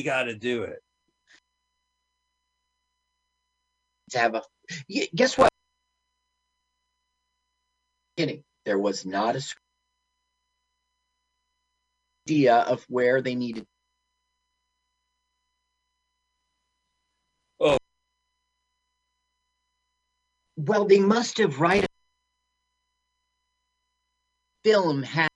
You 0.00 0.04
got 0.04 0.22
to 0.22 0.34
do 0.34 0.62
it. 0.62 0.82
To 4.12 4.18
have 4.18 4.34
a 4.34 4.42
guess 5.14 5.36
what? 5.36 5.50
Kidding. 8.16 8.42
There 8.64 8.78
was 8.78 9.04
not 9.04 9.36
a 9.36 9.42
idea 12.26 12.60
of 12.60 12.82
where 12.88 13.20
they 13.20 13.34
needed. 13.34 13.66
Oh. 17.60 17.76
Well, 20.56 20.86
they 20.86 21.00
must 21.00 21.36
have 21.36 21.60
right. 21.60 21.84
Film 24.64 25.02
had 25.02 25.29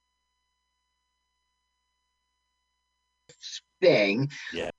thing. 3.85 4.30
Yeah. 4.53 4.71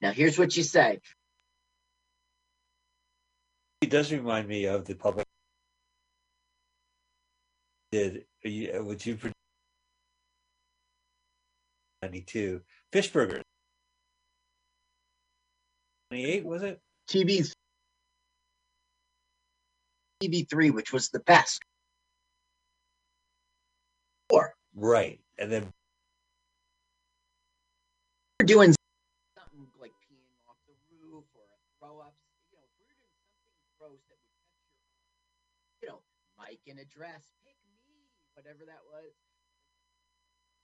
Now 0.00 0.12
here's 0.12 0.38
what 0.38 0.56
you 0.56 0.64
say. 0.64 1.00
It 3.80 3.90
does 3.90 4.10
remind 4.12 4.48
me 4.48 4.64
of 4.64 4.84
the 4.84 4.94
public 4.94 5.24
did 7.92 8.26
you- 8.42 8.72
uh, 8.72 8.82
would 8.84 9.04
you 9.06 9.16
produce 9.16 9.34
92 12.02 12.62
fish 12.92 13.12
burgers 13.12 13.42
28 16.10 16.44
was 16.44 16.62
it 16.62 16.80
TV 17.08 17.50
TV3, 20.22 20.72
which 20.72 20.92
was 20.92 21.10
the 21.10 21.20
best. 21.20 21.62
Or 24.30 24.54
right 24.74 25.20
and 25.38 25.50
then 25.50 25.72
doing 28.48 28.72
something 29.36 29.68
like 29.76 29.92
peeing 30.08 30.32
off 30.48 30.56
the 30.64 30.74
roof 30.88 31.28
or 31.36 31.44
a 31.44 31.58
throw 31.76 32.00
ups. 32.00 32.24
You 32.48 32.56
know, 32.56 32.64
if 32.64 32.72
we're 32.80 32.88
doing 32.88 33.12
something 33.20 33.68
gross 33.76 34.00
that 34.08 34.16
would 34.16 34.32
catch 34.40 34.56
your 34.64 34.72
eye, 34.80 34.96
you 35.84 35.88
know, 35.92 36.00
Mike 36.40 36.64
in 36.64 36.80
a 36.80 36.88
dress, 36.88 37.36
pick 37.44 37.60
me, 37.68 38.08
whatever 38.32 38.64
that 38.64 38.80
was. 38.88 39.12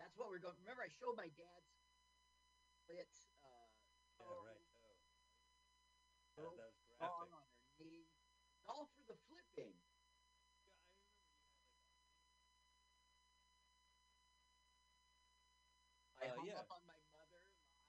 That's 0.00 0.16
what 0.16 0.32
we're 0.32 0.40
going. 0.42 0.56
Remember, 0.64 0.82
I 0.82 0.90
showed 0.90 1.14
my 1.14 1.28
dad's 1.36 1.70
split 2.82 3.12
uh, 3.44 3.68
yeah, 4.18 4.24
toe, 4.24 4.42
right 4.48 4.64
oh. 4.80 4.96
toe, 6.34 6.52
that 6.56 6.72
was 6.72 6.80
graphic. 6.98 7.12
on 7.12 7.28
her 7.30 7.46
knee. 7.78 8.08
All 8.64 8.88
for 8.96 9.05
the 9.06 9.16
flipping. 9.28 9.77
I 16.20 16.27
Uh, 16.27 16.34
hung 16.36 16.46
yeah. 16.46 16.58
up 16.58 16.70
on 16.70 16.80
my 16.86 16.96
mother 17.12 17.38
live. 17.44 17.84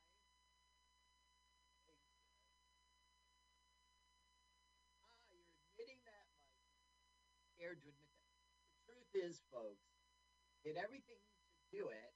Ah, 5.01 5.17
you're 5.31 5.45
admitting 5.71 6.01
that, 6.05 6.27
Mike. 6.35 6.59
Scared 7.75 7.83
to 7.83 7.89
admit 7.91 8.07
that. 8.23 8.39
The 8.71 8.93
truth 8.93 9.11
is, 9.19 9.41
folks, 9.51 9.83
did 10.63 10.77
everything 10.79 11.19
to 11.19 11.63
do 11.75 11.89
it, 11.91 12.13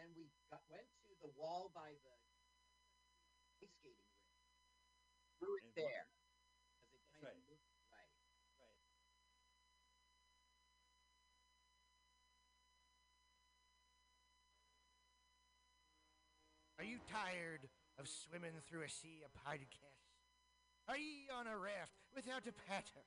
and 0.00 0.08
then 0.08 0.16
we 0.16 0.32
got, 0.48 0.64
went 0.72 0.88
to 1.04 1.12
the 1.20 1.28
wall 1.36 1.70
by 1.74 1.92
the 1.92 2.14
ice 3.60 3.68
skating 3.76 4.00
rink. 4.00 4.32
Threw 5.38 5.56
it 5.60 5.64
And- 5.64 5.74
there. 5.76 6.08
'cause 6.88 6.94
it 6.94 7.04
That's 7.04 7.20
kinda 7.20 7.28
right. 7.28 7.48
looked 7.50 7.68
right. 7.92 8.08
right 8.56 8.72
Are 16.78 16.84
you 16.84 16.98
tired 17.10 17.68
of 17.98 18.08
swimming 18.08 18.60
through 18.66 18.82
a 18.82 18.88
sea 18.88 19.22
of 19.24 19.32
podcasts? 19.46 20.10
Are 20.88 20.98
ye 20.98 21.28
on 21.30 21.46
a 21.46 21.56
raft 21.56 21.94
without 22.14 22.46
a 22.46 22.52
paddle? 22.52 23.06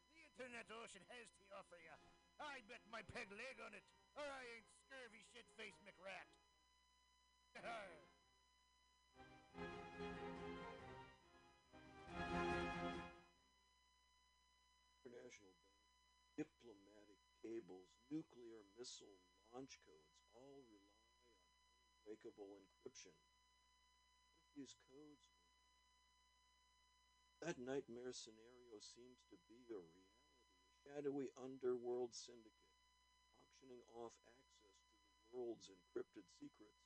the 0.41 0.49
internet 0.49 0.73
ocean 0.81 1.05
has 1.13 1.29
to 1.37 1.45
offer 1.53 1.77
you. 1.77 1.93
I 2.41 2.65
bet 2.65 2.81
my 2.89 3.05
peg 3.13 3.29
leg 3.29 3.61
on 3.61 3.77
it, 3.77 3.85
or 4.17 4.25
I 4.25 4.41
ain't 4.57 4.65
scurvy 4.89 5.21
shit 5.29 5.45
face 5.53 5.77
McRat. 5.85 6.25
international 15.05 15.53
bank, 15.61 15.85
diplomatic 16.33 17.21
cables, 17.45 17.93
nuclear 18.09 18.65
missile 18.73 19.21
launch 19.53 19.77
codes 19.85 20.17
all 20.33 20.65
rely 20.73 21.05
on 21.21 21.29
unbreakable 22.01 22.57
encryption. 22.57 23.13
What 24.25 24.41
if 24.41 24.49
these 24.57 24.73
codes 24.89 25.29
were 25.37 25.41
that 27.45 27.57
nightmare 27.57 28.13
scenario 28.13 28.77
seems 28.77 29.25
to 29.29 29.37
be 29.49 29.65
a 29.73 29.81
reality, 29.81 30.20
shadowy 30.83 31.29
underworld 31.37 32.13
syndicate 32.13 32.61
auctioning 33.61 33.85
off 33.93 34.17
access 34.25 34.81
to 34.89 34.97
the 35.05 35.29
world's 35.29 35.69
encrypted 35.69 36.25
secrets. 36.41 36.81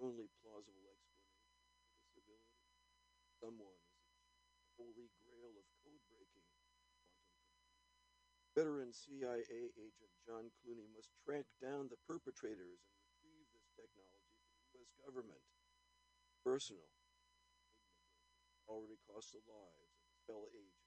Only 0.00 0.32
plausible 0.40 0.88
explanation 0.88 1.60
for 1.76 1.92
this 2.00 2.16
ability. 2.16 2.64
Someone 3.36 3.76
is 3.76 4.56
the 4.56 4.72
holy 4.80 5.12
grail 5.20 5.52
of 5.52 5.68
code 5.84 6.00
breaking. 6.08 6.48
Veteran 8.56 8.92
CIA 8.92 9.44
agent 9.76 10.12
John 10.24 10.48
Clooney 10.60 10.88
must 10.96 11.12
track 11.20 11.44
down 11.60 11.92
the 11.92 12.00
perpetrators 12.08 12.80
and 12.88 12.96
retrieve 13.04 13.48
this 13.52 13.68
technology 13.76 14.40
from 14.48 14.56
the 14.56 14.80
U.S. 14.80 14.92
government. 15.04 15.44
Personal. 16.40 16.88
Already 18.64 18.96
cost 19.04 19.36
the 19.36 19.44
lives 19.44 20.00
of 20.08 20.16
fellow 20.24 20.48
agents. 20.56 20.81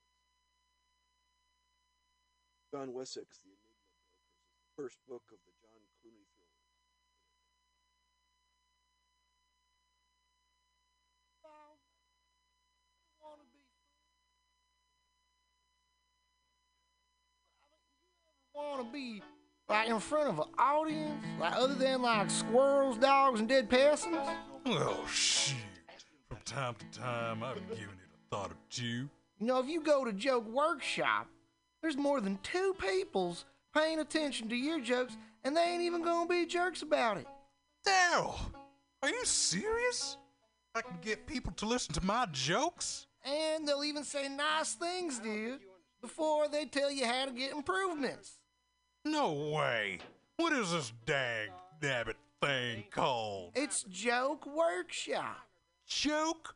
John 2.76 2.92
Wessex, 2.92 3.40
The 3.40 3.48
Enigma 3.48 3.72
Brokers, 3.88 4.20
is 4.44 4.60
the 4.60 4.76
first 4.76 4.98
book 5.08 5.24
of 5.32 5.40
the 5.48 5.54
John 5.64 5.80
Clooney 6.04 6.28
thrillers. 6.36 6.60
Want 18.54 18.82
to 18.82 18.92
be 18.92 18.92
Wanna 18.92 18.92
be. 18.92 19.24
like 19.70 19.88
in 19.88 20.00
front 20.02 20.28
of 20.32 20.40
an 20.40 20.48
audience, 20.58 21.24
like 21.40 21.56
other 21.56 21.76
than 21.76 22.02
like 22.02 22.30
squirrels, 22.30 22.98
dogs, 22.98 23.40
and 23.40 23.48
dead 23.48 23.70
persons? 23.70 24.18
Oh, 24.66 25.08
shit. 25.10 25.56
From 26.28 26.40
time 26.44 26.76
to 26.76 27.00
time, 27.00 27.42
I've 27.42 27.56
given 27.70 27.96
it 27.96 28.10
a 28.14 28.36
thought 28.36 28.52
or 28.52 28.58
two. 28.70 29.08
You 29.40 29.48
know, 29.48 29.60
if 29.60 29.70
you 29.70 29.80
go 29.80 30.04
to 30.04 30.12
Joke 30.12 30.46
Workshop, 30.50 31.28
there's 31.86 31.96
more 31.96 32.20
than 32.20 32.40
two 32.42 32.76
peoples 32.80 33.46
paying 33.72 34.00
attention 34.00 34.50
to 34.50 34.56
your 34.56 34.80
jokes, 34.80 35.16
and 35.44 35.56
they 35.56 35.62
ain't 35.62 35.84
even 35.84 36.02
gonna 36.02 36.28
be 36.28 36.44
jerks 36.48 36.82
about 36.82 37.18
it. 37.18 37.28
Daryl, 37.88 38.34
are 39.04 39.10
you 39.10 39.24
serious? 39.24 40.18
I 40.74 40.82
can 40.82 40.98
get 41.04 41.28
people 41.28 41.54
to 41.58 41.68
listen 41.68 41.94
to 41.94 42.04
my 42.04 42.26
jokes? 42.32 43.06
And 43.24 43.68
they'll 43.68 43.84
even 43.84 44.04
say 44.04 44.28
nice 44.28 44.74
things 44.74 45.20
to 45.20 45.30
you 45.30 45.60
before 46.02 46.48
they 46.48 46.66
tell 46.66 46.90
you 46.90 47.06
how 47.06 47.26
to 47.26 47.32
get 47.32 47.52
improvements. 47.52 48.40
No 49.04 49.52
way. 49.56 50.00
What 50.38 50.54
is 50.54 50.72
this 50.72 50.92
dag 51.06 51.52
nabbit 51.84 52.16
thing 52.42 52.86
called? 52.90 53.52
It's 53.54 53.84
Joke 53.84 54.48
Workshop. 54.48 55.38
Joke 55.86 56.56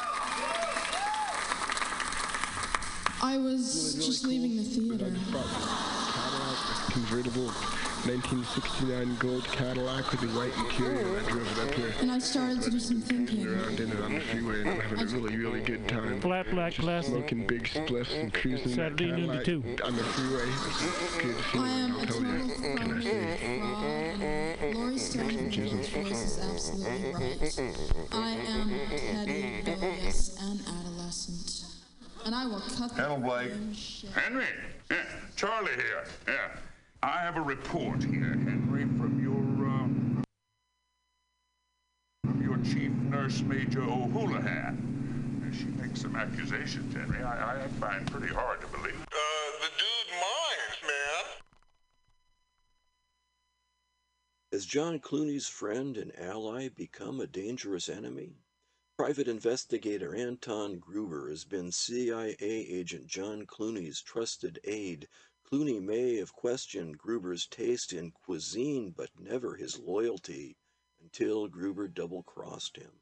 I 3.23 3.37
was 3.37 3.95
just 4.03 4.25
leaving 4.25 4.57
the 4.57 4.63
theater. 4.63 5.05
Cadillac, 5.31 6.91
convertible 6.91 7.45
1969 8.03 9.15
gold 9.19 9.43
Cadillac 9.45 10.09
with 10.11 10.21
the 10.21 10.27
white 10.29 10.51
interior. 10.57 11.19
I 11.19 11.29
drove 11.29 11.57
it 11.59 11.69
up 11.69 11.73
here. 11.75 11.93
And 11.99 12.11
I 12.11 12.17
started 12.17 12.63
to 12.63 12.71
do 12.71 12.79
some 12.79 12.99
thinking. 13.01 13.45
Around 13.47 13.79
in 13.79 13.91
it 13.91 14.01
on 14.01 14.13
the 14.15 14.19
freeway 14.21 14.61
and 14.61 14.69
I'm 14.71 14.79
having 14.79 15.01
a 15.01 15.05
really, 15.05 15.37
really 15.37 15.61
good 15.61 15.87
time. 15.87 16.19
Flat 16.19 16.49
black 16.49 16.73
plastic. 16.73 17.13
Smoking 17.13 17.45
big 17.45 17.63
spliffs 17.65 18.19
and 18.19 18.33
cruising 18.33 18.69
Saturday 18.73 19.11
noon 19.11 19.29
to 19.29 19.43
Cadillac 19.43 19.77
two. 19.77 19.83
on 19.85 19.95
the 19.95 20.03
freeway. 20.03 20.45
Good 21.21 21.35
I 21.37 21.41
feeling, 21.51 21.69
am 21.69 21.91
I'll 21.91 22.01
a 22.01 22.05
tell 22.07 22.15
total 22.15 22.33
you. 22.33 22.55
phony 22.55 22.77
Can 22.77 22.91
I 22.91 23.01
say? 23.03 23.59
fraud. 24.59 24.75
Laurie 24.75 24.97
Stone's 24.97 25.89
voice 25.89 26.23
is 26.23 26.39
absolutely 26.39 27.13
right. 27.13 27.59
I 28.11 28.29
am 28.31 28.69
petty, 28.89 29.61
rebellious, 29.63 30.37
and 30.41 30.59
adolescent. 30.67 31.50
And 32.25 32.35
I 32.35 32.45
will 32.45 32.59
cut 32.61 32.95
the 32.95 33.01
Hello, 33.01 33.17
Blake. 33.17 33.51
shit. 33.73 34.11
Henry, 34.11 34.45
yeah, 34.91 34.97
Charlie 35.35 35.71
here. 35.75 36.03
Yeah, 36.27 36.49
I 37.01 37.19
have 37.21 37.35
a 37.37 37.41
report 37.41 38.03
here, 38.03 38.37
Henry, 38.45 38.83
from 38.83 39.19
your 39.21 39.67
um, 39.67 40.23
from 42.25 42.41
your 42.43 42.57
chief 42.57 42.91
nurse, 43.09 43.41
Major 43.41 43.81
O'Houlihan. 43.81 44.87
She 45.57 45.65
makes 45.81 46.01
some 46.01 46.15
accusations, 46.15 46.93
Henry. 46.95 47.21
I, 47.23 47.63
I 47.65 47.67
find 47.79 48.09
pretty 48.09 48.33
hard 48.33 48.61
to 48.61 48.67
believe. 48.67 48.95
Uh, 49.01 49.51
the 49.59 49.67
dude 49.77 50.11
minds, 50.13 50.81
man. 50.83 51.25
Has 54.53 54.65
John 54.65 54.99
Clooney's 54.99 55.47
friend 55.47 55.97
and 55.97 56.11
ally 56.17 56.69
become 56.69 57.19
a 57.19 57.27
dangerous 57.27 57.89
enemy? 57.89 58.35
Private 58.97 59.27
investigator 59.27 60.13
Anton 60.13 60.77
Gruber 60.77 61.29
has 61.29 61.45
been 61.45 61.71
CIA 61.71 62.35
agent 62.39 63.07
John 63.07 63.45
Clooney's 63.47 64.01
trusted 64.01 64.59
aide. 64.63 65.07
Clooney 65.45 65.81
may 65.81 66.17
have 66.17 66.33
questioned 66.33 66.97
Gruber's 66.97 67.47
taste 67.47 67.93
in 67.93 68.11
cuisine, 68.11 68.91
but 68.91 69.09
never 69.17 69.55
his 69.55 69.79
loyalty 69.79 70.57
until 70.99 71.47
Gruber 71.47 71.87
double 71.87 72.21
crossed 72.21 72.75
him. 72.77 73.01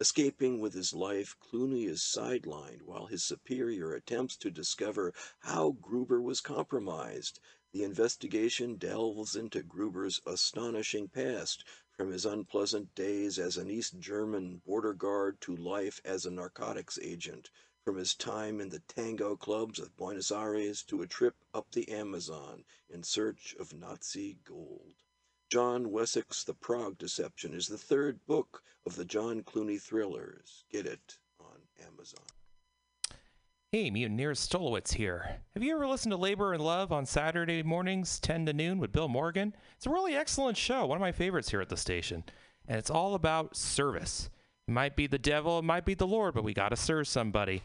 Escaping 0.00 0.60
with 0.60 0.74
his 0.74 0.92
life, 0.92 1.36
Clooney 1.40 1.86
is 1.86 2.02
sidelined 2.02 2.82
while 2.82 3.06
his 3.06 3.22
superior 3.22 3.92
attempts 3.92 4.36
to 4.38 4.50
discover 4.50 5.14
how 5.40 5.72
Gruber 5.80 6.20
was 6.20 6.40
compromised. 6.40 7.40
The 7.72 7.82
investigation 7.82 8.76
delves 8.76 9.36
into 9.36 9.62
Gruber's 9.62 10.20
astonishing 10.26 11.08
past, 11.08 11.64
from 11.96 12.10
his 12.10 12.26
unpleasant 12.26 12.94
days 12.94 13.38
as 13.38 13.56
an 13.56 13.70
East 13.70 13.98
German 13.98 14.60
border 14.66 14.92
guard 14.92 15.40
to 15.40 15.56
life 15.56 15.98
as 16.04 16.26
a 16.26 16.30
narcotics 16.30 16.98
agent, 17.00 17.50
from 17.82 17.96
his 17.96 18.14
time 18.14 18.60
in 18.60 18.68
the 18.68 18.80
tango 18.80 19.34
clubs 19.34 19.78
of 19.78 19.96
Buenos 19.96 20.30
Aires 20.30 20.82
to 20.82 21.00
a 21.00 21.06
trip 21.06 21.36
up 21.54 21.70
the 21.72 21.88
Amazon 21.90 22.64
in 22.90 23.02
search 23.02 23.56
of 23.58 23.72
Nazi 23.72 24.36
gold. 24.44 24.92
John 25.48 25.90
Wessex' 25.90 26.44
The 26.44 26.54
Prague 26.54 26.98
Deception 26.98 27.54
is 27.54 27.68
the 27.68 27.78
third 27.78 28.26
book 28.26 28.62
of 28.84 28.96
the 28.96 29.04
John 29.04 29.42
Clooney 29.42 29.80
thrillers. 29.80 30.64
Get 30.68 30.84
it 30.84 31.18
on 31.40 31.62
Amazon. 31.86 32.35
Hey, 33.72 33.90
Mutineers 33.90 34.38
Stolowitz 34.38 34.92
here. 34.92 35.40
Have 35.54 35.62
you 35.64 35.74
ever 35.74 35.88
listened 35.88 36.12
to 36.12 36.16
Labor 36.16 36.52
and 36.52 36.62
Love 36.62 36.92
on 36.92 37.04
Saturday 37.04 37.64
mornings, 37.64 38.20
10 38.20 38.46
to 38.46 38.52
noon, 38.52 38.78
with 38.78 38.92
Bill 38.92 39.08
Morgan? 39.08 39.52
It's 39.76 39.86
a 39.86 39.90
really 39.90 40.14
excellent 40.14 40.56
show, 40.56 40.86
one 40.86 40.96
of 40.96 41.00
my 41.00 41.10
favorites 41.10 41.50
here 41.50 41.60
at 41.60 41.68
the 41.68 41.76
station. 41.76 42.22
And 42.68 42.78
it's 42.78 42.90
all 42.90 43.16
about 43.16 43.56
service. 43.56 44.30
It 44.68 44.70
might 44.70 44.94
be 44.94 45.08
the 45.08 45.18
devil, 45.18 45.58
it 45.58 45.64
might 45.64 45.84
be 45.84 45.94
the 45.94 46.06
Lord, 46.06 46.34
but 46.34 46.44
we 46.44 46.54
got 46.54 46.68
to 46.68 46.76
serve 46.76 47.08
somebody. 47.08 47.64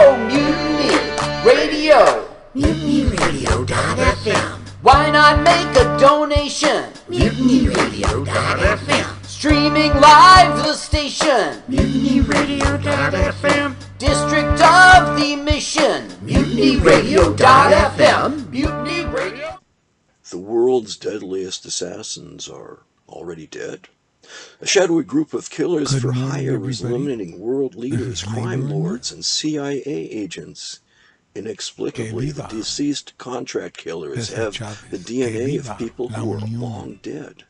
Francisco 0.09 0.17
Mutiny 0.17 0.97
Radio. 1.45 2.25
MutinyRadio.fm. 2.55 4.57
Why 4.81 5.11
not 5.11 5.43
make 5.43 5.69
a 5.77 5.99
donation? 5.99 6.91
MutinyRadio.fm. 7.11 9.27
Streaming 9.27 9.93
live 10.01 10.65
the 10.65 10.73
station. 10.75 11.61
MutinyRadio.fm. 11.69 13.75
District 13.99 14.63
of 14.63 15.19
the 15.19 15.37
Mission. 15.37 16.09
MutinyRadio.fm. 16.25 18.51
Mutiny 18.51 19.05
Radio. 19.05 19.59
The 20.31 20.39
world's 20.39 20.97
deadliest 20.97 21.67
assassins 21.67 22.49
are 22.49 22.85
already 23.09 23.47
dead. 23.47 23.89
A 24.61 24.67
shadowy 24.67 25.05
group 25.05 25.33
of 25.35 25.51
killers 25.51 26.01
for 26.01 26.13
hire 26.13 26.57
eliminating 26.57 27.39
world 27.39 27.75
leaders, 27.75 28.23
crime 28.23 28.69
lords, 28.69 29.13
and 29.13 29.25
CIA 29.25 29.83
agents. 29.85 30.81
Inexplicably, 31.35 32.31
the 32.31 32.43
deceased 32.45 33.17
contract 33.19 33.77
killers 33.77 34.33
have 34.33 34.55
the 34.91 34.99
DNA 34.99 35.59
of 35.59 35.79
people 35.79 36.09
who 36.09 36.33
are 36.33 36.41
long 36.41 36.99
dead. 37.03 37.45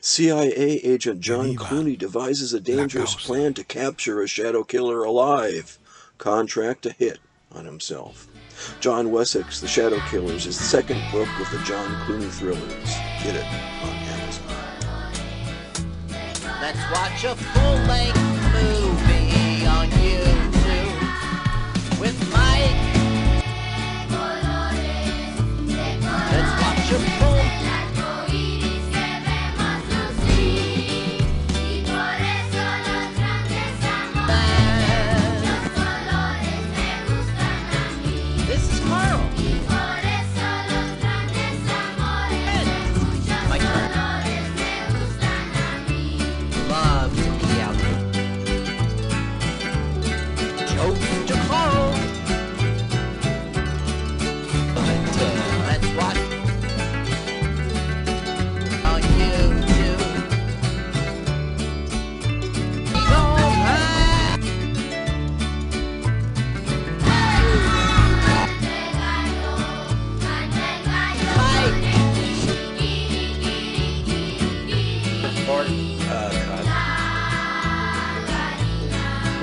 CIA 0.00 0.52
agent 0.52 1.20
John 1.20 1.56
Clooney 1.56 1.98
devises 1.98 2.52
a 2.52 2.60
dangerous 2.60 3.14
plan 3.14 3.54
to 3.54 3.64
capture 3.64 4.22
a 4.22 4.28
shadow 4.28 4.64
killer 4.64 5.02
alive. 5.02 5.78
Contract 6.16 6.86
a 6.86 6.92
hit 6.92 7.18
on 7.52 7.64
himself. 7.64 8.28
John 8.80 9.10
Wessex, 9.10 9.60
The 9.60 9.68
Shadow 9.68 9.98
Killers, 10.10 10.46
is 10.46 10.56
the 10.56 10.64
second 10.64 11.02
book 11.10 11.28
of 11.40 11.50
the 11.50 11.58
John 11.64 11.90
Clooney 12.06 12.30
thrillers. 12.30 12.94
Get 13.22 13.34
it 13.34 13.44
on. 13.82 14.03
Let's 16.64 16.90
watch 16.90 17.24
a 17.24 17.34
full-length 17.36 18.16
movie 18.16 18.33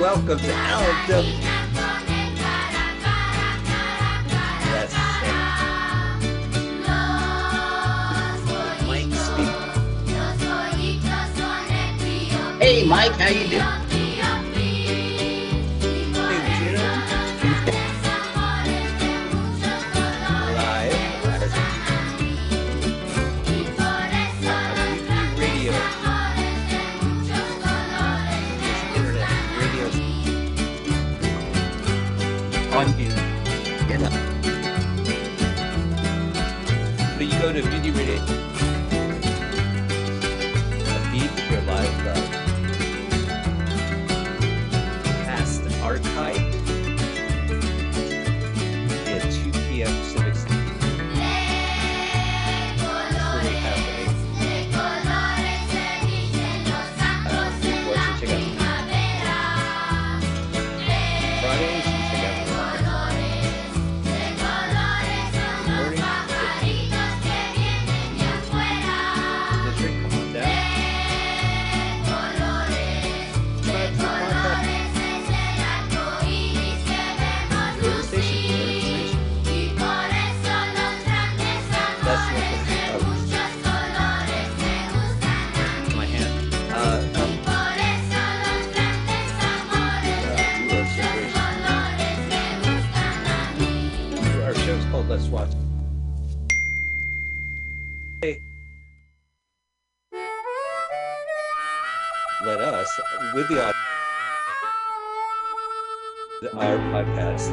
Welcome 0.02 0.36
to 0.36 0.44
LW. 0.46 1.22
Yes. 4.66 4.92
Mike. 8.88 9.12
Hey, 12.60 12.84
Mike, 12.84 13.12
how 13.12 13.28
you 13.28 13.46
doing? 13.46 13.81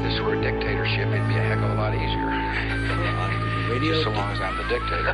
This 0.10 0.20
were 0.22 0.34
a 0.34 0.42
dictatorship, 0.42 1.08
it'd 1.08 1.28
be 1.28 1.36
a 1.36 1.40
heck 1.40 1.60
of 1.60 1.70
a 1.70 1.76
lot 1.76 1.94
easier. 1.94 2.32
On 2.32 3.70
radio. 3.70 3.94
Just 3.94 4.06
so 4.06 4.10
long 4.10 4.32
as 4.32 4.42
I'm 4.42 4.58
the 4.58 4.64
dictator. 4.64 5.14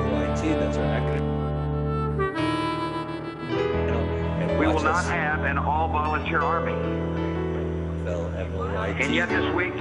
OIT, 0.00 0.40
that's 0.58 0.78
our 0.78 0.84
acronym. 0.86 1.26
You 3.50 3.58
and 4.48 4.58
We 4.58 4.66
will 4.66 4.80
not 4.80 5.04
have 5.04 5.44
an 5.44 5.58
all-volunteer 5.58 6.40
army. 6.40 6.72
Spell 8.00 8.24
And 8.98 9.14
yet 9.14 9.28
this 9.28 9.54
week, 9.54 9.74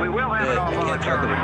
we 0.00 0.08
will 0.08 0.30
have 0.30 0.48
an 0.48 0.56
Yeah, 0.56 0.64
I 0.64 0.70
can't 0.72 0.88
all-volunteer 0.88 1.12
talk 1.12 1.42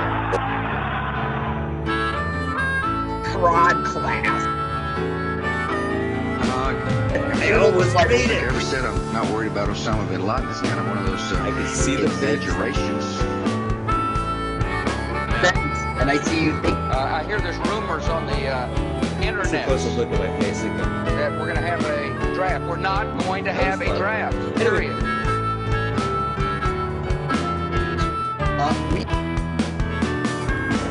army. 6.77 6.81
Prod 6.81 7.11
class. 7.11 7.43
I 7.43 7.53
always 7.53 7.95
like 7.95 8.09
made 8.09 8.31
ever 8.31 8.61
said 8.61 8.85
I'm 8.85 9.13
not 9.13 9.31
worried 9.33 9.53
about 9.53 9.69
Osama 9.69 10.09
bin 10.09 10.27
Laden. 10.27 10.49
It's 10.49 10.61
kind 10.61 10.81
of 10.81 10.87
one 10.87 10.99
of 10.99 11.07
those 11.07 11.33
uh, 11.33 11.43
I 11.43 11.51
can 11.51 11.67
see 11.69 11.97
the 11.97 12.05
exaggerations. 12.05 13.05
And 16.01 16.11
I 16.11 16.23
see 16.23 16.45
you 16.45 16.53
think. 16.63 16.77
Uh, 16.77 17.19
I 17.21 17.25
hear 17.25 17.41
there's 17.41 17.57
rumors 17.69 18.09
on 18.09 18.27
the 18.27 18.47
uh, 18.47 19.01
It's 19.03 19.13
internet 19.27 19.65
supposed 19.65 19.85
to 19.85 19.91
look 19.95 20.09
at 20.11 20.19
my 20.19 20.41
face 20.41 20.61
again. 20.63 20.79
that 20.79 21.33
we're 21.33 21.53
going 21.53 21.57
to 21.57 21.61
have 21.63 21.85
a 21.85 22.35
draft. 22.35 22.65
We're 22.67 22.77
not 22.77 23.19
going 23.25 23.45
to 23.45 23.53
have 23.53 23.81
a 23.81 23.97
draft. 23.97 24.37
Period. 24.57 24.97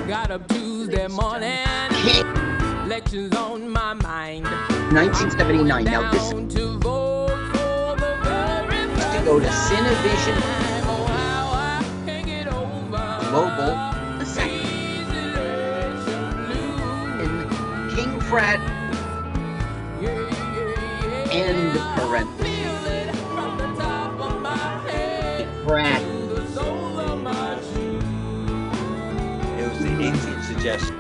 Got 0.08 0.32
up 0.32 0.48
Tuesday 0.50 1.08
morning. 1.08 1.66
Elections 2.86 3.36
on 3.36 3.70
my 3.70 3.94
mind. 3.94 4.48
1979. 4.94 5.84
Now 5.84 6.12
this 6.12 6.30
to 6.56 6.78
vote 6.80 7.28
for 7.28 7.96
the 7.96 8.18
very 8.24 8.78
is 8.94 9.06
to 9.06 9.22
go 9.26 9.40
to 9.40 9.48
Cinevision 9.48 10.38
Global 13.30 13.76
the 14.18 14.26
second. 14.26 14.58
In 17.22 17.96
King 17.96 18.22
Fred 18.22 18.62
end 21.32 21.78
parentheses. 21.96 22.48
Fred. 25.66 26.02
It 29.60 29.70
was 29.70 29.80
the 29.80 29.90
18th 29.90 30.44
suggestion 30.46 30.97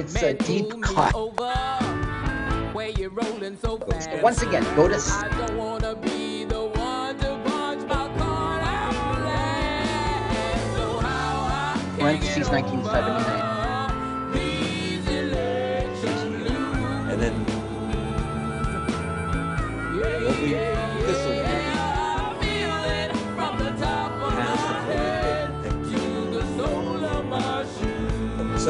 it's 0.00 0.22
a 0.22 0.32
deep 0.32 0.80
cut. 0.82 1.12
So 1.12 1.34
once 4.22 4.42
again, 4.42 4.64
go 4.74 4.88
to. 4.88 4.98
Parentheses 11.98 12.48
1979. 12.48 13.49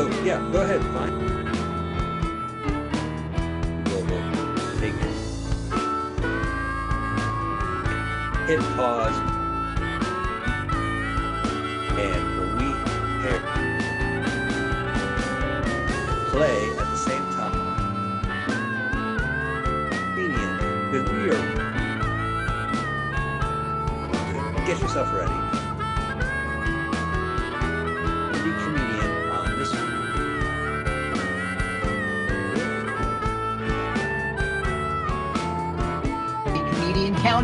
So 0.01 0.09
yeah, 0.25 0.41
go 0.51 0.63
ahead, 0.63 0.81
fine. 0.95 1.15
We'll, 3.85 4.07
take 4.81 4.95
it. 4.95 5.15
Hit 8.49 8.63
pause. 8.79 9.19
And 12.01 12.25
we 12.57 12.69
hit 13.21 13.43
play 16.31 16.61
at 16.71 16.87
the 16.87 16.97
same 16.97 17.27
time, 17.37 17.57
convenient 19.91 20.55
because 20.93 21.09
we 21.13 21.29
are 21.29 21.45
get 24.65 24.81
yourself 24.81 25.13
ready. 25.13 25.50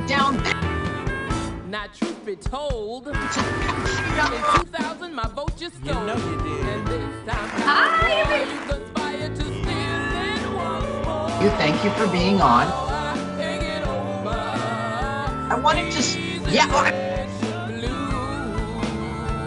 Comedian 0.07 0.43
countdown. 0.43 1.71
Now, 1.71 1.87
truth 1.95 2.25
be 2.25 2.37
told, 2.37 3.09
in 3.09 3.15
2000, 3.15 5.15
my 5.15 5.27
vote 5.35 5.55
just 5.57 5.75
stole. 5.77 6.01
You 6.01 6.07
know 6.07 6.17
you 6.17 6.37
did. 6.43 6.67
And 6.67 6.87
this 6.87 7.27
time, 7.27 7.49
Hi. 7.63 8.45
you 8.45 8.61
conspired 8.69 9.35
to 9.37 9.43
steal 9.43 9.67
it 9.67 10.55
once 10.55 11.07
more. 11.07 11.29
You 11.43 11.49
thank 11.59 11.83
you 11.85 11.91
for 11.91 12.07
being 12.13 12.41
on. 12.41 12.67
Oh, 12.69 12.73
I 15.49 15.55
wanted 15.63 15.93
to, 15.93 15.99
s- 15.99 16.17
yeah, 16.51 16.67
oh, 16.71 16.91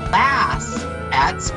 class 0.10 0.84
at 1.12 1.36
s- 1.36 1.52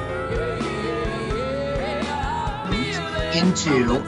into 3.37 4.03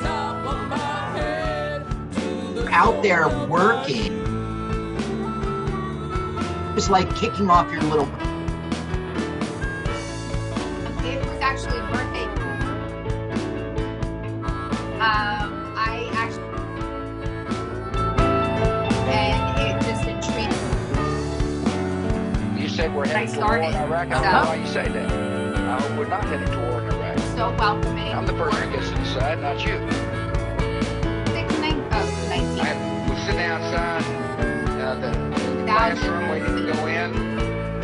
out 2.71 3.03
there 3.03 3.29
working. 3.49 4.24
It's 6.77 6.91
like 6.91 7.15
kicking 7.15 7.49
off 7.51 7.71
your 7.71 7.83
little. 7.83 8.07
It 11.05 11.21
was 11.25 11.41
actually 11.41 11.79
a 11.79 11.83
birthday. 11.93 12.25
Um, 14.99 15.75
I 15.77 16.09
actually, 16.15 16.43
and 19.09 19.61
it 19.61 19.81
just 19.87 20.05
intrigued 20.09 20.61
You 22.61 22.69
said 22.69 22.93
we're 22.95 23.03
When 23.03 23.11
I 23.11 23.19
heading 23.21 23.35
to 23.35 23.41
war 23.41 23.57
in 23.59 23.75
Iraq. 23.75 24.09
I 24.09 24.11
don't 24.11 24.23
so- 24.25 24.31
know 24.31 24.45
why 24.49 24.55
you 24.57 24.67
say 24.67 24.89
that. 24.89 25.11
I 25.11 25.97
we're 25.99 26.09
not 26.09 26.25
heading 26.25 26.49
to 26.51 26.59
war 26.59 26.81
in 26.81 26.91
Iraq. 26.91 27.19
so 27.37 27.55
welcoming. 27.59 28.13
I'm 28.13 28.27
the 28.27 28.33
person 28.35 28.61
that 28.71 28.73
gets 28.77 28.89
to 28.91 28.97
decide, 28.97 29.41
not 29.41 29.65
you. 29.65 29.79
Classroom 35.95 36.29
waiting 36.29 36.57
to 36.57 36.73
go 36.73 36.87
in, 36.87 37.15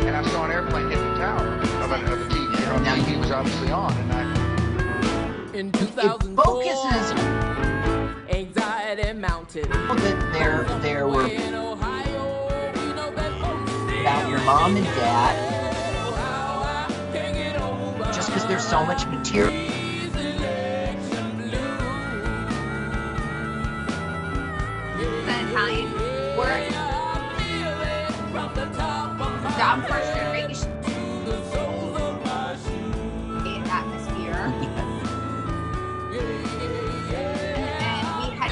and 0.05 0.15
I 0.15 0.23
saw 0.29 0.45
an 0.45 0.51
airplane 0.51 0.89
hit 0.89 0.97
the 0.97 1.15
tower 1.15 1.47
of, 1.47 1.91
a, 1.91 1.95
of 2.11 2.19
the 2.19 2.35
TV. 2.35 2.59
You 2.59 2.65
know, 2.65 3.03
TV 3.03 3.19
was 3.19 3.31
obviously 3.31 3.71
on, 3.71 3.93
and 3.93 4.11
I 4.11 5.53
In 5.57 5.71
2004, 5.71 6.43
focuses 6.43 7.11
anxiety 8.29 9.13
mounted. 9.13 9.71
that 9.71 10.33
there 10.33 10.63
there 10.79 11.07
were 11.07 11.27
In 11.27 11.53
Ohio, 11.53 12.71
we 12.73 12.93
know 12.93 13.11
that 13.11 14.01
about 14.01 14.29
your 14.29 14.39
mom 14.39 14.75
and 14.75 14.85
dad 14.85 15.59
just 18.13 18.27
because 18.29 18.45
there's 18.47 18.67
so 18.67 18.85
much 18.85 19.05
material. 19.07 19.70
So 29.71 29.77
I'm 29.77 29.83
first 29.83 30.13
generation. 30.13 30.69
In 33.45 33.63
atmosphere. 33.69 34.35
and 37.79 38.05
we 38.19 38.25
had. 38.35 38.51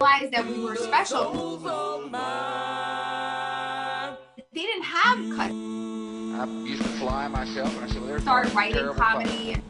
Realized 0.00 0.32
that 0.32 0.46
we 0.46 0.64
were 0.64 0.76
special. 0.76 1.58
They 4.54 4.62
didn't 4.62 4.84
have 4.84 5.18
cut. 5.36 5.50
I 5.50 6.46
used 6.64 6.82
to 6.82 6.88
fly 6.88 7.28
myself, 7.28 7.76
and 7.76 7.84
I 7.84 7.88
said, 7.88 7.98
well, 7.98 8.06
there's 8.06 8.22
Started 8.22 8.52
a 8.52 8.54
writing 8.54 8.94
comedy 8.94 9.52
and 9.52 9.62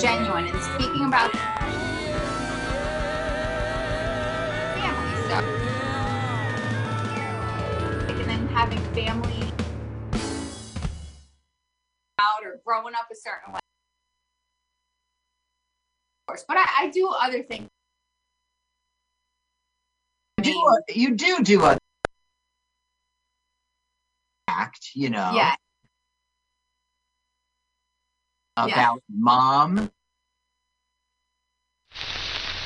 genuine 0.00 0.46
and 0.46 0.62
speaking 0.62 1.04
about 1.04 1.30
stuff. 5.28 5.44
And 8.08 8.28
then 8.30 8.48
having 8.48 8.78
family 8.94 9.52
out 12.18 12.44
or 12.44 12.60
growing 12.64 12.94
up 12.94 13.08
a 13.12 13.14
certain 13.14 13.52
way. 13.52 13.58
Of 16.22 16.26
course, 16.28 16.44
but 16.48 16.56
I, 16.56 16.66
I 16.84 16.90
do 16.90 17.08
other 17.08 17.42
things. 17.42 17.68
You 20.38 20.44
do, 20.44 20.50
a- 20.52 20.92
you 20.98 21.14
do 21.14 21.42
do 21.42 21.64
a 21.64 21.76
act, 24.48 24.90
you 24.94 25.10
know. 25.10 25.32
Yeah. 25.34 25.54
about 28.56 29.02
mom. 29.08 29.90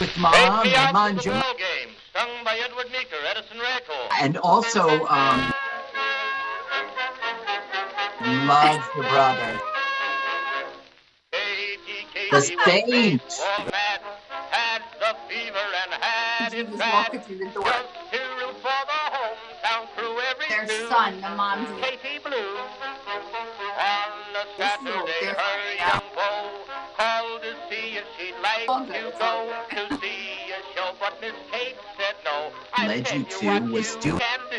With 0.00 0.16
mom 0.18 0.66
and 0.66 0.92
Mon 0.92 1.18
Jo- 1.18 1.40
game, 1.58 1.90
sung 2.12 2.28
by 2.44 2.58
Edward 2.58 2.86
Meeker, 2.92 3.16
Edison 3.30 3.58
Record. 3.58 4.10
and 4.20 4.36
also 4.38 5.04
um, 5.06 5.52
loves 8.46 8.86
the 8.96 9.02
brother. 9.02 9.60
The 12.30 12.40
Saint. 12.40 13.22
Had 14.50 14.82
the 15.00 15.16
fever 15.28 15.66
and 15.84 15.92
had 16.02 16.54
it 16.54 16.68
was 16.70 16.78
bad. 16.78 16.92
walking 16.94 17.20
through 17.20 17.38
the 17.38 17.50
door. 17.52 17.64
Just 17.64 17.88
to 18.12 18.18
root 18.40 18.56
for 18.60 18.80
the 18.88 19.00
hometown 19.12 19.84
crew 19.96 20.16
every 20.30 20.48
Their 20.48 20.88
son, 20.88 21.20
the 21.20 21.30
mom's 21.30 21.68
Katie 21.80 22.18
Blue. 22.24 22.32
On 22.32 24.12
a 24.32 24.44
This 24.56 24.72
is 24.72 24.80
a 24.80 24.84
little 24.84 25.06
Saturday, 25.06 25.26
her 25.26 25.60
young 25.76 26.04
beau 26.14 26.48
called 26.96 27.42
to 27.42 27.52
see 27.68 27.96
if 27.96 28.04
she'd 28.18 28.36
like 28.42 28.66
to 28.88 29.12
go 29.18 29.52
to 29.70 29.82
see 30.00 30.52
a 30.52 30.60
show, 30.74 30.88
but 31.00 31.12
Miss 31.20 31.32
Kate 31.50 31.76
said 31.76 31.80
no. 31.80 31.80
I 31.80 31.81
Led 32.88 33.10
you 33.12 33.18
you 33.20 33.24
to 33.24 33.46
what 33.46 33.62
was 33.64 33.94
you 33.96 34.00
do- 34.02 34.18
can 34.18 34.40
do. 34.50 34.58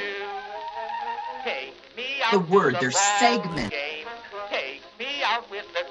Take 1.44 1.76
me 1.98 2.06
The 2.32 2.40
word, 2.40 2.78
their 2.80 2.92
segment. 2.92 3.72
game. 3.72 4.08
Take 4.50 4.82
me 5.00 5.24
out 5.26 5.50
with 5.50 5.66
the. 5.74 5.84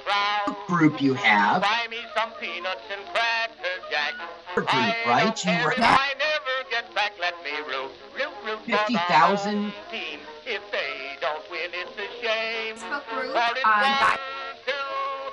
Group 0.66 1.03
you 1.03 1.12
have. 1.14 1.61
Buy 1.62 1.87
me 1.90 1.99
some 2.16 2.31
peanuts 2.40 2.81
and 2.90 3.05
cracker 3.12 3.77
jack. 3.90 4.14
Your 4.57 4.64
group, 4.64 5.07
right? 5.07 5.37
You 5.45 5.53
were 5.64 5.73
If 5.73 5.79
I 5.85 6.09
never 6.16 6.57
get 6.71 6.95
back, 6.95 7.12
let 7.21 7.35
me 7.45 7.53
root, 7.68 7.92
root, 8.16 8.33
root 8.45 8.59
50,000 8.66 9.53
home 9.53 9.73
team. 9.90 10.18
If 10.47 10.62
they 10.73 11.16
don't 11.21 11.45
win, 11.51 11.71
it's 11.77 11.92
a 11.92 12.09
shame. 12.25 12.77
Facebook 12.77 13.05
group, 13.12 13.33
For 13.37 13.53
it's 13.55 13.64
um, 13.64 13.85
one, 13.85 14.01
guy 14.01 14.18
two, 14.66 14.73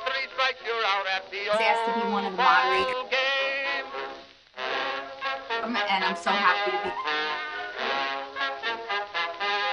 three 0.05 0.27
strikes, 0.35 0.59
you're 0.67 0.85
out 0.85 1.07
at 1.15 1.23
the 1.31 1.39
was 1.49 1.57
asked 1.59 1.85
to 1.87 2.05
be 2.05 2.11
one 2.11 2.25
of 2.25 2.31
the 2.35 2.37
moderators, 2.37 2.95
old 2.99 3.09
game. 3.09 3.18
And 5.75 6.03
I'm 6.03 6.15
so 6.15 6.31
happy 6.31 6.71
to 6.71 6.77
be. 6.83 6.91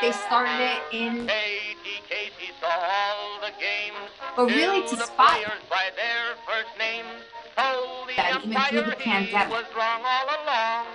They 0.03 0.13
started 0.13 0.61
it 0.61 0.83
in, 0.93 1.27
Katie 1.27 2.01
Casey 2.09 2.53
saw 2.61 2.69
all 2.69 3.41
the 3.41 3.51
games. 3.59 4.11
but 4.37 4.47
really 4.47 4.83
to 4.83 4.97
spot 4.97 5.33
players 5.41 5.63
by 5.71 5.89
their 5.97 6.37
first 6.47 6.69
names. 6.79 7.09
Told 7.57 8.09
the 8.09 8.17
that 8.17 8.45
even 8.45 8.53
through 8.69 8.93
the 8.93 8.97
he 9.01 9.11
pandemic. 9.11 9.49
was 9.51 9.65
wrong 9.75 10.03
all 10.05 10.29
along. 10.45 10.87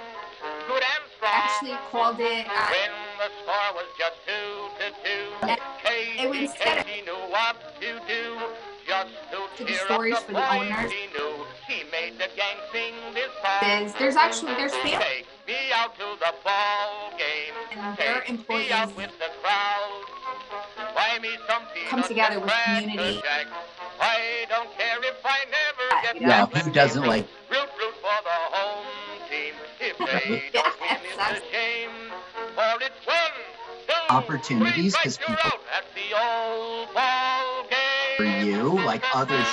Good 0.70 0.84
and 0.86 1.04
strong. 1.18 1.34
actually 1.34 1.78
called 1.90 2.20
it. 2.20 2.46
Uh, 2.46 2.70
When 2.70 2.94
the 3.18 3.30
score 3.42 3.70
was 3.74 3.90
just 3.98 4.18
two 4.30 4.70
to 4.78 4.88
two, 5.02 5.26
it 6.22 6.30
was 6.30 6.38
instead 6.38 6.78
of- 6.80 6.86
to 6.86 8.00
do. 8.08 8.38
Just 8.88 9.10
to 9.32 9.38
To 9.58 9.64
the 9.66 9.74
stories 9.86 10.16
up 10.16 10.24
for 10.24 10.34
the 10.34 10.54
owners. 10.54 10.92
She 11.68 11.84
made 11.92 12.18
the 12.18 12.30
gang 12.36 12.58
sing 12.72 12.91
this. 13.44 13.62
There's- 13.62 13.94
there's 13.94 14.16
actually- 14.16 14.54
there's 14.56 14.76
fam- 14.76 15.02
Take 15.02 15.28
me 15.48 15.72
out 15.74 15.96
to 15.98 16.06
the 16.20 16.34
ball 16.44 17.12
game. 17.18 17.54
And 17.72 17.98
their 17.98 18.22
Take 18.22 18.48
me 18.50 18.72
out 18.72 18.90
employees 18.90 18.96
with 18.96 19.12
the 19.20 19.30
crowd. 19.42 20.04
Buy 20.96 21.20
me 21.22 21.38
some 21.48 21.64
peanuts 21.74 22.08
together 22.08 22.40
with 22.40 22.52
community. 22.66 23.22
Jack. 23.24 23.48
I 24.00 24.46
don't 24.50 24.70
care 24.78 24.98
if 25.04 25.26
I 25.26 25.40
never 25.46 26.02
get 26.04 26.22
Yeah, 26.22 26.46
back. 26.46 26.64
who 26.64 26.72
doesn't 26.72 27.04
like 27.06 27.28
root, 27.50 27.70
root 27.80 27.96
for 28.02 28.18
the 28.24 28.56
home 28.56 28.86
team. 29.30 29.54
If 29.80 29.98
they 29.98 30.50
don't 30.54 30.82
win, 30.82 30.98
it's 31.04 31.18
a 31.18 31.52
shame. 31.52 31.90
For 32.56 32.84
it's 32.84 33.06
one, 33.06 33.32
two, 33.88 33.94
opportunities 34.14 34.96
because 34.98 35.18
people 35.18 35.36
at 35.36 35.86
the 35.96 36.18
old 36.18 36.94
ball 36.94 37.64
game. 37.70 38.18
for 38.18 38.24
you, 38.46 38.86
like 38.86 39.04
others, 39.14 39.48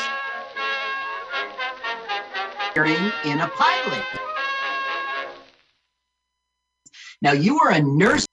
hearing 2.74 3.12
in 3.24 3.40
a 3.40 3.48
pilot. 3.48 4.04
Now 7.20 7.32
you 7.32 7.54
were 7.54 7.70
a 7.70 7.82
nurse. 7.82 8.26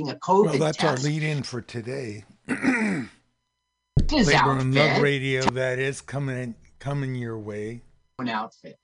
A 0.00 0.14
COVID 0.14 0.44
Well, 0.44 0.58
that's 0.58 0.82
our 0.82 0.96
lead 0.96 1.22
in 1.22 1.42
for 1.42 1.60
today. 1.60 2.24
His 2.48 4.26
Labor 4.26 4.58
and 4.58 4.74
Love 4.74 4.88
outfit. 4.88 5.02
Radio, 5.02 5.42
that 5.42 5.78
is 5.78 6.00
coming 6.00 6.36
in, 6.36 6.54
coming 6.78 7.14
your 7.14 7.38
way. 7.38 7.82
An 8.18 8.28
outfit. 8.28 8.78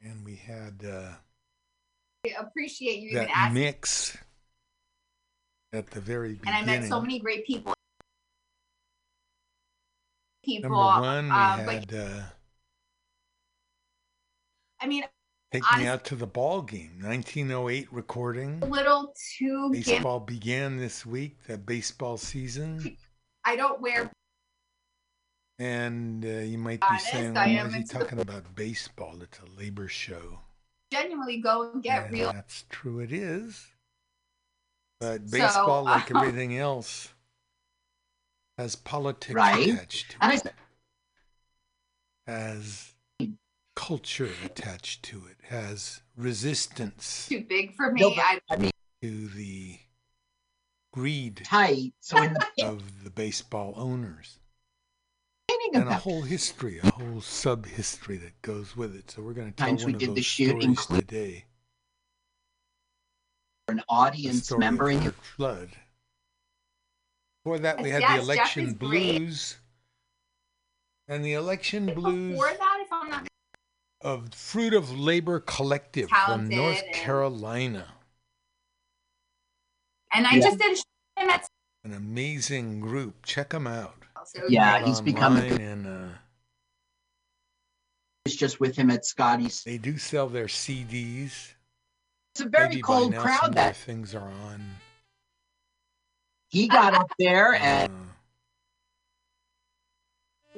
And 0.00 0.24
we 0.24 0.36
had 0.36 0.84
uh, 0.88 1.10
I 2.24 2.40
appreciate 2.40 3.00
you 3.00 3.10
even 3.10 3.28
asking. 3.28 3.54
mix 3.54 4.16
at 5.72 5.90
the 5.90 6.00
very 6.00 6.38
And 6.46 6.54
I 6.54 6.64
met 6.64 6.84
so 6.84 7.00
many 7.00 7.18
great 7.18 7.46
people. 7.46 7.74
People, 10.48 10.70
Number 10.70 11.06
one, 11.06 11.24
we 11.26 11.30
uh, 11.30 11.56
but 11.66 11.74
had 11.74 11.94
uh, 11.94 12.22
I 14.80 14.86
mean, 14.86 15.04
Take 15.52 15.62
honest- 15.70 15.82
Me 15.82 15.88
Out 15.88 16.04
to 16.06 16.16
the 16.16 16.26
Ball 16.26 16.62
Game, 16.62 17.00
1908 17.02 17.92
recording. 17.92 18.58
a 18.62 18.66
little 18.66 19.14
too. 19.36 19.68
Baseball 19.72 20.20
began 20.20 20.78
this 20.78 21.04
week, 21.04 21.36
the 21.46 21.58
baseball 21.58 22.16
season. 22.16 22.96
I 23.44 23.56
don't 23.56 23.82
wear. 23.82 24.10
And 25.58 26.24
uh, 26.24 26.28
you 26.28 26.56
might 26.56 26.80
be 26.80 26.86
Honest, 26.88 27.10
saying, 27.10 27.34
why 27.34 27.48
is 27.48 27.74
he 27.74 27.84
talking 27.84 28.20
about 28.20 28.54
baseball? 28.54 29.20
It's 29.20 29.38
a 29.40 29.60
labor 29.60 29.88
show. 29.88 30.40
Genuinely 30.90 31.42
go 31.42 31.70
and 31.72 31.82
get 31.82 32.04
And 32.04 32.12
real. 32.14 32.32
That's 32.32 32.64
true, 32.70 33.00
it 33.00 33.12
is. 33.12 33.66
But 34.98 35.28
So, 35.28 35.38
baseball, 35.38 35.84
like 35.84 36.14
uh, 36.14 36.18
everything 36.22 36.56
else, 36.56 37.12
has 38.58 38.76
politics 38.76 39.34
Right. 39.34 39.68
attached 39.68 40.10
to 40.10 40.16
And 40.20 40.32
I 40.32 40.34
it, 40.36 40.54
has 42.26 42.92
culture 43.76 44.28
attached 44.44 45.02
to 45.04 45.22
it, 45.26 45.36
has 45.48 46.02
resistance 46.16 47.26
Too 47.28 47.44
big 47.48 47.74
for 47.74 47.92
me. 47.92 48.00
No, 48.00 48.10
I, 48.10 48.40
I 48.50 48.56
mean, 48.56 48.70
to 49.02 49.28
the 49.28 49.78
greed 50.92 51.42
tight. 51.44 51.94
So 52.00 52.20
in 52.22 52.34
the 52.34 52.64
of 52.66 53.04
the 53.04 53.10
baseball 53.10 53.72
owners. 53.76 54.38
And 55.74 55.88
a 55.88 55.94
whole 55.94 56.22
history, 56.22 56.78
a 56.82 56.90
whole 56.90 57.20
sub 57.20 57.66
history 57.66 58.16
that 58.18 58.40
goes 58.42 58.74
with 58.76 58.96
it. 58.96 59.10
So 59.10 59.22
we're 59.22 59.34
going 59.34 59.50
to 59.50 59.56
tell 59.56 59.68
Times 59.68 59.82
one 59.84 59.92
we 59.92 59.94
of 59.94 60.00
did 60.00 60.08
the 60.10 60.14
those 60.14 60.24
shoot 60.24 60.48
stories 60.48 60.64
include- 60.64 61.08
today. 61.08 61.44
an 63.68 63.82
audience 63.88 64.46
story 64.46 64.60
member 64.60 64.88
of 64.88 64.96
in 64.96 65.02
your 65.02 65.12
Curt 65.12 65.24
Flood. 65.24 65.68
Before 67.48 67.60
that, 67.60 67.80
we 67.80 67.88
had 67.88 68.02
the 68.02 68.06
yes, 68.08 68.14
Jeff 68.16 68.22
election 68.24 68.66
is 68.66 68.74
great. 68.74 69.16
blues. 69.18 69.56
And 71.08 71.24
the 71.24 71.32
election 71.32 71.86
blues 71.94 72.32
before 72.32 72.52
that, 72.52 72.78
if 72.82 72.92
I'm 72.92 73.08
not 73.08 73.26
of 74.02 74.34
Fruit 74.34 74.74
of 74.74 74.96
Labor 74.98 75.40
Collective 75.40 76.10
from 76.10 76.50
North 76.50 76.82
and- 76.84 76.94
Carolina. 76.94 77.94
and 80.12 80.26
I 80.26 80.34
Yeah. 80.34 80.40
just 80.42 80.58
did 80.58 80.72
a 80.72 80.76
show 80.76 80.82
and 81.16 81.30
that's 81.30 81.48
An 81.84 81.94
amazing 81.94 82.80
group. 82.80 83.24
Check 83.24 83.48
them 83.50 83.66
out. 83.66 83.94
so 84.26 84.42
Yeah, 84.50 84.74
Out 84.74 84.86
he's 84.86 85.00
become 85.00 85.36
a 85.36 85.40
online 85.40 85.48
good- 85.48 85.60
and 85.62 85.86
uh, 85.86 86.18
It's 88.26 88.36
just 88.36 88.60
with 88.60 88.76
him 88.76 88.90
at 88.90 89.06
Scotty's. 89.06 89.64
they 89.64 89.78
do 89.78 89.96
sell 89.96 90.28
their 90.28 90.48
CDs. 90.48 91.54
It's 92.34 92.42
a 92.42 92.48
very 92.50 92.68
Maybe 92.68 92.82
cold 92.82 93.14
crowd 93.14 93.40
some 93.40 93.48
of 93.48 93.54
their 93.54 93.64
that 93.68 93.76
things 93.76 94.14
are 94.14 94.28
on. 94.28 94.76
He 96.48 96.66
got 96.66 96.94
up 96.94 97.10
there 97.18 97.54
and 97.54 97.92
uh, 97.92 97.94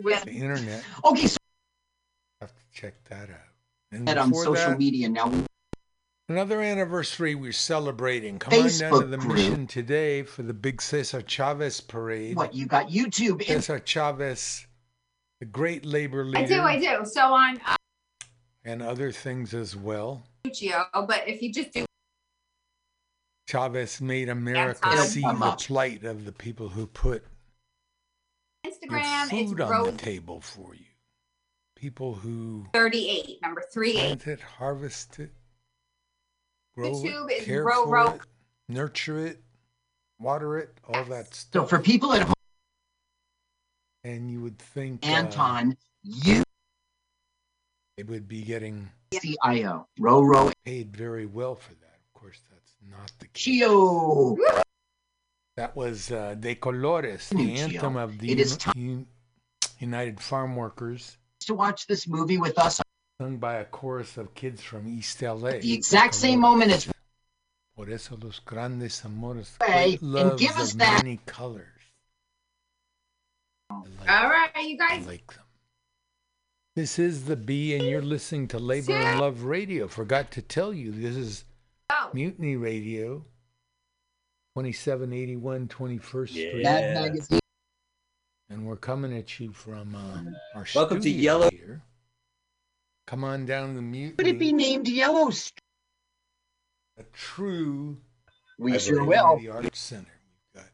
with 0.03 0.23
the 0.25 0.33
internet. 0.33 0.83
okay, 1.05 1.27
so 1.27 1.37
Have 2.41 2.51
to 2.51 2.63
check 2.73 2.95
that 3.09 3.31
out. 3.31 3.37
And 3.93 4.07
that 4.07 4.19
on 4.19 4.33
social 4.33 4.55
that, 4.55 4.79
media 4.79 5.09
now. 5.09 5.33
Another 6.29 6.63
anniversary 6.63 7.35
we're 7.35 7.51
celebrating. 7.51 8.39
Come 8.39 8.55
on 8.55 8.71
down 8.79 9.01
to 9.01 9.07
the 9.07 9.17
group. 9.17 9.35
mission 9.35 9.67
today 9.67 10.23
for 10.23 10.43
the 10.45 10.55
big 10.55 10.81
Cesar 10.81 11.23
Chavez 11.23 11.81
parade. 11.81 12.37
What 12.37 12.55
you 12.55 12.67
got 12.67 12.89
YouTube 12.89 13.45
Cesar 13.45 13.81
Chavez, 13.81 14.65
the 15.41 15.47
great 15.47 15.85
labor 15.85 16.25
leader. 16.25 16.39
I 16.39 16.47
do, 16.47 16.61
I 16.61 16.99
do. 16.99 17.05
So 17.05 17.35
on 17.35 17.61
uh, 17.67 17.75
and 18.65 18.81
other 18.81 19.11
things 19.11 19.55
as 19.55 19.75
well. 19.75 20.23
But 20.45 21.25
if 21.27 21.43
you 21.43 21.53
just 21.53 21.73
do 21.73 21.85
Chavez 23.51 24.01
made 24.01 24.29
America 24.29 24.97
see 24.99 25.23
the 25.23 25.57
plight 25.59 26.05
of 26.05 26.25
the 26.25 26.31
people 26.31 26.69
who 26.69 26.87
put 26.87 27.25
Instagram, 28.65 29.29
food 29.29 29.61
on 29.61 29.87
the 29.87 29.93
table 29.93 30.41
for 30.41 30.73
you. 30.77 30.85
People 31.75 32.15
who 32.15 32.67
38, 32.73 33.43
number 33.43 33.63
38. 33.73 33.95
plant 33.95 34.27
it, 34.29 34.41
harvest 34.41 35.19
it, 35.19 35.33
grow 36.77 36.93
YouTube 36.93 37.31
it, 37.33 37.45
care 37.45 37.65
Ro 37.65 37.87
for 37.87 38.15
it, 38.15 38.21
nurture 38.69 39.19
it, 39.27 39.43
water 40.21 40.57
it, 40.57 40.79
all 40.87 41.03
that 41.07 41.35
stuff. 41.35 41.63
So 41.63 41.77
for 41.77 41.83
people 41.83 42.13
at 42.13 42.23
home, 42.23 42.35
and 44.05 44.31
you 44.31 44.43
would 44.43 44.61
think 44.61 45.05
uh, 45.05 45.11
Anton, 45.11 45.77
you 46.05 46.45
it 47.97 48.07
would 48.09 48.29
be 48.29 48.43
getting 48.43 48.91
CIO, 49.13 49.89
Roro, 49.99 50.53
paid 50.65 50.97
very 50.97 51.27
well 51.27 51.57
for 51.57 51.75
that. 51.75 51.99
Of 52.07 52.21
course, 52.21 52.41
not 52.89 53.11
the 53.19 53.27
case. 53.29 53.43
Chio. 53.61 54.37
That 55.57 55.77
was 55.77 56.11
uh, 56.11 56.35
De 56.39 56.55
Colores, 56.55 57.29
the 57.29 57.35
Nuccio. 57.37 57.59
anthem 57.59 57.97
of 57.97 58.19
the 58.19 58.33
It 58.33 58.41
is 58.41 58.59
Un- 58.69 58.73
Un- 58.77 59.07
United 59.79 60.21
Farm 60.21 60.57
Workers, 60.57 61.19
to 61.41 61.55
watch 61.55 61.87
this 61.87 62.07
movie 62.09 62.39
with 62.39 62.59
us 62.59 62.81
sung 63.21 63.37
by 63.39 63.57
a 63.57 63.65
chorus 63.65 64.17
of 64.17 64.35
kids 64.35 64.63
from 64.63 64.87
East 64.89 65.21
LA. 65.23 65.59
the 65.59 65.75
exact 65.75 66.15
same 66.15 66.41
moment 66.41 66.71
as 66.73 66.89
Por 67.77 67.91
eso 67.91 68.17
los 68.23 68.41
grandes 68.41 69.05
amores, 69.05 69.57
Hey, 69.65 69.99
and 70.03 70.39
give 70.39 70.57
us 70.59 70.73
of 70.73 70.79
that- 70.79 71.03
many 71.03 71.19
colors. 71.27 71.67
All 73.71 73.85
right, 74.09 74.51
you 74.63 74.77
guys. 74.77 75.07
like 75.07 75.27
them. 75.35 75.45
This 76.77 76.99
is 76.99 77.25
the 77.25 77.37
B, 77.37 77.75
and 77.75 77.85
you're 77.85 78.03
listening 78.03 78.49
to 78.49 78.59
Labor 78.59 78.93
and 78.93 79.21
Love 79.21 79.43
Radio. 79.45 79.89
Forgot 79.89 80.31
to 80.33 80.43
tell 80.43 80.73
you, 80.73 80.93
this 80.93 81.17
is 81.17 81.45
Mutiny 82.13 82.57
Radio, 82.57 83.25
2781 84.57 85.69
21st 85.69 86.29
Street. 86.29 86.63
Mad 86.63 86.95
Magazine. 86.95 87.39
And 88.49 88.67
we're 88.67 88.77
coming 88.77 89.17
at 89.17 89.39
you 89.39 89.53
from 89.53 89.95
uh, 89.95 90.59
our 90.59 90.67
Welcome 90.75 91.01
to 91.01 91.11
Yellow- 91.11 91.51
here. 91.51 91.83
Come 93.07 93.23
on 93.25 93.45
down 93.47 93.75
to 93.77 93.83
Mutiny. 93.83 94.15
Would 94.19 94.27
it 94.27 94.39
be 94.39 94.53
named 94.53 94.89
Yellowstone? 94.89 95.57
a 96.99 97.03
true 97.13 97.97
We 98.59 98.79
sure 98.79 99.05
will. 99.05 99.39
The 99.39 99.49
Art 99.49 99.75
Center. 99.75 100.07
We've 100.55 100.63
got 100.63 100.71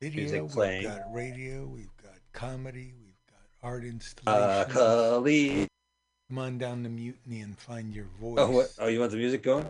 video, 0.00 0.20
Music 0.22 0.42
we've 0.42 0.50
playing. 0.52 0.82
got 0.84 1.00
radio, 1.12 1.66
we've 1.66 1.94
got 2.02 2.14
comedy, 2.32 2.94
we've 2.98 3.14
got 3.28 3.68
art 3.68 3.82
Uh, 3.82 3.86
installations. 3.86 4.72
Khalid. 4.72 5.68
Come 6.30 6.38
on 6.38 6.58
down 6.58 6.84
to 6.84 6.88
Mutiny 6.88 7.40
and 7.40 7.58
find 7.58 7.92
your 7.92 8.04
voice. 8.20 8.36
Oh, 8.38 8.50
what? 8.52 8.72
Oh, 8.78 8.86
you 8.86 9.00
want 9.00 9.10
the 9.10 9.16
music 9.16 9.42
going? 9.42 9.68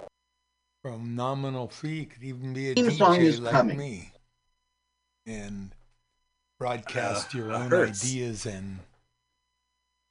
From 0.82 1.16
nominal 1.16 1.68
fee, 1.68 2.04
could 2.04 2.22
even 2.22 2.52
be 2.52 2.70
a 2.70 2.74
Theme 2.74 2.90
song 2.90 3.16
DJ 3.16 3.22
is 3.22 3.40
like 3.40 3.52
coming. 3.52 3.78
me, 3.78 4.12
and 5.24 5.74
broadcast 6.58 7.34
Uh, 7.34 7.38
your 7.38 7.52
own 7.54 7.70
Hertz. 7.70 8.04
ideas 8.04 8.44
and 8.44 8.80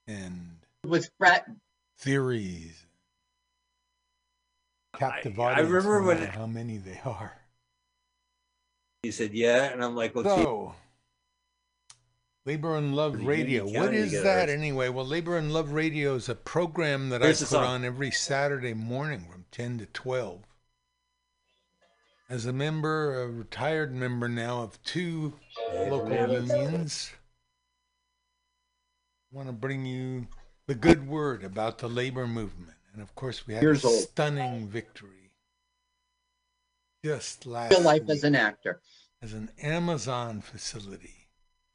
and 0.08 0.58
With 0.84 1.16
Brett. 1.20 1.48
theories. 2.00 2.84
Captive 4.98 5.40
I- 5.40 5.44
I 5.44 5.52
audience, 5.52 5.70
remember 5.70 6.02
when- 6.02 6.20
matter 6.20 6.32
how 6.32 6.48
many 6.48 6.78
they 6.78 7.00
are. 7.06 7.38
He 9.04 9.12
said, 9.12 9.36
yeah. 9.36 9.66
And 9.66 9.84
I'm 9.84 9.96
like, 9.96 10.16
well, 10.16 10.24
gee, 10.24 10.44
So, 10.44 10.76
Labor 12.50 12.78
and 12.78 12.96
Love 12.96 13.24
Radio. 13.24 13.66
unique 13.66 13.78
What 13.78 13.86
county 13.86 13.98
is 13.98 14.06
together. 14.10 14.24
that 14.24 14.50
anyway? 14.50 14.90
Well, 14.90 15.06
Labor 15.06 15.38
and 15.38 15.54
Love 15.54 15.72
Radio 15.72 16.16
is 16.16 16.30
a 16.30 16.34
program 16.34 17.10
that 17.10 17.22
Here's 17.22 17.44
I 17.44 17.46
put 17.46 17.50
song. 17.52 17.64
on 17.66 17.86
every 17.86 18.10
Saturday 18.10 18.74
morning 18.74 19.28
from 19.32 19.46
10 19.52 19.78
to 19.78 19.86
12. 19.86 20.42
As 22.28 22.48
a 22.48 22.54
member, 22.54 23.22
a 23.22 23.28
retired 23.28 23.94
member 23.94 24.28
now 24.28 24.64
of 24.64 24.82
two 24.82 25.34
local 25.72 26.12
unions, 26.12 27.12
I 29.32 29.36
want 29.36 29.48
to 29.48 29.54
bring 29.54 29.86
you 29.86 30.26
the 30.66 30.74
good 30.74 31.08
word 31.08 31.44
about 31.44 31.78
the 31.78 31.88
labor 31.88 32.26
movement. 32.26 32.78
And 32.94 33.02
of 33.04 33.14
course, 33.14 33.46
we 33.46 33.54
had 33.54 33.62
Years 33.62 33.84
a 33.84 33.88
old. 33.90 34.00
stunning 34.00 34.68
victory 34.68 35.34
just 37.06 37.46
last 37.46 37.70
Real 37.74 37.82
life 37.82 38.02
week 38.02 38.10
as 38.10 38.24
an 38.24 38.34
actor. 38.34 38.82
as 39.22 39.34
an 39.34 39.52
Amazon 39.62 40.42
facility. 40.42 41.19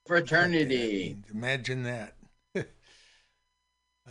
Fraternity. 0.06 1.16
Imagine 1.32 1.82
that. 1.84 2.14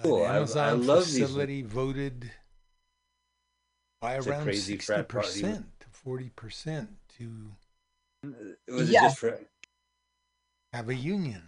Cool. 0.02 0.24
I- 0.24 0.30
I 0.30 0.36
Amazon 0.38 0.88
love 0.88 1.06
these- 1.06 1.20
facility 1.20 1.62
voted 1.62 2.32
by 4.02 4.16
It's 4.18 4.26
around 4.26 4.52
sixty 4.56 5.04
percent 5.04 5.66
to 5.82 5.86
forty 5.92 6.30
percent 6.36 6.90
to 7.20 7.52
was 8.68 8.90
it 8.90 8.94
Yeah. 8.94 9.02
just 9.04 9.20
for? 9.20 9.40
have 10.74 10.90
a 10.90 10.96
union. 10.96 11.44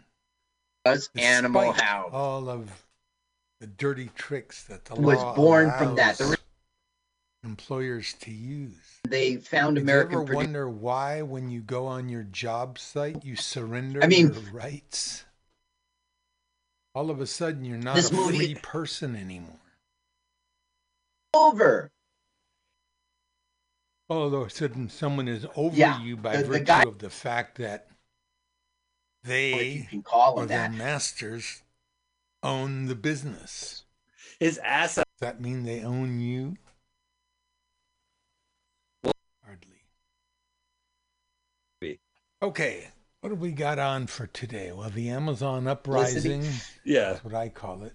Was 0.86 1.10
Animal 1.16 1.72
House. 1.72 2.12
All 2.14 2.48
of 2.48 2.86
the 3.60 3.66
dirty 3.68 4.12
tricks 4.16 4.64
that 4.66 4.86
the 4.86 4.94
Was 4.94 5.18
born 5.36 5.72
from 5.80 5.96
that. 5.96 6.20
allows 6.20 6.38
employers 7.46 8.14
to 8.22 8.32
use. 8.32 8.74
They 9.08 9.38
found 9.38 9.76
Did 9.76 9.84
American 9.84 10.14
you 10.14 10.22
ever 10.24 10.34
produ- 10.34 10.36
wonder 10.36 10.70
why, 10.70 11.22
when 11.22 11.50
you 11.50 11.62
go 11.62 11.86
on 11.88 12.10
your 12.10 12.24
job 12.24 12.80
site, 12.80 13.24
you 13.24 13.36
surrender 13.36 14.04
I 14.04 14.08
mean- 14.08 14.34
your 14.34 14.42
rights? 14.52 15.26
All 16.94 17.10
of 17.10 17.20
a 17.22 17.28
sudden, 17.28 17.66
you're 17.66 17.78
not 17.78 17.98
a 18.00 18.14
movie- 18.14 18.38
free 18.38 18.56
person 18.56 19.16
anymore. 19.16 19.60
over. 21.34 21.92
All 24.08 24.34
of 24.34 24.48
a 24.48 24.50
sudden, 24.50 24.90
someone 24.90 25.28
is 25.28 25.46
over 25.56 25.76
Yeah, 25.76 26.02
you 26.02 26.16
by 26.16 26.38
the- 26.38 26.44
the 26.44 26.48
virtue 26.48 26.64
guy- 26.64 26.84
of 26.84 27.00
the 27.00 27.10
fact 27.10 27.58
that 27.58 27.90
they 29.24 29.86
can 29.90 30.02
call 30.02 30.40
or 30.40 30.46
their 30.46 30.70
masters 30.70 31.62
own 32.42 32.86
the 32.86 32.96
business. 32.96 33.84
His 34.40 34.60
ass. 34.60 34.96
Does 34.96 35.06
that 35.20 35.42
mean 35.42 35.64
they 35.64 35.84
own 35.84 36.20
you? 36.22 36.56
Okay, 42.46 42.88
what 43.22 43.32
have 43.32 43.40
we 43.40 43.52
got 43.52 43.80
on 43.80 44.06
for 44.06 44.28
today? 44.28 44.72
Well, 44.72 44.92
the 44.92 45.10
Amazon 45.10 45.66
uprising. 45.68 46.44
Yeah. 46.84 47.14
That's 47.14 47.24
what 47.24 47.34
I 47.34 47.50
call 47.50 47.82
it. 47.82 47.94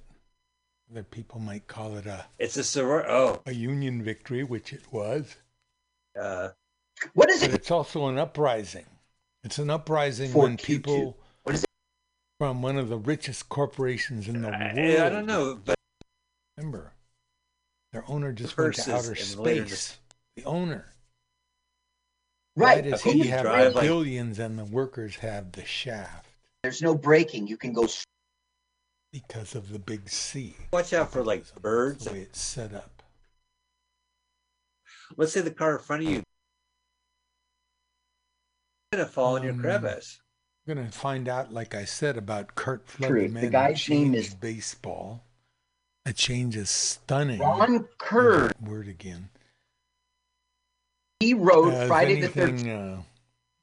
Other 0.91 1.05
people 1.05 1.39
might 1.39 1.69
call 1.69 1.97
it 1.97 2.07
a 2.07 2.27
It's 2.37 2.57
a 2.57 2.63
soror. 2.63 3.05
Oh. 3.07 3.41
a 3.47 3.55
union 3.55 4.03
victory, 4.03 4.43
which 4.43 4.73
it 4.73 4.83
was. 4.93 5.37
Uh, 6.21 6.49
What 7.15 7.31
is 7.31 7.43
But 7.43 7.51
it? 7.51 7.55
it's 7.55 7.71
also 7.71 8.09
an 8.09 8.19
uprising. 8.19 8.87
It's 9.45 9.59
an 9.59 9.71
uprising 9.71 10.33
For 10.33 10.43
when 10.43 10.57
Q2. 10.57 10.65
people 10.67 11.17
What 11.45 11.55
is 11.55 11.63
it? 11.63 11.71
from 12.41 12.61
one 12.61 12.77
of 12.77 12.89
the 12.89 12.99
richest 12.99 13.49
corporations 13.49 14.27
in 14.27 14.43
the 14.43 14.49
I, 14.49 14.75
world. 14.75 15.01
I 15.01 15.09
don't 15.11 15.27
know, 15.27 15.61
but 15.65 15.77
Remember, 16.57 16.93
their 17.93 18.03
owner 18.11 18.33
just 18.33 18.57
went 18.59 18.75
to 18.75 18.97
outer 18.97 19.15
space. 19.15 19.97
The 20.35 20.45
owner. 20.45 20.90
Right. 22.61 22.85
Why 22.85 22.91
does 22.91 23.03
he 23.03 23.13
you 23.13 23.31
have 23.31 23.43
drive 23.43 23.73
the 23.73 23.79
like- 23.79 23.87
billions 23.87 24.39
and 24.39 24.59
the 24.59 24.65
workers 24.65 25.17
have 25.17 25.53
the 25.53 25.65
shaft? 25.65 26.27
There's 26.63 26.83
no 26.83 26.95
braking. 26.95 27.47
You 27.47 27.57
can 27.57 27.73
go. 27.73 27.85
s- 27.85 28.05
Because 29.13 29.55
of 29.55 29.71
the 29.71 29.79
big 29.79 30.09
C. 30.09 30.55
watch 30.73 30.93
out 30.93 31.11
for 31.13 31.25
like 31.25 31.45
birds. 31.63 32.05
the 32.05 32.13
way 32.13 32.21
it's 32.21 32.41
set 32.41 32.75
up. 32.75 33.03
Let's 35.17 35.33
say 35.33 35.41
the 35.41 35.51
car 35.51 35.77
in 35.77 35.83
front 35.83 36.03
of 36.05 36.09
you. 36.11 36.23
gonna 38.93 39.07
fall 39.07 39.37
in 39.37 39.43
your 39.45 39.53
Um, 39.53 39.61
crevice. 39.61 40.21
We're 40.67 40.75
going 40.75 40.87
to 40.91 40.93
find 40.99 41.29
out, 41.29 41.53
like 41.53 41.75
I 41.77 41.85
said, 41.85 42.17
about 42.17 42.55
Curt 42.57 42.87
True. 42.87 43.29
Floodman. 43.29 43.41
The 43.41 43.49
guy's 43.49 43.89
name 43.89 44.15
is- 44.15 44.35
baseball. 44.35 45.25
A 46.05 46.13
change 46.13 46.57
is 46.57 46.71
stunning. 46.71 47.39
Ron 47.41 47.89
Kerr. 47.99 48.51
Word 48.61 48.89
again. 48.89 49.31
He 51.21 51.35
wrote 51.35 51.73
Has 51.75 51.87
Friday 51.89 52.21
the 52.23 52.29
13th. 52.29 52.99
uh, 52.99 53.03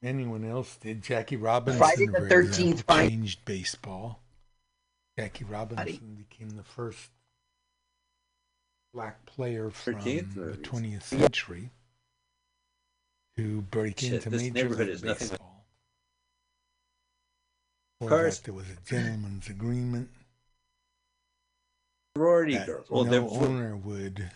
anyone 0.04 0.46
else 0.46 0.78
did? 0.78 1.02
Jackie 1.02 1.38
Robinson, 1.38 1.80
Friday 1.80 2.06
the 2.06 2.20
13th 2.20 2.50
example, 2.60 2.84
fight. 2.88 3.10
changed 3.10 3.46
baseball. 3.46 4.20
Jackie 5.18 5.46
Robinson 5.46 6.16
became 6.30 6.52
the 6.52 6.64
first 6.64 7.10
black 8.94 9.26
player 9.26 9.72
from 9.72 9.96
13th 9.96 10.34
the 10.36 10.40
movies. 10.42 10.68
20th 10.68 11.04
century 11.04 11.72
to 13.38 13.62
break 13.62 14.00
Shit, 14.00 14.26
into 14.26 14.30
Major 14.32 14.70
League 14.70 14.90
is 14.90 15.04
nothing 15.04 15.28
but- 15.30 15.32
Baseball. 15.32 15.66
For 18.00 18.10
Cars- 18.10 18.38
that, 18.38 18.44
there 18.46 18.54
was 18.54 18.70
a 18.70 18.76
gentleman's 18.88 19.48
agreement 19.50 20.12
Sorority 22.16 22.54
that 22.54 22.68
girls. 22.68 22.90
Well, 22.92 23.06
no 23.06 23.28
owner 23.30 23.76
would 23.76 24.30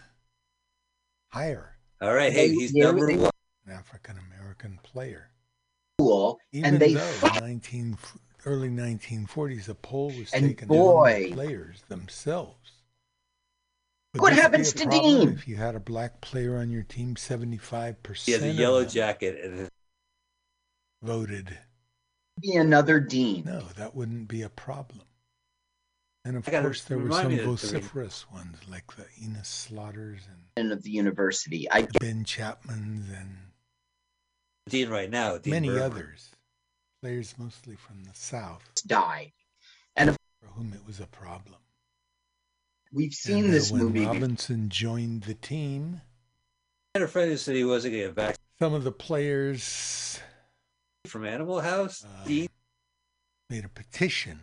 hire 1.31 1.70
all 2.01 2.13
right. 2.13 2.31
Hey, 2.33 2.49
he's 2.49 2.73
they- 2.73 2.79
number 2.81 3.07
one. 3.15 3.31
an 3.65 3.73
African 3.73 4.17
American 4.33 4.79
player. 4.83 5.29
School, 5.99 6.39
Even 6.51 6.65
and 6.73 6.79
they 6.81 6.93
though 6.95 6.99
fought. 7.01 7.41
19, 7.41 7.97
early 8.45 8.69
1940s, 8.69 9.69
a 9.69 9.75
poll 9.75 10.07
was 10.07 10.31
And 10.33 10.47
taken 10.47 10.67
boy- 10.67 11.25
the 11.29 11.33
players 11.35 11.83
themselves. 11.89 12.57
What 14.15 14.33
happens 14.33 14.73
to 14.73 14.85
Dean? 14.87 15.29
If 15.29 15.47
you 15.47 15.55
had 15.55 15.75
a 15.75 15.79
black 15.79 16.19
player 16.21 16.57
on 16.57 16.69
your 16.71 16.83
team, 16.83 17.15
75% 17.15 18.25
He 18.25 18.31
has 18.33 18.43
a 18.43 18.49
of 18.49 18.55
yellow 18.55 18.83
jacket 18.83 19.39
and 19.45 19.69
voted. 21.01 21.57
Be 22.41 22.55
another 22.55 22.99
dean. 22.99 23.43
No, 23.45 23.61
that 23.77 23.95
wouldn't 23.95 24.27
be 24.27 24.41
a 24.41 24.49
problem. 24.49 25.01
And 26.23 26.37
of 26.37 26.45
course, 26.45 26.83
there 26.83 26.99
were 26.99 27.11
some 27.11 27.29
me 27.29 27.37
to- 27.37 27.43
to 27.43 27.49
vociferous 27.49 28.29
ones 28.31 28.57
like 28.69 28.95
the 28.95 29.07
Enos 29.23 29.47
Slaughters 29.47 30.21
and 30.29 30.43
And 30.55 30.71
of 30.71 30.83
the 30.83 30.91
university. 30.91 31.69
I 31.71 31.83
Ben 31.99 32.23
Chapmans 32.25 33.11
and 33.11 33.51
Dean 34.69 34.89
right 34.89 35.09
now. 35.09 35.37
Dean 35.39 35.51
many 35.51 35.69
others. 35.69 36.29
Players 37.01 37.33
mostly 37.39 37.75
from 37.75 38.03
the 38.03 38.13
South 38.13 38.61
died. 38.85 39.31
And 39.95 40.15
for 40.39 40.47
whom 40.49 40.73
it 40.73 40.85
was 40.85 40.99
a 40.99 41.07
problem. 41.07 41.57
We've 42.93 43.13
seen 43.13 43.45
And, 43.45 43.53
this 43.53 43.71
when 43.71 43.85
movie. 43.85 44.05
Robinson 44.05 44.69
joined 44.69 45.23
the 45.23 45.33
team, 45.33 46.01
I 46.93 46.99
had 46.99 47.03
a 47.03 47.07
friend 47.07 47.31
who 47.31 47.37
said 47.37 47.55
he 47.55 47.63
wasn't 47.63 47.93
going 47.93 48.03
to 48.03 48.07
get 48.09 48.15
vaccinated. 48.15 48.39
some 48.59 48.73
of 48.75 48.83
the 48.83 48.91
players 48.91 50.19
from 51.07 51.25
Animal 51.25 51.61
House. 51.61 52.03
Uh, 52.03 52.25
made 53.49 53.65
a 53.65 53.69
petition 53.69 54.41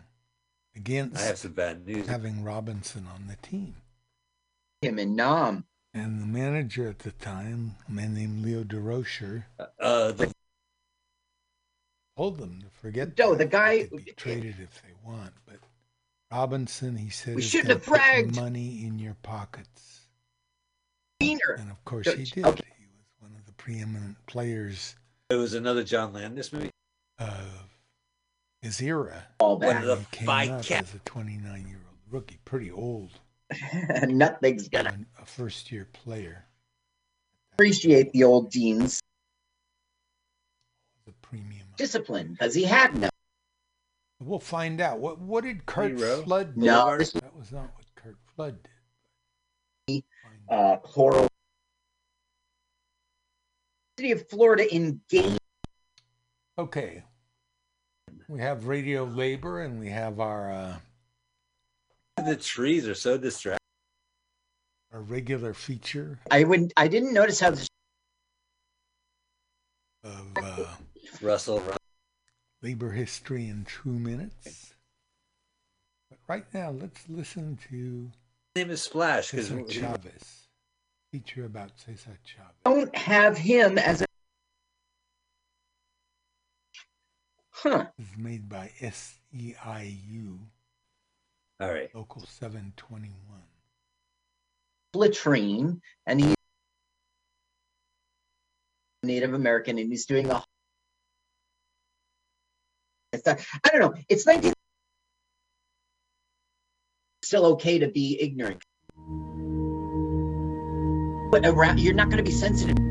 against 0.75 1.17
I 1.17 1.21
have 1.25 1.37
some 1.37 1.53
bad 1.53 1.85
news. 1.87 2.07
having 2.07 2.43
Robinson 2.43 3.07
on 3.13 3.27
the 3.27 3.35
team. 3.37 3.75
Him 4.81 4.99
and 4.99 5.15
Nam. 5.15 5.65
And 5.93 6.21
the 6.21 6.25
manager 6.25 6.87
at 6.87 6.99
the 6.99 7.11
time, 7.11 7.75
a 7.87 7.91
man 7.91 8.13
named 8.13 8.43
Leo 8.45 8.63
Durocher, 8.63 9.45
Uh, 9.79 10.11
the, 10.11 10.31
told 12.15 12.37
them 12.37 12.61
to 12.61 12.69
forget. 12.69 13.17
No, 13.17 13.31
that. 13.31 13.37
the 13.39 13.45
guy- 13.45 13.77
They 13.83 13.87
could 13.87 14.05
be 14.05 14.11
traded 14.11 14.55
if 14.59 14.81
they 14.83 14.93
want, 15.03 15.33
but 15.45 15.59
Robinson, 16.31 16.95
he 16.97 17.09
said, 17.09 17.35
We 17.35 17.41
is 17.41 17.49
shouldn't 17.49 17.69
have 17.71 17.83
put 17.83 17.95
bragged. 17.95 18.35
money 18.35 18.85
in 18.85 18.99
your 18.99 19.15
pockets. 19.23 20.01
Diener. 21.19 21.55
And 21.59 21.71
of 21.71 21.83
course, 21.85 22.05
Don't- 22.05 22.19
he 22.19 22.23
did. 22.25 22.45
okay. 22.45 22.63
He 22.77 22.85
was 22.85 23.05
one 23.19 23.31
of 23.37 23.45
the 23.45 23.53
preeminent 23.53 24.23
players 24.27 24.95
it 25.31 25.35
was 25.35 25.53
another 25.53 25.83
John 25.83 26.13
Landis 26.13 26.51
movie. 26.51 26.71
Of 28.61 28.67
his 28.67 28.81
era. 28.81 29.27
All 29.39 29.57
One 29.57 29.59
back. 29.75 29.83
of 29.83 29.87
the 29.87 29.95
He 29.97 30.05
came 30.11 30.25
five 30.25 30.49
up 30.49 30.63
cat. 30.63 30.83
as 30.83 30.93
a 30.93 30.99
29 30.99 31.67
year 31.67 31.77
old 31.87 31.97
rookie, 32.09 32.39
pretty 32.45 32.71
old, 32.71 33.11
Nothing's 34.07 34.67
gonna 34.67 34.97
a 35.21 35.25
first 35.25 35.71
year 35.71 35.87
player. 35.93 36.45
appreciate 37.53 38.11
the 38.11 38.23
old 38.23 38.51
dean's 38.51 39.01
The 41.05 41.13
premium. 41.21 41.67
discipline 41.77 42.33
because 42.33 42.53
he 42.53 42.63
had 42.63 42.95
no. 42.95 43.09
We'll 44.21 44.39
find 44.39 44.81
out. 44.81 44.99
What 44.99 45.19
what 45.19 45.45
did 45.45 45.65
Curt 45.65 45.97
Hero? 45.97 46.21
Flood 46.23 46.55
do? 46.55 46.61
No, 46.65 46.97
this 46.97 47.11
that 47.13 47.35
was 47.35 47.51
not 47.53 47.71
what 47.75 47.85
Curt 47.95 48.17
Flood 48.35 48.57
did. 49.87 50.03
uh, 50.49 50.77
Coral. 50.83 51.27
City 53.97 54.11
of 54.11 54.27
Florida 54.29 54.71
in 54.73 54.99
game. 55.09 55.37
Okay. 56.57 57.03
We 58.29 58.39
have 58.41 58.67
radio 58.67 59.05
labor 59.05 59.61
and 59.61 59.79
we 59.79 59.89
have 59.89 60.19
our 60.19 60.51
uh, 60.51 60.75
The 62.23 62.35
trees 62.35 62.87
are 62.87 62.93
so 62.93 63.17
distracting. 63.17 63.57
our 64.93 65.01
regular 65.01 65.55
feature 65.55 66.19
I 66.29 66.43
wouldn't. 66.43 66.71
I 66.77 66.87
didn't 66.87 67.11
notice 67.13 67.39
how 67.39 67.49
this. 67.49 67.67
of 70.03 70.27
uh, 70.43 70.65
Russell, 71.23 71.63
labor 72.61 72.91
history 72.91 73.47
in 73.47 73.65
two 73.65 73.89
minutes. 73.89 74.75
But 76.11 76.19
right 76.27 76.45
now, 76.53 76.69
let's 76.69 77.09
listen 77.09 77.57
to 77.71 78.11
his 78.53 78.63
name 78.63 78.69
is 78.69 78.83
Splash 78.83 79.31
because 79.31 79.47
Cesar 79.47 79.65
Chavez. 79.67 80.47
Feature 81.11 81.45
about 81.45 81.71
Cesar 81.77 82.19
Chavez. 82.23 82.53
Don't 82.63 82.95
have 82.95 83.39
him 83.39 83.79
as 83.79 84.03
a. 84.03 84.08
Huh. 87.61 87.87
This 87.97 88.07
is 88.07 88.17
made 88.17 88.47
by 88.47 88.71
SEIU, 88.79 90.39
all 91.59 91.73
right. 91.73 91.93
Local 91.93 92.21
721. 92.25 93.41
latrine 94.93 95.81
and 96.07 96.21
he's 96.21 96.35
Native 99.03 99.33
American 99.33 99.77
and 99.77 99.91
he's 99.91 100.05
doing 100.05 100.29
a 100.29 100.41
it's 103.11 103.25
not, 103.25 103.41
I 103.65 103.69
don't 103.71 103.81
know. 103.81 103.93
It's 104.07 104.25
19 104.25 104.53
still 107.25 107.45
okay 107.45 107.79
to 107.79 107.89
be 107.89 108.17
ignorant. 108.21 108.63
But 111.29 111.45
around 111.45 111.81
you're 111.81 111.93
not 111.93 112.07
going 112.09 112.23
to 112.23 112.23
be 112.23 112.31
sensitive. 112.31 112.88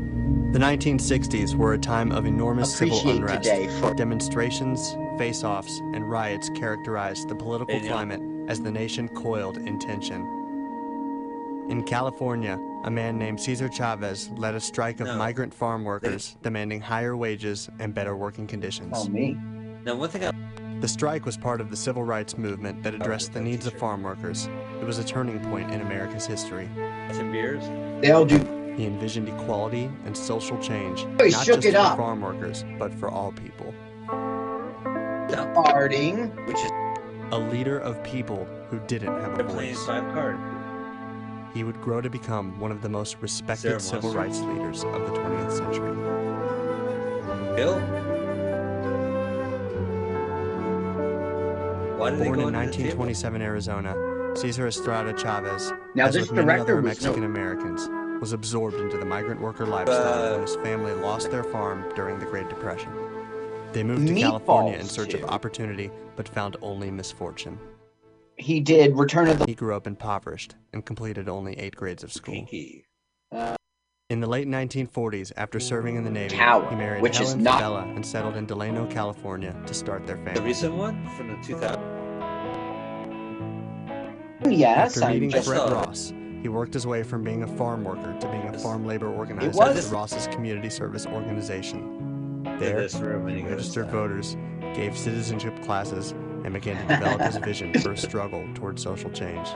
The 0.51 0.57
1960s 0.57 1.53
were 1.53 1.73
a 1.73 1.77
time 1.77 2.11
of 2.11 2.25
enormous 2.25 2.75
civil 2.75 3.07
unrest. 3.07 3.43
today 3.43 3.67
for- 3.79 3.93
Demonstrations, 3.93 4.97
face 5.15 5.43
offs, 5.43 5.79
and 5.93 6.09
riots 6.09 6.49
characterized 6.55 7.29
the 7.29 7.35
political 7.35 7.79
climate 7.81 8.19
as 8.49 8.59
the 8.59 8.71
nation 8.71 9.07
coiled 9.09 9.57
in 9.57 9.77
tension. 9.77 10.21
In 11.69 11.83
California, 11.83 12.59
a 12.83 12.89
man 12.89 13.19
named 13.19 13.39
Cesar 13.39 13.69
Chavez 13.69 14.31
led 14.37 14.55
a 14.55 14.59
strike 14.59 14.99
of 14.99 15.05
No. 15.05 15.17
migrant 15.17 15.53
farm 15.53 15.83
workers 15.83 16.35
demanding 16.41 16.81
higher 16.81 17.15
wages 17.15 17.69
and 17.79 17.93
better 17.93 18.15
working 18.15 18.47
conditions. 18.47 18.91
Oh 18.95 19.07
me. 19.07 19.37
Now, 19.85 19.93
one 19.93 20.09
thing 20.09 20.23
I 20.25 20.31
The 20.79 20.87
strike 20.87 21.25
was 21.25 21.37
part 21.37 21.61
of 21.61 21.69
the 21.69 21.77
civil 21.77 22.01
rights 22.03 22.39
movement 22.39 22.81
that 22.81 22.93
oh, 22.93 22.97
addressed 22.97 23.33
the 23.33 23.41
needs 23.41 23.67
of 23.67 23.73
farm 23.73 24.01
workers. 24.01 24.49
It 24.81 24.85
was 24.85 24.97
a 24.97 25.03
turning 25.03 25.39
point 25.51 25.71
in 25.71 25.81
America's 25.81 26.25
history. 26.25 26.67
Tim 27.11 27.31
Beers. 27.31 27.63
They 28.01 28.09
all 28.11 28.25
do 28.25 28.39
He 28.79 28.85
envisioned 28.85 29.27
equality 29.27 29.91
and 30.05 30.15
social 30.15 30.57
change, 30.59 31.01
he 31.01 31.31
not 31.31 31.45
just 31.45 31.67
for 31.67 31.77
up. 31.77 31.97
farm 31.97 32.21
workers, 32.21 32.63
but 32.77 32.93
for 32.93 33.09
all 33.09 33.33
people. 33.33 33.73
Harding, 35.53 36.29
which 36.45 36.55
is 36.55 36.71
A 37.33 37.37
leader 37.37 37.77
of 37.79 38.01
people 38.05 38.47
who 38.69 38.79
didn't 38.87 39.19
have 39.19 39.33
a 39.33 39.35
They're 39.35 39.45
playing 39.45 39.75
voice. 39.75 39.85
He 41.53 41.65
would 41.65 41.81
grow 41.81 41.99
to 41.99 42.09
become 42.09 42.57
one 42.57 42.71
of 42.71 42.81
the 42.81 42.87
most 42.87 43.17
respected 43.19 43.67
Sarah 43.67 43.79
civil 43.81 44.13
Monster. 44.13 44.17
rights 44.17 44.39
leaders 44.39 44.83
of 44.85 44.93
the 44.93 45.19
20th 45.19 45.51
century. 45.57 45.95
Bill. 47.57 47.79
Why 51.97 52.11
did 52.11 52.19
they 52.19 52.25
Born 52.25 52.39
in 52.39 52.55
into 52.55 52.59
the 52.61 52.77
theater? 52.77 52.97
1927 52.97 53.41
Arizona, 53.41 53.95
Cesar 54.35 54.67
Estrada 54.67 55.11
Chavez, 55.17 55.73
Now, 55.95 56.05
as 56.05 56.13
this 56.13 56.21
with 56.29 56.31
many 56.37 56.45
director 56.45 56.61
other 56.63 56.75
was 56.77 56.83
no- 56.83 56.87
Mexican 57.09 57.23
Americans, 57.25 57.89
was 58.19 58.33
absorbed 58.33 58.75
into 58.77 58.97
the 58.97 59.05
migrant 59.05 59.39
worker 59.41 59.65
lifestyle 59.65 60.27
Uh, 60.27 60.31
when 60.33 60.41
his 60.41 60.55
family 60.57 60.93
lost 60.93 61.31
their 61.31 61.43
farm 61.43 61.83
during 61.95 62.19
the 62.19 62.25
Great 62.25 62.49
Depression. 62.49 62.91
They 63.71 63.83
moved 63.83 64.07
to 64.07 64.15
California 64.15 64.77
in 64.77 64.85
search 64.85 65.13
of 65.13 65.23
opportunity, 65.25 65.91
but 66.15 66.27
found 66.27 66.57
only 66.61 66.89
misfortune. 66.91 67.57
he 68.37 68.59
did 68.61 68.95
Return 68.97 69.27
of 69.27 69.37
the 69.39 69.45
He 69.45 69.53
grew 69.53 69.75
up 69.75 69.85
impoverished 69.85 70.55
and 70.73 70.85
completed 70.85 71.27
only 71.27 71.53
eight 71.59 71.75
grades 71.75 72.03
of 72.03 72.11
school. 72.13 72.33
Pinky. 72.33 72.85
In 74.09 74.21
the 74.21 74.27
late 74.27 74.47
1940s, 74.47 75.31
after 75.37 75.59
serving 75.59 75.95
in 75.97 76.03
the 76.03 76.09
Navy, 76.09 76.35
Tower, 76.35 76.67
he 76.69 76.75
married 76.75 77.01
which 77.03 77.19
is 77.21 77.29
Helen 77.29 77.43
not- 77.43 77.61
Fabela 77.61 77.95
and 77.95 78.03
settled 78.05 78.37
in 78.37 78.45
Delano, 78.47 78.87
California 78.87 79.55
to 79.67 79.73
start 79.73 80.07
their 80.07 80.15
family. 80.17 80.33
The 80.33 80.41
recent 80.41 80.73
one 80.73 81.05
from 81.15 81.27
the 81.27 81.35
2000. 81.45 81.79
Yes, 84.51 84.95
After 84.97 85.03
I'm 85.05 85.13
meeting 85.13 85.29
just 85.29 85.47
Fred. 85.47 85.71
Ross, 85.71 86.11
he 86.41 86.47
worked 86.49 86.73
his 86.73 86.87
way 86.87 87.03
from 87.03 87.23
being 87.23 87.43
a 87.43 87.47
farm 87.47 87.83
worker 87.83 88.15
to 88.19 88.27
being 88.27 88.47
a 88.47 88.59
farm 88.59 88.85
labor 88.85 89.07
organizer 89.07 89.61
at 89.61 89.91
Ross's 89.91 90.27
community 90.27 90.69
service 90.69 91.05
organization. 91.05 92.43
There, 92.59 92.87
he 92.87 93.41
registered 93.43 93.89
voters, 93.89 94.37
gave 94.73 94.97
citizenship 94.97 95.61
classes, 95.63 96.11
and 96.11 96.53
began 96.53 96.77
to 96.87 96.95
develop 96.95 97.21
his 97.21 97.37
vision 97.37 97.73
for 97.81 97.91
a 97.91 97.97
struggle 98.07 98.47
toward 98.53 98.79
social 98.79 99.09
change. 99.11 99.49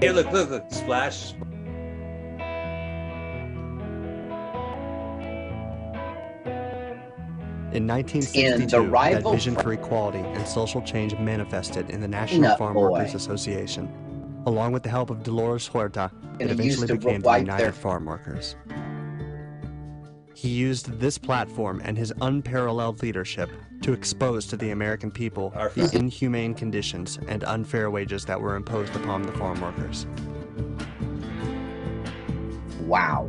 Here, 0.00 0.12
look, 0.12 0.30
look, 0.30 0.50
look. 0.50 0.64
Splash. 0.70 1.34
In 7.72 7.84
In 7.84 7.86
1962, 7.86 8.66
the 8.66 8.90
that 8.90 9.30
vision 9.30 9.54
for 9.56 9.72
equality 9.72 10.20
and 10.20 10.46
social 10.46 10.80
change 10.80 11.16
manifested 11.18 11.90
in 11.90 12.00
the 12.00 12.08
National 12.08 12.56
Farm 12.56 12.74
boy. 12.74 12.90
Workers 12.90 13.14
Association. 13.14 13.92
Along 14.48 14.72
with 14.72 14.82
the 14.82 14.88
help 14.88 15.10
of 15.10 15.22
Dolores 15.24 15.66
Huerta, 15.68 16.10
it 16.38 16.44
And 16.44 16.50
eventually 16.52 16.86
became 16.86 17.20
the 17.20 17.36
United 17.36 17.62
their- 17.64 17.70
Farm 17.72 18.06
Workers. 18.06 18.56
He 20.32 20.48
used 20.48 20.98
this 20.98 21.18
platform 21.18 21.82
and 21.84 21.98
his 21.98 22.14
unparalleled 22.22 23.02
leadership 23.02 23.50
to 23.82 23.92
expose 23.92 24.46
to 24.46 24.56
the 24.56 24.70
American 24.70 25.10
people 25.10 25.52
Our 25.54 25.68
the 25.68 25.82
first- 25.82 25.94
inhumane 25.94 26.54
conditions 26.54 27.18
and 27.28 27.44
unfair 27.44 27.90
wages 27.90 28.24
that 28.24 28.40
were 28.40 28.56
imposed 28.56 28.96
upon 28.96 29.20
the 29.20 29.32
farm 29.32 29.60
workers. 29.60 30.06
wow. 32.86 33.28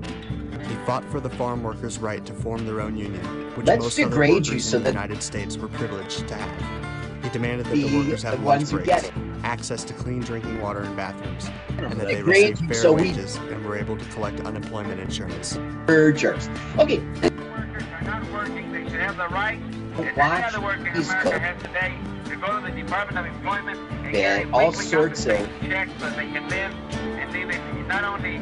He 0.70 0.76
fought 0.86 1.04
for 1.12 1.20
the 1.20 1.30
farm 1.32 1.64
workers' 1.64 2.00
right 2.00 2.26
to 2.28 2.34
form 2.34 2.66
their 2.66 2.80
own 2.80 2.96
union, 2.96 3.26
which 3.58 3.68
Let's 3.68 3.84
most 3.84 4.00
other 4.00 4.18
workers 4.18 4.72
you 4.72 4.78
in 4.78 4.84
the 4.86 4.92
that- 4.92 4.94
United 4.94 5.22
States 5.22 5.58
were 5.58 5.68
privileged 5.68 6.30
to 6.30 6.36
have. 6.36 7.24
He 7.26 7.30
demanded 7.30 7.66
that 7.66 7.76
the 7.76 7.90
Be 7.90 7.98
workers 7.98 8.22
the 8.22 8.30
have 8.30 8.42
ones 8.42 8.72
lunch 8.72 8.82
who 8.84 8.86
get 8.88 9.02
breaks, 9.02 9.18
it. 9.18 9.29
Access 9.44 9.84
to 9.86 9.94
clean 9.94 10.20
drinking 10.22 10.62
water 10.62 10.82
and 10.82 10.96
bathrooms, 10.96 11.50
and 11.78 11.92
that 11.94 12.08
they 12.08 12.16
Degrade 12.18 12.52
receive 12.52 12.68
fair 12.68 12.78
so 12.78 12.94
we- 12.94 13.02
wages 13.10 13.36
and 13.38 13.66
were 13.66 13.78
able 13.78 13.98
to 13.98 14.06
collect 14.06 14.40
unemployment 14.42 15.00
insurance. 15.00 15.58
We're 15.88 16.12
jerks. 16.12 16.50
Okay, 16.78 17.00
Workers 17.00 17.84
are 17.94 18.02
not 18.04 18.32
working. 18.32 18.72
They 18.72 18.84
should 18.90 19.00
have 19.00 19.18
the 19.18 19.28
right, 19.30 19.60
as 19.94 20.00
any 20.00 20.12
Watch 20.18 20.44
other 20.54 20.62
worker 20.62 20.86
in 20.88 20.94
these 20.94 21.10
America 21.10 21.32
co- 21.32 21.40
has 21.40 21.62
today, 21.62 21.94
to 22.26 22.36
go 22.36 22.60
to 22.60 22.66
the 22.72 22.82
Department 22.82 23.18
of 23.28 23.34
Employment 23.36 23.80
and 24.04 24.16
Yeah, 24.16 24.40
get 24.40 24.48
a 24.48 24.52
all 24.54 24.70
weekly 24.70 24.86
sorts 24.86 25.26
of- 25.26 25.38
compensation 25.38 25.70
check 25.72 25.90
so 26.00 26.10
they 26.12 26.28
can 26.32 26.48
live 26.50 26.74
and 27.20 27.32
live 27.34 27.50
it 27.50 27.88
not 27.88 28.04
only 28.04 28.38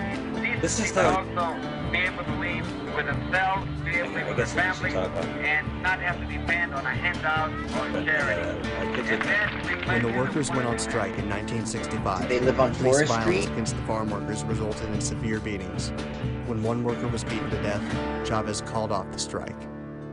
This 0.62 0.80
is 0.80 0.88
decently, 0.92 1.04
but 1.36 1.44
how- 1.44 1.54
also 1.54 1.92
be 1.92 1.98
able 2.00 2.24
to 2.24 2.32
leave 2.40 2.66
with 2.98 3.06
themselves, 3.06 3.68
be 3.86 3.92
able 3.92 4.12
to 4.12 4.20
I 4.20 4.28
leave 4.28 4.28
with 4.28 4.38
their 4.38 4.46
I 4.46 4.74
family, 4.74 4.92
and 5.46 5.84
not 5.84 6.00
have 6.00 6.20
to 6.20 6.26
depend 6.26 6.74
on 6.74 6.86
a 6.86 6.90
handout 6.90 7.50
or 7.52 7.98
uh, 7.98 8.04
charity. 8.04 8.70
And 9.10 9.22
then 9.22 9.88
When 9.88 10.02
the 10.12 10.18
workers 10.20 10.50
went 10.50 10.66
on 10.66 10.78
strike 10.80 11.18
in 11.18 11.30
1965, 11.30 12.28
They 12.28 12.40
live 12.40 12.60
on 12.60 12.74
police 12.76 12.96
Forest 12.96 13.14
violence 13.14 13.44
Street? 13.44 13.54
against 13.54 13.76
the 13.78 13.82
farm 13.84 14.10
workers 14.10 14.44
resulted 14.44 14.90
in 14.90 15.00
severe 15.00 15.40
beatings. 15.40 15.92
When 16.48 16.62
one 16.64 16.84
worker 16.84 17.08
was 17.08 17.24
beaten 17.24 17.50
to 17.52 17.62
death, 17.62 18.28
Chavez 18.28 18.62
called 18.62 18.92
off 18.92 19.10
the 19.12 19.20
strike. 19.20 19.56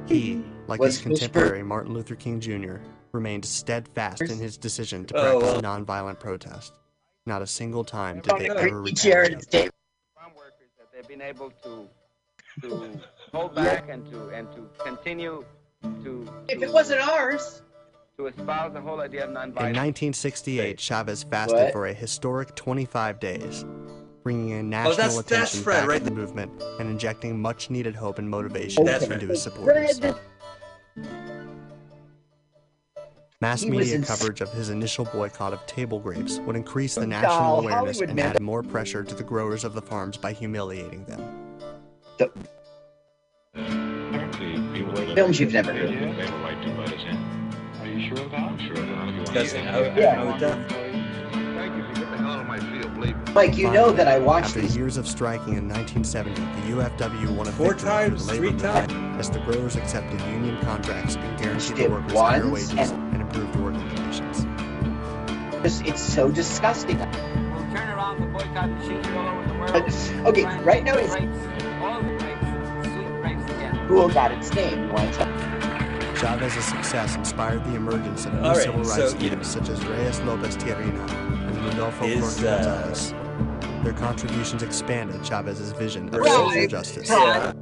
He, 0.06 0.44
like 0.68 0.78
Was 0.80 0.96
his 0.96 1.02
contemporary 1.02 1.62
Martin 1.62 1.94
Luther 1.94 2.14
King 2.14 2.38
Jr., 2.38 2.76
remained 3.12 3.44
steadfast 3.44 4.22
in 4.22 4.38
his 4.38 4.56
decision 4.58 5.04
to 5.06 5.16
Oh, 5.16 5.40
practice 5.40 5.62
well. 5.62 5.80
nonviolent 5.84 6.18
protest. 6.20 6.74
Not 7.26 7.40
a 7.40 7.46
single 7.46 7.84
time 7.84 8.20
did 8.20 8.36
they 8.38 8.50
ever 8.50 8.82
Jared, 8.92 9.34
retaliate. 9.34 9.40
that 9.40 10.92
they've 10.92 11.08
been 11.08 11.22
able 11.22 11.50
to 11.62 11.88
to 12.62 13.00
hold 13.32 13.54
back 13.54 13.88
and 13.88 14.08
to 14.10 14.28
and 14.28 14.50
to 14.52 14.68
continue 14.84 15.44
to 16.02 16.26
If 16.48 16.62
it 16.62 16.72
wasn't 16.72 17.00
ours. 17.08 17.62
to 18.16 18.26
espouse 18.28 18.72
the 18.72 18.80
whole 18.80 19.00
idea 19.00 19.24
of 19.24 19.30
In 19.30 19.34
1968, 19.34 20.78
Chavez 20.78 21.24
fasted 21.24 21.58
What? 21.58 21.72
for 21.72 21.86
a 21.86 21.92
historic 21.92 22.54
25 22.54 23.18
days, 23.18 23.64
bringing 24.22 24.50
in 24.50 24.66
Oh, 24.66 24.68
national 24.68 24.96
that's- 24.96 25.14
that's 25.16 25.30
attention 25.32 25.62
Fred, 25.64 25.80
back 25.80 25.88
right 25.88 25.98
to 25.98 26.04
the 26.04 26.10
movement 26.12 26.62
and 26.78 26.88
injecting 26.88 27.40
much 27.42 27.70
needed 27.70 27.96
hope 27.96 28.18
and 28.20 28.30
motivation 28.30 28.84
That's 28.84 29.02
into 29.04 29.16
Fred. 29.18 29.30
his 29.30 29.42
supporters. 29.42 29.98
Fred. 29.98 30.14
Mass 33.40 33.62
He 33.62 33.70
media 33.70 33.96
in- 33.96 34.04
coverage 34.04 34.40
of 34.40 34.50
his 34.52 34.70
initial 34.70 35.04
boycott 35.06 35.52
of 35.52 35.66
table 35.66 35.98
grapes 35.98 36.38
would 36.46 36.54
increase 36.56 36.94
the 36.94 37.02
Oh, 37.02 37.06
national 37.06 37.58
awareness 37.60 37.96
Hollywood 37.98 38.10
and 38.10 38.20
add 38.20 38.40
more 38.40 38.62
pressure 38.62 39.02
to 39.02 39.14
the 39.14 39.24
growers 39.24 39.64
of 39.64 39.74
the 39.74 39.82
farms 39.82 40.16
by 40.16 40.32
humiliating 40.32 41.04
them. 41.04 41.20
Films 45.14 45.40
you've 45.40 45.52
never 45.52 45.72
heard. 45.72 45.88
They 45.90 45.94
have 45.94 46.34
a 46.34 46.38
right 46.42 46.62
to 46.62 46.68
let 46.74 46.92
us 46.92 47.02
in. 47.02 47.16
Are 47.80 47.86
you 47.86 48.08
sure 48.08 48.24
of 48.24 48.30
that? 48.30 48.40
I'm 48.40 48.58
sure 48.58 48.76
of 48.76 48.86
that. 49.34 49.96
Yeah. 49.96 50.14
how 50.14 50.34
it 50.34 50.40
done. 50.40 50.68
Thank 50.68 51.76
you. 51.76 51.82
Get 51.94 52.10
the 52.10 52.16
hell 52.18 52.44
my 52.44 52.58
field, 52.58 52.98
leave. 52.98 53.34
Mike, 53.34 53.56
you 53.56 53.70
know 53.70 53.90
that 53.92 54.06
I 54.08 54.18
watched 54.18 54.48
After 54.48 54.60
these. 54.60 54.76
years 54.76 54.96
of 54.96 55.06
striking 55.08 55.54
in 55.54 55.68
1970, 55.68 56.34
the 56.34 56.76
UFW 56.76 57.36
won 57.36 57.46
a 57.48 57.52
Four 57.52 57.68
victory 57.74 57.88
times, 57.88 58.26
through 58.26 58.36
the 58.36 58.42
labor 58.42 58.58
three 58.58 58.68
movement 58.72 59.18
as 59.20 59.30
the 59.30 59.38
growers 59.40 59.76
accepted 59.76 60.20
union 60.32 60.58
contracts 60.62 61.16
and 61.16 61.38
guaranteed 61.38 61.76
the 61.76 61.88
workers 61.88 62.12
higher 62.12 62.48
wages 62.48 62.72
and- 62.90 63.12
and 63.14 63.22
improved 63.22 63.56
working 63.56 63.88
conditions. 63.90 64.46
It's, 65.64 65.80
it's 65.80 66.00
so 66.02 66.30
disgusting. 66.30 66.98
We'll 66.98 67.06
turn 67.72 67.88
around 67.88 68.20
the 68.20 68.26
boycott 68.26 68.68
machines 68.70 69.06
all 69.08 69.28
over 69.28 69.46
the 69.48 69.54
world. 69.54 70.26
Okay, 70.28 70.44
right 70.64 70.84
now 70.84 70.94
it's 70.96 71.14
grapes 73.86 73.88
again. 73.88 73.88
Google 73.88 74.08
got 74.10 74.32
its 74.32 74.52
name. 74.54 74.86
You 74.88 74.92
want 74.92 75.12
to 75.12 75.18
tell? 75.18 76.14
Chavez's 76.16 76.64
success 76.64 77.16
inspired 77.16 77.64
the 77.64 77.74
emergence 77.74 78.24
of 78.26 78.34
new 78.34 78.40
All 78.40 78.52
right, 78.54 78.62
civil 78.62 78.82
rights 78.82 78.96
you 79.14 79.18
know- 79.18 79.22
leaders 79.24 79.46
such 79.46 79.68
as 79.68 79.80
Reies 79.84 80.20
Lopez 80.26 80.56
Tijerina 80.56 81.08
and 81.48 81.64
Rodolfo 81.66 82.04
Is, 82.06 82.42
uh, 82.42 82.56
Gonzales. 82.62 83.14
Their 83.84 83.92
contributions 83.92 84.62
expanded 84.62 85.22
Chavez's 85.24 85.72
vision 85.72 86.08
of 86.08 86.14
Right. 86.14 86.30
social 86.30 86.66
justice. 86.68 87.10
Yeah. 87.10 87.52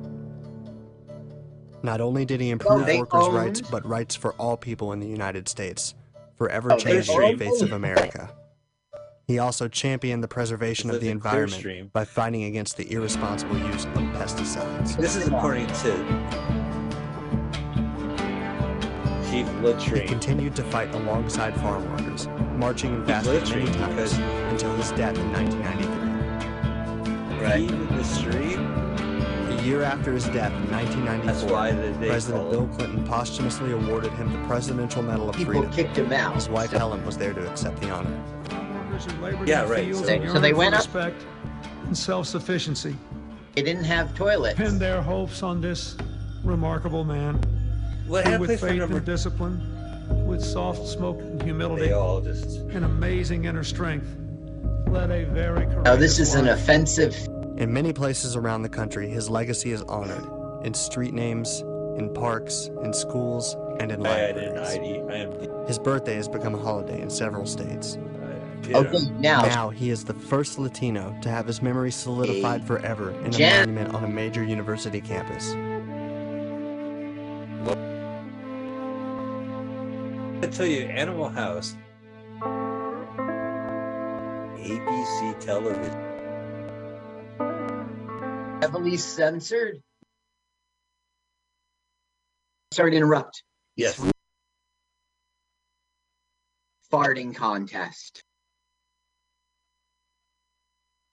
Not 1.83 2.01
only 2.01 2.25
did 2.25 2.41
he 2.41 2.51
improve 2.51 2.87
they 2.87 2.99
workers' 3.01 3.25
owned- 3.25 3.35
rights, 3.35 3.61
but 3.63 3.85
rights 3.85 4.15
for 4.15 4.35
all 4.35 4.57
people 4.57 4.93
in 4.93 5.01
the 5.01 5.09
United 5.09 5.49
States, 5.49 5.95
forever 6.37 6.73
Oh, 6.73 6.77
changing 6.77 7.19
the 7.21 7.37
face 7.37 7.61
of 7.63 7.73
America. 7.73 8.31
He 9.33 9.39
also 9.39 9.67
championed 9.67 10.23
the 10.23 10.29
preservation 10.29 10.91
of 10.91 11.01
the 11.01 11.09
is 11.09 11.17
a 11.17 11.19
clear 11.19 11.45
environment 11.45 11.93
by 11.95 12.05
fighting 12.05 12.45
against 12.45 12.77
the 12.77 12.93
irresponsible 12.93 13.57
use 13.57 13.87
of 13.87 13.93
pesticides. 13.93 14.95
This 14.99 15.17
is 15.17 15.29
according 15.29 15.69
to 15.69 15.97
Chief 19.31 19.49
He 19.99 20.07
continued 20.07 20.55
to 20.57 20.65
fight 20.65 20.95
alongside 20.95 21.59
farm 21.63 21.91
workers, 21.93 22.27
marching 22.59 22.95
and 22.95 23.07
fasting 23.07 23.65
many 23.65 23.73
times 23.73 24.13
until 24.53 24.77
his 24.77 24.91
death 24.91 25.17
in 25.17 25.33
1993. 25.33 27.43
Right. 27.43 27.67
the 27.97 28.05
street. 28.05 28.59
A 28.59 29.63
year 29.65 29.83
after 29.83 30.13
his 30.13 30.27
death 30.27 30.53
in 30.53 30.71
1994, 30.71 31.51
why 31.51 31.73
they, 31.73 31.93
they 31.93 32.09
President 32.09 32.51
Bill 32.51 32.69
Clinton 32.69 33.03
posthumously 33.07 33.73
awarded 33.73 34.13
him 34.13 34.31
the 34.31 34.47
Presidential 34.47 35.03
Medal 35.03 35.31
of 35.31 35.37
People 35.37 35.55
Freedom. 35.55 35.73
kicked 35.73 35.97
him 35.97 36.13
out. 36.13 36.35
His 36.35 36.51
wife 36.51 36.73
Helen 36.73 37.03
was 37.07 37.17
there 37.17 37.33
to 37.33 37.51
accept 37.51 37.81
the 37.81 37.91
honor. 37.91 38.42
Yeah, 39.47 39.69
right. 39.69 39.95
So, 39.95 40.03
They- 40.03 40.27
so 40.27 40.39
they 40.39 40.53
went 40.53 40.75
up. 40.75 40.81
respect 40.81 41.23
and 41.87 41.97
self-sufficiency. 41.97 42.97
They 43.55 43.63
didn't 43.63 43.85
have 43.85 44.15
toilets. 44.15 44.57
Pinned 44.57 44.81
their 44.81 45.03
hopes 45.03 45.43
on 45.43 45.61
this 45.61 45.97
remarkable 46.45 47.05
man. 47.05 47.41
what 48.07 48.25
who 48.25 48.31
happened 48.33 48.49
with 48.49 48.61
faith 48.61 48.79
number? 48.79 48.97
and 48.97 49.07
discipline, 49.07 50.27
with 50.27 50.43
soft 50.43 50.87
smoke 50.89 51.21
and 51.21 51.41
humility, 51.43 51.87
They 51.87 51.93
all 51.93 52.21
just. 52.21 52.59
and 52.71 52.85
amazing 52.85 53.45
inner 53.45 53.63
strength, 53.65 54.07
led 54.89 55.11
a 55.11 55.25
very 55.27 55.67
Now 55.85 55.97
this 55.97 56.19
is 56.19 56.35
an 56.35 56.49
offensive. 56.49 57.17
In 57.59 57.73
many 57.73 57.93
places 57.93 58.35
around 58.37 58.63
the 58.63 58.69
country, 58.69 59.09
his 59.09 59.31
legacy 59.31 59.71
is 59.73 59.83
honored 59.83 60.25
in 60.65 60.75
street 60.75 61.15
names, 61.15 61.61
in 61.97 62.11
parks, 62.13 62.69
in 62.83 62.93
schools, 62.93 63.57
and 63.79 63.93
in 63.93 64.05
I, 64.07 64.29
I 64.31 64.33
didn't. 64.33 64.57
libraries. 64.57 65.49
I, 65.49 65.63
I. 65.63 65.67
His 65.69 65.79
birthday 65.79 66.15
has 66.17 66.29
become 66.29 66.55
a 66.55 66.59
holiday 66.59 67.01
in 67.01 67.09
several 67.11 67.47
states. 67.47 67.99
Yeah. 68.69 68.79
Okay, 68.79 68.99
now 69.19 69.43
Now 69.43 69.71
he 69.71 69.91
is 69.91 70.05
the 70.05 70.15
first 70.15 70.59
Latino 70.59 71.17
to 71.23 71.29
have 71.29 71.47
his 71.47 71.61
memory 71.63 71.91
solidified 71.91 72.65
forever 72.67 73.11
in 73.21 73.27
a 73.27 73.31
Jan- 73.31 73.75
monument 73.75 73.95
on 73.95 74.05
a 74.05 74.09
major 74.09 74.43
university 74.45 75.01
campus. 75.01 75.53
I 80.43 80.47
tell 80.49 80.67
you, 80.67 80.83
Animal 80.83 81.29
House, 81.29 81.77
ABC 84.59 85.41
television. 85.41 86.09
heavily 88.61 88.97
censored. 88.97 89.83
Sorry 92.73 92.93
to 92.93 92.97
interrupt. 92.97 93.43
Yes. 93.77 94.01
Farting 96.93 97.35
contest. 97.35 98.23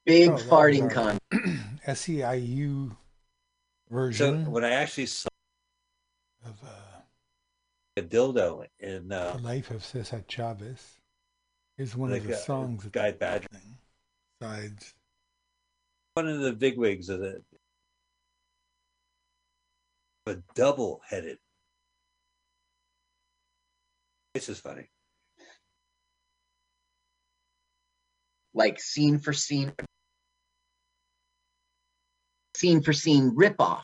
Big 0.10 0.30
Oh, 0.32 0.38
farting 0.38 0.91
con. 0.91 1.20
contest. 1.32 2.07
SEIU 2.07 2.89
So 2.89 2.95
version 3.91 4.51
when 4.51 4.66
I 4.66 4.72
actually 4.72 5.05
saw 5.05 5.30
of 6.43 6.57
uh, 6.64 7.01
a 7.95 8.01
dildo 8.01 8.66
in 8.80 9.12
uh, 9.12 9.34
The 9.38 9.43
Life 9.43 9.70
of 9.70 9.86
Cesar 9.86 10.24
Chavez 10.28 10.97
is 11.78 11.95
one 11.95 12.10
like 12.10 12.22
of 12.22 12.28
the 12.28 12.34
a 12.34 12.38
songs 12.38 12.84
that 12.86 12.91
Guy 12.91 13.12
Badger, 13.12 13.47
Sides. 14.41 14.95
one 16.16 16.28
of 16.28 16.39
the 16.39 16.53
bigwigs 16.53 17.10
of 17.10 17.20
the, 17.20 17.43
but 20.26 20.41
double-headed. 20.55 21.38
This 24.34 24.49
is 24.49 24.60
funny. 24.60 24.89
like 28.55 28.80
scene 28.80 29.20
for 29.20 29.32
scene 29.32 29.72
scene 32.60 32.82
for 32.82 32.91
scene 32.91 33.32
ripoff. 33.36 33.84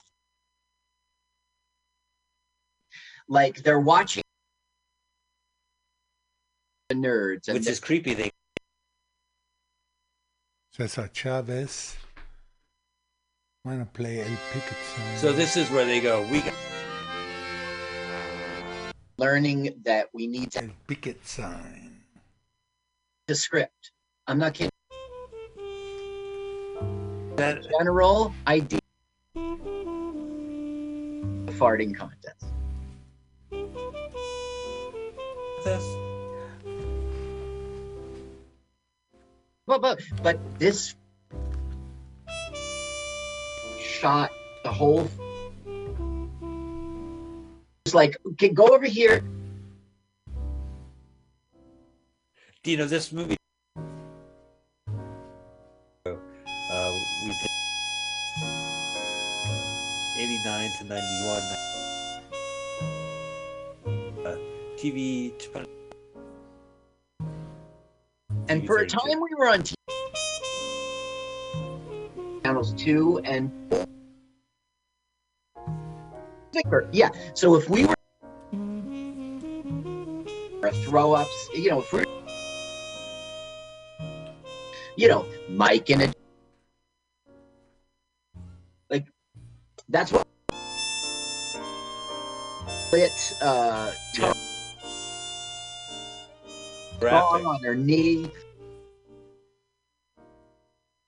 Like 3.27 3.63
they're 3.63 3.79
watching 3.79 4.23
the 6.89 6.95
nerds 6.95 7.47
and 7.47 7.57
Which 7.57 7.67
is 7.67 7.79
creepy. 7.79 8.13
They 8.13 8.31
Cesar 10.73 11.09
Chavez 11.13 11.95
want 13.63 13.79
to 13.79 13.85
play 13.97 14.19
El 14.19 14.37
Picket 14.51 14.77
Sign. 14.93 15.17
so 15.17 15.31
this 15.31 15.55
is 15.55 15.71
where 15.71 15.85
they 15.85 16.01
go. 16.01 16.27
We 16.29 16.41
got 16.41 16.53
learning 19.17 19.81
that 19.85 20.09
we 20.13 20.27
need 20.27 20.51
to 20.51 20.63
El 20.63 20.69
Picket 20.85 21.25
Sign. 21.25 22.01
the 23.27 23.35
script. 23.35 23.91
I'm 24.27 24.37
not 24.37 24.53
kidding. 24.53 24.74
That. 27.37 27.67
General 27.79 28.33
idea. 28.47 28.79
Farting 31.57 31.95
contest. 31.95 32.45
This. 35.63 35.83
But 39.67 39.81
but 39.81 39.99
but 40.21 40.39
this 40.59 40.95
shot 43.79 44.31
the 44.63 44.71
whole. 44.71 45.09
It's 47.85 47.95
like 47.95 48.17
okay, 48.33 48.49
go 48.49 48.67
over 48.67 48.85
here. 48.85 49.23
Do 52.63 52.71
you 52.71 52.77
know 52.77 52.85
this 52.85 53.11
movie? 53.11 53.37
1991 60.81 61.55
uh, 64.25 64.37
TV. 64.77 65.31
And 68.49 68.65
for 68.65 68.79
a 68.79 68.87
time, 68.87 69.21
we 69.21 69.29
were 69.37 69.47
on 69.49 69.61
TV 69.61 69.75
channels 72.43 72.73
two 72.73 73.19
and 73.23 73.51
yeah. 76.91 77.09
So 77.33 77.55
if 77.55 77.69
we 77.69 77.85
were 77.85 77.95
throw 80.83 81.13
ups, 81.13 81.49
you 81.55 81.69
know, 81.69 81.79
if 81.79 81.91
you 84.97 85.07
know, 85.07 85.25
Mike 85.49 85.89
and 85.89 86.03
a 86.03 86.13
like 88.89 89.05
that's 89.89 90.11
what 90.11 90.24
it 92.93 93.37
uh 93.41 93.91
Graphic. 96.99 97.45
on 97.45 97.63
her 97.63 97.75
knee. 97.75 98.31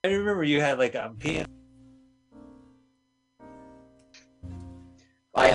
I 0.04 0.08
remember 0.08 0.44
you 0.44 0.60
had 0.60 0.78
like 0.78 0.94
a 0.94 1.12
piano. 1.18 1.48
I 5.34 5.54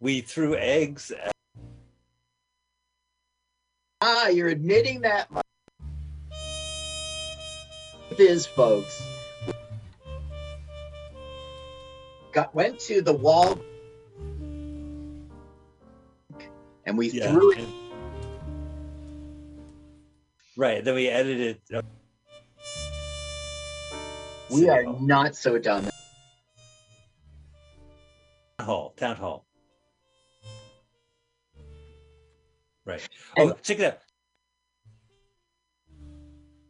we 0.00 0.20
threw 0.20 0.54
eggs. 0.56 1.10
At, 1.10 1.32
Ah, 4.02 4.28
you're 4.28 4.48
admitting 4.48 5.00
that. 5.00 5.30
Mike. 5.30 5.42
It 8.10 8.20
is, 8.20 8.46
folks. 8.46 9.02
Got 12.36 12.54
went 12.54 12.78
to 12.80 13.00
the 13.00 13.14
wall, 13.14 13.58
and 16.84 16.98
we 16.98 17.08
Yeah. 17.08 17.32
threw 17.32 17.52
it. 17.52 17.66
right. 20.54 20.84
Then 20.84 20.94
we 20.96 21.08
edited. 21.08 21.62
uh, 21.74 21.80
We 24.50 24.68
are 24.68 24.82
not 25.00 25.34
so 25.34 25.56
dumb. 25.58 25.88
Town 28.58 28.66
hall. 28.66 28.92
Town 28.98 29.16
hall. 29.16 29.46
Right. 32.84 33.08
Oh, 33.38 33.52
check 33.62 33.78
it 33.80 33.98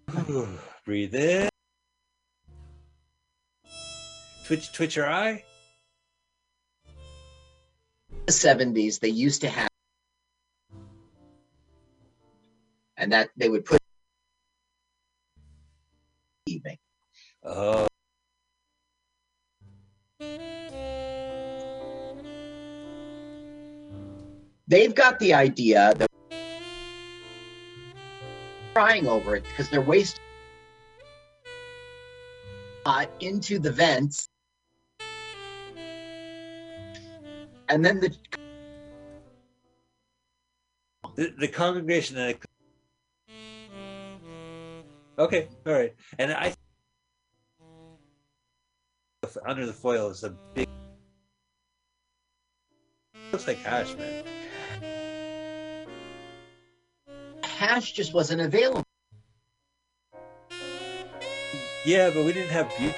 out. 0.07 0.55
Breathe 0.85 1.15
in. 1.17 1.49
Twitch, 4.45 4.73
twitch 4.73 4.95
your 4.95 5.11
eye. 5.11 5.43
The 8.27 8.33
seventies, 8.33 8.99
they 8.99 9.09
used 9.09 9.43
to 9.43 9.49
have, 9.49 9.71
and 12.97 13.13
that 13.13 13.31
they 13.37 13.49
would 13.49 13.65
put 13.65 13.79
evening. 16.47 16.79
Oh. 17.45 17.87
They've 24.69 24.95
got 24.95 25.21
the 25.21 25.35
idea 25.35 25.95
that 25.97 26.11
crying 28.75 29.07
over 29.07 29.37
it 29.37 29.45
because 29.45 29.71
they're 29.71 29.81
wasting 29.81 30.21
uh, 32.85 33.07
into 33.21 33.61
the 33.61 33.71
vents, 33.71 34.26
and 37.69 37.85
then 37.85 38.01
the 38.01 38.15
The, 41.17 41.33
the 41.39 41.49
congregation 41.49 42.17
that. 42.17 42.37
Okay, 45.19 45.49
all 45.67 45.73
right. 45.73 45.95
And 46.19 46.31
I. 46.33 46.55
Under 49.47 49.67
the 49.67 49.73
foil 49.73 50.11
is 50.11 50.25
a 50.25 50.31
big. 50.55 50.69
Looks 53.33 53.47
like 53.47 53.59
hash, 53.59 53.97
man. 53.97 54.25
hash 57.43 57.93
just 57.93 58.13
wasn't 58.13 58.43
available. 58.43 58.85
Yeah, 61.87 62.11
but 62.11 62.25
we 62.25 62.33
didn't 62.33 62.51
have 62.51 62.71
beauty. 62.77 62.95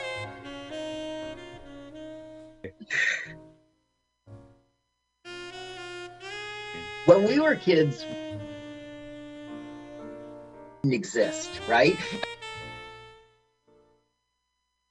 When 7.18 7.28
we 7.28 7.40
were 7.40 7.56
kids 7.56 8.04
didn't 10.82 10.94
exist, 10.94 11.50
right? 11.68 11.96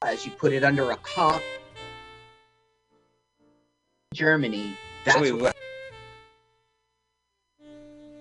As 0.04 0.26
you 0.26 0.32
put 0.34 0.52
it 0.52 0.64
under 0.64 0.92
a 0.92 0.98
cup, 0.98 1.42
Germany. 4.14 4.74
That's 5.06 5.22
Wait, 5.22 5.32
what-? 5.32 5.56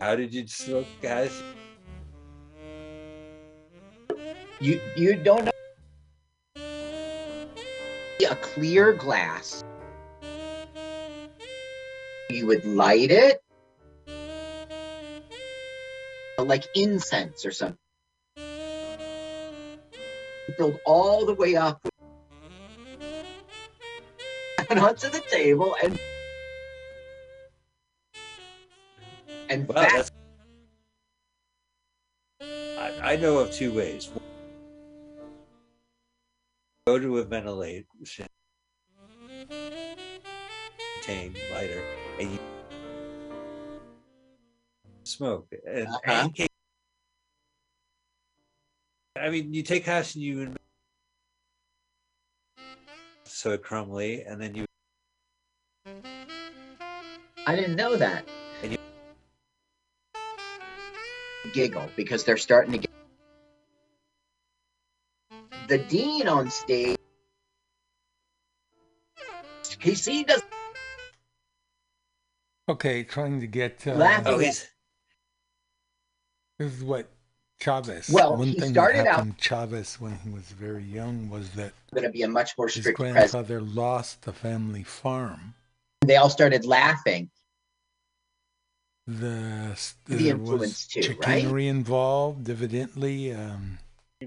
How 0.00 0.14
did 0.14 0.32
you 0.32 0.46
smoke 0.46 0.86
hash? 1.02 1.42
you 4.60 4.80
you 4.96 5.16
don't 5.16 5.44
know 5.44 5.50
a 8.30 8.36
clear 8.36 8.92
glass. 8.92 9.62
You 12.30 12.46
would 12.46 12.64
light 12.64 13.10
it 13.10 13.40
like 16.46 16.64
incense 16.74 17.44
or 17.44 17.52
something. 17.52 17.78
Filled 20.56 20.80
all 20.86 21.26
the 21.26 21.34
way 21.34 21.56
up 21.56 21.80
and 24.70 24.78
onto 24.78 25.08
the 25.08 25.20
table 25.28 25.76
and 25.82 25.98
and 29.48 29.68
Wow, 29.68 29.74
that. 29.74 30.10
I, 32.40 33.12
I 33.12 33.16
know 33.16 33.38
of 33.38 33.52
two 33.52 33.72
ways. 33.72 34.10
Go 36.86 36.98
to 36.98 37.18
a 37.18 37.24
ventilation, 37.24 38.26
contain 41.00 41.34
lighter, 41.52 41.82
and 42.20 42.32
you 42.32 42.38
smoke. 45.16 45.48
And, 45.66 45.88
Uh-huh. 45.88 46.00
and 46.28 46.38
in 46.40 46.46
I 49.18 49.30
mean, 49.30 49.52
you 49.54 49.62
take 49.62 49.84
hash 49.84 50.14
and 50.14 50.22
you 50.22 50.54
so 53.24 53.52
it 53.52 53.62
crumbly, 53.62 54.22
and 54.22 54.40
then 54.40 54.54
you 54.54 54.66
I 57.46 57.54
didn't 57.54 57.76
know 57.76 57.96
that. 57.96 58.28
And 58.62 58.72
you- 58.72 58.78
Giggle 61.52 61.88
because 61.96 62.24
they're 62.24 62.36
starting 62.36 62.72
to 62.72 62.78
get 62.78 62.90
the 65.68 65.78
dean 65.78 66.28
on 66.28 66.50
stage. 66.50 66.96
He 69.80 69.94
see 69.94 70.24
does 70.24 70.42
Okay, 72.68 73.04
trying 73.04 73.40
to 73.40 73.46
get. 73.46 73.86
Uh, 73.86 73.94
Laughing 73.94 74.26
Oh, 74.26 74.38
he's- 74.38 74.66
This 76.58 76.72
is 76.72 76.82
what 76.84 77.08
Chavez. 77.60 78.08
Well, 78.10 78.36
one 78.36 78.48
he 78.48 78.58
thing 78.58 78.72
started 78.72 78.98
that 79.00 79.06
out- 79.08 79.16
happened 79.16 79.38
to 79.38 79.44
Chavez 79.44 80.00
when 80.00 80.16
he 80.18 80.30
was 80.30 80.42
very 80.44 80.82
young 80.84 81.28
was 81.30 81.50
that 81.52 81.72
going 81.92 82.04
to 82.04 82.10
be 82.10 82.22
a 82.22 82.28
much 82.28 82.56
more 82.56 82.66
his 82.68 82.74
strict 82.82 82.98
president. 82.98 83.30
grandfather 83.30 83.60
lost 83.60 84.22
the 84.22 84.32
family 84.32 84.82
farm. 84.82 85.54
They 86.04 86.16
all 86.16 86.30
started 86.30 86.64
laughing. 86.64 87.30
The, 89.06 89.78
The 90.06 90.16
there 90.16 90.34
influence 90.34 90.60
was 90.60 90.86
too, 90.86 91.00
right? 91.00 91.06
chicanery 91.42 91.68
involved, 91.68 92.50
evidently. 92.50 93.32
Um, 93.32 93.78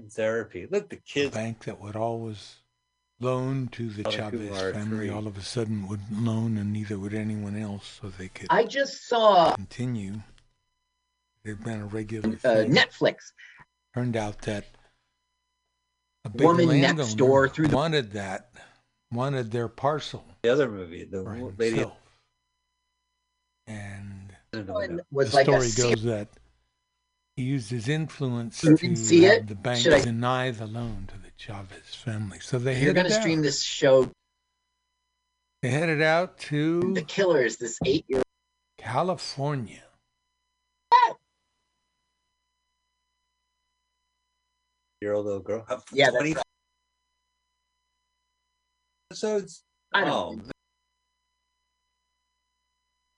therapy. 0.08 0.66
Look, 0.70 0.88
the 0.88 0.96
kids. 0.96 1.34
bank 1.34 1.64
that 1.64 1.80
would 1.80 1.96
always 1.96 2.56
loan 3.20 3.68
to 3.72 3.90
the 3.90 4.06
Other 4.06 4.16
Chavez 4.16 4.72
family 4.72 5.08
free. 5.08 5.10
all 5.10 5.26
of 5.26 5.36
a 5.36 5.42
sudden 5.42 5.86
wouldn't 5.86 6.24
loan, 6.24 6.56
and 6.56 6.72
neither 6.72 6.98
would 6.98 7.12
anyone 7.12 7.56
else, 7.60 7.98
so 8.00 8.08
they 8.08 8.28
could 8.28 8.46
I 8.48 8.64
just 8.64 9.06
saw 9.06 9.54
continue. 9.54 10.22
It 11.44 11.50
had 11.50 11.64
been 11.64 11.80
a 11.80 11.86
regular 11.86 12.28
uh, 12.28 12.36
thing. 12.36 12.72
Netflix. 12.72 13.16
Turned 13.94 14.16
out 14.16 14.42
that 14.42 14.66
a 16.24 16.28
big 16.28 16.42
Woman 16.46 16.80
next 16.80 17.14
door 17.14 17.48
through 17.48 17.68
the- 17.68 17.76
wanted 17.76 18.12
that, 18.12 18.50
wanted 19.12 19.50
their 19.50 19.68
parcel 19.68 20.24
The 20.42 20.50
other 20.50 20.70
movie, 20.70 21.04
the 21.04 21.22
for 21.24 21.52
lady. 21.58 21.76
himself. 21.78 21.96
And 23.66 24.36
was 25.10 25.30
the 25.30 25.36
like 25.36 25.44
story 25.46 25.68
se- 25.68 25.82
goes 25.94 26.02
that 26.04 26.28
he 27.36 27.44
used 27.44 27.70
his 27.70 27.88
influence 27.88 28.62
You 28.62 28.76
to 28.76 28.96
see 28.96 29.22
have 29.22 29.38
it? 29.38 29.46
the 29.48 29.54
bank 29.54 29.86
I- 29.86 30.00
deny 30.00 30.50
the 30.50 30.66
loan 30.66 31.08
to 31.08 31.14
the 31.18 31.30
Chavez 31.36 31.94
family. 31.94 32.38
So 32.40 32.58
they 32.58 32.80
You're 32.82 32.92
going 32.94 33.06
to 33.06 33.12
stream 33.12 33.42
this 33.42 33.62
show 33.62 34.10
They 35.62 35.70
headed 35.70 36.02
out 36.02 36.38
to 36.50 36.92
The 36.94 37.02
Killers. 37.02 37.56
this 37.56 37.78
eight 37.84 38.04
year 38.08 38.22
California. 38.78 39.82
Year 45.00 45.14
old 45.14 45.24
little 45.26 45.40
girl. 45.40 45.64
Have 45.68 45.82
Yeah, 45.92 46.06
that's 46.06 46.16
20 46.16 46.34
right. 46.34 46.42
episodes. 49.10 49.64
I 49.92 50.02
Oh, 50.02 50.36
don't 50.36 50.50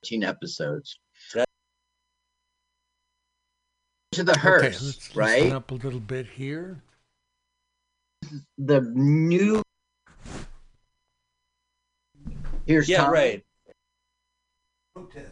13 0.05 0.22
episodes. 0.24 0.99
That- 1.35 1.49
To 4.12 4.22
the 4.24 4.33
Okay, 4.33 4.41
hearse, 4.41 4.83
let's 4.85 5.16
right? 5.16 5.53
up 5.53 5.70
a 5.70 5.74
little 5.74 6.01
bit 6.01 6.26
here. 6.26 6.83
The 8.59 8.80
new. 8.83 9.62
Here's 12.66 12.89
yeah, 12.89 12.99
Tom. 13.05 13.12
right. 13.12 13.45
Protest 14.95 15.32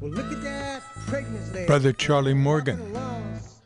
Well, 0.00 0.12
look 0.12 0.30
at 0.30 0.42
that 0.42 0.82
pregnant 1.08 1.52
lady. 1.52 1.66
Brother 1.66 1.92
Charlie 1.92 2.32
Morgan. 2.32 2.78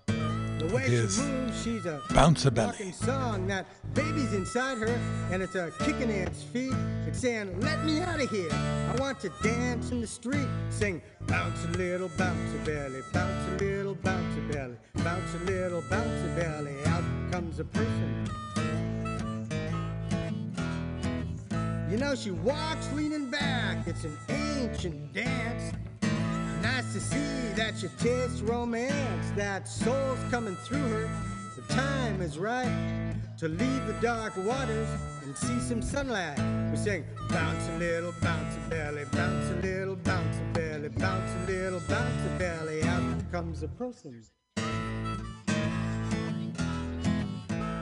The 0.06 0.70
way 0.74 0.84
His 0.84 1.16
she 1.16 1.22
moves, 1.22 1.62
she's 1.62 1.84
a 1.84 2.00
Bounce-a-belly. 2.14 2.92
song. 2.92 3.46
That 3.48 3.66
baby's 3.92 4.32
inside 4.32 4.78
her, 4.78 4.98
and 5.30 5.42
it's 5.42 5.56
a 5.56 5.70
kicking 5.80 6.08
its 6.08 6.42
feet. 6.42 6.72
It's 7.06 7.18
saying, 7.18 7.60
"Let 7.60 7.84
me 7.84 8.00
out 8.00 8.18
of 8.18 8.30
here! 8.30 8.50
I 8.50 8.96
want 8.98 9.20
to 9.20 9.30
dance 9.42 9.90
in 9.90 10.00
the 10.00 10.06
street." 10.06 10.48
Sing, 10.70 11.02
bounce 11.26 11.62
a 11.66 11.68
little, 11.76 12.08
bounce 12.16 12.54
a 12.54 12.64
belly, 12.64 13.02
bounce 13.12 13.48
a 13.48 13.64
little, 13.64 13.94
bounce 13.96 14.36
a 14.38 14.52
belly, 14.52 14.76
bounce 15.04 15.34
a 15.34 15.44
little, 15.44 15.82
bounce 15.90 16.22
a 16.24 16.40
belly. 16.40 16.76
Out 16.86 17.04
comes 17.30 17.60
a 17.60 17.64
person. 17.64 18.26
You 21.90 21.98
know, 21.98 22.14
she 22.14 22.30
walks 22.30 22.90
leaning 22.94 23.28
back. 23.30 23.86
It's 23.86 24.04
an 24.04 24.16
ancient 24.30 25.12
dance. 25.12 25.74
Nice 26.62 26.92
to 26.92 27.00
see 27.00 27.52
that 27.56 27.76
she 27.76 27.88
tastes 27.98 28.40
romance, 28.40 29.32
that 29.34 29.66
soul's 29.66 30.20
coming 30.30 30.54
through 30.54 30.88
her. 30.90 31.10
The 31.56 31.74
time 31.74 32.22
is 32.22 32.38
right 32.38 33.14
to 33.38 33.48
leave 33.48 33.86
the 33.88 33.96
dark 34.00 34.36
waters 34.36 34.86
and 35.24 35.36
see 35.36 35.58
some 35.58 35.82
sunlight. 35.82 36.38
We 36.70 36.76
sing, 36.76 37.04
bounce 37.30 37.68
a 37.68 37.78
little, 37.78 38.14
bounce 38.22 38.54
a 38.54 38.70
belly, 38.70 39.04
bounce 39.10 39.50
a 39.50 39.54
little, 39.56 39.96
bounce 39.96 40.36
a 40.36 40.52
belly, 40.52 40.88
bounce 40.90 41.32
a 41.32 41.50
little, 41.50 41.80
bounce 41.88 42.26
a 42.26 42.38
belly. 42.38 42.84
Out 42.84 43.32
comes 43.32 43.64
a 43.64 43.68
person. 43.68 44.22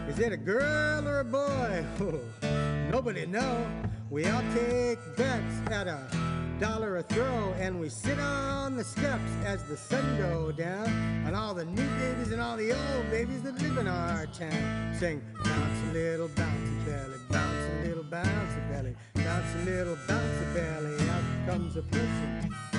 Is 0.08 0.18
it 0.18 0.32
a 0.32 0.38
girl 0.38 1.06
or 1.06 1.20
a 1.20 1.24
boy? 1.24 1.84
Nobody 2.90 3.26
know. 3.26 3.66
We 4.08 4.24
all 4.24 4.42
take 4.54 4.98
bets 5.18 5.70
at 5.70 5.86
a 5.86 6.39
dollar 6.60 6.98
a 6.98 7.02
throw, 7.02 7.54
and 7.58 7.80
we 7.80 7.88
sit 7.88 8.20
on 8.20 8.76
the 8.76 8.84
steps 8.84 9.32
as 9.46 9.64
the 9.64 9.76
sun 9.76 10.04
go 10.18 10.52
down. 10.52 10.86
And 11.26 11.34
all 11.34 11.54
the 11.54 11.64
new 11.64 11.88
babies 11.98 12.32
and 12.32 12.40
all 12.40 12.56
the 12.56 12.72
old 12.72 13.10
babies 13.10 13.42
that 13.42 13.60
live 13.62 13.78
in 13.78 13.88
our 13.88 14.26
town 14.26 14.94
sing, 14.98 15.22
bounce 15.42 15.82
a 15.88 15.92
little, 15.92 16.28
bounce 16.28 16.68
a 16.68 16.90
belly, 16.90 17.18
bounce 17.30 17.70
a 17.70 17.88
little, 17.88 18.04
bounce 18.04 18.54
a 18.56 18.72
belly, 18.72 18.94
bounce 19.14 19.54
a 19.54 19.58
little, 19.64 19.96
bounce 20.06 20.40
a 20.42 20.54
belly. 20.54 21.08
Out 21.08 21.46
comes 21.46 21.76
a 21.76 21.82
person. 21.82 22.69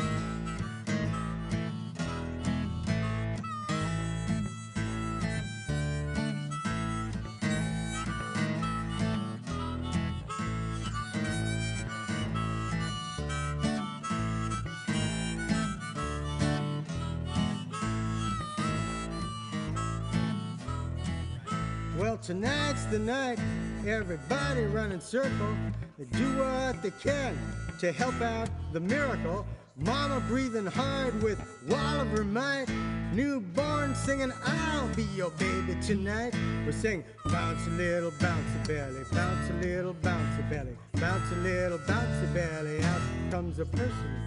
Tonight's 22.21 22.85
the 22.85 22.99
night. 22.99 23.39
Everybody 23.85 24.61
run 24.65 24.91
in 24.91 25.01
circle. 25.01 25.55
They 25.97 26.05
do 26.05 26.37
what 26.37 26.81
they 26.83 26.91
can 26.91 27.37
to 27.79 27.91
help 27.91 28.19
out 28.21 28.49
the 28.73 28.79
miracle. 28.79 29.45
Mama 29.77 30.21
breathing 30.27 30.67
hard 30.67 31.21
with 31.23 31.41
all 31.71 31.99
of 31.99 32.07
her 32.09 32.23
might. 32.23 32.67
Newborn 33.13 33.95
singing, 33.95 34.31
I'll 34.45 34.87
be 34.89 35.03
your 35.15 35.31
baby 35.31 35.75
tonight. 35.81 36.33
We 36.65 36.71
sing, 36.71 37.03
bounce 37.25 37.65
a 37.67 37.71
little, 37.71 38.11
bounce 38.19 38.55
a 38.63 38.67
belly, 38.67 39.03
bounce 39.11 39.49
a 39.49 39.53
little, 39.53 39.93
bounce 39.93 40.39
a 40.39 40.43
belly, 40.43 40.77
bounce 40.93 41.31
a 41.31 41.35
little, 41.35 41.79
bounce 41.87 42.23
a 42.23 42.33
belly. 42.33 42.83
Out 42.83 43.01
comes 43.31 43.59
a 43.59 43.65
person. 43.65 44.21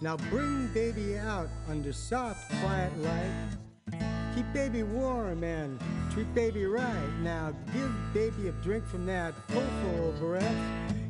Now 0.00 0.16
bring 0.30 0.66
baby 0.74 1.16
out 1.16 1.48
under 1.68 1.92
soft, 1.92 2.50
quiet 2.60 2.98
light. 2.98 3.61
Keep 4.34 4.52
baby 4.52 4.82
warm 4.82 5.44
and 5.44 5.80
treat 6.10 6.32
baby 6.34 6.64
right. 6.64 7.08
Now 7.20 7.54
give 7.72 7.92
baby 8.14 8.48
a 8.48 8.52
drink 8.62 8.86
from 8.86 9.06
that 9.06 9.34
full, 9.48 9.62
full 9.82 10.12
breath. 10.12 10.56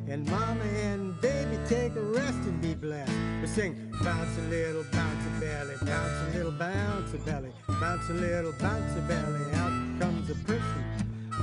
And 0.09 0.29
mama 0.29 0.63
and 0.63 1.19
baby 1.21 1.57
take 1.67 1.95
a 1.95 2.01
rest 2.01 2.37
and 2.45 2.61
be 2.61 2.73
blessed. 2.73 3.11
We 3.41 3.47
sing 3.47 3.93
bounce 4.03 4.37
a 4.37 4.41
little, 4.41 4.83
bounce 4.91 5.25
a 5.25 5.39
belly, 5.39 5.75
bounce 5.81 6.35
a 6.35 6.37
little, 6.37 6.51
bounce 6.51 7.13
a 7.13 7.17
belly, 7.19 7.51
bounce 7.79 8.09
a 8.09 8.13
little, 8.13 8.53
bounce 8.59 8.97
a 8.97 9.01
belly. 9.01 9.53
Out 9.53 9.99
comes 9.99 10.29
a 10.29 10.35
person. 10.45 10.83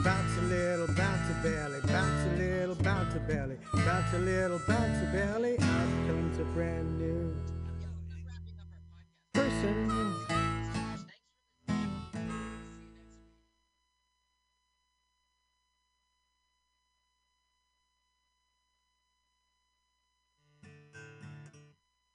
Bounce 0.04 0.38
a 0.38 0.42
little, 0.42 0.86
bounce 0.94 1.30
a 1.30 1.42
belly, 1.42 1.80
bounce 1.86 2.26
a 2.26 2.36
little, 2.36 2.74
bounce 2.76 3.14
a 3.14 3.18
belly, 3.18 3.58
bounce 3.84 4.14
a 4.14 4.18
little, 4.18 4.60
bounce 4.66 5.02
a 5.02 5.12
belly. 5.12 5.58
Out 5.58 6.06
comes 6.06 6.38
a 6.38 6.44
brand 6.44 6.98
new 6.98 7.34
person. 9.34 10.09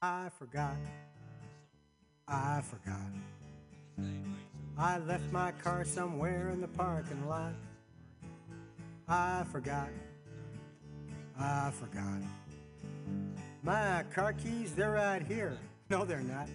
I 0.02 0.30
forgot. 0.38 0.76
I 2.28 2.62
forgot. 2.62 3.12
I 4.78 4.98
left 5.00 5.32
my 5.32 5.52
car 5.52 5.86
somewhere 5.86 6.50
in 6.50 6.62
the 6.62 6.68
parking 6.68 7.28
lot. 7.28 7.54
I 9.08 9.44
forgot. 9.52 9.90
I 11.40 11.72
forgot. 11.72 12.22
My 13.64 14.04
car 14.14 14.34
keys, 14.34 14.74
they're 14.74 14.92
right 14.92 15.22
here. 15.22 15.58
No, 15.90 16.04
they're 16.06 16.20
not. 16.20 16.50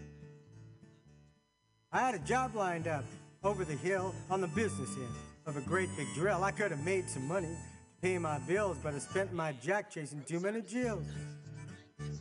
I 1.92 2.00
had 2.00 2.14
a 2.14 2.20
job 2.20 2.54
lined 2.54 2.88
up 2.88 3.04
over 3.42 3.64
the 3.64 3.74
hill 3.74 4.14
on 4.30 4.40
the 4.40 4.48
business 4.48 4.94
end 4.96 5.14
of 5.46 5.56
a 5.56 5.60
great 5.62 5.88
big 5.96 6.06
drill. 6.14 6.44
I 6.44 6.50
could 6.50 6.70
have 6.70 6.84
made 6.84 7.08
some 7.08 7.26
money 7.26 7.48
to 7.48 7.56
pay 8.02 8.18
my 8.18 8.38
bills, 8.40 8.76
but 8.82 8.94
I 8.94 8.98
spent 8.98 9.32
my 9.32 9.52
jack 9.62 9.90
chasing 9.90 10.22
too 10.22 10.40
many 10.40 10.60
jills. 10.60 11.04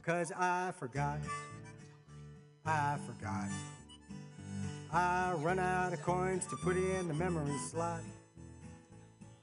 Cause 0.03 0.31
I 0.31 0.71
forgot. 0.79 1.19
I 2.65 2.97
forgot. 3.05 3.49
I 4.91 5.33
run 5.37 5.59
out 5.59 5.93
of 5.93 6.01
coins 6.01 6.45
to 6.47 6.55
put 6.57 6.77
in 6.77 7.07
the 7.07 7.13
memory 7.13 7.57
slot. 7.69 8.01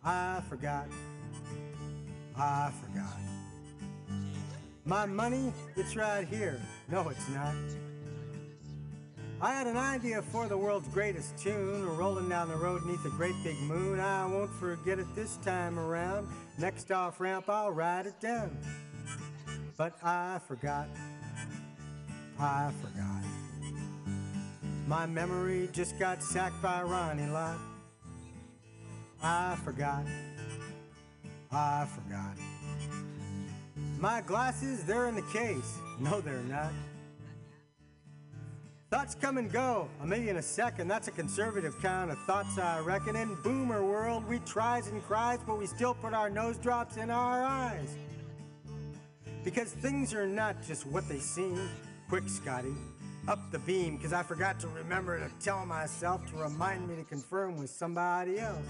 I 0.02 0.42
forgot. 0.48 0.86
I 2.36 2.72
forgot. 2.82 3.18
My 4.84 5.06
money, 5.06 5.52
it's 5.76 5.96
right 5.96 6.26
here. 6.26 6.60
No, 6.88 7.08
it's 7.08 7.28
not. 7.28 7.54
I 9.40 9.52
had 9.52 9.66
an 9.66 9.76
idea 9.76 10.22
for 10.22 10.48
the 10.48 10.56
world's 10.56 10.88
greatest 10.88 11.36
tune, 11.36 11.86
We're 11.86 11.92
rolling 11.92 12.28
down 12.28 12.48
the 12.48 12.56
road 12.56 12.86
neath 12.86 13.04
a 13.04 13.10
great 13.10 13.34
big 13.44 13.58
moon. 13.60 14.00
I 14.00 14.24
won't 14.24 14.50
forget 14.54 14.98
it 14.98 15.06
this 15.14 15.36
time 15.38 15.78
around. 15.78 16.28
Next 16.58 16.90
off 16.90 17.20
ramp, 17.20 17.48
I'll 17.48 17.70
write 17.70 18.06
it 18.06 18.18
down. 18.18 18.56
But 19.76 19.92
I 20.02 20.40
forgot. 20.46 20.88
I 22.38 22.72
forgot. 22.80 23.22
My 24.86 25.04
memory 25.04 25.68
just 25.72 25.98
got 25.98 26.22
sacked 26.22 26.62
by 26.62 26.82
Ronnie 26.82 27.26
Lott. 27.26 27.58
I 29.22 29.56
forgot. 29.64 30.04
I 31.52 31.86
forgot. 31.94 32.36
My 33.98 34.22
glasses, 34.22 34.84
they're 34.84 35.08
in 35.08 35.14
the 35.14 35.22
case. 35.32 35.78
No, 36.00 36.20
they're 36.20 36.40
not. 36.42 36.72
Thoughts 38.90 39.14
come 39.14 39.36
and 39.36 39.50
go, 39.50 39.88
a 40.00 40.06
million 40.06 40.36
a 40.36 40.42
second. 40.42 40.88
That's 40.88 41.08
a 41.08 41.10
conservative 41.10 41.78
kind 41.82 42.10
of 42.10 42.18
thoughts, 42.20 42.56
I 42.56 42.80
reckon. 42.80 43.16
In 43.16 43.34
boomer 43.42 43.84
world, 43.84 44.24
we 44.28 44.38
tries 44.40 44.86
and 44.88 45.02
cries, 45.04 45.40
but 45.46 45.58
we 45.58 45.66
still 45.66 45.92
put 45.92 46.14
our 46.14 46.30
nose 46.30 46.56
drops 46.56 46.96
in 46.96 47.10
our 47.10 47.42
eyes. 47.42 47.96
Because 49.46 49.70
things 49.70 50.12
are 50.12 50.26
not 50.26 50.56
just 50.66 50.84
what 50.88 51.08
they 51.08 51.20
seem. 51.20 51.70
Quick, 52.08 52.28
Scotty, 52.28 52.74
up 53.28 53.52
the 53.52 53.60
beam, 53.60 53.96
because 53.96 54.12
I 54.12 54.24
forgot 54.24 54.58
to 54.58 54.66
remember 54.66 55.20
to 55.20 55.30
tell 55.40 55.64
myself 55.64 56.28
to 56.32 56.36
remind 56.36 56.88
me 56.88 56.96
to 56.96 57.04
confirm 57.04 57.56
with 57.56 57.70
somebody 57.70 58.40
else. 58.40 58.66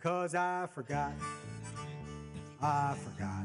Cause 0.00 0.36
I 0.36 0.68
forgot. 0.72 1.14
I 2.62 2.94
forgot. 3.02 3.44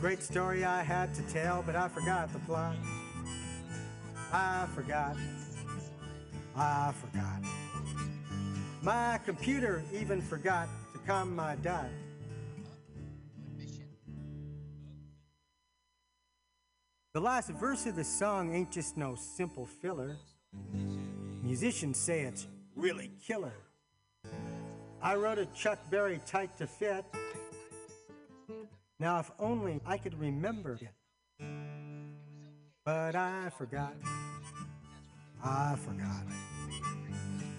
Great 0.00 0.22
story 0.22 0.64
I 0.64 0.84
had 0.84 1.12
to 1.16 1.22
tell, 1.22 1.64
but 1.66 1.74
I 1.74 1.88
forgot 1.88 2.32
the 2.32 2.38
plot. 2.38 2.76
I 4.32 4.68
forgot. 4.72 5.16
I 6.54 6.92
forgot. 7.00 7.42
My 8.82 9.18
computer 9.24 9.82
even 9.92 10.22
forgot 10.22 10.68
to 10.92 11.00
calm 11.00 11.34
my 11.34 11.56
dot. 11.56 11.88
The 17.14 17.20
last 17.20 17.48
verse 17.50 17.86
of 17.86 17.94
the 17.94 18.02
song 18.02 18.52
ain't 18.52 18.72
just 18.72 18.96
no 18.96 19.14
simple 19.14 19.66
filler. 19.66 20.16
Musicians 21.44 21.96
say 21.96 22.22
it's 22.22 22.48
really 22.74 23.12
killer. 23.24 23.52
I 25.00 25.14
wrote 25.14 25.38
a 25.38 25.46
Chuck 25.46 25.78
Berry 25.92 26.20
tight 26.26 26.56
to 26.56 26.66
fit. 26.66 27.04
Now, 28.98 29.20
if 29.20 29.30
only 29.38 29.80
I 29.86 29.96
could 29.96 30.18
remember 30.18 30.76
it. 30.82 31.46
But 32.84 33.14
I 33.14 33.48
forgot. 33.56 33.94
I 35.40 35.76
forgot. 35.84 36.24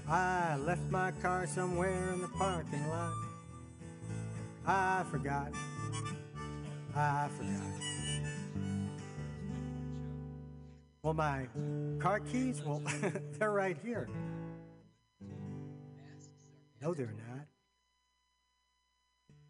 I 0.05 0.57
left 0.57 0.91
my 0.91 1.11
car 1.11 1.47
somewhere 1.47 2.11
in 2.11 2.21
the 2.21 2.27
parking 2.27 2.85
lot. 2.89 3.13
I 4.67 5.05
forgot. 5.09 5.53
I 6.93 7.29
forgot. 7.37 7.94
Well, 11.05 11.13
my 11.13 11.45
car 11.99 12.19
keys, 12.19 12.63
well, 12.65 12.81
they're 13.37 13.51
right 13.51 13.77
here. 13.85 14.09
No, 16.81 16.95
they're 16.95 17.13
not. 17.29 17.45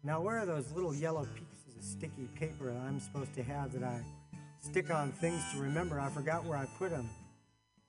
Now, 0.04 0.20
where 0.20 0.38
are 0.38 0.44
those 0.44 0.70
little 0.72 0.94
yellow 0.94 1.26
pieces 1.34 1.78
of 1.78 1.82
sticky 1.82 2.28
paper 2.34 2.70
that 2.70 2.82
I'm 2.82 3.00
supposed 3.00 3.32
to 3.36 3.42
have 3.42 3.72
that 3.72 3.82
I 3.82 4.02
stick 4.60 4.90
on 4.90 5.12
things 5.12 5.42
to 5.54 5.58
remember? 5.58 5.98
I 5.98 6.10
forgot 6.10 6.44
where 6.44 6.58
I 6.58 6.66
put 6.78 6.90
them. 6.90 7.08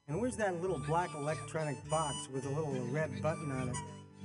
And 0.07 0.21
where's 0.21 0.37
that 0.37 0.61
little 0.61 0.79
black 0.79 1.13
electronic 1.13 1.75
box 1.89 2.15
with 2.33 2.45
a 2.45 2.49
little 2.49 2.71
red 2.93 3.21
button 3.21 3.51
on 3.51 3.67
it 3.67 3.75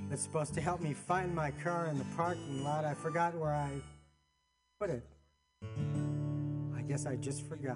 that's 0.09 0.21
supposed 0.21 0.53
to 0.53 0.61
help 0.61 0.79
me 0.79 0.93
find 0.93 1.35
my 1.35 1.51
car 1.51 1.87
in 1.87 1.97
the 1.97 2.07
parking 2.15 2.63
lot? 2.63 2.85
I 2.85 2.93
forgot 2.93 3.35
where 3.35 3.51
I 3.51 3.71
put 4.79 4.89
it. 4.89 5.03
I 6.77 6.81
guess 6.83 7.05
I 7.05 7.17
just 7.17 7.45
forgot. 7.45 7.75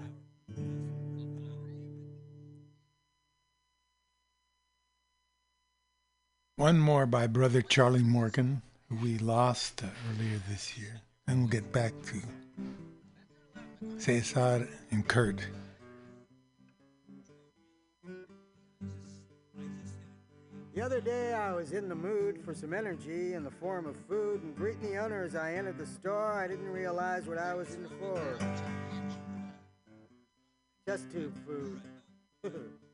One 6.58 6.80
more 6.80 7.06
by 7.06 7.28
Brother 7.28 7.62
Charlie 7.62 8.02
Morgan, 8.02 8.64
who 8.90 8.96
we 8.96 9.20
lost 9.20 9.84
uh, 9.84 9.88
earlier 10.10 10.42
this 10.50 10.76
year. 10.76 11.02
And 11.28 11.42
we'll 11.42 11.50
get 11.50 11.72
back 11.72 11.94
to 12.08 14.00
Cesar 14.00 14.68
and 14.90 15.08
Curt. 15.08 15.40
The 20.74 20.82
other 20.82 21.00
day, 21.00 21.36
I 21.36 21.54
was 21.54 21.74
in 21.74 21.88
the 21.90 21.96
mood 21.96 22.44
for 22.44 22.56
some 22.56 22.74
energy 22.74 23.36
in 23.36 23.44
the 23.44 23.52
form 23.52 23.86
of 23.86 23.96
food, 24.10 24.42
and 24.42 24.56
greeting 24.56 24.94
the 24.94 24.98
owner 24.98 25.24
as 25.26 25.36
I 25.36 25.54
entered 25.54 25.78
the 25.78 25.86
store, 25.86 26.34
I 26.34 26.48
didn't 26.48 26.72
realize 26.72 27.28
what 27.28 27.38
I 27.38 27.54
was 27.54 27.72
in 27.76 27.88
for. 28.00 28.40
Test 30.88 31.12
tube 31.12 31.36
food. 31.46 31.82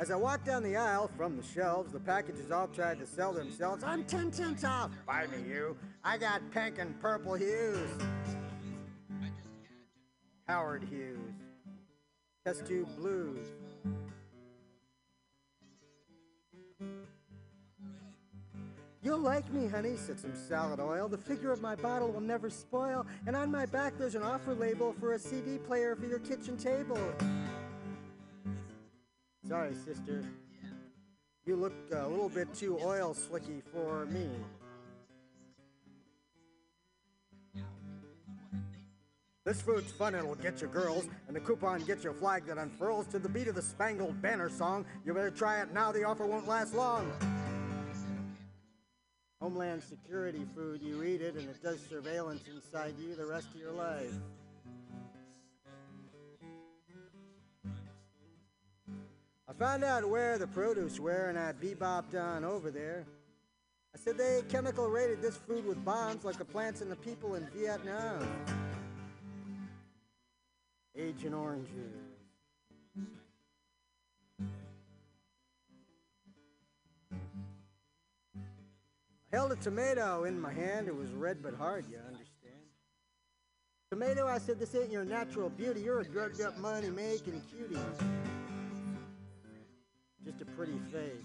As 0.00 0.12
I 0.12 0.16
walked 0.16 0.46
down 0.46 0.62
the 0.62 0.76
aisle 0.76 1.10
from 1.16 1.36
the 1.36 1.42
shelves, 1.42 1.92
the 1.92 1.98
packages 1.98 2.52
all 2.52 2.68
tried 2.68 3.00
to 3.00 3.06
sell 3.06 3.32
themselves. 3.32 3.82
I'm 3.82 4.04
10 4.04 4.32
cents 4.32 4.62
off. 4.62 4.92
Buy 5.04 5.26
me, 5.26 5.38
you. 5.48 5.76
I 6.04 6.18
got 6.18 6.40
pink 6.52 6.78
and 6.78 6.98
purple 7.00 7.34
hues. 7.34 7.90
Howard 10.46 10.84
Hughes. 10.84 11.34
Test 12.46 12.64
tube 12.64 12.88
blues. 12.96 13.38
You'll 19.02 19.18
like 19.18 19.52
me, 19.52 19.66
honey, 19.66 19.96
said 19.96 20.20
some 20.20 20.34
salad 20.34 20.78
oil. 20.78 21.08
The 21.08 21.18
figure 21.18 21.50
of 21.50 21.60
my 21.60 21.74
bottle 21.74 22.12
will 22.12 22.20
never 22.20 22.50
spoil. 22.50 23.04
And 23.26 23.34
on 23.34 23.50
my 23.50 23.66
back, 23.66 23.94
there's 23.98 24.14
an 24.14 24.22
offer 24.22 24.54
label 24.54 24.94
for 25.00 25.14
a 25.14 25.18
CD 25.18 25.58
player 25.58 25.96
for 25.96 26.06
your 26.06 26.20
kitchen 26.20 26.56
table. 26.56 26.98
Sorry, 29.48 29.72
sister. 29.74 30.22
You 31.46 31.56
look 31.56 31.72
uh, 31.90 32.06
a 32.06 32.08
little 32.08 32.28
bit 32.28 32.52
too 32.52 32.78
oil 32.82 33.14
slicky 33.14 33.62
for 33.72 34.04
me. 34.04 34.28
This 39.46 39.62
food's 39.62 39.90
fun, 39.90 40.14
it'll 40.14 40.34
get 40.34 40.60
you 40.60 40.68
girls, 40.68 41.08
and 41.26 41.34
the 41.34 41.40
coupon 41.40 41.82
gets 41.84 42.04
you 42.04 42.10
a 42.10 42.12
flag 42.12 42.44
that 42.46 42.58
unfurls 42.58 43.06
to 43.06 43.18
the 43.18 43.30
beat 43.30 43.48
of 43.48 43.54
the 43.54 43.62
Spangled 43.62 44.20
Banner 44.20 44.50
song. 44.50 44.84
You 45.06 45.14
better 45.14 45.30
try 45.30 45.62
it 45.62 45.72
now, 45.72 45.90
the 45.92 46.04
offer 46.04 46.26
won't 46.26 46.46
last 46.46 46.74
long. 46.74 47.10
Homeland 49.40 49.82
Security 49.82 50.44
food, 50.54 50.82
you 50.82 51.02
eat 51.02 51.22
it, 51.22 51.36
and 51.36 51.48
it 51.48 51.62
does 51.62 51.80
surveillance 51.88 52.42
inside 52.54 52.96
you 52.98 53.14
the 53.14 53.24
rest 53.24 53.48
of 53.54 53.60
your 53.60 53.72
life. 53.72 54.12
Found 59.58 59.82
out 59.82 60.08
where 60.08 60.38
the 60.38 60.46
produce 60.46 61.00
were, 61.00 61.28
and 61.28 61.38
I 61.38 61.52
bebopped 61.52 62.14
on 62.14 62.44
over 62.44 62.70
there. 62.70 63.04
I 63.94 63.98
said 63.98 64.16
they 64.16 64.42
chemical 64.48 64.88
rated 64.88 65.20
this 65.20 65.36
food 65.36 65.66
with 65.66 65.84
bombs 65.84 66.24
like 66.24 66.38
the 66.38 66.44
plants 66.44 66.80
and 66.80 66.90
the 66.90 66.96
people 66.96 67.34
in 67.34 67.46
Vietnam. 67.54 68.26
Agent 70.96 71.34
Orange. 71.34 71.68
I 79.32 79.36
held 79.36 79.52
a 79.52 79.56
tomato 79.56 80.24
in 80.24 80.40
my 80.40 80.52
hand. 80.52 80.86
It 80.86 80.96
was 80.96 81.10
red 81.10 81.42
but 81.42 81.54
hard, 81.54 81.84
you 81.90 81.98
understand. 81.98 82.28
Tomato, 83.90 84.26
I 84.26 84.38
said, 84.38 84.58
this 84.58 84.74
ain't 84.74 84.90
your 84.90 85.04
natural 85.04 85.50
beauty. 85.50 85.80
You're 85.80 86.00
a 86.00 86.04
drugged 86.04 86.40
up 86.42 86.56
money 86.58 86.90
making 86.90 87.42
cutie. 87.50 87.78
Just 90.28 90.42
a 90.42 90.44
pretty 90.44 90.78
face. 90.92 91.24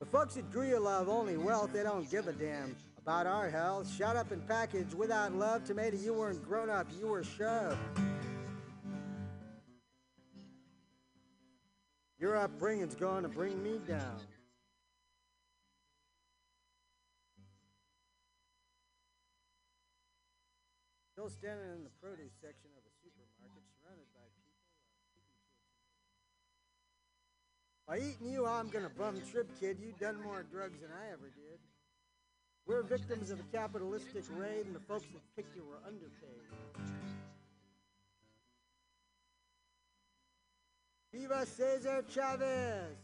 The 0.00 0.06
folks 0.06 0.36
at 0.36 0.50
Greer 0.50 0.80
love 0.80 1.08
only 1.08 1.36
wealth, 1.36 1.72
they 1.72 1.84
don't 1.84 2.10
give 2.10 2.26
a 2.26 2.32
damn 2.32 2.74
about 2.98 3.28
our 3.28 3.48
health. 3.48 3.88
Shut 3.96 4.16
up 4.16 4.32
and 4.32 4.44
package 4.48 4.92
without 4.94 5.32
love. 5.32 5.62
Tomato, 5.62 5.96
you 5.96 6.14
weren't 6.14 6.44
grown 6.44 6.68
up, 6.68 6.88
you 6.98 7.06
were 7.06 7.22
shoved. 7.22 7.78
Your 12.18 12.36
upbringing's 12.36 12.96
going 12.96 13.22
to 13.22 13.28
bring 13.28 13.62
me 13.62 13.78
down. 13.86 14.18
Standing 21.24 21.72
in 21.72 21.84
the 21.84 21.90
produce 22.02 22.34
section 22.42 22.68
of 22.76 22.84
a 22.84 22.92
supermarket, 23.00 23.64
surrounded 23.80 24.04
by 24.12 24.28
people. 24.36 24.60
By 27.88 27.96
eating 27.96 28.28
you, 28.30 28.46
I'm 28.46 28.68
gonna 28.68 28.90
bum 28.90 29.22
trip, 29.32 29.48
kid. 29.58 29.78
You 29.80 29.94
done 29.98 30.20
more 30.22 30.42
drugs 30.42 30.82
than 30.82 30.90
I 30.92 31.12
ever 31.12 31.30
did. 31.32 31.58
We're 32.66 32.82
victims 32.82 33.30
of 33.30 33.40
a 33.40 33.42
capitalistic 33.56 34.24
raid, 34.36 34.66
and 34.66 34.74
the 34.74 34.80
folks 34.80 35.06
that 35.14 35.22
picked 35.34 35.56
you 35.56 35.64
were 35.64 35.80
underpaid. 35.86 36.44
Viva 41.10 41.46
Cesar 41.46 42.04
Chavez! 42.06 42.98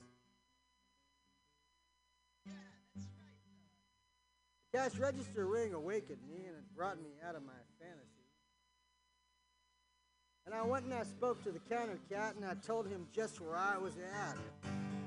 The 2.45 2.53
cash 4.79 4.99
register 4.99 5.47
ring 5.47 5.73
awakened 5.73 6.23
me, 6.29 6.45
and 6.47 6.57
it 6.57 6.77
brought 6.77 7.01
me 7.01 7.12
out 7.27 7.35
of 7.35 7.43
my. 7.47 7.55
And 10.51 10.59
I 10.59 10.64
went 10.64 10.84
and 10.84 10.94
I 10.94 11.05
spoke 11.05 11.44
to 11.44 11.53
the 11.53 11.61
counter 11.61 12.01
cat 12.11 12.34
and 12.34 12.44
I 12.44 12.55
told 12.55 12.88
him 12.88 13.07
just 13.14 13.40
where 13.40 13.57
I 13.57 13.78
was 13.78 13.94
at. 13.98 14.36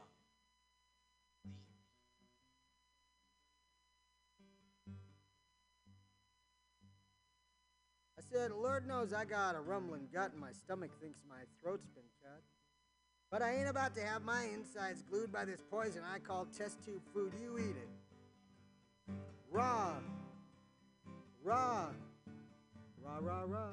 I 8.16 8.22
said, 8.32 8.53
Lord 8.53 8.87
knows 8.87 9.12
I 9.12 9.24
got 9.24 9.57
a 9.57 9.61
rumbling 9.61 10.07
gut 10.14 10.30
and 10.30 10.41
my 10.41 10.53
stomach 10.53 10.93
thinks 11.03 11.18
my 11.28 11.43
throat's 11.61 11.89
been 11.97 12.05
cut. 12.22 12.43
But 13.32 13.43
I 13.43 13.57
ain't 13.57 13.68
about 13.68 13.97
to 13.97 14.03
have 14.03 14.22
my 14.22 14.45
insides 14.55 15.03
glued 15.03 15.32
by 15.32 15.45
this 15.45 15.61
poison 15.68 16.03
I 16.09 16.20
call 16.20 16.47
test 16.57 16.85
tube 16.85 17.03
food. 17.12 17.32
You 17.43 17.59
eat 17.59 17.74
it. 17.76 17.89
Raw. 19.51 19.95
Raw. 21.45 21.89
Rah, 23.05 23.19
rah, 23.21 23.45
rah. 23.47 23.69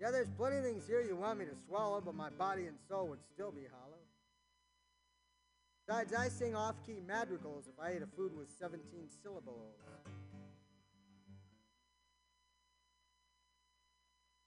Yeah, 0.00 0.10
there's 0.10 0.30
plenty 0.30 0.56
of 0.56 0.64
things 0.64 0.86
here 0.86 1.02
you 1.02 1.14
want 1.14 1.38
me 1.38 1.44
to 1.44 1.54
swallow, 1.66 2.00
but 2.00 2.14
my 2.14 2.30
body 2.30 2.66
and 2.66 2.76
soul 2.88 3.08
would 3.08 3.18
still 3.34 3.50
be 3.50 3.66
hollow. 3.70 3.98
Besides, 5.86 6.14
I 6.14 6.28
sing 6.28 6.54
off 6.54 6.74
key 6.86 7.00
madrigals 7.06 7.66
if 7.66 7.78
I 7.78 7.90
ate 7.90 8.02
a 8.02 8.06
food 8.16 8.34
with 8.34 8.48
17 8.58 8.80
syllables. 9.22 9.74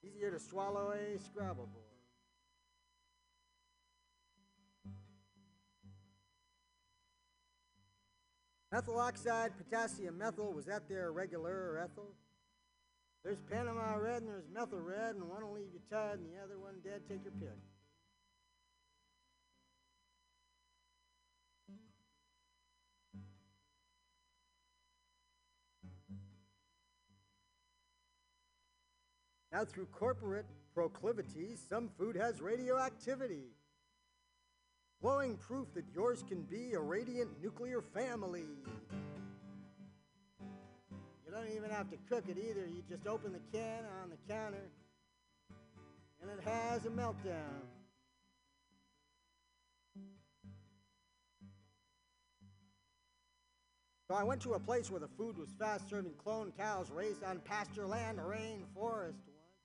Easier 0.03 0.31
to 0.31 0.39
swallow 0.39 0.93
a 0.93 1.19
Scrabble 1.19 1.67
board. 1.67 1.90
Methyl 8.71 8.99
oxide, 8.99 9.51
potassium 9.57 10.17
methyl, 10.17 10.53
was 10.53 10.65
that 10.65 10.87
there 10.87 11.11
regular 11.11 11.71
or 11.71 11.79
ethyl? 11.79 12.13
There's 13.23 13.39
Panama 13.51 13.95
red 13.95 14.21
and 14.21 14.29
there's 14.29 14.47
methyl 14.51 14.79
red, 14.79 15.15
and 15.15 15.27
one 15.27 15.45
will 15.45 15.53
leave 15.53 15.73
you 15.73 15.79
tired 15.89 16.19
and 16.19 16.29
the 16.29 16.41
other 16.41 16.57
one 16.57 16.75
dead. 16.83 17.01
Take 17.09 17.23
your 17.23 17.33
pick. 17.33 17.57
Now, 29.51 29.65
through 29.65 29.87
corporate 29.87 30.45
proclivities, 30.73 31.61
some 31.67 31.89
food 31.97 32.15
has 32.15 32.39
radioactivity. 32.39 33.49
Glowing 35.01 35.35
proof 35.37 35.73
that 35.73 35.85
yours 35.95 36.23
can 36.27 36.43
be 36.43 36.73
a 36.73 36.79
radiant 36.79 37.29
nuclear 37.41 37.81
family. 37.81 38.45
You 41.25 41.31
don't 41.31 41.49
even 41.55 41.71
have 41.71 41.89
to 41.89 41.97
cook 42.07 42.25
it 42.27 42.37
either. 42.37 42.67
You 42.67 42.83
just 42.87 43.07
open 43.07 43.33
the 43.33 43.57
can 43.57 43.83
on 44.03 44.11
the 44.11 44.33
counter 44.33 44.69
and 46.21 46.29
it 46.29 46.43
has 46.47 46.85
a 46.85 46.89
meltdown. 46.89 47.65
So 54.07 54.15
I 54.15 54.23
went 54.23 54.41
to 54.41 54.53
a 54.53 54.59
place 54.59 54.91
where 54.91 54.99
the 54.99 55.07
food 55.07 55.37
was 55.37 55.49
fast 55.57 55.89
serving 55.89 56.11
clone 56.21 56.51
cows 56.57 56.91
raised 56.91 57.23
on 57.23 57.39
pasture 57.39 57.87
land, 57.87 58.17
rainforest 58.17 59.23
once. 59.25 59.55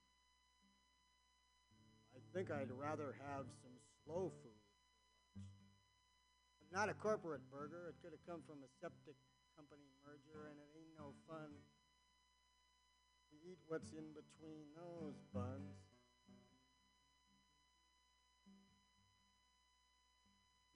I 2.15 2.21
think 2.33 2.51
I'd 2.51 2.71
rather 2.79 3.17
have 3.29 3.45
some 3.61 3.73
slow 4.05 4.33
food. 4.43 4.46
Not 6.77 6.91
a 6.91 6.95
corporate 7.01 7.41
burger. 7.49 7.89
It 7.89 7.97
could 8.05 8.13
have 8.13 8.21
come 8.29 8.45
from 8.45 8.61
a 8.61 8.69
septic 8.85 9.17
company 9.57 9.89
merger, 10.05 10.53
and 10.53 10.61
it 10.61 10.69
ain't 10.77 10.93
no 11.01 11.17
fun 11.25 11.49
to 11.49 13.35
eat 13.49 13.57
what's 13.65 13.97
in 13.97 14.05
between 14.13 14.69
those 14.77 15.17
buns. 15.33 15.81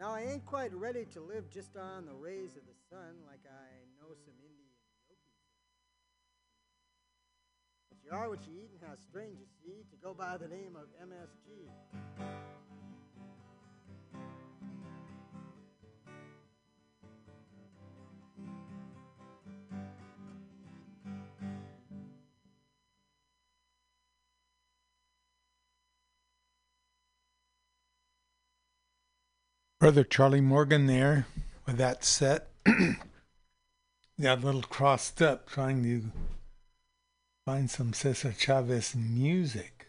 Now, 0.00 0.16
I 0.16 0.24
ain't 0.24 0.46
quite 0.46 0.72
ready 0.72 1.04
to 1.12 1.20
live 1.20 1.52
just 1.52 1.76
on 1.76 2.06
the 2.06 2.16
rays 2.16 2.56
of 2.56 2.64
the 2.64 2.80
sun 2.88 3.20
like 3.28 3.44
I 3.44 3.68
know 4.00 4.16
some 4.24 4.40
Indian 4.40 4.72
yogis. 5.04 5.20
But 7.92 8.00
you 8.00 8.16
are 8.16 8.30
what 8.30 8.40
you 8.48 8.56
eat 8.56 8.72
and 8.72 8.80
how 8.88 8.96
strange 8.96 9.36
you 9.36 9.44
see 9.60 9.84
to 9.92 9.96
go 10.00 10.14
by 10.14 10.38
the 10.38 10.48
name 10.48 10.80
of 10.80 10.88
MSG. 10.96 11.68
Brother 29.80 30.04
Charlie 30.04 30.42
Morgan 30.42 30.86
there 30.86 31.26
with 31.64 31.78
that 31.78 32.04
set. 32.04 32.48
Got 34.20 34.42
a 34.42 34.44
little 34.44 34.60
crossed 34.60 35.22
up 35.22 35.48
trying 35.48 35.82
to 35.84 36.12
find 37.46 37.70
some 37.70 37.94
Cesar 37.94 38.34
Chavez 38.38 38.94
music. 38.94 39.86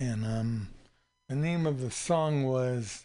And 0.00 0.24
um, 0.24 0.68
the 1.28 1.34
name 1.34 1.66
of 1.66 1.82
the 1.82 1.90
song 1.90 2.44
was 2.44 3.04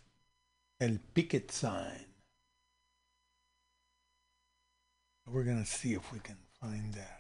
El 0.79 0.99
Picket 1.13 1.51
Sign. 1.51 2.05
We're 5.27 5.43
going 5.43 5.61
to 5.61 5.69
see 5.69 5.95
if 5.95 6.13
we 6.13 6.19
can 6.19 6.37
find 6.61 6.93
that. 6.93 7.18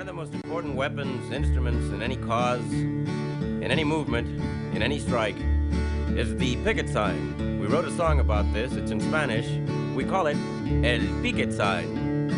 One 0.00 0.08
of 0.08 0.16
the 0.16 0.22
most 0.22 0.32
important 0.32 0.76
weapons, 0.76 1.30
instruments 1.30 1.92
in 1.92 2.00
any 2.00 2.16
cause, 2.16 2.72
in 2.72 3.70
any 3.70 3.84
movement, 3.84 4.26
in 4.74 4.82
any 4.82 4.98
strike, 4.98 5.36
is 6.16 6.34
the 6.38 6.56
picket 6.64 6.88
sign. 6.88 7.60
We 7.60 7.66
wrote 7.66 7.84
a 7.84 7.90
song 7.90 8.18
about 8.18 8.50
this. 8.54 8.72
It's 8.72 8.90
in 8.90 8.98
Spanish. 8.98 9.46
We 9.94 10.04
call 10.04 10.26
it 10.28 10.38
El 10.82 11.02
Picket 11.20 11.52
Sign. 11.52 12.30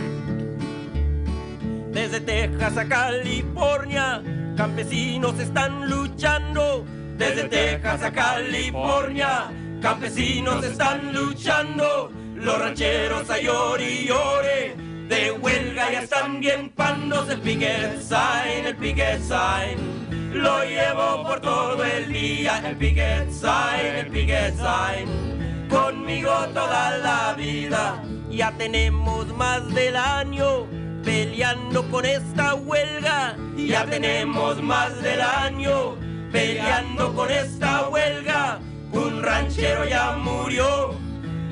Desde 1.92 2.18
Texas 2.26 2.76
a 2.76 2.84
California, 2.84 4.24
campesinos 4.56 5.38
están 5.38 5.88
luchando. 5.88 6.84
Desde 7.16 7.48
Texas 7.48 8.02
a 8.02 8.10
California, 8.10 9.52
campesinos 9.80 10.64
están 10.64 11.12
luchando. 11.12 12.10
Los 12.34 12.58
rancheros 12.58 13.30
a 13.30 13.38
y 13.38 14.08
llore. 14.08 14.91
De 15.12 15.30
huelga 15.30 15.92
ya 15.92 16.00
están 16.04 16.40
bien 16.40 16.70
pandos 16.70 17.28
el 17.28 17.38
picket 17.42 18.00
sign, 18.00 18.64
el 18.64 18.74
picket 18.76 19.20
sign. 19.20 20.32
Lo 20.32 20.64
llevo 20.64 21.22
por 21.24 21.38
todo 21.38 21.84
el 21.84 22.10
día, 22.10 22.66
el 22.66 22.74
picket 22.78 23.30
sign, 23.30 23.94
el 23.94 24.06
picket 24.06 24.54
sign. 24.56 25.68
Conmigo 25.68 26.32
toda 26.54 26.96
la 26.96 27.34
vida, 27.34 28.02
ya 28.30 28.52
tenemos 28.52 29.26
más 29.36 29.68
del 29.74 29.96
año 29.96 30.66
peleando 31.04 31.82
con 31.90 32.06
esta 32.06 32.54
huelga. 32.54 33.36
Ya 33.58 33.84
tenemos 33.84 34.62
más 34.62 35.02
del 35.02 35.20
año 35.20 35.94
peleando 36.32 37.14
con 37.14 37.30
esta 37.30 37.86
huelga. 37.90 38.60
Un 38.92 39.22
ranchero 39.22 39.84
ya 39.84 40.12
murió 40.12 40.96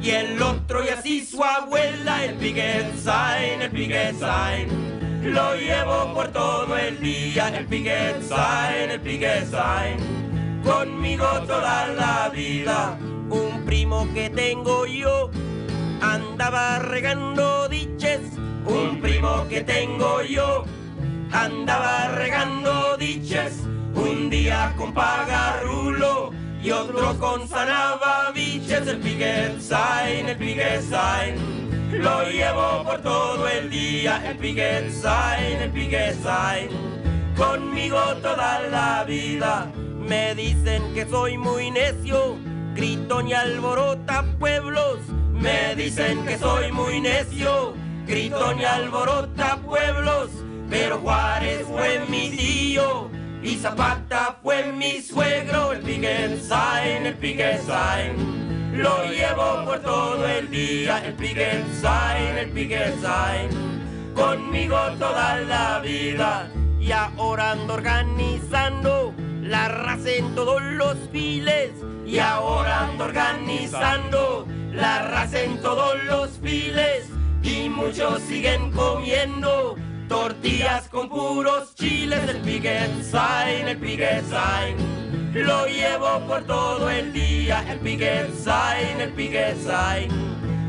y 0.03 0.11
el 0.11 0.41
otro 0.41 0.85
y 0.85 0.89
así 0.89 1.25
su 1.25 1.43
abuela. 1.43 2.25
El 2.25 2.35
picket 2.37 2.95
sign, 2.97 3.63
el 3.63 3.71
picket 3.71 4.15
sign. 4.15 5.33
Lo 5.33 5.55
llevo 5.55 6.15
por 6.15 6.29
todo 6.29 6.77
el 6.77 6.99
día. 7.01 7.49
El 7.49 7.67
picket 7.67 8.23
sign, 8.23 8.91
el 8.91 9.01
picket 9.01 9.47
sign. 9.47 10.63
Conmigo 10.65 11.27
toda 11.47 11.89
la 11.89 12.31
vida. 12.31 12.99
Un 13.29 13.65
primo 13.65 14.09
que 14.15 14.31
tengo 14.31 14.87
yo 14.87 15.31
andaba 16.01 16.79
regando 16.79 17.69
diches. 17.69 18.21
Un 18.65 19.01
primo 19.01 19.47
que 19.49 19.63
tengo 19.63 20.23
yo 20.23 20.65
andaba 21.33 22.09
regando 22.09 22.97
diches. 22.97 23.61
Un 23.95 24.31
día 24.31 24.73
con 24.79 24.95
pagarulo 24.95 26.31
y 26.63 26.71
otro 26.71 27.19
con 27.19 27.49
Sanavaviches, 27.49 28.87
el 28.87 28.99
picket 28.99 29.61
sign, 29.61 30.29
el 30.29 30.37
picket 30.37 30.83
sign. 30.83 31.61
Lo 32.03 32.23
llevo 32.25 32.85
por 32.85 33.01
todo 33.01 33.49
el 33.49 33.71
día, 33.71 34.23
el 34.29 34.37
picket 34.37 34.91
sign, 34.91 35.63
el 35.63 35.71
picket 35.71 36.15
sign. 36.23 36.69
Conmigo 37.37 37.99
toda 38.23 38.61
la 38.71 39.05
vida, 39.05 39.71
me 39.75 40.35
dicen 40.35 40.93
que 40.93 41.07
soy 41.07 41.39
muy 41.39 41.71
necio, 41.71 42.37
gritón 42.75 43.29
y 43.29 43.33
alborota 43.33 44.25
pueblos. 44.39 44.99
Me 45.33 45.75
dicen 45.75 46.27
que 46.27 46.37
soy 46.37 46.71
muy 46.71 47.01
necio, 47.01 47.73
gritón 48.07 48.61
y 48.61 48.65
alborota 48.65 49.57
pueblos. 49.57 50.29
Pero 50.69 50.99
Juárez 50.99 51.67
fue 51.67 52.05
mi 52.09 52.31
tío 52.31 53.11
y 53.43 53.57
Zapata 53.57 54.37
fue 54.43 54.73
mi 54.73 55.01
suegro. 55.01 55.70
Picket 55.91 56.41
sign, 56.41 57.05
el 57.05 57.15
picket 57.17 57.61
sign. 57.63 58.79
Lo 58.81 59.03
llevo 59.07 59.65
por 59.65 59.81
todo 59.81 60.25
el 60.25 60.49
día. 60.49 61.05
El 61.05 61.15
picket 61.15 61.67
sign, 61.83 62.39
el 62.39 62.51
picket 62.53 62.95
sign. 63.01 64.15
Conmigo 64.15 64.79
toda 65.01 65.39
la 65.41 65.81
vida. 65.81 66.49
Y 66.79 66.93
ahora 66.93 67.51
ando 67.51 67.75
organizando 67.75 69.13
la 69.43 69.67
raza 69.67 70.11
en 70.11 70.33
todos 70.37 70.63
los 70.63 70.97
files. 71.11 71.73
Y 72.07 72.21
ahora 72.21 72.87
ando 72.87 73.07
organizando 73.07 74.47
la 74.73 75.03
raza 75.09 75.41
en 75.41 75.61
todos 75.61 76.05
los 76.05 76.39
files. 76.39 77.09
Y 77.43 77.69
muchos 77.69 78.23
siguen 78.23 78.71
comiendo 78.71 79.75
tortillas 80.09 80.89
con 80.89 81.09
puros 81.09 81.75
chiles, 81.75 82.29
el 82.29 82.41
picket 82.43 83.03
sign, 83.03 83.67
el 83.67 83.77
picket 83.77 84.23
sign. 84.27 85.00
Lo 85.33 85.67
llevo 85.67 86.21
por 86.27 86.43
todo 86.43 86.91
el 86.91 87.13
día, 87.13 87.65
el 87.69 87.79
sign, 88.35 89.01
el 89.01 89.13
picket 89.13 89.57
sign. 89.59 90.11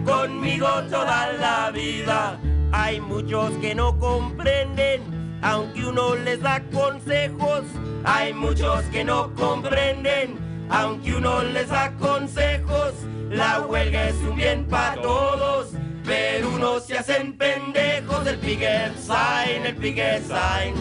Conmigo 0.05 0.67
toda 0.89 1.31
la 1.33 1.71
vida. 1.71 2.39
Hay 2.71 3.01
muchos 3.01 3.51
que 3.57 3.73
no 3.73 3.97
comprenden, 3.97 5.39
aunque 5.41 5.85
uno 5.85 6.15
les 6.15 6.41
da 6.41 6.61
consejos. 6.71 7.63
Hay 8.03 8.33
muchos 8.33 8.83
que 8.85 9.03
no 9.03 9.33
comprenden, 9.33 10.37
aunque 10.69 11.15
uno 11.15 11.41
les 11.41 11.69
da 11.69 11.93
consejos. 11.97 12.93
La 13.31 13.61
huelga 13.61 14.09
es 14.09 14.15
un 14.17 14.35
bien 14.35 14.65
para 14.65 15.01
todos 15.01 15.69
pero 16.05 16.49
unos 16.49 16.85
se 16.85 16.97
hacen 16.97 17.33
pendejos 17.33 18.25
el 18.27 18.37
picket 18.37 18.95
sign, 18.97 19.65
el 19.65 19.75
picket 19.75 20.23
sign. 20.23 20.73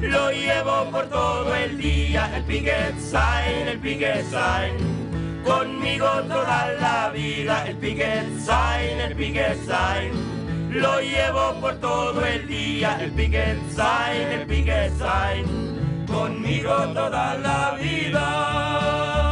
Lo 0.00 0.30
llevo 0.30 0.90
por 0.90 1.06
todo 1.08 1.54
el 1.54 1.76
día, 1.78 2.30
el 2.34 2.44
picket 2.44 2.98
sign, 2.98 3.68
el 3.68 3.78
picket 3.78 4.24
sign. 4.24 5.42
Conmigo 5.44 6.06
toda 6.28 6.72
la 6.80 7.10
vida, 7.10 7.66
el 7.66 7.76
picket 7.76 8.26
sign, 8.38 9.00
el 9.00 9.14
picket 9.14 9.58
sign. 9.64 10.70
Lo 10.72 11.00
llevo 11.00 11.60
por 11.60 11.74
todo 11.80 12.24
el 12.24 12.46
día, 12.46 12.98
el 13.00 13.10
picket 13.12 13.58
sign, 13.70 14.40
el 14.40 14.46
picket 14.46 14.92
sign. 14.96 16.06
Conmigo 16.06 16.74
toda 16.94 17.34
la 17.38 17.76
vida. 17.80 19.29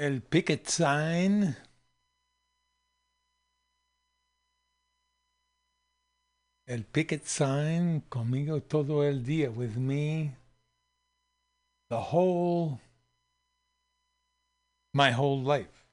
El 0.00 0.22
picket 0.22 0.66
sign. 0.66 1.54
El 6.66 6.84
picket 6.86 7.26
sign 7.26 8.00
conmigo 8.08 8.62
todo 8.62 9.04
el 9.04 9.22
día, 9.22 9.50
with 9.50 9.76
me, 9.76 10.36
the 11.90 12.00
whole, 12.00 12.80
my 14.94 15.10
whole 15.10 15.42
life. 15.42 15.84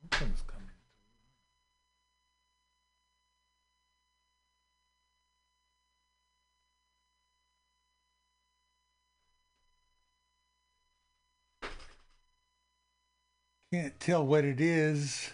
Something's 0.00 0.40
coming. 0.46 0.58
Can't 13.70 14.00
tell 14.00 14.26
what 14.26 14.46
it 14.46 14.60
is. 14.62 15.30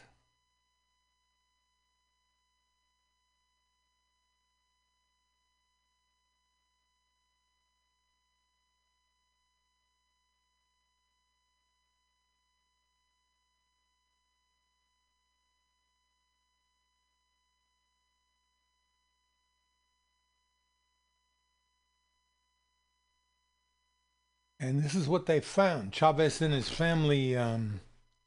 And 24.59 24.83
this 24.83 24.95
is 24.95 25.07
what 25.07 25.27
they 25.27 25.41
found. 25.41 25.93
Chavez 25.93 26.41
and 26.41 26.55
his 26.55 26.71
family 26.71 27.37
um, 27.37 27.81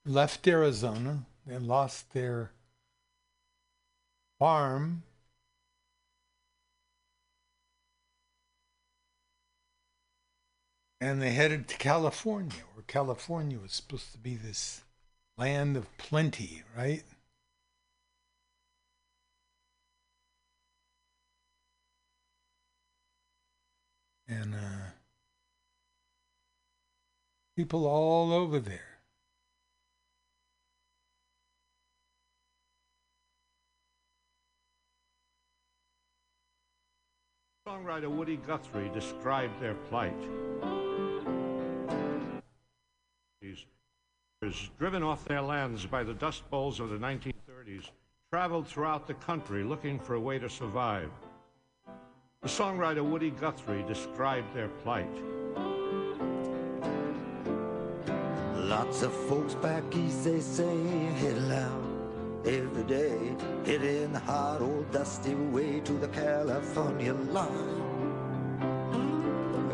left 0.07 0.47
Arizona. 0.47 1.25
They 1.45 1.57
lost 1.57 2.13
their 2.13 2.51
farm. 4.39 5.03
And 10.99 11.21
they 11.21 11.31
headed 11.31 11.67
to 11.67 11.77
California, 11.77 12.63
where 12.73 12.83
California 12.87 13.59
was 13.59 13.73
supposed 13.73 14.11
to 14.13 14.17
be 14.17 14.35
this 14.35 14.81
land 15.37 15.77
of 15.77 15.95
plenty, 15.97 16.63
right? 16.75 17.03
And 24.27 24.55
uh, 24.55 24.91
people 27.55 27.85
all 27.85 28.33
over 28.33 28.59
there. 28.59 28.96
Songwriter 37.67 38.07
Woody 38.07 38.37
Guthrie 38.37 38.89
described 38.93 39.59
their 39.59 39.73
plight. 39.73 40.15
He's 43.41 44.69
driven 44.79 45.03
off 45.03 45.25
their 45.25 45.41
lands 45.41 45.85
by 45.85 46.03
the 46.03 46.13
Dust 46.13 46.49
Bowls 46.49 46.79
of 46.79 46.89
the 46.91 46.97
1930s, 46.97 47.89
traveled 48.31 48.67
throughout 48.67 49.05
the 49.05 49.15
country 49.15 49.65
looking 49.65 49.99
for 49.99 50.13
a 50.13 50.19
way 50.19 50.39
to 50.39 50.49
survive. 50.49 51.11
The 52.41 52.47
songwriter 52.47 53.03
Woody 53.03 53.31
Guthrie 53.31 53.83
described 53.83 54.55
their 54.55 54.69
plight. 54.69 55.13
Lots 58.55 59.01
of 59.01 59.11
folks 59.27 59.55
back 59.55 59.83
east, 59.93 60.23
they 60.23 60.39
say, 60.39 60.77
hit 61.19 61.37
loud 61.39 61.86
every 62.47 62.83
day. 62.83 63.35
Hitting 63.65 64.13
the 64.13 64.19
hot 64.19 64.61
old 64.61 64.89
dusty 64.91 65.35
way 65.35 65.81
to 65.81 65.93
the 65.93 66.07
California 66.07 67.13
line. 67.13 67.83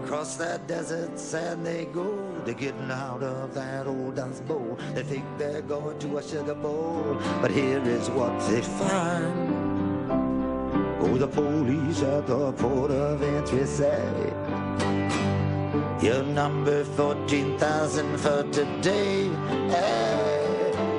Across 0.04 0.38
that 0.38 0.68
desert 0.68 1.18
sand 1.20 1.66
they 1.66 1.86
go. 1.86 2.08
They're 2.46 2.54
getting 2.54 2.92
out 2.92 3.24
of 3.24 3.54
that 3.54 3.88
old 3.88 4.16
dust 4.16 4.46
bowl. 4.48 4.78
They 4.94 5.04
think 5.04 5.26
they're 5.38 5.62
going 5.62 5.98
to 6.00 6.18
a 6.18 6.24
sugar 6.24 6.56
bowl. 6.56 7.18
But 7.42 7.52
here 7.52 7.82
is 7.84 8.10
what 8.10 8.38
they 8.48 8.62
find. 8.62 9.64
Oh, 11.02 11.18
the 11.18 11.28
police 11.28 12.02
at 12.02 12.28
the 12.28 12.52
port 12.54 12.92
of 12.92 13.22
entry 13.22 13.66
say. 13.66 14.34
Your 16.02 16.24
number 16.24 16.84
14,000 16.84 18.18
for 18.18 18.44
today. 18.52 19.30
Hey, 19.70 20.13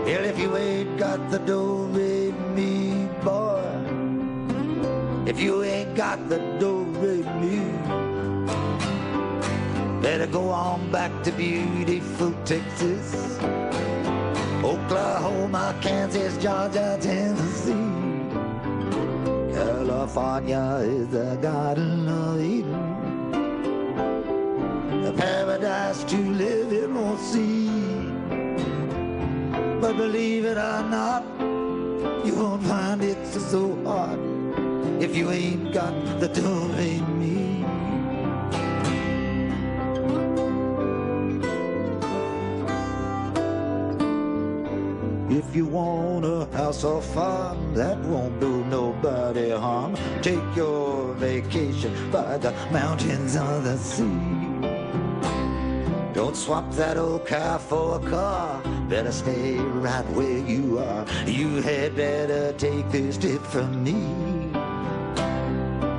well, 0.04 0.24
if 0.24 0.38
you 0.38 0.56
ain't 0.56 0.98
got 0.98 1.30
the 1.30 1.38
dough, 1.38 1.86
with 1.86 2.38
me, 2.54 3.08
boy. 3.24 3.62
If 5.26 5.40
you 5.40 5.62
ain't 5.64 5.94
got 5.96 6.28
the 6.28 6.38
dough, 6.58 6.82
with 7.00 7.26
me. 7.40 7.60
Better 10.02 10.26
go 10.26 10.50
on 10.50 10.90
back 10.92 11.10
to 11.22 11.32
beautiful 11.32 12.34
Texas, 12.44 13.38
Oklahoma, 14.62 15.74
Kansas, 15.80 16.36
Georgia, 16.36 16.98
Tennessee. 17.00 17.72
California 19.54 20.80
is 20.82 21.08
the 21.08 21.38
Garden 21.40 22.06
of 22.06 22.40
Eden, 22.42 22.74
a 25.06 25.12
paradise 25.12 26.04
to 26.04 26.16
live 26.16 26.70
in 26.70 26.94
or 26.94 27.16
see. 27.16 28.13
But 29.84 29.98
believe 29.98 30.46
it 30.46 30.56
or 30.56 30.82
not, 30.82 31.24
you 32.24 32.34
won't 32.36 32.62
find 32.62 33.04
it 33.04 33.18
so 33.26 33.76
hard 33.84 34.18
if 34.98 35.14
you 35.14 35.30
ain't 35.30 35.74
got 35.74 35.92
the 36.20 36.28
do 36.28 36.72
in 36.80 37.04
me. 37.20 37.66
If 45.36 45.54
you 45.54 45.66
want 45.66 46.24
a 46.24 46.48
house 46.56 46.82
or 46.82 47.02
farm 47.02 47.74
that 47.74 47.98
won't 47.98 48.40
do 48.40 48.64
nobody 48.64 49.50
harm, 49.50 49.96
take 50.22 50.56
your 50.56 51.12
vacation 51.12 52.10
by 52.10 52.38
the 52.38 52.52
mountains 52.72 53.36
or 53.36 53.60
the 53.60 53.76
sea. 53.76 54.43
Don't 56.14 56.36
swap 56.36 56.70
that 56.74 56.96
old 56.96 57.26
car 57.26 57.58
for 57.58 57.96
a 57.96 58.08
car. 58.08 58.62
Better 58.88 59.10
stay 59.10 59.56
right 59.56 60.06
where 60.10 60.38
you 60.38 60.78
are. 60.78 61.04
You 61.26 61.60
had 61.60 61.96
better 61.96 62.52
take 62.52 62.88
this 62.92 63.16
tip 63.18 63.42
from 63.42 63.82
me. 63.82 64.52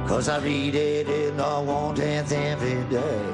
Cause 0.07 0.29
I 0.29 0.39
read 0.39 0.73
it 0.73 1.09
in 1.09 1.35
the 1.35 1.43
want 1.43 1.99
ads 1.99 2.31
every 2.31 2.81
day. 2.89 3.25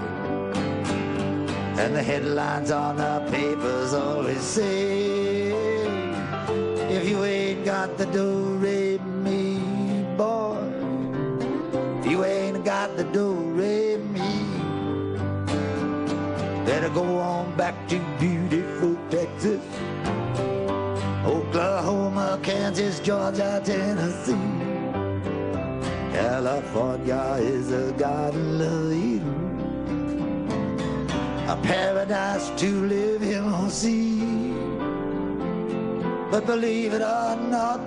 And 1.77 1.95
the 1.95 2.01
headlines 2.01 2.71
on 2.71 2.97
the 2.97 3.27
papers 3.29 3.93
always 3.93 4.41
say, 4.41 5.51
if 6.89 7.07
you 7.07 7.23
ain't 7.23 7.63
got 7.63 7.95
the 7.99 8.07
do 8.07 8.57
re 8.57 8.97
mi, 8.97 9.59
boy, 10.17 10.57
if 11.99 12.07
you 12.09 12.25
ain't 12.25 12.65
got 12.65 12.97
the 12.97 13.03
do 13.03 13.33
re 13.33 13.97
mi, 13.97 14.50
better 16.71 16.89
go 16.89 17.17
on 17.17 17.53
back 17.57 17.75
to 17.89 17.99
beautiful 18.17 18.95
Texas, 19.09 19.61
Oklahoma, 21.25 22.39
Kansas, 22.41 23.01
Georgia, 23.01 23.61
Tennessee. 23.61 24.47
California 26.13 27.35
is 27.39 27.73
a 27.73 27.91
garden 28.03 28.61
of 28.61 28.93
Eden, 28.93 30.49
a 31.49 31.57
paradise 31.61 32.49
to 32.61 32.69
live 32.85 33.21
in 33.21 33.43
or 33.43 33.69
see. 33.69 34.53
But 36.31 36.45
believe 36.45 36.93
it 36.93 37.01
or 37.01 37.35
not, 37.35 37.81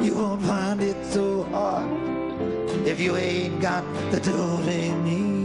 you 0.00 0.14
won't 0.14 0.42
find 0.42 0.80
it 0.80 0.96
so 1.12 1.42
hard 1.52 1.90
if 2.86 2.98
you 2.98 3.16
ain't 3.18 3.60
got 3.60 3.84
the 4.10 4.18
do 4.18 4.38
re 4.64 4.92
mi. 5.04 5.37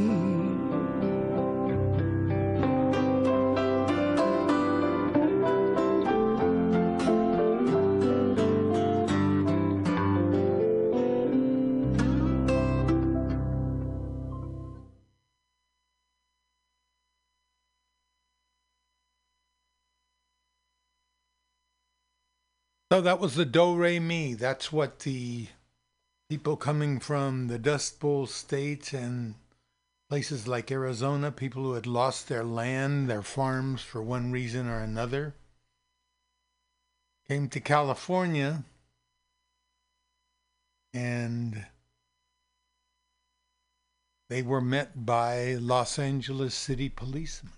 So 22.93 23.01
that 23.01 23.19
was 23.19 23.33
the 23.33 23.43
Do 23.43 23.75
Re 23.75 23.97
Mi. 23.97 24.35
That's 24.35 24.71
what 24.71 24.99
the 24.99 25.47
people 26.29 26.55
coming 26.55 26.99
from 26.99 27.47
the 27.47 27.57
Dust 27.57 27.99
Bowl 27.99 28.27
states 28.27 28.93
and 28.93 29.33
places 30.11 30.47
like 30.47 30.69
Arizona, 30.69 31.31
people 31.31 31.63
who 31.63 31.73
had 31.73 31.87
lost 31.87 32.27
their 32.27 32.43
land, 32.43 33.09
their 33.09 33.23
farms 33.23 33.81
for 33.81 33.99
one 33.99 34.31
reason 34.31 34.67
or 34.67 34.77
another, 34.77 35.33
came 37.27 37.49
to 37.49 37.59
California 37.59 38.63
and 40.93 41.65
they 44.29 44.43
were 44.43 44.61
met 44.61 45.03
by 45.03 45.55
Los 45.55 45.97
Angeles 45.97 46.53
City 46.53 46.89
policemen 46.89 47.53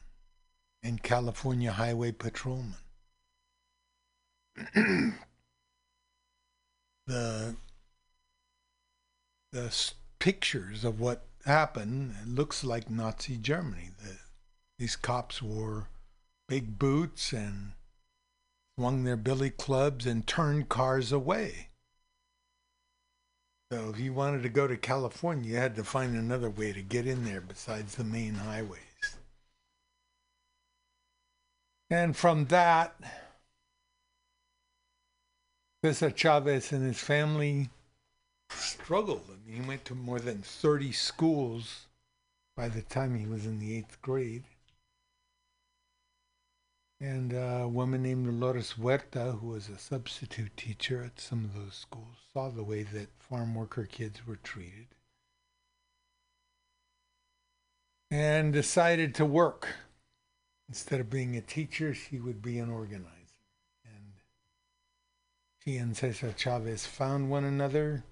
and 0.81 1.03
California 1.03 1.73
Highway 1.73 2.13
Patrolmen. 2.13 2.75
the 7.07 7.55
the 9.51 9.91
pictures 10.19 10.83
of 10.83 10.99
what 10.99 11.25
happened 11.45 12.15
it 12.21 12.27
looks 12.27 12.63
like 12.63 12.89
Nazi 12.89 13.37
Germany. 13.37 13.89
The, 14.03 14.17
these 14.79 14.95
cops 14.95 15.41
wore 15.41 15.87
big 16.47 16.77
boots 16.77 17.31
and 17.31 17.73
swung 18.77 19.03
their 19.03 19.15
billy 19.15 19.49
clubs 19.49 20.05
and 20.05 20.27
turned 20.27 20.67
cars 20.67 21.11
away. 21.11 21.69
So 23.71 23.89
if 23.89 23.99
you 23.99 24.13
wanted 24.13 24.43
to 24.43 24.49
go 24.49 24.67
to 24.67 24.77
California, 24.77 25.51
you 25.51 25.57
had 25.57 25.75
to 25.75 25.83
find 25.83 26.15
another 26.15 26.49
way 26.49 26.71
to 26.73 26.81
get 26.81 27.07
in 27.07 27.23
there 27.23 27.41
besides 27.41 27.95
the 27.95 28.03
main 28.03 28.35
highways. 28.35 28.81
And 31.89 32.15
from 32.15 32.45
that, 32.45 32.95
Cesar 35.85 36.09
Chavez 36.09 36.71
and 36.71 36.83
his 36.83 36.99
family 36.99 37.69
struggled. 38.49 39.21
I 39.29 39.47
mean, 39.47 39.61
he 39.61 39.67
went 39.67 39.85
to 39.85 39.93
more 39.93 40.17
than 40.17 40.41
30 40.41 40.91
schools 40.91 41.85
by 42.57 42.69
the 42.69 42.81
time 42.81 43.13
he 43.13 43.27
was 43.27 43.45
in 43.45 43.59
the 43.59 43.77
eighth 43.77 44.01
grade. 44.01 44.45
And 46.99 47.33
a 47.33 47.67
woman 47.67 48.01
named 48.01 48.25
Dolores 48.25 48.71
Huerta, 48.71 49.33
who 49.33 49.49
was 49.49 49.69
a 49.69 49.77
substitute 49.77 50.57
teacher 50.57 51.03
at 51.03 51.19
some 51.19 51.45
of 51.45 51.53
those 51.53 51.75
schools, 51.75 52.17
saw 52.33 52.49
the 52.49 52.63
way 52.63 52.81
that 52.81 53.09
farm 53.19 53.53
worker 53.53 53.85
kids 53.85 54.25
were 54.25 54.37
treated 54.37 54.87
and 58.09 58.51
decided 58.51 59.13
to 59.13 59.25
work. 59.25 59.67
Instead 60.67 60.99
of 60.99 61.11
being 61.11 61.35
a 61.35 61.41
teacher, 61.41 61.93
she 61.93 62.17
would 62.17 62.41
be 62.41 62.57
an 62.57 62.71
organizer. 62.71 63.24
She 65.65 65.77
and 65.77 65.97
Cesar 65.97 66.31
Chavez 66.37 66.85
found 66.85 67.31
one 67.31 67.43
another. 67.43 68.03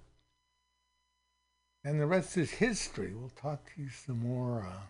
And 1.84 2.02
the 2.02 2.08
rest 2.08 2.36
is 2.36 2.50
history. 2.50 3.14
We'll 3.14 3.30
talk 3.30 3.66
to 3.66 3.82
you 3.82 3.90
some 3.90 4.22
more 4.22 4.66
uh, 4.68 4.82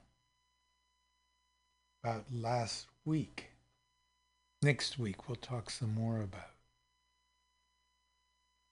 about 2.02 2.26
last 2.32 2.88
week. 3.04 3.50
Next 4.62 4.98
week, 4.98 5.28
we'll 5.28 5.36
talk 5.36 5.70
some 5.70 5.94
more 5.94 6.22
about 6.22 6.52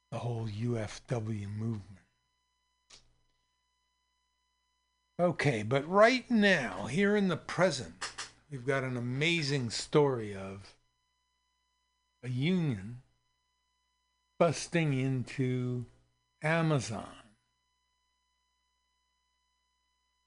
the 0.10 0.20
whole 0.20 0.48
UFW 0.48 1.54
movement. 1.54 2.00
Okay, 5.20 5.64
but 5.64 5.86
right 5.88 6.30
now, 6.32 6.86
here 6.86 7.18
in 7.18 7.28
the 7.28 7.36
present, 7.36 8.10
we've 8.50 8.66
got 8.66 8.84
an 8.84 8.96
amazing 8.96 9.70
story 9.70 10.34
of 10.34 10.76
a 12.24 12.30
union 12.30 13.02
busting 14.42 15.00
into 15.00 15.86
Amazon. 16.42 17.14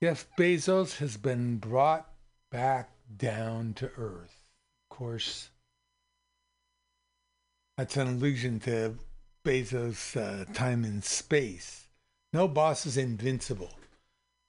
Jeff 0.01 0.29
Bezos 0.39 0.99
has 0.99 1.17
been 1.17 1.57
brought 1.57 2.09
back 2.49 2.91
down 3.17 3.75
to 3.75 3.91
earth. 3.99 4.41
Of 4.85 4.97
course, 4.97 5.51
that's 7.77 7.97
an 7.97 8.07
allusion 8.07 8.61
to 8.61 8.95
Bezos' 9.45 10.17
uh, 10.17 10.45
time 10.53 10.85
in 10.85 11.03
space. 11.03 11.89
No 12.33 12.47
boss 12.47 12.87
is 12.87 12.97
invincible. 12.97 13.73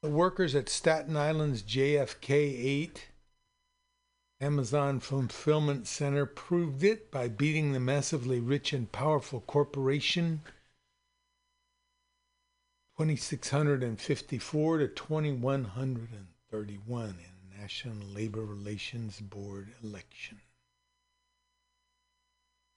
The 0.03 0.11
workers 0.11 0.53
at 0.53 0.69
Staten 0.69 1.17
Island's 1.17 1.63
JFK 1.63 2.29
8 2.29 3.07
Amazon 4.41 4.99
Fulfillment 4.99 5.87
Center 5.87 6.25
proved 6.25 6.83
it 6.83 7.09
by 7.09 7.29
beating 7.29 7.71
the 7.71 7.79
massively 7.79 8.39
rich 8.39 8.73
and 8.73 8.91
powerful 8.91 9.39
corporation 9.39 10.41
2654 12.97 14.77
to 14.79 14.87
2131 14.89 17.09
in 17.09 17.61
National 17.61 18.07
Labor 18.07 18.43
Relations 18.43 19.21
Board 19.21 19.69
election. 19.81 20.41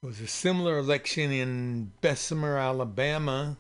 There 0.01 0.09
was 0.09 0.21
a 0.21 0.29
similar 0.29 0.79
election 0.79 1.33
in 1.33 1.91
Bessemer, 2.01 2.57
Alabama, 2.57 3.59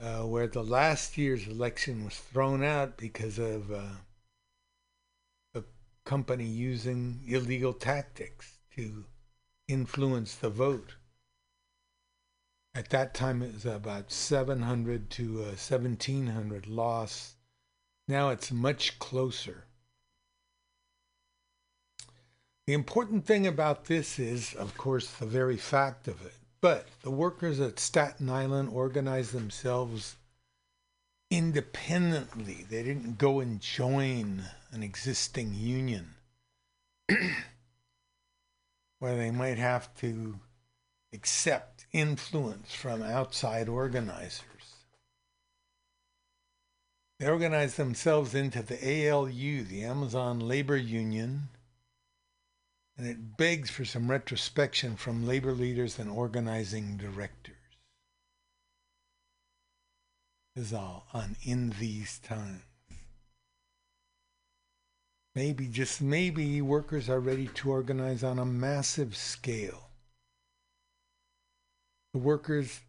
uh, 0.00 0.22
where 0.22 0.46
the 0.46 0.64
last 0.64 1.18
year's 1.18 1.46
election 1.46 2.04
was 2.04 2.16
thrown 2.16 2.64
out 2.64 2.96
because 2.96 3.38
of 3.38 3.70
uh, 3.70 3.96
company 6.04 6.44
using 6.44 7.20
illegal 7.26 7.72
tactics 7.72 8.58
to 8.76 9.04
influence 9.68 10.34
the 10.34 10.50
vote. 10.50 10.96
At 12.74 12.88
that 12.90 13.12
time, 13.12 13.42
it 13.42 13.52
was 13.52 13.66
about 13.66 14.10
700 14.10 15.10
to 15.10 15.40
uh, 15.40 15.44
1700 15.44 16.66
loss. 16.66 17.36
Now 18.08 18.30
it's 18.30 18.50
much 18.50 18.98
closer. 18.98 19.64
The 22.66 22.72
The 22.72 22.74
important 22.74 23.26
thing 23.26 23.46
about 23.46 23.84
this 23.84 24.18
is, 24.18 24.54
of 24.54 24.78
course, 24.78 25.10
the 25.10 25.26
very 25.26 25.58
fact 25.58 26.08
of 26.08 26.24
it. 26.24 26.32
But 26.62 26.88
the 27.02 27.10
workers 27.10 27.60
at 27.60 27.78
Staten 27.78 28.30
Island 28.30 28.70
organized 28.72 29.32
themselves 29.32 30.16
independently. 31.30 32.64
They 32.70 32.82
didn't 32.82 33.18
go 33.18 33.40
and 33.40 33.60
join 33.60 34.44
an 34.72 34.82
existing 34.82 35.54
union 35.54 36.14
where 38.98 39.16
they 39.16 39.30
might 39.30 39.58
have 39.58 39.94
to 39.96 40.40
accept 41.12 41.86
influence 41.92 42.74
from 42.74 43.02
outside 43.02 43.68
organizers. 43.68 44.46
They 47.18 47.28
organized 47.28 47.76
themselves 47.76 48.34
into 48.34 48.62
the 48.62 49.08
ALU, 49.08 49.62
the 49.62 49.84
Amazon 49.84 50.40
Labor 50.40 50.76
Union, 50.76 51.48
and 52.96 53.06
it 53.06 53.36
begs 53.36 53.70
for 53.70 53.84
some 53.84 54.10
retrospection 54.10 54.96
from 54.96 55.26
labor 55.26 55.52
leaders 55.52 55.98
and 55.98 56.10
organizing 56.10 56.96
directors. 56.96 57.56
Is 60.56 60.72
all 60.72 61.06
on 61.14 61.36
In 61.42 61.74
These 61.78 62.18
Times. 62.18 62.71
Maybe, 65.34 65.66
just 65.66 66.02
maybe, 66.02 66.60
workers 66.60 67.08
are 67.08 67.20
ready 67.20 67.48
to 67.48 67.70
organize 67.70 68.22
on 68.22 68.38
a 68.38 68.44
massive 68.44 69.16
scale. 69.16 69.88
The 72.12 72.18
workers 72.18 72.80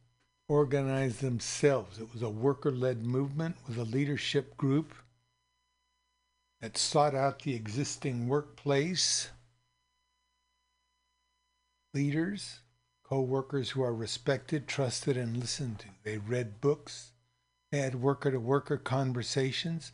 organized 0.50 1.22
themselves. 1.22 2.00
It 2.00 2.12
was 2.12 2.22
a 2.22 2.30
worker 2.30 2.72
led 2.72 3.06
movement 3.06 3.56
with 3.66 3.78
a 3.78 3.84
leadership 3.84 4.58
group 4.58 4.94
that 6.60 6.78
sought 6.78 7.16
out 7.16 7.42
the 7.44 7.56
existing 7.56 8.28
workplace 8.28 9.30
leaders, 11.94 12.60
co 13.04 13.22
workers 13.22 13.70
who 13.72 13.84
are 13.84 13.94
respected, 13.94 14.68
trusted, 14.68 15.16
and 15.16 15.38
listened 15.38 15.80
to. 15.80 15.88
They 16.04 16.18
read 16.18 16.60
books, 16.60 17.12
they 17.72 17.80
had 17.80 17.96
worker 17.96 18.32
to 18.32 18.40
worker 18.40 18.78
conversations, 18.78 19.94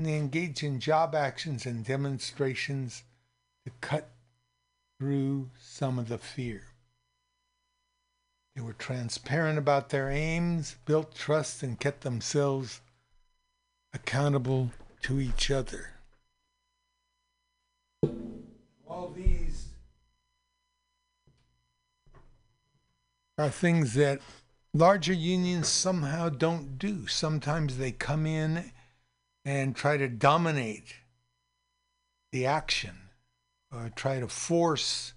and 0.00 0.08
they 0.08 0.16
engaged 0.16 0.62
in 0.62 0.80
job 0.80 1.14
actions 1.14 1.66
and 1.66 1.84
demonstrations 1.84 3.02
to 3.66 3.72
cut 3.82 4.08
through 4.98 5.50
some 5.60 5.98
of 5.98 6.08
the 6.08 6.16
fear. 6.16 6.62
They 8.56 8.62
were 8.62 8.72
transparent 8.72 9.58
about 9.58 9.90
their 9.90 10.08
aims, 10.08 10.76
built 10.86 11.14
trust, 11.14 11.62
and 11.62 11.78
kept 11.78 12.00
themselves 12.00 12.80
accountable 13.92 14.70
to 15.02 15.20
each 15.20 15.50
other. 15.50 15.90
All 18.88 19.12
these 19.14 19.66
are 23.36 23.50
things 23.50 23.92
that 23.92 24.22
larger 24.72 25.12
unions 25.12 25.68
somehow 25.68 26.30
don't 26.30 26.78
do. 26.78 27.06
Sometimes 27.06 27.76
they 27.76 27.92
come 27.92 28.24
in 28.24 28.72
and 29.44 29.74
try 29.74 29.96
to 29.96 30.08
dominate 30.08 30.96
the 32.32 32.46
action 32.46 32.96
or 33.72 33.90
try 33.94 34.20
to 34.20 34.28
force 34.28 35.14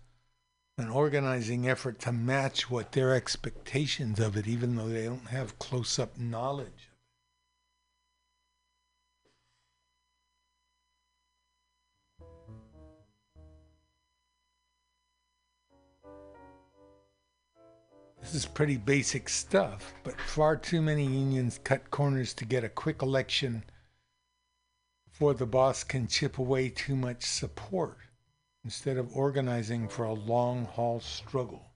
an 0.78 0.90
organizing 0.90 1.70
effort 1.70 2.00
to 2.00 2.12
match 2.12 2.70
what 2.70 2.94
their 2.94 3.14
expectations 3.14 4.20
of 4.20 4.36
it, 4.36 4.48
even 4.48 4.76
though 4.76 4.90
they 4.90 5.06
don't 5.06 5.28
have 5.28 5.60
close 5.60 6.00
up 6.00 6.18
knowledge. 6.18 6.90
This 18.20 18.36
is 18.36 18.45
pretty 18.45 18.78
basic 18.78 19.28
stuff, 19.28 19.94
but 20.04 20.20
far 20.20 20.56
too 20.56 20.82
many 20.82 21.06
unions 21.06 21.60
cut 21.64 21.91
corners 21.91 22.34
to 22.36 22.45
get 22.45 22.64
a 22.64 22.70
quick 22.70 23.02
election 23.02 23.64
before 25.14 25.35
the 25.35 25.45
boss 25.45 25.84
can 25.84 26.07
chip 26.07 26.40
away 26.40 26.69
too 26.69 26.95
much 26.95 27.23
support 27.23 27.99
instead 28.65 28.98
of 28.98 29.15
organizing 29.15 29.88
for 29.88 30.06
a 30.06 30.14
long 30.14 30.65
haul 30.65 30.99
struggle. 30.99 31.69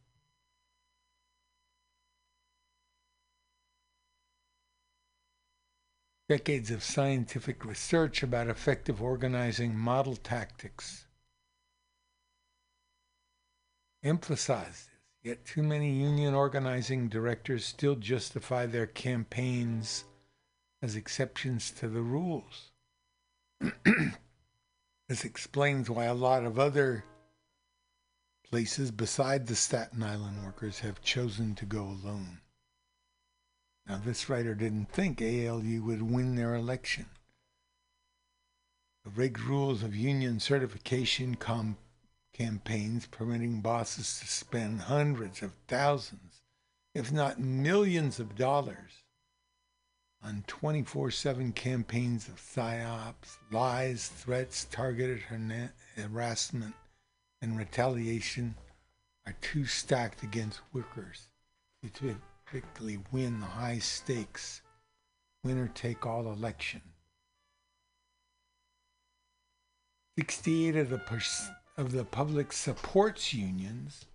Decades 6.27 6.71
of 6.71 6.83
scientific 6.83 7.63
research 7.63 8.23
about 8.23 8.47
effective 8.47 9.03
organizing 9.03 9.77
model 9.77 10.15
tactics 10.15 11.05
emphasize 14.03 14.65
this, 14.65 14.89
yet 15.21 15.45
too 15.45 15.61
many 15.61 15.91
union 15.91 16.33
organizing 16.33 17.07
directors 17.07 17.65
still 17.65 17.95
justify 17.95 18.65
their 18.65 18.87
campaigns 18.87 20.05
as 20.81 20.95
exceptions 20.95 21.69
to 21.69 21.87
the 21.87 22.01
rules. 22.01 22.71
This 25.07 25.23
explains 25.23 25.89
why 25.89 26.05
a 26.05 26.13
lot 26.13 26.43
of 26.43 26.59
other 26.59 27.05
places 28.43 28.91
beside 28.91 29.47
the 29.47 29.55
Staten 29.55 30.03
Island 30.03 30.43
workers 30.43 30.79
have 30.79 31.01
chosen 31.01 31.55
to 31.55 31.65
go 31.65 31.83
alone. 31.83 32.41
Now, 33.87 34.01
this 34.03 34.27
writer 34.27 34.53
didn't 34.53 34.91
think 34.91 35.21
ALU 35.21 35.81
would 35.83 36.01
win 36.01 36.35
their 36.35 36.55
election. 36.55 37.05
The 39.05 39.11
rigged 39.11 39.39
rules 39.39 39.81
of 39.81 39.95
union 39.95 40.41
certification 40.41 41.35
com- 41.35 41.77
campaigns 42.33 43.05
permitting 43.05 43.61
bosses 43.61 44.19
to 44.19 44.27
spend 44.27 44.81
hundreds 44.81 45.41
of 45.41 45.53
thousands, 45.69 46.41
if 46.93 47.13
not 47.13 47.39
millions 47.39 48.19
of 48.19 48.35
dollars 48.35 49.03
on 50.23 50.43
24 50.47 51.11
7 51.11 51.51
campaigns 51.53 52.27
of 52.27 52.35
psyops, 52.35 53.37
lies, 53.51 54.07
threats, 54.07 54.65
targeted 54.65 55.19
harassment, 55.95 56.73
and 57.41 57.57
retaliation 57.57 58.55
are 59.25 59.35
too 59.41 59.65
stacked 59.65 60.23
against 60.23 60.61
workers 60.73 61.27
to 61.83 62.15
typically 62.51 62.97
win 63.11 63.39
the 63.39 63.45
high 63.45 63.79
stakes, 63.79 64.61
winner 65.43 65.69
take 65.73 66.05
all 66.05 66.31
election. 66.31 66.81
68 70.17 70.75
of 70.77 70.89
the, 70.89 70.97
pers- 70.97 71.49
of 71.77 71.91
the 71.91 72.03
public 72.03 72.51
supports 72.51 73.33
unions, 73.33 74.05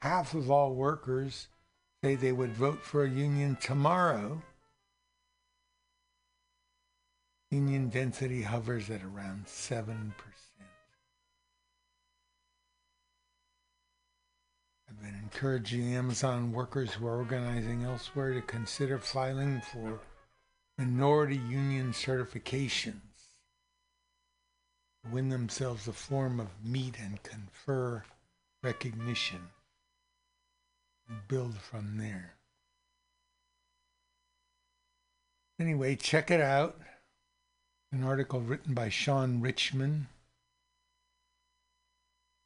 half 0.00 0.34
of 0.34 0.50
all 0.50 0.74
workers 0.74 1.48
say 2.02 2.16
they 2.16 2.32
would 2.32 2.52
vote 2.52 2.82
for 2.82 3.04
a 3.04 3.10
union 3.10 3.56
tomorrow 3.60 4.42
Union 7.52 7.90
density 7.90 8.40
hovers 8.40 8.88
at 8.88 9.02
around 9.02 9.44
7%. 9.44 10.14
I've 14.88 15.02
been 15.02 15.14
encouraging 15.22 15.94
Amazon 15.94 16.52
workers 16.52 16.94
who 16.94 17.06
are 17.06 17.18
organizing 17.18 17.84
elsewhere 17.84 18.32
to 18.32 18.40
consider 18.40 18.98
filing 18.98 19.60
for 19.60 20.00
minority 20.78 21.36
union 21.36 21.92
certifications, 21.92 23.34
win 25.10 25.28
themselves 25.28 25.86
a 25.86 25.92
form 25.92 26.40
of 26.40 26.48
meet 26.64 26.98
and 26.98 27.22
confer 27.22 28.02
recognition, 28.62 29.50
and 31.06 31.18
build 31.28 31.58
from 31.58 31.98
there. 31.98 32.32
Anyway, 35.60 35.96
check 35.96 36.30
it 36.30 36.40
out 36.40 36.80
an 37.92 38.02
article 38.04 38.40
written 38.40 38.72
by 38.72 38.88
Shaun 38.88 39.42
Richman 39.42 40.08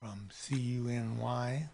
from 0.01 0.28
CUNY. 0.48 1.68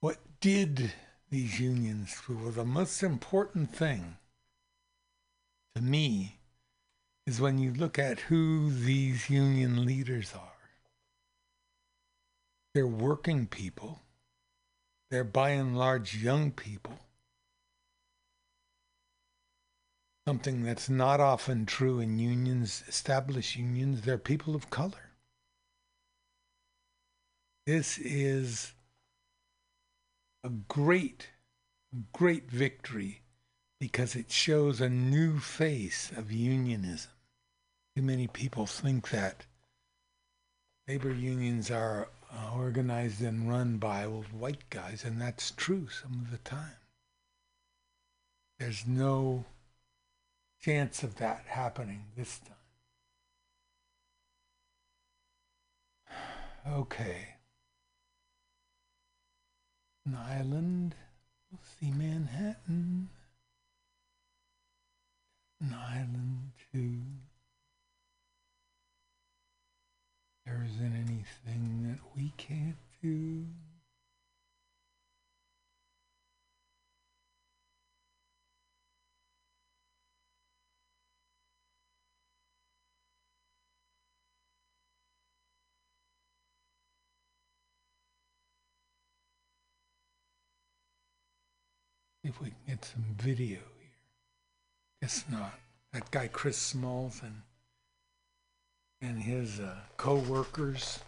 What 0.00 0.18
did 0.40 0.92
these 1.30 1.58
unions 1.58 2.14
do? 2.26 2.36
Well, 2.36 2.52
the 2.52 2.64
most 2.66 3.02
important 3.02 3.74
thing 3.74 4.18
to 5.74 5.82
me 5.82 6.36
is 7.26 7.40
when 7.40 7.58
you 7.58 7.72
look 7.72 7.98
at 7.98 8.20
who 8.20 8.70
these 8.70 9.30
union 9.30 9.86
leaders 9.86 10.34
are. 10.34 10.52
They're 12.74 12.86
working 12.86 13.46
people 13.46 14.02
they're 15.16 15.24
by 15.24 15.48
and 15.48 15.78
large 15.78 16.14
young 16.14 16.50
people. 16.50 16.92
Something 20.28 20.62
that's 20.62 20.90
not 20.90 21.20
often 21.20 21.64
true 21.64 22.00
in 22.00 22.18
unions, 22.18 22.84
established 22.86 23.56
unions, 23.56 24.02
they're 24.02 24.18
people 24.18 24.54
of 24.54 24.68
color. 24.68 25.12
This 27.64 27.96
is 27.96 28.74
a 30.44 30.50
great, 30.50 31.30
great 32.12 32.50
victory 32.50 33.22
because 33.80 34.14
it 34.14 34.30
shows 34.30 34.82
a 34.82 34.90
new 34.90 35.38
face 35.38 36.12
of 36.14 36.30
unionism. 36.30 37.12
Too 37.96 38.02
many 38.02 38.26
people 38.26 38.66
think 38.66 39.08
that 39.08 39.46
labor 40.86 41.10
unions 41.10 41.70
are 41.70 42.08
uh, 42.36 42.50
organized 42.56 43.22
and 43.22 43.48
run 43.48 43.78
by 43.78 44.04
old 44.04 44.32
white 44.32 44.68
guys, 44.70 45.04
and 45.04 45.20
that's 45.20 45.50
true 45.52 45.88
some 45.88 46.12
of 46.24 46.30
the 46.30 46.38
time. 46.38 46.76
There's 48.58 48.86
no 48.86 49.44
chance 50.60 51.02
of 51.02 51.16
that 51.16 51.44
happening 51.46 52.04
this 52.16 52.38
time. 52.38 52.52
Okay. 56.68 57.36
An 60.04 60.16
island. 60.16 60.96
We'll 61.50 61.60
see 61.78 61.92
Manhattan. 61.92 63.08
An 65.60 65.74
island 65.74 66.50
too. 66.72 67.02
There 70.46 70.64
isn't 70.64 70.94
anything 70.94 71.88
that 71.88 71.98
we 72.14 72.32
can't 72.36 72.76
do. 73.02 73.46
If 92.26 92.40
we 92.40 92.48
can 92.48 92.56
get 92.66 92.84
some 92.84 93.04
video 93.16 93.60
here. 93.78 93.90
Guess 95.00 95.24
not. 95.30 95.54
That 95.92 96.10
guy 96.10 96.28
Chris 96.28 96.58
Smalls 96.58 97.20
and 97.22 97.42
and 99.00 99.22
his 99.22 99.60
uh, 99.60 99.76
co-workers 99.98 101.00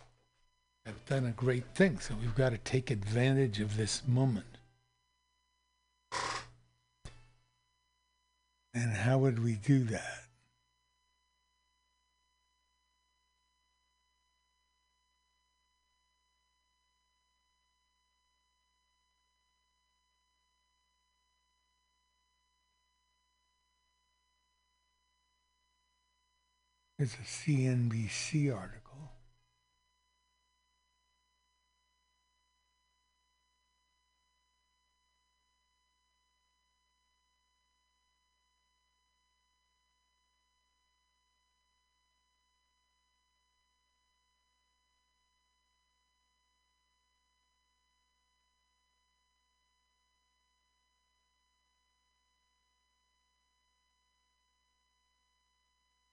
have 0.84 1.04
done 1.06 1.24
a 1.24 1.30
great 1.30 1.64
thing. 1.74 1.98
So 1.98 2.14
we've 2.20 2.34
got 2.34 2.50
to 2.50 2.58
take 2.58 2.90
advantage 2.90 3.60
of 3.60 3.76
this 3.76 4.02
moment. 4.06 4.58
And 8.74 8.92
how 8.92 9.18
would 9.18 9.42
we 9.42 9.54
do 9.54 9.84
that? 9.84 10.27
There's 26.98 27.14
a 27.14 27.18
CNBC 27.18 28.52
article. 28.52 28.87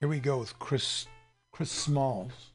Here 0.06 0.10
we 0.12 0.20
go 0.20 0.38
with 0.38 0.60
Chris 0.60 1.08
Chris 1.52 1.72
Smalls. 1.72 2.52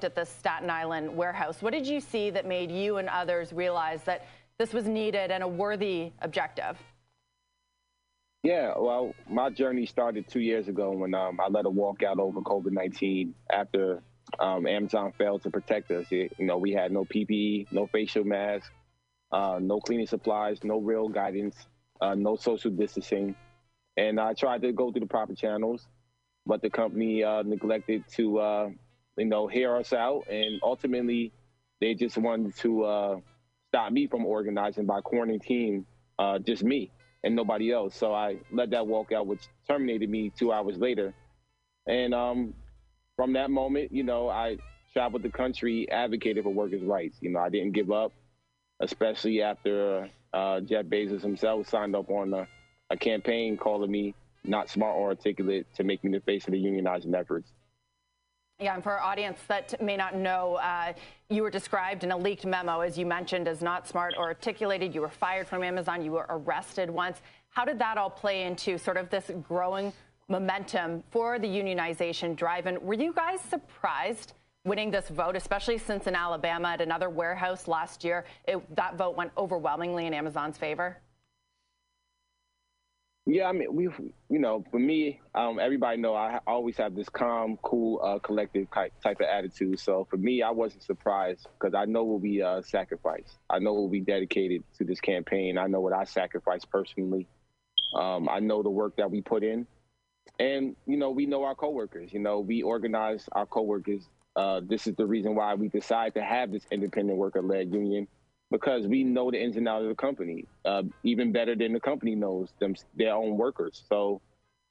Worked 0.00 0.04
at 0.04 0.14
the 0.14 0.24
Staten 0.24 0.70
Island 0.70 1.14
warehouse. 1.14 1.60
What 1.60 1.74
did 1.74 1.86
you 1.86 2.00
see 2.00 2.30
that 2.30 2.46
made 2.46 2.70
you 2.70 2.96
and 2.96 3.08
others 3.08 3.52
realize 3.52 4.02
that 4.04 4.24
this 4.58 4.72
was 4.72 4.86
needed 4.86 5.30
and 5.30 5.42
a 5.42 5.48
worthy 5.48 6.12
objective? 6.22 6.78
Yeah, 8.42 8.72
well, 8.78 9.12
my 9.28 9.50
journey 9.50 9.84
started 9.84 10.26
two 10.26 10.40
years 10.40 10.68
ago 10.68 10.92
when 10.92 11.12
um, 11.12 11.38
I 11.38 11.48
led 11.48 11.66
a 11.66 11.68
walkout 11.68 12.18
over 12.18 12.40
COVID 12.40 12.72
19 12.72 13.34
after 13.52 14.02
um, 14.38 14.66
Amazon 14.66 15.12
failed 15.18 15.42
to 15.42 15.50
protect 15.50 15.90
us. 15.90 16.06
It, 16.10 16.32
you 16.38 16.46
know, 16.46 16.56
we 16.56 16.72
had 16.72 16.92
no 16.92 17.04
PPE, 17.04 17.70
no 17.70 17.86
facial 17.86 18.24
mask, 18.24 18.72
uh, 19.32 19.58
no 19.60 19.80
cleaning 19.80 20.06
supplies, 20.06 20.64
no 20.64 20.78
real 20.78 21.08
guidance, 21.08 21.56
uh, 22.00 22.14
no 22.14 22.36
social 22.36 22.70
distancing. 22.70 23.34
And 23.98 24.18
I 24.18 24.32
tried 24.32 24.62
to 24.62 24.72
go 24.72 24.90
through 24.90 25.00
the 25.00 25.06
proper 25.06 25.34
channels, 25.34 25.86
but 26.46 26.62
the 26.62 26.70
company 26.70 27.22
uh, 27.22 27.42
neglected 27.42 28.04
to, 28.12 28.38
uh, 28.38 28.70
you 29.16 29.26
know, 29.26 29.46
hear 29.46 29.76
us 29.76 29.92
out. 29.92 30.26
And 30.28 30.60
ultimately, 30.62 31.32
they 31.80 31.94
just 31.94 32.16
wanted 32.18 32.56
to 32.58 32.84
uh, 32.84 33.16
stop 33.68 33.92
me 33.92 34.06
from 34.06 34.26
organizing 34.26 34.86
by 34.86 35.00
quarantining 35.00 35.84
uh, 36.18 36.38
just 36.38 36.62
me 36.62 36.90
and 37.24 37.34
nobody 37.34 37.72
else. 37.72 37.94
So 37.96 38.12
I 38.14 38.36
led 38.52 38.70
that 38.70 38.82
walkout, 38.82 39.26
which 39.26 39.46
terminated 39.68 40.08
me 40.08 40.30
two 40.36 40.52
hours 40.52 40.78
later. 40.78 41.14
And 41.86 42.14
um, 42.14 42.54
from 43.16 43.32
that 43.34 43.50
moment, 43.50 43.92
you 43.92 44.02
know, 44.02 44.28
I 44.28 44.58
traveled 44.92 45.22
the 45.22 45.30
country, 45.30 45.90
advocated 45.90 46.44
for 46.44 46.52
workers' 46.52 46.82
rights. 46.82 47.18
You 47.20 47.30
know, 47.30 47.40
I 47.40 47.48
didn't 47.48 47.72
give 47.72 47.90
up, 47.90 48.12
especially 48.80 49.42
after 49.42 50.08
uh, 50.32 50.60
Jeff 50.60 50.86
Bezos 50.86 51.22
himself 51.22 51.68
signed 51.68 51.94
up 51.94 52.10
on 52.10 52.32
a, 52.32 52.46
a 52.90 52.96
campaign 52.96 53.56
calling 53.56 53.90
me 53.90 54.14
not 54.44 54.70
smart 54.70 54.96
or 54.96 55.10
articulate 55.10 55.66
to 55.74 55.84
make 55.84 56.02
me 56.02 56.10
the 56.12 56.20
face 56.20 56.46
of 56.46 56.52
the 56.52 56.62
unionizing 56.62 57.14
efforts. 57.18 57.52
Yeah, 58.60 58.74
and 58.74 58.82
for 58.82 58.92
our 58.92 59.00
audience 59.00 59.38
that 59.48 59.80
may 59.80 59.96
not 59.96 60.14
know, 60.14 60.56
uh, 60.56 60.92
you 61.30 61.42
were 61.42 61.50
described 61.50 62.04
in 62.04 62.12
a 62.12 62.16
leaked 62.16 62.44
memo, 62.44 62.80
as 62.80 62.98
you 62.98 63.06
mentioned, 63.06 63.48
as 63.48 63.62
not 63.62 63.88
smart 63.88 64.14
or 64.18 64.24
articulated. 64.24 64.94
You 64.94 65.00
were 65.00 65.08
fired 65.08 65.48
from 65.48 65.62
Amazon. 65.62 66.04
You 66.04 66.12
were 66.12 66.26
arrested 66.28 66.90
once. 66.90 67.22
How 67.48 67.64
did 67.64 67.78
that 67.78 67.96
all 67.96 68.10
play 68.10 68.42
into 68.42 68.76
sort 68.76 68.98
of 68.98 69.08
this 69.08 69.30
growing 69.48 69.94
momentum 70.28 71.02
for 71.10 71.38
the 71.38 71.46
unionization 71.46 72.36
drive? 72.36 72.66
And 72.66 72.78
were 72.82 72.94
you 72.94 73.14
guys 73.14 73.40
surprised 73.40 74.34
winning 74.66 74.90
this 74.90 75.08
vote, 75.08 75.36
especially 75.36 75.78
since 75.78 76.06
in 76.06 76.14
Alabama 76.14 76.68
at 76.68 76.82
another 76.82 77.08
warehouse 77.08 77.66
last 77.66 78.04
year, 78.04 78.26
it, 78.46 78.76
that 78.76 78.96
vote 78.96 79.16
went 79.16 79.32
overwhelmingly 79.38 80.06
in 80.06 80.12
Amazon's 80.12 80.58
favor? 80.58 80.98
Yeah, 83.26 83.46
I 83.48 83.52
mean, 83.52 83.74
we, 83.74 83.84
you 84.28 84.38
know, 84.40 84.64
for 84.70 84.80
me, 84.80 85.20
um, 85.34 85.60
everybody 85.60 85.98
know 85.98 86.14
I 86.14 86.40
always 86.46 86.76
have 86.78 86.96
this 86.96 87.08
calm, 87.08 87.58
cool, 87.62 88.00
uh, 88.02 88.18
collective 88.18 88.68
type 88.70 89.20
of 89.20 89.26
attitude. 89.26 89.78
So 89.78 90.06
for 90.10 90.16
me, 90.16 90.42
I 90.42 90.50
wasn't 90.50 90.82
surprised 90.82 91.46
because 91.58 91.74
I 91.74 91.84
know 91.84 92.02
what 92.04 92.22
we 92.22 92.42
uh, 92.42 92.62
sacrificed. 92.62 93.38
I 93.48 93.58
know 93.60 93.74
we'll 93.74 93.88
be 93.88 94.00
dedicated 94.00 94.64
to 94.78 94.84
this 94.84 95.00
campaign. 95.00 95.58
I 95.58 95.66
know 95.68 95.80
what 95.80 95.92
I 95.92 96.04
sacrificed 96.04 96.70
personally. 96.70 97.28
Um, 97.94 98.28
I 98.28 98.40
know 98.40 98.62
the 98.62 98.70
work 98.70 98.96
that 98.96 99.10
we 99.10 99.20
put 99.20 99.44
in, 99.44 99.66
and 100.38 100.74
you 100.86 100.96
know, 100.96 101.10
we 101.10 101.26
know 101.26 101.44
our 101.44 101.54
coworkers. 101.54 102.12
You 102.12 102.20
know, 102.20 102.40
we 102.40 102.62
organize 102.62 103.28
our 103.32 103.46
coworkers. 103.46 104.08
Uh, 104.34 104.60
this 104.64 104.86
is 104.86 104.94
the 104.96 105.06
reason 105.06 105.34
why 105.34 105.54
we 105.54 105.68
decided 105.68 106.14
to 106.14 106.22
have 106.22 106.52
this 106.52 106.64
independent 106.70 107.18
worker-led 107.18 107.72
union 107.72 108.08
because 108.50 108.86
we 108.86 109.04
know 109.04 109.30
the 109.30 109.42
ins 109.42 109.56
and 109.56 109.68
outs 109.68 109.82
of 109.82 109.88
the 109.88 109.94
company 109.94 110.44
uh, 110.64 110.82
even 111.04 111.32
better 111.32 111.54
than 111.54 111.72
the 111.72 111.80
company 111.80 112.14
knows 112.14 112.52
them 112.58 112.74
their 112.96 113.14
own 113.14 113.36
workers. 113.36 113.84
So 113.88 114.20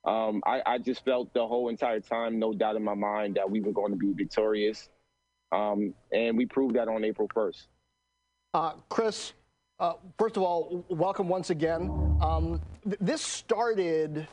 um, 0.06 0.42
I, 0.46 0.62
I, 0.66 0.78
just 0.78 1.04
felt 1.04 1.34
the 1.34 1.46
whole 1.46 1.70
entire 1.70 2.00
time, 2.00 2.40
no 2.40 2.54
doubt 2.54 2.76
in 2.76 2.84
my 2.84 2.94
mind, 2.94 3.36
that 3.36 3.50
we 3.50 3.60
were 3.60 3.74
going 3.74 3.92
to 3.92 3.98
be 3.98 4.14
victorious, 4.14 4.90
um, 5.52 5.94
and 6.14 6.38
we 6.38 6.46
proved 6.46 6.76
that 6.76 6.88
on 6.88 7.04
April 7.04 7.30
first. 7.34 7.68
Uh, 8.54 8.74
Chris, 8.88 9.34
uh, 9.80 9.94
first 10.18 10.38
of 10.38 10.44
all, 10.44 10.86
welcome 10.90 11.28
once 11.28 11.50
again. 11.50 11.90
Um, 12.22 12.62
th- 12.86 12.98
this 13.02 13.22
started 13.22 14.26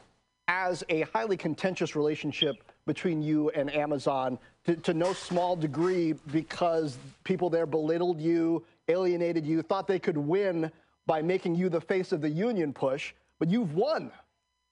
as 0.49 0.85
a 0.89 1.03
highly 1.13 1.37
contentious 1.37 1.97
relationship 1.97 2.63
between 2.87 3.21
you 3.21 3.51
and 3.51 3.73
Amazon 3.75 4.39
to, 4.65 4.77
to 4.77 4.95
no 4.95 5.13
small 5.13 5.57
degree 5.57 6.15
because 6.31 6.97
people 7.25 7.51
there 7.51 7.67
belittled 7.67 8.21
you, 8.21 8.65
alienated 8.89 9.47
you, 9.47 9.63
thought 9.63 9.87
they 9.87 9.99
could 9.99 10.19
win 10.19 10.71
by 11.07 11.23
making 11.23 11.55
you 11.55 11.69
the 11.69 11.81
face 11.81 12.13
of 12.13 12.21
the 12.21 12.29
union 12.29 12.73
push, 12.73 13.15
but 13.39 13.49
you've 13.49 13.75
won 13.75 14.11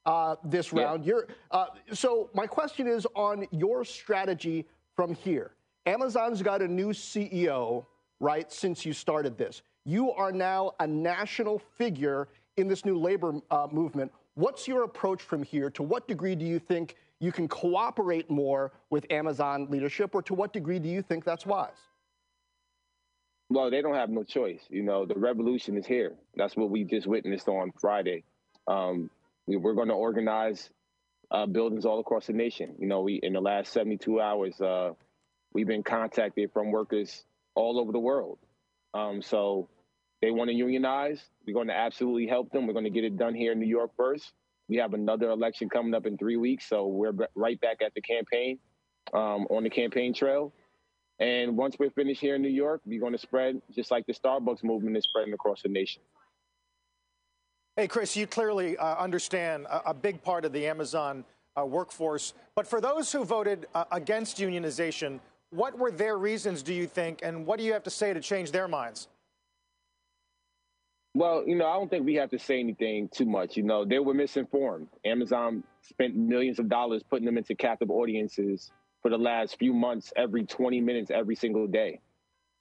uh, 0.06 0.36
this 0.44 0.72
round. 0.72 1.04
You're, 1.04 1.28
uh, 1.50 1.66
so 1.92 2.30
my 2.34 2.46
question 2.46 2.86
is 2.86 3.06
on 3.14 3.46
your 3.50 3.84
strategy 3.84 4.66
from 4.94 5.14
here. 5.14 5.52
Amazon's 5.86 6.42
got 6.42 6.62
a 6.62 6.68
new 6.68 6.88
CEO, 6.88 7.84
right, 8.20 8.50
since 8.50 8.84
you 8.84 8.92
started 8.92 9.36
this. 9.36 9.62
You 9.84 10.12
are 10.12 10.32
now 10.32 10.72
a 10.80 10.86
national 10.86 11.58
figure 11.58 12.28
in 12.56 12.68
this 12.68 12.84
new 12.84 12.98
labor 12.98 13.34
uh, 13.50 13.68
movement. 13.70 14.12
What's 14.34 14.66
your 14.66 14.84
approach 14.84 15.22
from 15.22 15.42
here? 15.42 15.70
To 15.70 15.82
what 15.82 16.08
degree 16.08 16.34
do 16.34 16.44
you 16.44 16.58
think 16.58 16.96
you 17.20 17.32
can 17.32 17.48
cooperate 17.48 18.30
more 18.30 18.72
with 18.90 19.06
Amazon 19.10 19.66
leadership, 19.70 20.14
or 20.14 20.22
to 20.22 20.34
what 20.34 20.52
degree 20.52 20.78
do 20.78 20.88
you 20.88 21.02
think 21.02 21.24
that's 21.24 21.46
wise? 21.46 21.70
Well, 23.50 23.70
they 23.70 23.82
don't 23.82 23.94
have 23.94 24.10
no 24.10 24.24
choice. 24.24 24.60
You 24.70 24.82
know, 24.82 25.04
the 25.04 25.14
revolution 25.14 25.76
is 25.76 25.86
here. 25.86 26.14
That's 26.36 26.56
what 26.56 26.70
we 26.70 26.84
just 26.84 27.06
witnessed 27.06 27.48
on 27.48 27.72
Friday. 27.80 28.24
Um, 28.66 29.10
we, 29.46 29.56
we're 29.56 29.74
going 29.74 29.88
to 29.88 29.94
organize 29.94 30.70
uh, 31.30 31.46
buildings 31.46 31.84
all 31.84 32.00
across 32.00 32.26
the 32.26 32.32
nation. 32.32 32.74
You 32.78 32.86
know, 32.86 33.02
we 33.02 33.20
in 33.22 33.34
the 33.34 33.40
last 33.40 33.72
72 33.72 34.20
hours, 34.20 34.60
uh, 34.60 34.92
we've 35.52 35.66
been 35.66 35.82
contacted 35.82 36.52
from 36.52 36.70
workers 36.70 37.24
all 37.54 37.78
over 37.78 37.92
the 37.92 37.98
world. 37.98 38.38
Um, 38.94 39.20
so 39.20 39.68
they 40.22 40.30
want 40.30 40.48
to 40.48 40.54
unionize. 40.54 41.22
We're 41.46 41.54
going 41.54 41.68
to 41.68 41.76
absolutely 41.76 42.26
help 42.26 42.50
them. 42.50 42.66
We're 42.66 42.72
going 42.72 42.84
to 42.84 42.90
get 42.90 43.04
it 43.04 43.18
done 43.18 43.34
here 43.34 43.52
in 43.52 43.60
New 43.60 43.66
York 43.66 43.90
first. 43.96 44.32
We 44.68 44.76
have 44.76 44.94
another 44.94 45.28
election 45.30 45.68
coming 45.68 45.92
up 45.92 46.06
in 46.06 46.16
three 46.16 46.38
weeks, 46.38 46.66
so 46.66 46.86
we're 46.86 47.12
right 47.34 47.60
back 47.60 47.82
at 47.84 47.92
the 47.94 48.00
campaign 48.00 48.58
um, 49.12 49.46
on 49.50 49.64
the 49.64 49.70
campaign 49.70 50.14
trail. 50.14 50.54
And 51.20 51.56
once 51.56 51.76
we're 51.78 51.90
finished 51.90 52.20
here 52.20 52.34
in 52.34 52.42
New 52.42 52.48
York, 52.48 52.80
we're 52.84 53.00
going 53.00 53.12
to 53.12 53.18
spread 53.18 53.60
just 53.72 53.90
like 53.90 54.06
the 54.06 54.12
Starbucks 54.12 54.64
movement 54.64 54.96
is 54.96 55.04
spreading 55.04 55.32
across 55.32 55.62
the 55.62 55.68
nation. 55.68 56.02
Hey, 57.76 57.88
Chris, 57.88 58.16
you 58.16 58.26
clearly 58.26 58.76
uh, 58.76 58.96
understand 58.96 59.66
a, 59.66 59.90
a, 59.90 59.94
big 59.94 60.22
part 60.22 60.44
of 60.44 60.52
the 60.52 60.66
Amazon 60.66 61.24
uh, 61.58 61.64
workforce. 61.64 62.34
But 62.54 62.66
for 62.68 62.80
those 62.80 63.10
who 63.10 63.24
voted 63.24 63.66
uh, 63.74 63.84
against 63.90 64.38
unionization, 64.38 65.18
what 65.50 65.76
were 65.76 65.90
their 65.90 66.18
reasons, 66.18 66.62
do 66.62 66.72
you 66.72 66.86
think, 66.86 67.20
and 67.22 67.46
what 67.46 67.58
do 67.58 67.64
you 67.64 67.72
have 67.72 67.82
to 67.84 67.90
say 67.90 68.12
to 68.12 68.20
change 68.20 68.50
their 68.52 68.68
minds? 68.68 69.08
Well, 71.16 71.44
you 71.46 71.54
know, 71.54 71.66
I 71.66 71.74
don't 71.74 71.88
think 71.88 72.04
we 72.04 72.14
have 72.14 72.30
to 72.30 72.38
say 72.40 72.58
anything 72.58 73.08
too 73.08 73.24
much. 73.24 73.56
You 73.56 73.62
know, 73.62 73.84
they 73.84 74.00
were 74.00 74.14
misinformed. 74.14 74.88
Amazon 75.04 75.62
spent 75.80 76.16
millions 76.16 76.58
of 76.58 76.68
dollars 76.68 77.04
putting 77.08 77.24
them 77.24 77.38
into 77.38 77.54
captive 77.54 77.90
audiences 77.90 78.72
for 79.04 79.10
the 79.10 79.18
last 79.18 79.58
few 79.58 79.74
months, 79.74 80.14
every 80.16 80.46
20 80.46 80.80
minutes, 80.80 81.10
every 81.10 81.36
single 81.36 81.66
day. 81.66 82.00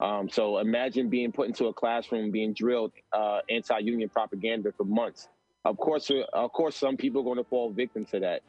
Um, 0.01 0.27
so 0.27 0.57
imagine 0.57 1.07
being 1.07 1.31
put 1.31 1.47
into 1.47 1.67
a 1.67 1.73
classroom, 1.73 2.31
being 2.31 2.53
drilled 2.53 2.91
uh, 3.13 3.39
anti-union 3.49 4.09
propaganda 4.09 4.73
for 4.75 4.83
months. 4.83 5.29
Of 5.63 5.77
course, 5.77 6.11
uh, 6.11 6.25
of 6.33 6.51
course, 6.51 6.75
some 6.75 6.97
people 6.97 7.21
are 7.21 7.23
going 7.23 7.37
to 7.37 7.45
fall 7.45 7.71
victim 7.71 8.03
to 8.07 8.19
that, 8.19 8.41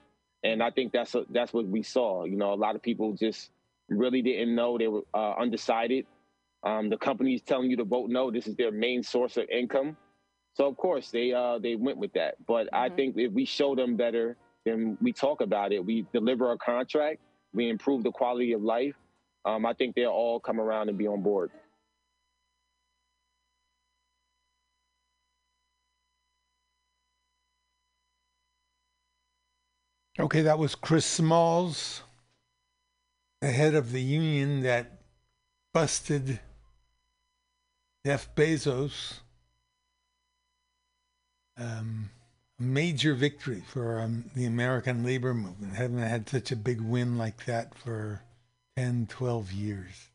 and 0.42 0.60
I 0.60 0.70
think 0.70 0.92
that's 0.92 1.14
a, 1.14 1.24
that's 1.30 1.52
what 1.52 1.68
we 1.68 1.84
saw. 1.84 2.24
You 2.24 2.36
know, 2.36 2.52
a 2.52 2.56
lot 2.56 2.74
of 2.74 2.82
people 2.82 3.12
just 3.12 3.50
really 3.88 4.22
didn't 4.22 4.56
know 4.56 4.76
they 4.76 4.88
were 4.88 5.04
uh, 5.14 5.34
undecided. 5.34 6.04
Um, 6.64 6.90
the 6.90 6.96
companies 6.96 7.42
telling 7.42 7.70
you 7.70 7.76
to 7.76 7.84
vote 7.84 8.10
no. 8.10 8.32
This 8.32 8.48
is 8.48 8.56
their 8.56 8.72
main 8.72 9.04
source 9.04 9.36
of 9.36 9.48
income. 9.50 9.96
So 10.54 10.66
of 10.66 10.76
course 10.76 11.12
they 11.12 11.32
uh, 11.32 11.60
they 11.60 11.76
went 11.76 11.98
with 11.98 12.12
that. 12.14 12.34
But 12.44 12.66
mm-hmm. 12.66 12.74
I 12.74 12.88
think 12.88 13.16
if 13.16 13.30
we 13.30 13.44
show 13.44 13.76
them 13.76 13.94
better, 13.94 14.36
then 14.64 14.98
we 15.00 15.12
talk 15.12 15.40
about 15.40 15.70
it. 15.72 15.84
We 15.84 16.06
deliver 16.12 16.50
a 16.50 16.58
contract. 16.58 17.20
We 17.54 17.70
improve 17.70 18.02
the 18.02 18.10
quality 18.10 18.52
of 18.52 18.62
life. 18.62 18.96
Um, 19.44 19.64
I 19.64 19.72
think 19.72 19.94
they'll 19.94 20.10
all 20.10 20.40
come 20.40 20.60
around 20.60 20.88
and 20.88 20.98
be 20.98 21.06
on 21.06 21.22
board. 21.22 21.50
Okay, 30.18 30.42
that 30.42 30.58
was 30.58 30.76
Chris 30.76 31.04
Smalls, 31.04 32.02
the 33.40 33.50
head 33.50 33.74
of 33.74 33.90
the 33.90 34.00
union 34.00 34.62
that 34.62 35.00
busted 35.72 36.38
Jeff 38.06 38.32
Bezos. 38.36 39.20
Um, 41.56 42.10
major 42.64 43.14
victory 43.14 43.62
for 43.66 44.00
um, 44.00 44.30
the 44.34 44.44
American 44.44 45.04
labor 45.04 45.34
movement. 45.34 45.74
Haven't 45.74 45.98
had 45.98 46.28
such 46.28 46.50
a 46.50 46.56
big 46.56 46.80
win 46.80 47.16
like 47.18 47.44
that 47.46 47.74
for 47.74 48.22
10, 48.76 49.06
12 49.08 49.52
years. 49.52 50.08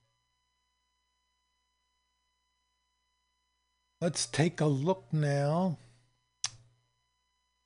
Let's 4.01 4.25
take 4.25 4.61
a 4.61 4.65
look 4.65 5.05
now 5.11 5.77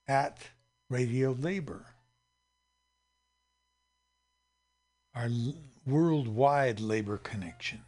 at 0.07 0.37
Radio 0.89 1.31
Labor. 1.39 1.85
Our 5.15 5.29
worldwide 5.85 6.79
labor 6.79 7.17
connection. 7.17 7.81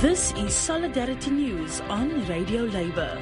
This 0.00 0.32
is 0.32 0.54
Solidarity 0.54 1.30
News 1.30 1.82
on 1.82 2.26
Radio 2.26 2.62
Labour. 2.62 3.18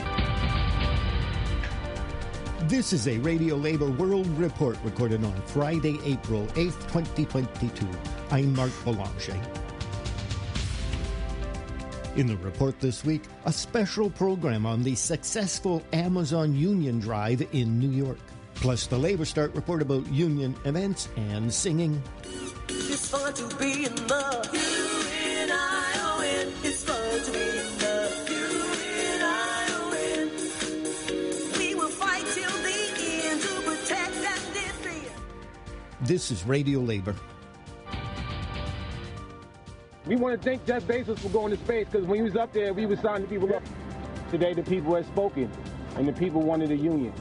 This 2.69 2.93
is 2.93 3.09
a 3.09 3.19
Radio 3.19 3.57
Labor 3.57 3.91
World 3.91 4.29
Report 4.39 4.79
recorded 4.85 5.25
on 5.25 5.35
Friday, 5.47 5.99
April 6.05 6.47
8th, 6.55 6.81
2022. 6.93 7.85
I'm 8.31 8.55
Marc 8.55 8.71
Belanger. 8.85 9.37
In 12.15 12.29
the 12.29 12.37
report 12.37 12.79
this 12.79 13.05
week, 13.05 13.23
a 13.45 13.53
special 13.53 14.09
program 14.09 14.65
on 14.65 14.85
the 14.85 14.95
successful 14.95 15.83
Amazon 15.93 16.55
Union 16.55 17.01
Drive 17.01 17.45
in 17.53 17.81
New 17.81 17.91
York. 17.91 18.21
Plus, 18.55 18.87
the 18.87 18.97
Labor 18.97 19.25
Start 19.25 19.53
report 19.57 19.83
about 19.83 20.07
union 20.13 20.55
events 20.65 21.09
and 21.17 21.53
singing. 21.53 22.01
It's 22.69 23.09
fun 23.09 23.35
to 23.35 23.57
be 23.57 23.87
in 23.87 24.07
love. 24.07 24.98
This 36.09 36.31
is 36.31 36.47
Radio 36.47 36.81
Labor. 36.81 37.15
We 40.07 40.17
want 40.17 40.41
to 40.41 40.43
thank 40.43 40.65
Jeff 40.65 40.85
Bezos 40.85 41.19
for 41.19 41.29
going 41.29 41.55
to 41.55 41.63
space 41.63 41.87
because 41.87 42.07
when 42.07 42.17
he 42.17 42.23
was 42.23 42.35
up 42.35 42.51
there, 42.55 42.73
we 42.73 42.87
were 42.87 42.97
signing 42.97 43.29
people 43.29 43.55
up. 43.55 43.63
Today, 44.31 44.55
the 44.55 44.63
people 44.63 44.95
have 44.95 45.05
spoken, 45.05 45.51
and 45.97 46.09
the 46.09 46.15
people 46.15 46.41
wanted 46.41 46.71
a 46.71 46.77
union. 46.77 47.13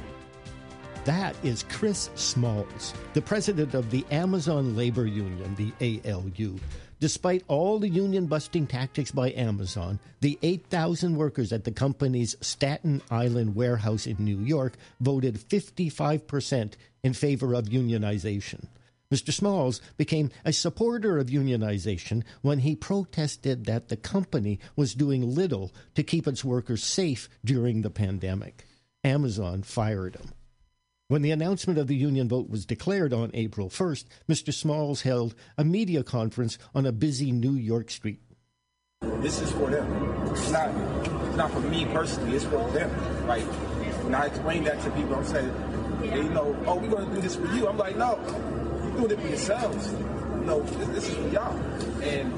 That 1.03 1.35
is 1.43 1.63
Chris 1.63 2.09
Smalls, 2.15 2.93
the 3.11 3.21
president 3.21 3.73
of 3.73 3.91
the 3.91 4.05
Amazon 4.09 4.73
Labor 4.77 5.05
Union, 5.05 5.53
the 5.55 5.73
ALU. 6.05 6.57
Despite 7.01 7.43
all 7.49 7.79
the 7.79 7.89
union 7.89 8.25
busting 8.25 8.67
tactics 8.67 9.11
by 9.11 9.31
Amazon, 9.33 9.99
the 10.21 10.39
8,000 10.41 11.17
workers 11.17 11.51
at 11.51 11.65
the 11.65 11.73
company's 11.73 12.37
Staten 12.39 13.01
Island 13.11 13.53
warehouse 13.53 14.07
in 14.07 14.15
New 14.19 14.39
York 14.39 14.77
voted 15.01 15.35
55% 15.35 16.75
in 17.03 17.13
favor 17.13 17.53
of 17.53 17.65
unionization. 17.65 18.67
Mr. 19.13 19.31
Smalls 19.31 19.81
became 19.95 20.29
a 20.43 20.51
supporter 20.51 21.17
of 21.17 21.27
unionization 21.27 22.23
when 22.41 22.59
he 22.59 22.75
protested 22.75 23.65
that 23.65 23.87
the 23.87 23.95
company 23.95 24.59
was 24.75 24.93
doing 24.93 25.33
little 25.33 25.73
to 25.95 26.03
keep 26.03 26.27
its 26.27 26.43
workers 26.43 26.83
safe 26.83 27.29
during 27.45 27.81
the 27.81 27.89
pandemic. 27.89 28.65
Amazon 29.03 29.63
fired 29.63 30.15
him. 30.15 30.33
When 31.07 31.21
the 31.21 31.31
announcement 31.31 31.79
of 31.79 31.87
the 31.87 31.95
union 31.95 32.27
vote 32.27 32.49
was 32.49 32.65
declared 32.65 33.13
on 33.13 33.31
April 33.33 33.69
1st, 33.69 34.05
Mr. 34.27 34.53
Smalls 34.53 35.03
held 35.03 35.35
a 35.57 35.63
media 35.63 36.03
conference 36.03 36.57
on 36.75 36.85
a 36.85 36.91
busy 36.91 37.31
New 37.31 37.53
York 37.53 37.89
street. 37.89 38.19
This 38.99 39.41
is 39.41 39.49
for 39.53 39.69
them. 39.69 39.89
It's 40.31 40.51
not, 40.51 40.69
it's 41.27 41.37
not 41.37 41.51
for 41.51 41.61
me 41.61 41.85
personally. 41.85 42.35
It's 42.35 42.43
for 42.43 42.69
them. 42.71 42.91
Like 43.25 43.43
when 44.03 44.15
I 44.15 44.25
explain 44.25 44.65
that 44.65 44.81
to 44.81 44.91
people, 44.91 45.15
I'm 45.15 45.23
saying, 45.23 45.53
they 46.01 46.27
know, 46.29 46.55
oh, 46.65 46.75
we're 46.75 46.89
going 46.89 47.07
to 47.07 47.15
do 47.15 47.21
this 47.21 47.37
for 47.37 47.47
you. 47.53 47.67
I'm 47.69 47.77
like, 47.77 47.95
no, 47.95 48.15
doing 48.97 49.11
it 49.11 49.19
for 49.21 49.27
yourselves. 49.27 49.91
You 49.93 50.45
know, 50.45 50.61
this, 50.61 50.87
this 50.89 51.09
is 51.09 51.15
for 51.15 51.27
y'all. 51.29 51.55
And 52.03 52.33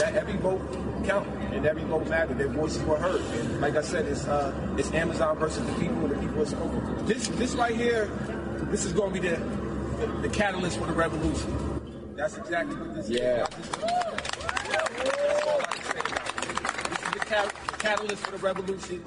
that 0.00 0.14
every 0.14 0.36
vote 0.36 0.60
count 1.04 1.26
and 1.52 1.66
every 1.66 1.82
vote 1.84 2.06
mattered. 2.08 2.38
Their 2.38 2.48
voices 2.48 2.82
were 2.84 2.96
heard. 2.98 3.20
And 3.20 3.60
like 3.60 3.76
I 3.76 3.82
said, 3.82 4.06
it's 4.06 4.26
uh, 4.26 4.52
it's 4.78 4.92
Amazon 4.92 5.36
versus 5.38 5.66
the 5.66 5.72
people, 5.74 6.04
and 6.04 6.10
the 6.10 6.18
people 6.18 6.42
are 6.42 6.46
spoken. 6.46 7.06
This 7.06 7.28
this 7.28 7.54
right 7.54 7.74
here, 7.74 8.06
this 8.70 8.84
is 8.84 8.92
going 8.92 9.12
to 9.14 9.20
be 9.20 9.28
the, 9.28 9.36
the, 9.36 10.06
the 10.22 10.28
catalyst 10.28 10.78
for 10.78 10.86
the 10.86 10.92
revolution. 10.92 11.54
That's 12.16 12.36
exactly 12.36 12.76
what 12.76 12.94
this 12.94 13.08
Yeah. 13.08 13.46
is. 13.46 13.48
This 13.56 13.66
is 17.06 17.12
the 17.12 17.20
cat- 17.26 17.54
catalyst 17.78 18.24
for 18.24 18.32
the 18.32 18.38
revolution. 18.38 19.02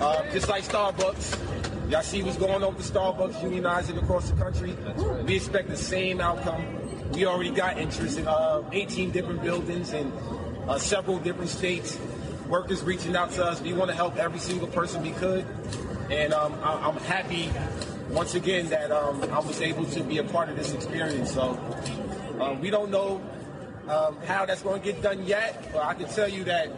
Uh, 0.00 0.22
just 0.32 0.48
like 0.48 0.64
Starbucks. 0.64 1.90
Y'all 1.90 2.02
see 2.02 2.22
what's 2.22 2.36
going 2.36 2.62
on 2.62 2.74
with 2.74 2.90
Starbucks 2.92 3.40
unionizing 3.40 4.02
across 4.02 4.30
the 4.30 4.36
country. 4.36 4.76
We 5.24 5.36
expect 5.36 5.68
the 5.68 5.76
same 5.76 6.20
outcome. 6.20 6.64
We 7.12 7.24
already 7.24 7.50
got 7.50 7.78
interest 7.78 8.18
in 8.18 8.26
uh, 8.28 8.62
18 8.72 9.10
different 9.10 9.42
buildings 9.42 9.92
in 9.94 10.12
uh, 10.68 10.78
several 10.78 11.18
different 11.18 11.48
states. 11.50 11.98
Workers 12.48 12.82
reaching 12.82 13.16
out 13.16 13.30
to 13.32 13.44
us. 13.44 13.60
We 13.62 13.72
want 13.72 13.90
to 13.90 13.96
help 13.96 14.16
every 14.16 14.38
single 14.38 14.68
person 14.68 15.02
we 15.02 15.12
could. 15.12 15.46
And 16.10 16.32
um, 16.34 16.54
I- 16.62 16.88
I'm 16.88 16.96
happy 17.04 17.50
once 18.10 18.34
again 18.34 18.68
that 18.68 18.90
um, 18.90 19.22
I 19.32 19.38
was 19.38 19.60
able 19.62 19.84
to 19.86 20.02
be 20.02 20.18
a 20.18 20.24
part 20.24 20.48
of 20.48 20.56
this 20.56 20.72
experience. 20.72 21.32
So 21.32 21.58
um, 22.40 22.60
we 22.60 22.68
don't 22.70 22.90
know 22.90 23.22
um, 23.88 24.18
how 24.26 24.44
that's 24.44 24.62
going 24.62 24.82
to 24.82 24.92
get 24.92 25.02
done 25.02 25.24
yet, 25.24 25.70
but 25.72 25.82
I 25.84 25.94
can 25.94 26.08
tell 26.08 26.28
you 26.28 26.44
that 26.44 26.70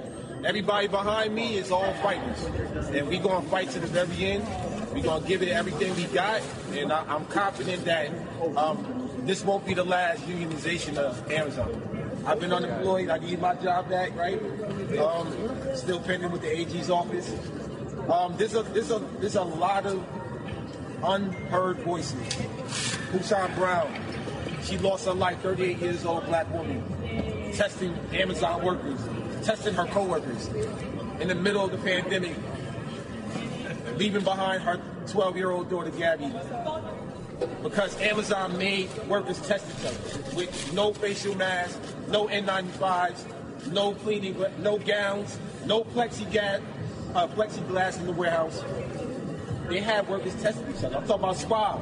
everybody 0.45 0.89
behind 0.89 1.35
me 1.35 1.57
is 1.57 1.71
all 1.71 1.93
fighters, 1.95 2.45
and 2.95 3.09
we're 3.09 3.23
going 3.23 3.43
to 3.43 3.51
fight 3.51 3.71
to 3.71 3.81
the 3.81 3.87
very 3.87 4.25
end. 4.25 4.47
We're 4.93 5.03
going 5.03 5.23
to 5.23 5.29
give 5.29 5.43
it 5.43 5.49
everything 5.49 5.95
we 5.97 6.05
got, 6.05 6.43
and 6.73 6.93
I, 6.93 7.05
I'm 7.07 7.27
confident 7.27 7.85
that 7.85 8.11
um, 8.57 9.11
this 9.21 9.45
won't 9.45 9.67
be 9.67 9.75
the 9.75 9.85
last 9.85 10.23
unionization 10.23 10.97
of 10.97 11.31
Amazon. 11.31 12.01
I've 12.27 12.41
been 12.41 12.53
unemployed. 12.53 13.09
I 13.09 13.19
need 13.19 13.41
my 13.41 13.55
job 13.55 13.89
back, 13.89 14.15
right? 14.17 14.41
Um, 14.99 15.33
still 15.75 16.01
pending 16.01 16.31
with 16.31 16.43
the 16.43 16.59
AG's 16.59 16.91
office. 16.91 17.33
Um, 18.11 18.37
there's 18.37 18.55
a 18.55 18.63
there's 18.63 18.91
a 18.91 18.99
there's 19.21 19.37
a 19.37 19.43
lot 19.43 19.87
of 19.87 20.05
unheard 21.03 21.79
voices. 21.79 22.21
Hushan 23.13 23.55
Brown, 23.55 23.93
she 24.63 24.79
lost 24.79 25.07
her 25.07 25.15
life, 25.15 25.41
38 25.41 25.79
years 25.79 26.05
old 26.05 26.27
black 26.27 26.53
woman, 26.53 26.83
testing 27.55 27.95
Amazon 28.13 28.65
workers, 28.65 29.01
testing 29.43 29.75
her 29.75 29.87
coworkers 29.87 30.49
in 31.21 31.29
the 31.29 31.35
middle 31.35 31.65
of 31.65 31.73
the 31.73 31.79
pandemic, 31.79 32.37
leaving 33.97 34.25
behind 34.25 34.63
her 34.63 34.81
12 35.09 35.37
year 35.37 35.51
old 35.51 35.71
daughter 35.71 35.91
Gabby 35.91 36.33
because 37.63 37.99
Amazon 38.01 38.57
made 38.59 38.89
workers 39.09 39.41
test 39.47 39.67
each 39.79 39.87
other 39.87 40.37
with 40.37 40.73
no 40.73 40.93
facial 40.93 41.35
masks, 41.35 41.79
no 42.09 42.27
N95s, 42.27 43.73
no 43.73 43.93
cleaning, 43.95 44.43
no 44.59 44.79
gowns, 44.79 45.39
no 45.67 45.85
plexiglass, 45.85 46.63
uh, 47.15 47.27
plexiglass 47.29 47.99
in 47.99 48.07
the 48.07 48.13
warehouse. 48.13 48.63
They 49.69 49.81
had 49.81 50.09
workers 50.09 50.35
testing 50.43 50.69
each 50.75 50.85
other. 50.85 50.97
I'm 50.97 51.07
talking 51.07 51.25
about 51.25 51.37
Squab. 51.37 51.81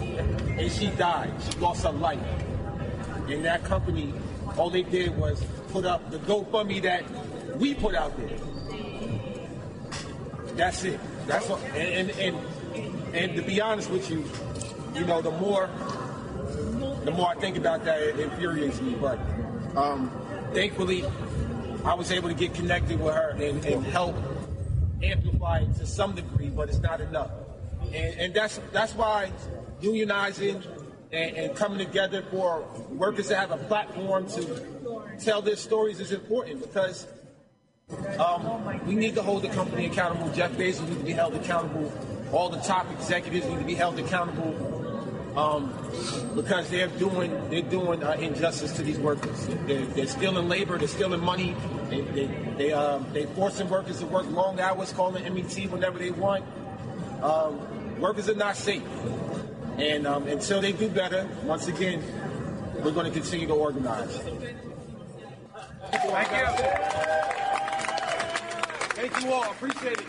And 0.00 0.70
she 0.72 0.88
died. 0.90 1.32
She 1.50 1.58
lost 1.58 1.84
her 1.84 1.92
life. 1.92 2.20
In 3.28 3.42
that 3.42 3.64
company, 3.64 4.12
all 4.56 4.70
they 4.70 4.82
did 4.82 5.16
was 5.16 5.44
put 5.70 5.84
up 5.84 6.10
the 6.10 6.18
GoFundMe 6.18 6.82
that 6.82 7.04
we 7.56 7.74
put 7.74 7.94
out 7.94 8.16
there. 8.16 8.38
That's 10.56 10.84
it. 10.84 11.00
That's 11.26 11.48
what. 11.48 11.62
And 11.74 12.10
and 12.10 12.36
and, 12.74 13.14
and 13.14 13.36
to 13.36 13.42
be 13.42 13.60
honest 13.60 13.90
with 13.90 14.10
you, 14.10 14.24
you 14.94 15.04
know, 15.06 15.22
the 15.22 15.30
more 15.30 15.68
the 17.04 17.10
more 17.10 17.28
I 17.28 17.34
think 17.34 17.56
about 17.56 17.84
that, 17.84 18.00
it 18.00 18.18
infuriates 18.18 18.80
me. 18.80 18.94
But 18.94 19.18
um, 19.76 20.10
thankfully, 20.52 21.04
I 21.84 21.94
was 21.94 22.10
able 22.12 22.28
to 22.28 22.34
get 22.34 22.54
connected 22.54 23.00
with 23.00 23.14
her 23.14 23.30
and, 23.30 23.64
and 23.64 23.84
help 23.86 24.16
amplify 25.02 25.60
it 25.60 25.74
to 25.76 25.86
some 25.86 26.14
degree, 26.14 26.48
but 26.48 26.68
it's 26.68 26.80
not 26.80 27.00
enough. 27.00 27.30
And, 27.92 28.20
and 28.20 28.34
that's 28.34 28.60
that's 28.72 28.94
why 28.94 29.32
unionizing 29.80 30.62
and, 31.12 31.36
and 31.36 31.56
coming 31.56 31.78
together 31.78 32.22
for 32.30 32.66
workers 32.90 33.28
to 33.28 33.36
have 33.36 33.50
a 33.50 33.56
platform 33.56 34.26
to 34.28 34.79
tell 35.24 35.42
their 35.42 35.56
stories 35.56 36.00
is 36.00 36.12
important 36.12 36.60
because 36.60 37.06
um, 38.18 38.86
we 38.86 38.94
need 38.94 39.14
to 39.14 39.22
hold 39.22 39.42
the 39.42 39.48
company 39.48 39.86
accountable. 39.86 40.30
Jeff 40.32 40.52
Bezos 40.52 40.86
needs 40.86 40.98
to 40.98 41.04
be 41.04 41.12
held 41.12 41.34
accountable. 41.34 41.92
All 42.32 42.48
the 42.48 42.60
top 42.60 42.90
executives 42.92 43.46
need 43.46 43.58
to 43.58 43.64
be 43.64 43.74
held 43.74 43.98
accountable 43.98 44.80
um, 45.36 45.72
because 46.34 46.70
they're 46.70 46.88
doing 46.88 47.30
they're 47.50 47.62
doing 47.62 48.02
uh, 48.02 48.12
injustice 48.12 48.72
to 48.74 48.82
these 48.82 48.98
workers. 48.98 49.46
They're, 49.66 49.84
they're 49.86 50.06
stealing 50.06 50.48
labor. 50.48 50.78
They're 50.78 50.88
stealing 50.88 51.20
money. 51.20 51.54
They 51.88 52.00
they 52.02 52.26
they, 52.56 52.72
um, 52.72 53.06
they 53.12 53.26
forcing 53.26 53.68
workers 53.68 53.98
to 54.00 54.06
work 54.06 54.30
long 54.30 54.60
hours, 54.60 54.92
calling 54.92 55.22
MET 55.34 55.70
whenever 55.70 55.98
they 55.98 56.10
want. 56.10 56.44
Um, 57.22 58.00
workers 58.00 58.28
are 58.28 58.34
not 58.34 58.56
safe, 58.56 58.82
and 59.78 60.06
um, 60.06 60.26
until 60.26 60.60
they 60.60 60.72
do 60.72 60.88
better, 60.88 61.28
once 61.44 61.68
again, 61.68 62.02
we're 62.82 62.92
going 62.92 63.06
to 63.06 63.12
continue 63.12 63.46
to 63.46 63.54
organize. 63.54 64.20
Thank 65.90 66.32
you. 66.32 66.66
Thank 68.94 69.24
you 69.24 69.32
all. 69.32 69.50
Appreciate 69.50 69.98
it. 69.98 70.06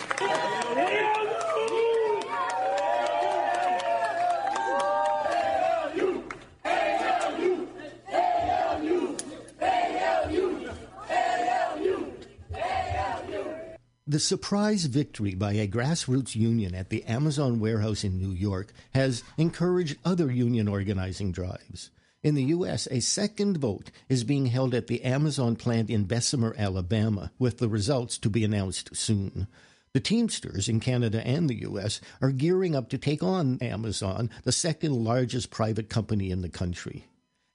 The 14.08 14.20
surprise 14.20 14.86
victory 14.86 15.36
by 15.36 15.54
a 15.54 15.68
grassroots 15.68 16.36
union 16.36 16.76
at 16.76 16.90
the 16.90 17.06
Amazon 17.06 17.62
warehouse 17.62 18.04
in 18.04 18.20
New 18.20 18.34
York 18.34 18.74
has 18.94 19.24
encouraged 19.38 19.98
other 20.04 20.30
union 20.30 20.68
organizing 20.68 21.32
drives. 21.32 21.92
In 22.24 22.36
the 22.36 22.44
U.S., 22.44 22.88
a 22.92 23.00
second 23.00 23.58
vote 23.58 23.90
is 24.08 24.24
being 24.24 24.46
held 24.46 24.76
at 24.76 24.86
the 24.86 25.04
Amazon 25.04 25.56
plant 25.56 25.90
in 25.90 26.04
Bessemer, 26.04 26.54
Alabama, 26.56 27.32
with 27.40 27.58
the 27.58 27.68
results 27.68 28.20
to 28.20 28.30
be 28.30 28.44
announced 28.44 28.96
soon. 28.96 29.48
The 29.94 30.00
Teamsters 30.00 30.70
in 30.70 30.80
Canada 30.80 31.26
and 31.26 31.50
the 31.50 31.62
U.S. 31.62 32.00
are 32.22 32.32
gearing 32.32 32.76
up 32.76 32.90
to 32.90 33.00
take 33.00 33.24
on 33.24 33.58
Amazon, 33.60 34.30
the 34.44 34.52
second 34.52 35.04
largest 35.04 35.50
private 35.50 35.90
company 35.90 36.30
in 36.30 36.42
the 36.42 36.50
country. 36.50 37.08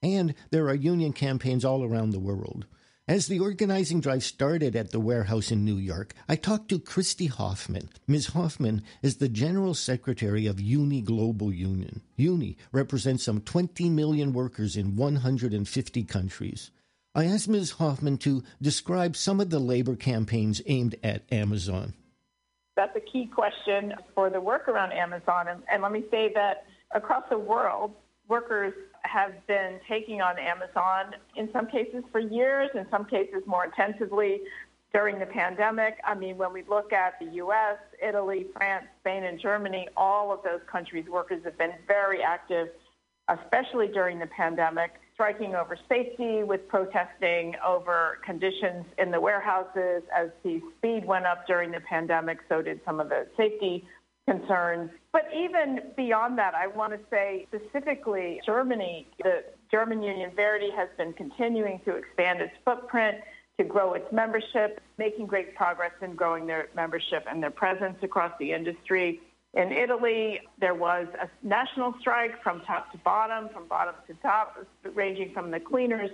And 0.03 0.35
there 0.51 0.69
are 0.69 0.75
union 0.75 1.13
campaigns 1.13 1.65
all 1.65 1.85
around 1.85 2.11
the 2.11 2.19
world. 2.19 2.67
As 3.09 3.29
the 3.29 3.39
organizing 3.39 4.01
drive 4.01 4.25
started 4.25 4.75
at 4.75 4.91
the 4.91 4.99
warehouse 4.99 5.53
in 5.53 5.65
New 5.65 5.77
York, 5.77 6.13
I 6.29 6.35
talked 6.35 6.69
to 6.71 6.81
Christy 6.81 7.27
Hoffman. 7.27 7.89
Ms. 8.09 8.27
Hoffman 8.29 8.83
is 9.01 9.19
the 9.19 9.29
General 9.29 9.75
Secretary 9.75 10.45
of 10.49 10.61
Uni 10.61 11.03
Global 11.03 11.53
Union. 11.53 12.03
Uni 12.17 12.57
represents 12.73 13.23
some 13.23 13.43
20 13.43 13.89
million 13.91 14.33
workers 14.33 14.77
in 14.77 14.97
150 14.97 16.03
countries. 16.03 16.73
I 17.15 17.27
asked 17.27 17.49
Ms. 17.49 17.71
Hoffman 17.79 18.19
to 18.19 18.43
describe 18.61 19.15
some 19.15 19.41
of 19.41 19.51
the 19.51 19.61
labor 19.61 19.95
campaigns 19.95 20.61
aimed 20.67 20.97
at 21.05 21.23
Amazon. 21.31 21.95
That's 22.75 22.97
a 22.97 23.01
key 23.01 23.31
question 23.33 23.95
for 24.17 24.31
the 24.31 24.41
work 24.41 24.67
around 24.67 24.91
Amazon. 24.91 25.47
And, 25.47 25.63
and 25.71 25.81
let 25.81 25.93
me 25.93 26.05
say 26.11 26.33
that 26.35 26.65
across 26.93 27.23
the 27.31 27.39
world, 27.39 27.93
workers 28.27 28.75
have 29.07 29.47
been 29.47 29.81
taking 29.89 30.21
on 30.21 30.39
Amazon 30.39 31.15
in 31.37 31.49
some 31.53 31.67
cases 31.67 32.05
for 32.13 32.21
years, 32.21 32.71
in 32.75 32.87
some 32.91 33.05
cases 33.05 33.43
more 33.47 33.65
intensively 33.65 34.41
during 34.93 35.19
the 35.19 35.27
pandemic. 35.27 35.99
I 36.05 36.15
mean, 36.15 36.39
when 36.39 36.53
we 36.53 36.63
look 36.69 36.93
at 36.93 37.19
the 37.21 37.27
US, 37.43 37.79
Italy, 38.03 38.47
France, 38.57 38.87
Spain, 39.01 39.25
and 39.25 39.39
Germany, 39.39 39.89
all 39.97 40.33
of 40.33 40.43
those 40.43 40.61
countries' 40.71 41.07
workers 41.09 41.43
have 41.45 41.59
been 41.59 41.75
very 41.87 42.23
active, 42.23 42.69
especially 43.29 43.89
during 43.89 44.19
the 44.19 44.27
pandemic, 44.27 44.93
striking 45.13 45.55
over 45.55 45.77
safety 45.89 46.43
with 46.45 46.67
protesting 46.69 47.55
over 47.67 48.19
conditions 48.25 48.85
in 48.99 49.11
the 49.11 49.21
warehouses. 49.21 50.03
As 50.15 50.31
the 50.43 50.61
speed 50.79 51.05
went 51.05 51.27
up 51.27 51.47
during 51.47 51.71
the 51.73 51.81
pandemic, 51.81 52.39
so 52.49 52.63
did 52.63 52.81
some 52.85 53.01
of 53.01 53.09
the 53.09 53.27
safety 53.37 53.85
concerns. 54.29 54.91
But 55.13 55.29
even 55.35 55.81
beyond 55.97 56.39
that, 56.39 56.55
I 56.55 56.67
want 56.67 56.93
to 56.93 56.99
say 57.11 57.47
specifically 57.49 58.41
Germany, 58.45 59.07
the 59.23 59.45
German 59.71 60.03
Union 60.03 60.31
Verdi 60.35 60.71
has 60.71 60.89
been 60.97 61.13
continuing 61.13 61.81
to 61.85 61.95
expand 61.97 62.41
its 62.41 62.53
footprint, 62.65 63.19
to 63.59 63.65
grow 63.65 63.95
its 63.95 64.13
membership, 64.13 64.81
making 64.99 65.27
great 65.27 65.55
progress 65.55 65.93
in 66.03 66.15
growing 66.15 66.47
their 66.47 66.69
membership 66.75 67.25
and 67.29 67.43
their 67.43 67.51
presence 67.51 67.97
across 68.03 68.33
the 68.39 68.53
industry. 68.53 69.21
In 69.55 69.73
Italy, 69.73 70.41
there 70.59 70.75
was 70.75 71.07
a 71.21 71.31
national 71.43 71.95
strike 71.99 72.43
from 72.43 72.61
top 72.63 72.93
to 72.93 72.99
bottom, 72.99 73.49
from 73.49 73.67
bottom 73.67 73.95
to 74.07 74.15
top, 74.15 74.59
ranging 74.95 75.33
from 75.33 75.51
the 75.51 75.61
cleaners 75.61 76.11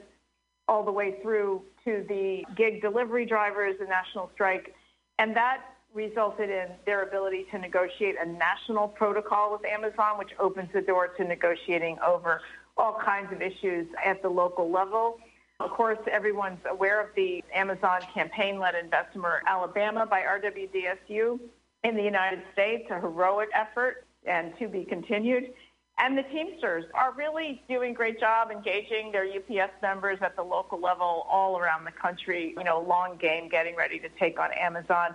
all 0.69 0.85
the 0.85 0.93
way 0.93 1.19
through 1.23 1.63
to 1.85 2.05
the 2.09 2.45
gig 2.57 2.81
delivery 2.81 3.27
drivers, 3.27 3.75
a 3.81 3.85
national 3.85 4.31
strike. 4.35 4.75
And 5.19 5.35
that 5.37 5.63
resulted 5.95 6.51
in 6.51 6.69
their 6.87 7.03
ability 7.03 7.47
to 7.51 7.59
negotiate 7.59 8.17
a 8.21 8.27
national 8.27 8.89
protocol 8.89 9.53
with 9.53 9.65
Amazon, 9.65 10.19
which 10.19 10.31
opens 10.39 10.69
the 10.73 10.81
door 10.81 11.09
to 11.09 11.25
negotiating 11.25 11.99
over 12.07 12.41
all 12.77 12.99
kinds 13.05 13.33
of 13.33 13.43
issues 13.43 13.87
at 14.05 14.23
the 14.23 14.29
local 14.29 14.71
level. 14.71 15.19
Of 15.61 15.71
course, 15.71 15.99
everyone's 16.11 16.61
aware 16.69 17.01
of 17.01 17.09
the 17.15 17.45
Amazon 17.55 18.01
campaign 18.15 18.59
led 18.59 18.75
in 18.75 18.89
Bessemer, 18.89 19.43
Alabama 19.47 20.07
by 20.07 20.23
RWDSU 20.23 21.39
in 21.85 21.97
the 21.97 22.03
United 22.03 22.43
States, 22.53 22.85
a 22.91 23.01
heroic 23.01 23.49
effort 23.55 24.05
and 24.25 24.53
to 24.59 24.69
be 24.69 24.85
continued. 24.85 25.53
And 25.99 26.17
the 26.17 26.23
Teamsters 26.23 26.85
are 26.95 27.13
really 27.13 27.63
doing 27.69 27.93
a 27.93 27.95
great 27.95 28.19
job 28.19 28.51
engaging 28.51 29.13
their 29.13 29.25
UPS 29.25 29.73
members 29.83 30.19
at 30.23 30.37
the 30.37 30.43
local 30.43 30.81
level 30.81 31.27
all 31.31 31.59
around 31.59 31.85
the 31.85 31.93
country, 31.93 32.55
you 32.57 32.65
know, 32.65 32.81
long 32.81 33.19
game 33.19 33.49
getting 33.49 33.77
ready 33.77 33.99
to 33.99 34.09
take 34.19 34.41
on 34.41 34.51
Amazon. 34.53 35.15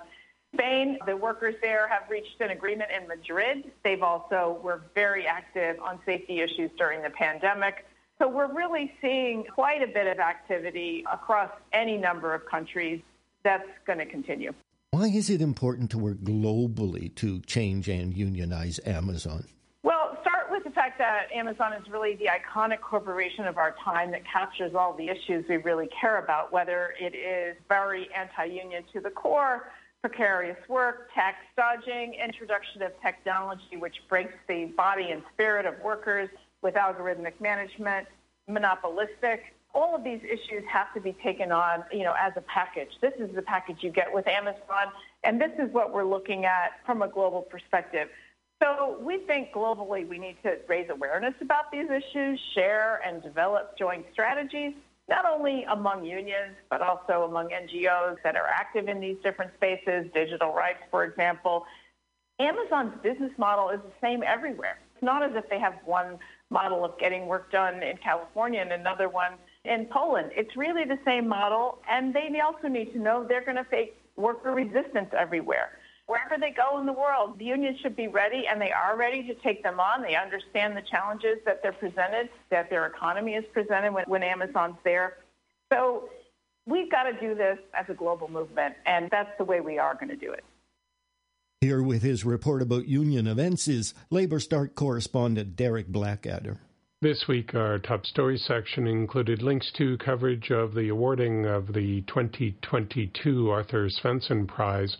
Spain, 0.58 0.98
the 1.06 1.16
workers 1.16 1.56
there 1.62 1.88
have 1.88 2.10
reached 2.10 2.42
an 2.42 2.50
agreement 2.50 2.90
in 2.92 3.08
Madrid. 3.08 3.72
They've 3.84 4.02
also 4.02 4.60
were 4.64 4.82
very 4.96 5.28
active 5.28 5.80
on 5.80 6.00
safety 6.06 6.42
issues 6.42 6.72
during 6.78 7.02
the 7.04 7.10
pandemic. 7.12 7.86
So 8.20 8.28
we're 8.28 8.52
really 8.52 8.92
seeing 9.00 9.44
quite 9.44 9.84
a 9.84 9.88
bit 9.88 10.08
of 10.08 10.20
activity 10.20 11.06
across 11.12 11.52
any 11.74 11.98
number 11.98 12.34
of 12.34 12.46
countries. 12.46 13.02
That's 13.44 13.68
going 13.86 14.00
to 14.00 14.06
continue. 14.06 14.54
Why 14.92 15.06
is 15.06 15.30
it 15.30 15.42
important 15.42 15.92
to 15.92 16.00
work 16.00 16.18
globally 16.18 17.14
to 17.16 17.40
change 17.42 17.88
and 17.88 18.16
unionize 18.16 18.80
Amazon? 18.86 19.46
Well, 19.84 20.18
start 20.22 20.50
with 20.50 20.64
the 20.64 20.72
fact 20.72 20.98
that 20.98 21.28
Amazon 21.34 21.74
is 21.74 21.88
really 21.90 22.16
the 22.16 22.26
iconic 22.26 22.82
corporation 22.82 23.46
of 23.46 23.58
our 23.58 23.76
time 23.84 24.10
that 24.12 24.24
captures 24.26 24.74
all 24.74 24.94
the 24.94 25.10
issues 25.10 25.46
we 25.48 25.58
really 25.58 25.88
care 26.02 26.18
about, 26.18 26.52
whether 26.52 26.94
it 27.00 27.14
is 27.14 27.56
very 27.70 28.10
anti-union 28.16 28.84
to 28.94 29.00
the 29.00 29.12
core, 29.12 29.72
precarious 30.02 30.58
work, 30.70 31.10
tax 31.14 31.38
dodging, 31.56 32.14
introduction 32.14 32.82
of 32.82 32.92
technology 33.02 33.78
which 33.78 33.96
breaks 34.10 34.34
the 34.48 34.66
body 34.78 35.12
and 35.12 35.22
spirit 35.34 35.66
of 35.66 35.74
workers 35.84 36.30
with 36.62 36.76
algorithmic 36.76 37.40
management, 37.40 38.08
monopolistic. 38.48 39.54
All 39.74 39.96
of 39.96 40.04
these 40.04 40.22
issues 40.24 40.64
have 40.72 40.94
to 40.94 41.02
be 41.02 41.14
taken 41.24 41.52
on, 41.52 41.84
you 41.92 42.04
know, 42.04 42.14
as 42.20 42.34
a 42.36 42.42
package. 42.42 42.90
This 43.02 43.14
is 43.20 43.36
the 43.36 43.42
package 43.42 43.78
you 43.82 43.92
get 43.92 44.12
with 44.12 44.28
Amazon, 44.28 44.92
and 45.24 45.40
this 45.40 45.52
is 45.60 45.72
what 45.74 45.94
we're 45.94 46.06
looking 46.06 46.46
at 46.46 46.72
from 46.86 47.02
a 47.02 47.08
global 47.08 47.42
perspective. 47.42 48.08
So 48.62 48.98
we 49.02 49.20
think 49.20 49.52
globally 49.52 50.08
we 50.08 50.18
need 50.18 50.38
to 50.44 50.58
raise 50.68 50.90
awareness 50.90 51.36
about 51.42 51.72
these 51.72 51.88
issues, 51.90 52.40
share 52.56 53.02
and 53.06 53.22
develop 53.22 53.78
joint 53.78 54.06
strategies, 54.14 54.74
not 55.10 55.26
only 55.26 55.64
among 55.70 56.04
unions, 56.06 56.56
but 56.70 56.82
also 56.82 57.24
among 57.24 57.50
NGOs 57.50 58.18
that 58.24 58.36
are 58.36 58.48
active 58.48 58.88
in 58.88 59.00
these 59.00 59.18
different 59.24 59.52
spaces, 59.56 60.06
digital 60.14 60.54
rights, 60.54 60.80
for 60.92 61.06
example. 61.06 61.66
Amazon's 62.40 62.94
business 63.02 63.32
model 63.38 63.70
is 63.70 63.80
the 63.82 63.94
same 64.02 64.22
everywhere. 64.24 64.80
It's 64.94 65.04
not 65.04 65.24
as 65.24 65.32
if 65.36 65.50
they 65.50 65.60
have 65.60 65.76
one 65.86 66.20
model 66.50 66.84
of 66.84 66.98
getting 67.00 67.28
work 67.28 67.52
done 67.52 67.82
in 67.84 67.98
California 67.98 68.62
and 68.62 68.72
another 68.72 69.10
one 69.10 69.34
in 69.66 69.86
Poland. 69.86 70.32
It's 70.36 70.56
really 70.56 70.86
the 70.86 71.00
same 71.06 71.28
model, 71.28 71.80
and 71.90 72.14
they 72.14 72.30
also 72.40 72.68
need 72.68 72.92
to 72.94 73.00
know 73.00 73.26
they're 73.28 73.46
going 73.46 73.58
to 73.58 73.64
face 73.66 73.92
worker 74.16 74.52
resistance 74.52 75.10
everywhere. 75.18 75.72
Wherever 76.08 76.38
they 76.40 76.52
go 76.52 76.80
in 76.80 76.86
the 76.86 76.94
world, 76.94 77.38
the 77.38 77.44
unions 77.46 77.78
should 77.82 77.96
be 77.96 78.08
ready, 78.08 78.46
and 78.50 78.62
they 78.62 78.72
are 78.72 78.98
ready 78.98 79.24
to 79.28 79.34
take 79.36 79.62
them 79.62 79.80
on. 79.80 80.02
They 80.02 80.16
understand 80.16 80.76
the 80.76 80.82
challenges 80.90 81.40
that 81.46 81.62
they're 81.62 81.74
presented, 81.74 82.30
that 82.50 82.70
their 82.70 82.86
economy 82.86 83.34
is 83.34 83.44
presented 83.52 83.94
when, 83.94 84.06
when 84.06 84.24
Amazon's 84.24 84.78
there. 84.86 85.18
So 85.72 86.08
we've 86.66 86.90
got 86.90 87.04
to 87.04 87.14
do 87.20 87.36
this 87.36 87.58
as 87.74 87.86
a 87.90 87.94
global 87.94 88.30
movement, 88.30 88.76
and 88.86 89.10
that's 89.12 89.38
the 89.38 89.44
way 89.44 89.60
we 89.60 89.80
are 89.80 89.96
going 89.96 90.08
to 90.08 90.16
do 90.16 90.32
it. 90.32 90.46
Here 91.60 91.84
with 91.84 92.04
his 92.04 92.24
report 92.24 92.62
about 92.62 92.88
union 92.88 93.28
events 93.28 93.68
is 93.68 93.94
LabourStart 94.10 94.76
correspondent 94.76 95.58
Derek 95.58 95.88
Blackadder. 95.88 96.60
This 97.02 97.26
week, 97.28 97.54
our 97.54 97.80
top 97.80 98.06
story 98.06 98.38
section 98.38 98.88
included 98.88 99.44
links 99.44 99.72
to 99.78 99.98
coverage 99.98 100.52
of 100.52 100.74
the 100.74 100.90
awarding 100.90 101.46
of 101.46 101.74
the 101.74 102.02
2022 102.08 103.50
Arthur 103.52 103.90
Svensson 103.90 104.48
Prize 104.48 104.98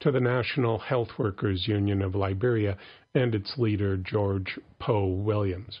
to 0.00 0.10
the 0.10 0.20
National 0.20 0.78
Health 0.78 1.18
Workers 1.18 1.66
Union 1.68 2.02
of 2.02 2.14
Liberia 2.14 2.76
and 3.14 3.34
its 3.34 3.58
leader, 3.58 3.96
George 3.96 4.58
Poe 4.78 5.06
Williams. 5.06 5.80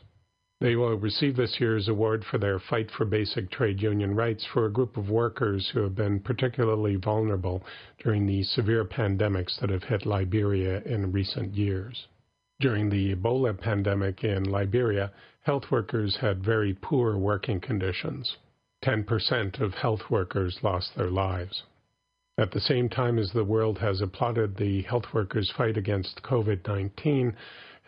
They 0.60 0.76
will 0.76 0.96
receive 0.96 1.36
this 1.36 1.60
year's 1.60 1.88
award 1.88 2.24
for 2.24 2.38
their 2.38 2.58
fight 2.58 2.90
for 2.90 3.04
basic 3.04 3.50
trade 3.50 3.82
union 3.82 4.14
rights 4.14 4.44
for 4.44 4.64
a 4.64 4.72
group 4.72 4.96
of 4.96 5.10
workers 5.10 5.68
who 5.68 5.80
have 5.80 5.94
been 5.94 6.20
particularly 6.20 6.96
vulnerable 6.96 7.62
during 7.98 8.24
the 8.24 8.44
severe 8.44 8.84
pandemics 8.84 9.58
that 9.60 9.70
have 9.70 9.82
hit 9.82 10.06
Liberia 10.06 10.80
in 10.82 11.12
recent 11.12 11.54
years. 11.54 12.06
During 12.60 12.88
the 12.88 13.14
Ebola 13.14 13.58
pandemic 13.58 14.24
in 14.24 14.44
Liberia, 14.44 15.12
health 15.42 15.70
workers 15.70 16.16
had 16.16 16.42
very 16.42 16.72
poor 16.72 17.18
working 17.18 17.60
conditions. 17.60 18.36
10% 18.84 19.60
of 19.60 19.74
health 19.74 20.08
workers 20.08 20.62
lost 20.62 20.94
their 20.94 21.10
lives. 21.10 21.64
At 22.36 22.50
the 22.50 22.60
same 22.60 22.88
time 22.88 23.16
as 23.20 23.30
the 23.30 23.44
world 23.44 23.78
has 23.78 24.00
applauded 24.00 24.56
the 24.56 24.82
health 24.82 25.14
workers' 25.14 25.52
fight 25.52 25.76
against 25.76 26.24
COVID 26.24 26.66
19, 26.66 27.36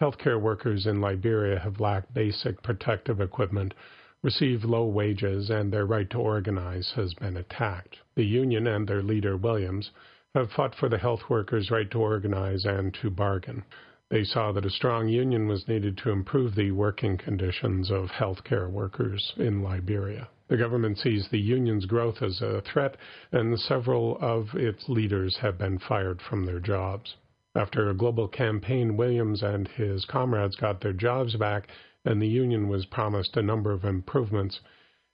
healthcare 0.01 0.40
workers 0.40 0.86
in 0.86 1.01
Liberia 1.01 1.59
have 1.59 1.81
lacked 1.81 2.14
basic 2.14 2.62
protective 2.62 3.20
equipment, 3.20 3.74
received 4.23 4.64
low 4.64 4.85
wages, 4.85 5.51
and 5.51 5.73
their 5.73 5.85
right 5.85 6.09
to 6.10 6.20
organize 6.20 6.93
has 6.93 7.12
been 7.14 7.36
attacked. 7.36 7.98
The 8.14 8.24
union 8.24 8.68
and 8.68 8.86
their 8.86 9.02
leader, 9.02 9.36
Williams, 9.36 9.90
have 10.32 10.52
fought 10.52 10.77
for 10.77 10.89
the 10.89 10.98
health 10.98 11.28
workers' 11.28 11.73
right 11.73 11.90
to 11.90 11.98
organize 11.98 12.64
and 12.64 12.94
to 13.02 13.10
bargain. 13.10 13.64
They 14.10 14.23
saw 14.23 14.52
that 14.52 14.64
a 14.64 14.70
strong 14.70 15.09
union 15.09 15.48
was 15.48 15.66
needed 15.66 15.98
to 15.98 16.10
improve 16.10 16.55
the 16.55 16.70
working 16.70 17.16
conditions 17.16 17.90
of 17.90 18.10
healthcare 18.12 18.70
workers 18.70 19.32
in 19.36 19.64
Liberia. 19.64 20.28
The 20.48 20.56
government 20.56 20.98
sees 20.98 21.28
the 21.28 21.40
union's 21.40 21.86
growth 21.86 22.23
as 22.23 22.40
a 22.40 22.60
threat, 22.60 22.97
and 23.32 23.59
several 23.59 24.16
of 24.20 24.55
its 24.55 24.89
leaders 24.89 25.39
have 25.39 25.59
been 25.59 25.78
fired 25.78 26.23
from 26.23 26.44
their 26.44 26.60
jobs. 26.60 27.16
After 27.56 27.89
a 27.89 27.94
global 27.94 28.28
campaign, 28.28 28.97
Williams 28.97 29.43
and 29.43 29.66
his 29.66 30.05
comrades 30.05 30.55
got 30.55 30.81
their 30.81 30.93
jobs 30.93 31.35
back, 31.35 31.68
and 32.05 32.23
the 32.23 32.28
union 32.28 32.68
was 32.68 32.86
promised 32.86 33.36
a 33.36 33.43
number 33.43 33.73
of 33.73 33.85
improvements, 33.85 34.60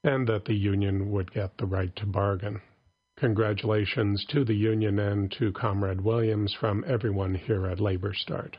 and 0.05 0.27
that 0.27 0.45
the 0.45 0.55
union 0.55 1.11
would 1.11 1.33
get 1.33 1.57
the 1.57 1.67
right 1.67 1.97
to 1.97 2.05
bargain. 2.05 2.61
Congratulations 3.17 4.25
to 4.27 4.45
the 4.45 4.57
union 4.57 4.99
and 4.99 5.33
to 5.33 5.53
Comrade 5.53 6.01
Williams 6.01 6.53
from 6.53 6.85
everyone 6.87 7.37
here 7.37 7.67
at 7.67 7.79
LabourStart. 7.79 8.57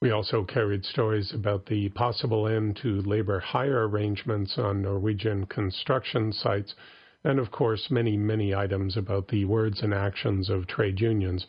We 0.00 0.12
also 0.12 0.44
carried 0.44 0.84
stories 0.84 1.32
about 1.32 1.66
the 1.66 1.88
possible 1.88 2.46
end 2.46 2.76
to 2.76 3.02
labor 3.02 3.40
hire 3.40 3.88
arrangements 3.88 4.56
on 4.56 4.80
Norwegian 4.80 5.46
construction 5.46 6.32
sites, 6.32 6.76
and 7.24 7.40
of 7.40 7.50
course, 7.50 7.90
many, 7.90 8.16
many 8.16 8.54
items 8.54 8.96
about 8.96 9.26
the 9.26 9.44
words 9.44 9.82
and 9.82 9.92
actions 9.92 10.50
of 10.50 10.68
trade 10.68 11.00
unions 11.00 11.48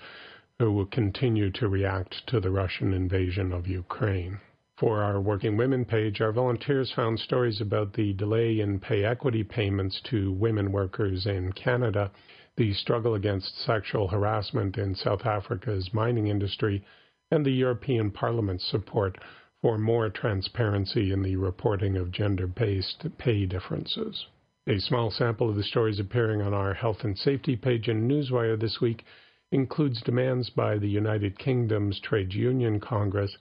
who 0.57 0.71
will 0.71 0.87
continue 0.87 1.51
to 1.51 1.67
react 1.67 2.25
to 2.25 2.39
the 2.39 2.49
Russian 2.49 2.91
invasion 2.91 3.53
of 3.53 3.67
Ukraine. 3.67 4.39
For 4.77 5.03
our 5.03 5.21
Working 5.21 5.55
Women 5.55 5.85
page, 5.85 6.19
our 6.19 6.31
volunteers 6.31 6.91
found 6.91 7.19
stories 7.19 7.61
about 7.61 7.93
the 7.93 8.13
delay 8.13 8.59
in 8.59 8.79
pay 8.79 9.05
equity 9.05 9.43
payments 9.43 10.01
to 10.05 10.31
women 10.31 10.71
workers 10.71 11.27
in 11.27 11.51
Canada, 11.51 12.09
the 12.55 12.73
struggle 12.73 13.13
against 13.13 13.59
sexual 13.59 14.07
harassment 14.07 14.75
in 14.79 14.95
South 14.95 15.27
Africa's 15.27 15.93
mining 15.93 16.25
industry, 16.25 16.83
and 17.31 17.45
the 17.45 17.51
European 17.51 18.11
Parliament's 18.11 18.65
support 18.69 19.17
for 19.61 19.77
more 19.77 20.09
transparency 20.09 21.11
in 21.11 21.21
the 21.21 21.35
reporting 21.35 21.97
of 21.97 22.11
gender 22.11 22.47
based 22.47 23.05
pay 23.17 23.45
differences. 23.45 24.25
A 24.67 24.79
small 24.79 25.11
sample 25.11 25.49
of 25.49 25.55
the 25.55 25.63
stories 25.63 25.99
appearing 25.99 26.41
on 26.41 26.53
our 26.53 26.73
health 26.73 27.03
and 27.03 27.17
safety 27.17 27.55
page 27.55 27.87
in 27.87 28.07
Newswire 28.07 28.59
this 28.59 28.79
week 28.79 29.03
includes 29.51 30.01
demands 30.01 30.49
by 30.49 30.77
the 30.77 30.87
United 30.87 31.39
Kingdom's 31.39 31.99
Trade 31.99 32.33
Union 32.33 32.79
Congress 32.79 33.35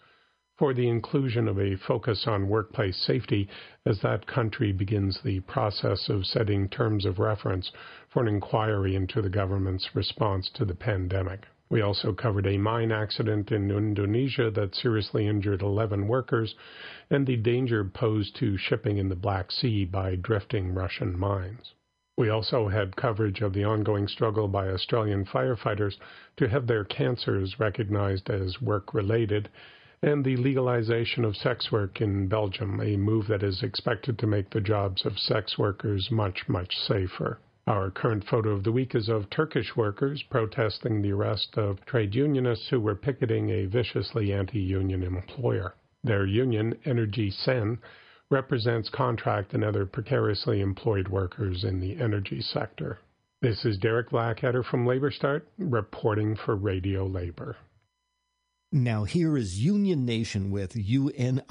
for 0.56 0.74
the 0.74 0.88
inclusion 0.88 1.46
of 1.46 1.58
a 1.58 1.76
focus 1.76 2.26
on 2.26 2.48
workplace 2.48 2.96
safety 2.96 3.48
as 3.86 4.00
that 4.00 4.26
country 4.26 4.72
begins 4.72 5.20
the 5.22 5.40
process 5.40 6.08
of 6.08 6.26
setting 6.26 6.68
terms 6.68 7.04
of 7.04 7.18
reference 7.18 7.70
for 8.08 8.22
an 8.22 8.28
inquiry 8.28 8.96
into 8.96 9.22
the 9.22 9.30
government's 9.30 9.94
response 9.94 10.50
to 10.54 10.64
the 10.64 10.74
pandemic. 10.74 11.46
We 11.70 11.82
also 11.82 12.12
covered 12.14 12.46
a 12.46 12.56
mine 12.56 12.90
accident 12.90 13.52
in 13.52 13.70
Indonesia 13.70 14.50
that 14.50 14.74
seriously 14.74 15.26
injured 15.26 15.60
11 15.60 16.08
workers 16.08 16.54
and 17.10 17.26
the 17.26 17.36
danger 17.36 17.84
posed 17.84 18.36
to 18.36 18.56
shipping 18.56 18.96
in 18.96 19.08
the 19.08 19.16
Black 19.16 19.52
Sea 19.52 19.84
by 19.84 20.16
drifting 20.16 20.72
Russian 20.72 21.18
mines. 21.18 21.74
We 22.16 22.30
also 22.30 22.68
had 22.68 22.96
coverage 22.96 23.42
of 23.42 23.52
the 23.52 23.64
ongoing 23.64 24.08
struggle 24.08 24.48
by 24.48 24.70
Australian 24.70 25.24
firefighters 25.24 25.98
to 26.38 26.48
have 26.48 26.66
their 26.66 26.84
cancers 26.84 27.60
recognized 27.60 28.30
as 28.30 28.62
work 28.62 28.94
related 28.94 29.48
and 30.02 30.24
the 30.24 30.36
legalization 30.36 31.24
of 31.24 31.36
sex 31.36 31.72
work 31.72 32.00
in 32.00 32.28
Belgium, 32.28 32.80
a 32.80 32.96
move 32.96 33.26
that 33.26 33.42
is 33.42 33.62
expected 33.62 34.18
to 34.18 34.26
make 34.26 34.50
the 34.50 34.60
jobs 34.60 35.04
of 35.04 35.18
sex 35.18 35.58
workers 35.58 36.10
much, 36.10 36.48
much 36.48 36.76
safer. 36.78 37.40
Our 37.68 37.90
current 37.90 38.24
photo 38.24 38.52
of 38.52 38.64
the 38.64 38.72
week 38.72 38.94
is 38.94 39.10
of 39.10 39.28
Turkish 39.28 39.76
workers 39.76 40.22
protesting 40.22 41.02
the 41.02 41.12
arrest 41.12 41.58
of 41.58 41.84
trade 41.84 42.14
unionists 42.14 42.66
who 42.70 42.80
were 42.80 42.94
picketing 42.94 43.50
a 43.50 43.66
viciously 43.66 44.32
anti 44.32 44.58
union 44.58 45.02
employer. 45.02 45.74
Their 46.02 46.24
union, 46.24 46.78
Energy 46.86 47.30
Sen, 47.30 47.76
represents 48.30 48.88
contract 48.88 49.52
and 49.52 49.62
other 49.62 49.84
precariously 49.84 50.62
employed 50.62 51.08
workers 51.08 51.62
in 51.62 51.78
the 51.78 52.00
energy 52.00 52.40
sector. 52.40 53.00
This 53.42 53.66
is 53.66 53.76
Derek 53.76 54.08
Blackadder 54.08 54.62
from 54.62 54.86
LabourStart 54.86 55.42
reporting 55.58 56.36
for 56.36 56.56
Radio 56.56 57.04
Labor. 57.04 57.58
Now, 58.72 59.04
here 59.04 59.36
is 59.36 59.62
Union 59.62 60.06
Nation 60.06 60.50
with 60.50 60.74
UNION. 60.74 61.42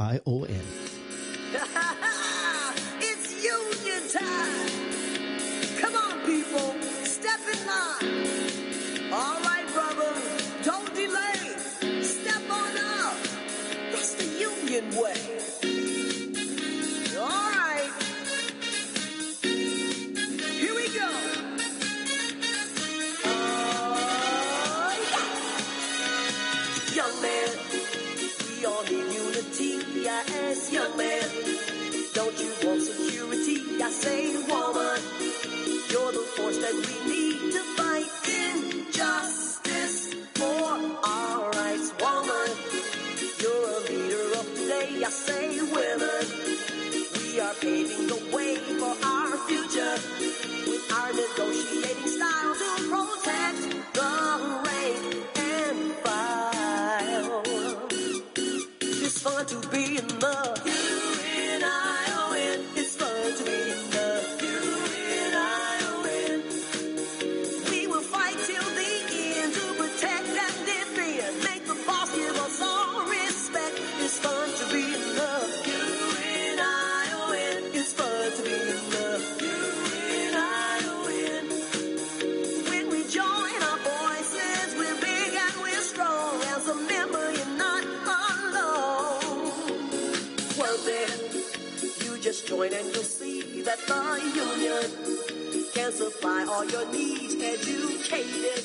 Supply 95.97 96.45
all 96.47 96.63
your 96.65 96.85
needs. 96.91 97.33
Educated 97.33 98.61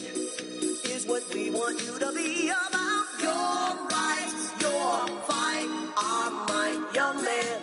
is 0.85 1.07
what 1.07 1.25
we 1.33 1.51
want 1.51 1.81
you 1.81 1.99
to 1.99 2.13
be 2.13 2.51
about. 2.51 3.07
Your 3.23 3.89
rights, 3.89 4.53
your 4.61 5.09
fight, 5.25 5.71
our 5.97 6.31
might, 6.49 6.95
young 6.95 7.25
man. 7.25 7.62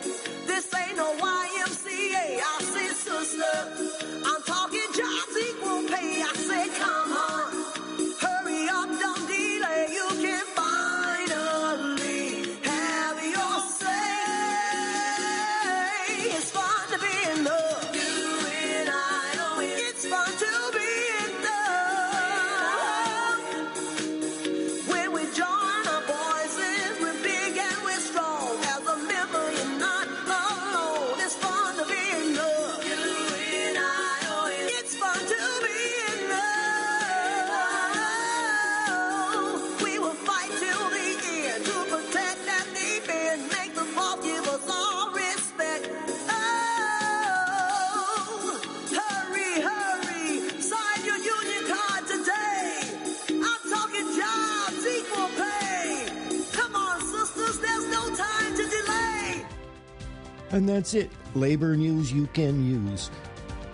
And 60.60 60.68
that's 60.68 60.94
it. 60.94 61.10
Labor 61.36 61.78
news 61.78 62.12
you 62.12 62.28
can 62.34 62.70
use. 62.70 63.10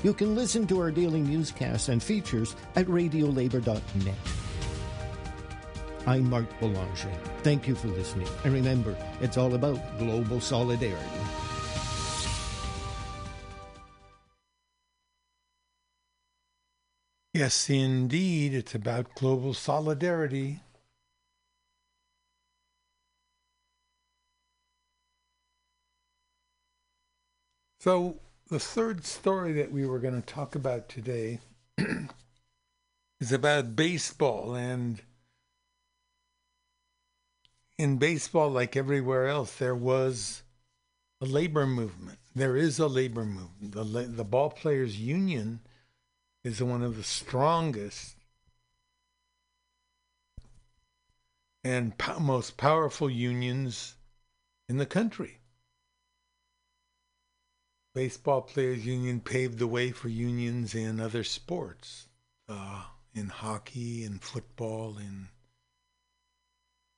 You 0.03 0.13
can 0.13 0.35
listen 0.35 0.67
to 0.67 0.79
our 0.79 0.91
daily 0.91 1.19
newscasts 1.19 1.89
and 1.89 2.01
features 2.01 2.55
at 2.75 2.85
radiolabor.net. 2.85 4.15
I'm 6.05 6.29
Marc 6.29 6.47
Belanger. 6.59 7.11
Thank 7.41 7.67
you 7.67 7.73
for 7.73 7.87
listening. 7.87 8.27
And 8.43 8.53
remember, 8.53 8.95
it's 9.19 9.35
all 9.35 9.55
about 9.55 9.79
global 9.97 10.39
solidarity. 10.39 11.01
Yes, 17.33 17.67
indeed, 17.67 18.53
it's 18.53 18.75
about 18.75 19.15
global 19.15 19.55
solidarity. 19.55 20.59
So, 27.85 28.17
the 28.47 28.57
third 28.57 29.05
story 29.05 29.53
that 29.53 29.71
we 29.71 29.85
were 29.85 29.99
going 29.99 30.19
to 30.19 30.25
talk 30.25 30.55
about 30.55 30.89
today 30.89 31.37
is 33.19 33.31
about 33.31 33.75
baseball. 33.75 34.55
And 34.55 35.03
in 37.77 37.97
baseball, 37.97 38.49
like 38.49 38.75
everywhere 38.75 39.27
else, 39.27 39.57
there 39.57 39.75
was 39.75 40.41
a 41.21 41.27
labor 41.27 41.67
movement. 41.67 42.17
There 42.33 42.57
is 42.57 42.79
a 42.79 42.87
labor 42.87 43.23
movement. 43.23 43.73
The, 43.73 43.83
the 43.83 44.25
Ball 44.25 44.49
Players 44.49 44.99
Union 44.99 45.59
is 46.43 46.63
one 46.63 46.81
of 46.81 46.97
the 46.97 47.03
strongest 47.03 48.15
and 51.63 51.95
po- 51.99 52.19
most 52.19 52.57
powerful 52.57 53.11
unions 53.11 53.93
in 54.67 54.77
the 54.77 54.87
country. 54.87 55.37
Baseball 57.95 58.41
Players 58.41 58.85
Union 58.85 59.21
paved 59.21 59.57
the 59.57 59.67
way 59.67 59.89
for 59.91 60.09
unions 60.09 60.75
in 60.75 60.99
other 60.99 61.23
sports, 61.23 62.09
uh, 62.49 62.83
in 63.13 63.29
hockey, 63.29 64.03
in 64.03 64.19
football, 64.19 64.97
in 64.97 65.29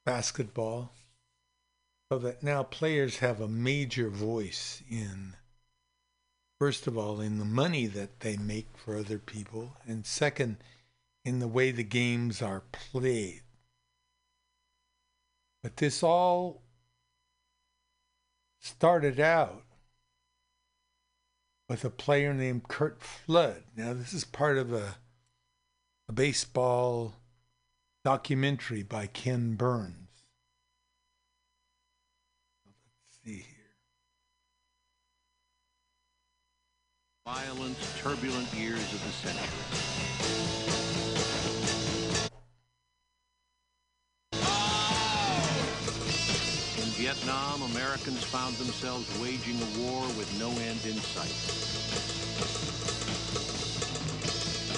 basketball, 0.07 0.91
so 2.11 2.17
that 2.17 2.41
now 2.41 2.63
players 2.63 3.17
have 3.17 3.39
a 3.39 3.47
major 3.47 4.09
voice 4.09 4.81
in, 4.89 5.35
first 6.59 6.87
of 6.87 6.97
all, 6.97 7.21
in 7.21 7.37
the 7.37 7.45
money 7.45 7.85
that 7.85 8.21
they 8.21 8.35
make 8.35 8.75
for 8.75 8.97
other 8.97 9.19
people, 9.19 9.73
and 9.85 10.03
second, 10.03 10.57
in 11.23 11.37
the 11.37 11.47
way 11.47 11.69
the 11.69 11.83
games 11.83 12.41
are 12.41 12.63
played. 12.71 13.43
But 15.61 15.77
this 15.77 16.01
all 16.01 16.63
started 18.59 19.19
out 19.19 19.66
with 21.69 21.83
a 21.83 21.89
player 21.89 22.33
named 22.33 22.67
Curt 22.67 23.01
Flood. 23.01 23.63
Now, 23.75 23.93
this 23.93 24.13
is 24.13 24.23
part 24.23 24.57
of 24.57 24.71
a, 24.73 24.95
a 26.07 26.13
baseball 26.13 27.15
documentary 28.03 28.83
by 28.83 29.07
Ken 29.07 29.55
Burns. 29.55 29.93
Let's 32.65 33.19
see 33.25 33.43
here. 33.43 33.75
Violent, 37.25 37.77
turbulent 37.97 38.53
years 38.53 38.93
of 38.93 39.03
the 39.03 39.11
century. 39.11 40.26
Vietnam, 47.07 47.61
Americans 47.71 48.21
found 48.21 48.53
themselves 48.57 49.07
waging 49.21 49.55
a 49.55 49.79
war 49.79 50.01
with 50.19 50.27
no 50.37 50.49
end 50.49 50.83
in 50.83 50.99
sight. 50.99 51.31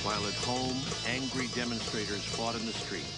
While 0.06 0.24
at 0.28 0.36
home, 0.46 0.78
angry 1.08 1.48
demonstrators 1.56 2.24
fought 2.24 2.54
in 2.54 2.68
the 2.68 2.72
streets. 2.72 3.10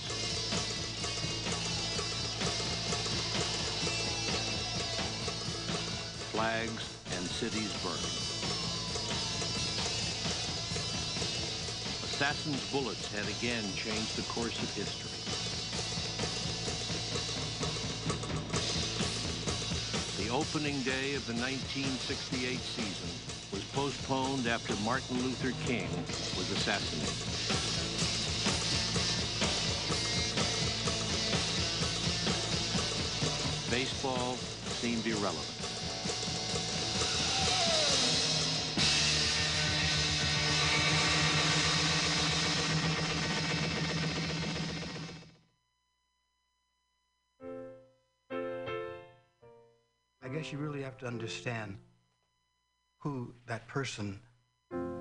Flags 6.32 6.88
and 7.18 7.26
cities 7.28 7.74
burned. 7.84 8.00
Assassin's 12.08 12.72
bullets 12.72 13.12
had 13.12 13.28
again 13.28 13.66
changed 13.76 14.16
the 14.16 14.24
course 14.32 14.58
of 14.64 14.74
history. 14.74 15.11
Opening 20.32 20.80
day 20.84 21.16
of 21.16 21.28
the 21.28 21.34
1968 21.34 22.58
season 22.58 23.10
was 23.52 23.64
postponed 23.74 24.48
after 24.48 24.74
Martin 24.84 25.18
Luther 25.24 25.52
King 25.66 25.90
was 26.38 26.50
assassinated. 26.52 27.12
Baseball 33.70 34.36
seemed 34.80 35.06
irrelevant. 35.06 35.61
You 50.52 50.58
really 50.58 50.82
have 50.82 50.98
to 50.98 51.08
understand 51.08 51.78
who 52.98 53.34
that 53.46 53.66
person, 53.70 54.20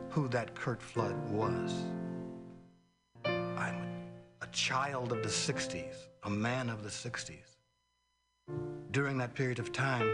who 0.09 0.29
that 0.29 0.55
Curt 0.55 0.81
Flood 0.81 1.17
was. 1.29 1.75
I'm 3.25 3.75
a, 4.43 4.47
child 4.53 5.11
of 5.11 5.25
the 5.25 5.29
60s, 5.29 6.07
a 6.23 6.31
man 6.31 6.71
of 6.71 6.85
the 6.85 6.89
60s. 6.89 7.57
During 8.93 9.19
that 9.19 9.35
period 9.35 9.59
of 9.59 9.73
time, 9.73 10.09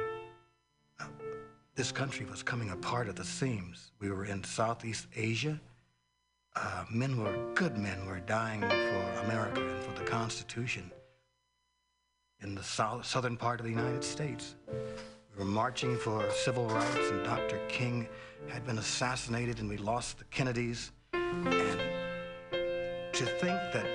this 1.74 1.92
country 1.92 2.24
was 2.24 2.42
coming 2.42 2.70
apart 2.70 3.06
at 3.06 3.16
the 3.16 3.24
seams. 3.24 3.92
We 4.00 4.10
were 4.10 4.24
in 4.24 4.42
Southeast 4.42 5.06
Asia. 5.14 5.60
Uh, 6.54 6.84
men 6.90 7.22
were, 7.22 7.36
good 7.54 7.76
men 7.76 8.06
were 8.06 8.20
dying 8.20 8.62
for 8.62 9.20
America 9.24 9.60
and 9.60 9.82
for 9.82 9.92
the 10.02 10.08
Constitution 10.08 10.90
in 12.40 12.54
the 12.54 12.62
south, 12.62 13.04
southern 13.04 13.36
part 13.36 13.60
of 13.60 13.66
the 13.66 13.72
United 13.72 14.02
States. 14.02 14.54
We 15.36 15.44
were 15.44 15.50
marching 15.50 15.98
for 15.98 16.30
civil 16.30 16.66
rights, 16.66 17.10
and 17.10 17.22
Dr. 17.22 17.60
King 17.68 18.08
had 18.48 18.64
been 18.64 18.78
assassinated, 18.78 19.58
and 19.58 19.68
we 19.68 19.76
lost 19.76 20.18
the 20.18 20.24
Kennedys. 20.24 20.92
And 21.12 21.78
to 23.12 23.26
think 23.26 23.60
that 23.74 23.86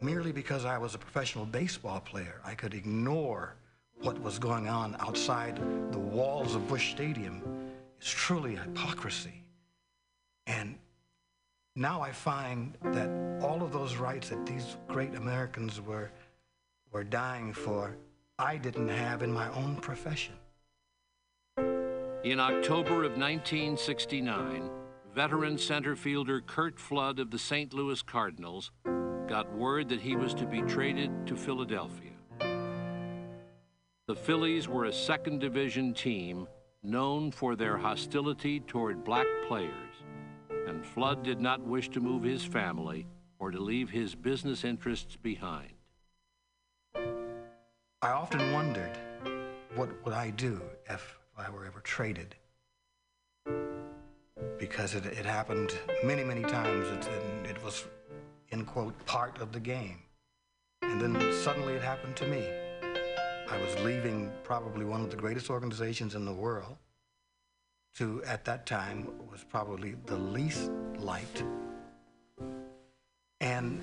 merely 0.00 0.32
because 0.32 0.64
I 0.64 0.78
was 0.78 0.96
a 0.96 0.98
professional 0.98 1.44
baseball 1.44 2.00
player, 2.00 2.40
I 2.44 2.54
could 2.54 2.74
ignore 2.74 3.54
what 4.00 4.20
was 4.20 4.40
going 4.40 4.66
on 4.66 4.96
outside 4.98 5.60
the 5.92 5.98
walls 5.98 6.56
of 6.56 6.66
Busch 6.66 6.90
Stadium 6.90 7.70
is 8.00 8.08
truly 8.08 8.56
hypocrisy. 8.56 9.44
And 10.48 10.76
now 11.76 12.00
I 12.00 12.10
find 12.10 12.76
that 12.86 13.08
all 13.40 13.62
of 13.62 13.72
those 13.72 13.94
rights 13.94 14.30
that 14.30 14.44
these 14.44 14.76
great 14.88 15.14
Americans 15.14 15.80
were, 15.80 16.10
were 16.90 17.04
dying 17.04 17.52
for, 17.52 17.94
I 18.40 18.56
didn't 18.56 18.88
have 18.88 19.22
in 19.22 19.30
my 19.30 19.50
own 19.50 19.76
profession. 19.76 20.32
In 22.24 22.40
October 22.40 23.04
of 23.04 23.18
1969, 23.18 24.70
veteran 25.14 25.58
center 25.58 25.94
fielder 25.94 26.40
Curt 26.40 26.78
Flood 26.78 27.18
of 27.18 27.30
the 27.30 27.38
St. 27.38 27.74
Louis 27.74 28.00
Cardinals 28.00 28.70
got 29.28 29.54
word 29.54 29.90
that 29.90 30.00
he 30.00 30.16
was 30.16 30.32
to 30.34 30.46
be 30.46 30.62
traded 30.62 31.26
to 31.26 31.36
Philadelphia. 31.36 32.12
The 34.08 34.16
Phillies 34.16 34.66
were 34.68 34.86
a 34.86 34.92
second 34.92 35.40
division 35.40 35.92
team 35.92 36.48
known 36.82 37.30
for 37.30 37.56
their 37.56 37.76
hostility 37.76 38.60
toward 38.60 39.04
black 39.04 39.26
players, 39.48 39.94
and 40.66 40.84
Flood 40.84 41.22
did 41.22 41.42
not 41.42 41.60
wish 41.60 41.90
to 41.90 42.00
move 42.00 42.22
his 42.22 42.42
family 42.42 43.06
or 43.38 43.50
to 43.50 43.60
leave 43.60 43.90
his 43.90 44.14
business 44.14 44.64
interests 44.64 45.16
behind. 45.16 45.74
I 48.02 48.12
often 48.12 48.52
wondered 48.52 48.96
what 49.74 49.90
would 50.06 50.14
I 50.14 50.30
do 50.30 50.58
if 50.88 51.18
I 51.36 51.50
were 51.50 51.66
ever 51.66 51.80
traded. 51.80 52.34
Because 54.58 54.94
it, 54.94 55.04
it 55.04 55.26
happened 55.26 55.78
many, 56.02 56.24
many 56.24 56.40
times. 56.40 56.88
It, 56.88 57.06
it 57.50 57.62
was, 57.62 57.84
in 58.48 58.64
quote, 58.64 58.94
part 59.04 59.38
of 59.42 59.52
the 59.52 59.60
game. 59.60 59.98
And 60.80 60.98
then 60.98 61.34
suddenly 61.42 61.74
it 61.74 61.82
happened 61.82 62.16
to 62.16 62.26
me. 62.26 62.42
I 63.50 63.58
was 63.60 63.78
leaving 63.84 64.32
probably 64.44 64.86
one 64.86 65.02
of 65.02 65.10
the 65.10 65.16
greatest 65.16 65.50
organizations 65.50 66.14
in 66.14 66.24
the 66.24 66.32
world 66.32 66.78
to, 67.96 68.24
at 68.24 68.46
that 68.46 68.64
time, 68.64 69.08
was 69.30 69.44
probably 69.44 69.96
the 70.06 70.16
least 70.16 70.70
liked. 70.96 71.44
And 73.42 73.78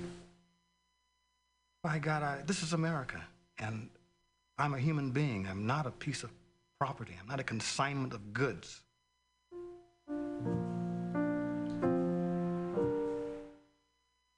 by 1.84 2.00
God, 2.00 2.24
I, 2.24 2.42
this 2.44 2.64
is 2.64 2.72
America. 2.72 3.22
And 3.60 3.90
I'm 4.60 4.74
a 4.74 4.78
human 4.78 5.12
being. 5.12 5.46
I'm 5.46 5.68
not 5.68 5.86
a 5.86 5.90
piece 5.92 6.24
of 6.24 6.32
property. 6.80 7.14
I'm 7.20 7.28
not 7.28 7.38
a 7.38 7.44
consignment 7.44 8.12
of 8.12 8.32
goods. 8.32 8.82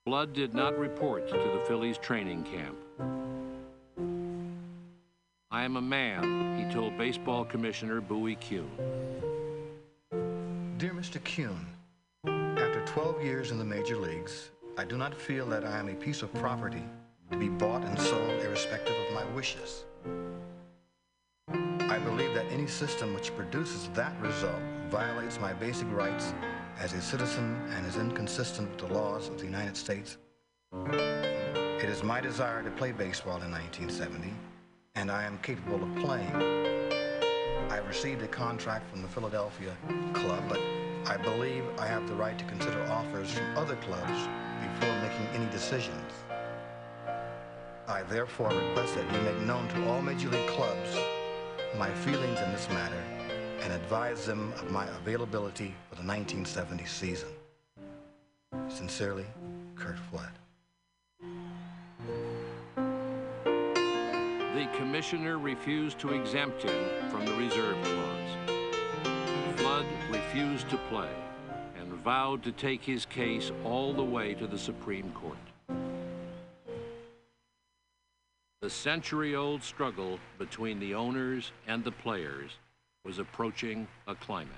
Flood 0.04 0.34
did 0.34 0.54
not 0.54 0.78
report 0.78 1.26
to 1.28 1.34
the 1.34 1.64
Phillies 1.66 1.96
training 1.96 2.42
camp. 2.42 2.76
I 5.50 5.62
am 5.64 5.76
a 5.76 5.80
man, 5.80 6.58
he 6.58 6.70
told 6.70 6.98
baseball 6.98 7.46
commissioner 7.46 8.02
Bowie 8.02 8.36
Kuhn. 8.36 8.70
Dear 10.76 10.92
Mr. 10.92 11.22
Kuhn, 11.24 11.66
after 12.58 12.84
12 12.84 13.24
years 13.24 13.50
in 13.52 13.58
the 13.58 13.64
major 13.64 13.96
leagues, 13.96 14.50
I 14.76 14.84
do 14.84 14.98
not 14.98 15.14
feel 15.14 15.46
that 15.46 15.64
I 15.64 15.78
am 15.78 15.88
a 15.88 15.94
piece 15.94 16.20
of 16.20 16.32
property 16.34 16.84
to 17.30 17.38
be 17.38 17.48
bought 17.48 17.84
and 17.84 17.98
sold 17.98 18.30
irrespective 18.42 18.96
of 19.08 19.14
my 19.14 19.24
wishes. 19.34 19.84
Any 22.60 22.68
system 22.68 23.14
which 23.14 23.34
produces 23.34 23.88
that 23.94 24.12
result 24.20 24.60
violates 24.90 25.40
my 25.40 25.54
basic 25.54 25.90
rights 25.92 26.34
as 26.78 26.92
a 26.92 27.00
citizen 27.00 27.58
and 27.70 27.86
is 27.86 27.96
inconsistent 27.96 28.68
with 28.68 28.86
the 28.86 28.94
laws 28.94 29.28
of 29.28 29.38
the 29.38 29.46
United 29.46 29.74
States. 29.78 30.18
It 30.84 31.88
is 31.88 32.02
my 32.02 32.20
desire 32.20 32.62
to 32.62 32.70
play 32.72 32.92
baseball 32.92 33.40
in 33.40 33.50
1970, 33.50 34.34
and 34.94 35.10
I 35.10 35.24
am 35.24 35.38
capable 35.38 35.82
of 35.82 35.96
playing. 36.04 36.36
I 37.70 37.76
have 37.76 37.88
received 37.88 38.20
a 38.20 38.28
contract 38.28 38.90
from 38.90 39.00
the 39.00 39.08
Philadelphia 39.08 39.74
club, 40.12 40.44
but 40.46 40.60
I 41.06 41.16
believe 41.16 41.64
I 41.78 41.86
have 41.86 42.06
the 42.06 42.14
right 42.14 42.38
to 42.38 42.44
consider 42.44 42.82
offers 42.90 43.32
from 43.32 43.56
other 43.56 43.76
clubs 43.76 44.28
before 44.60 45.00
making 45.00 45.28
any 45.32 45.50
decisions. 45.50 46.12
I 47.88 48.02
therefore 48.10 48.50
request 48.50 48.96
that 48.96 49.10
you 49.10 49.20
make 49.22 49.46
known 49.46 49.66
to 49.68 49.88
all 49.88 50.02
Major 50.02 50.28
League 50.28 50.46
clubs 50.48 50.98
my 51.76 51.90
feelings 51.90 52.40
in 52.40 52.52
this 52.52 52.68
matter 52.70 53.02
and 53.60 53.72
advise 53.72 54.26
them 54.26 54.52
of 54.54 54.70
my 54.70 54.86
availability 54.88 55.74
for 55.88 55.96
the 55.96 56.02
1970 56.02 56.84
season. 56.84 57.28
Sincerely, 58.68 59.26
Curt 59.76 59.98
Flood. 60.10 60.32
The 64.54 64.66
commissioner 64.76 65.38
refused 65.38 65.98
to 66.00 66.12
exempt 66.12 66.62
him 66.62 67.10
from 67.10 67.24
the 67.24 67.34
reserve 67.34 67.76
clause. 67.82 68.60
Flood 69.56 69.86
refused 70.10 70.68
to 70.70 70.76
play 70.88 71.10
and 71.78 71.92
vowed 71.94 72.42
to 72.42 72.52
take 72.52 72.82
his 72.82 73.06
case 73.06 73.52
all 73.64 73.92
the 73.92 74.02
way 74.02 74.34
to 74.34 74.46
the 74.46 74.58
Supreme 74.58 75.10
Court. 75.12 75.49
The 78.62 78.68
century 78.68 79.34
old 79.34 79.62
struggle 79.62 80.20
between 80.38 80.80
the 80.80 80.94
owners 80.94 81.50
and 81.66 81.82
the 81.82 81.92
players 81.92 82.50
was 83.06 83.18
approaching 83.18 83.88
a 84.06 84.14
climax. 84.14 84.54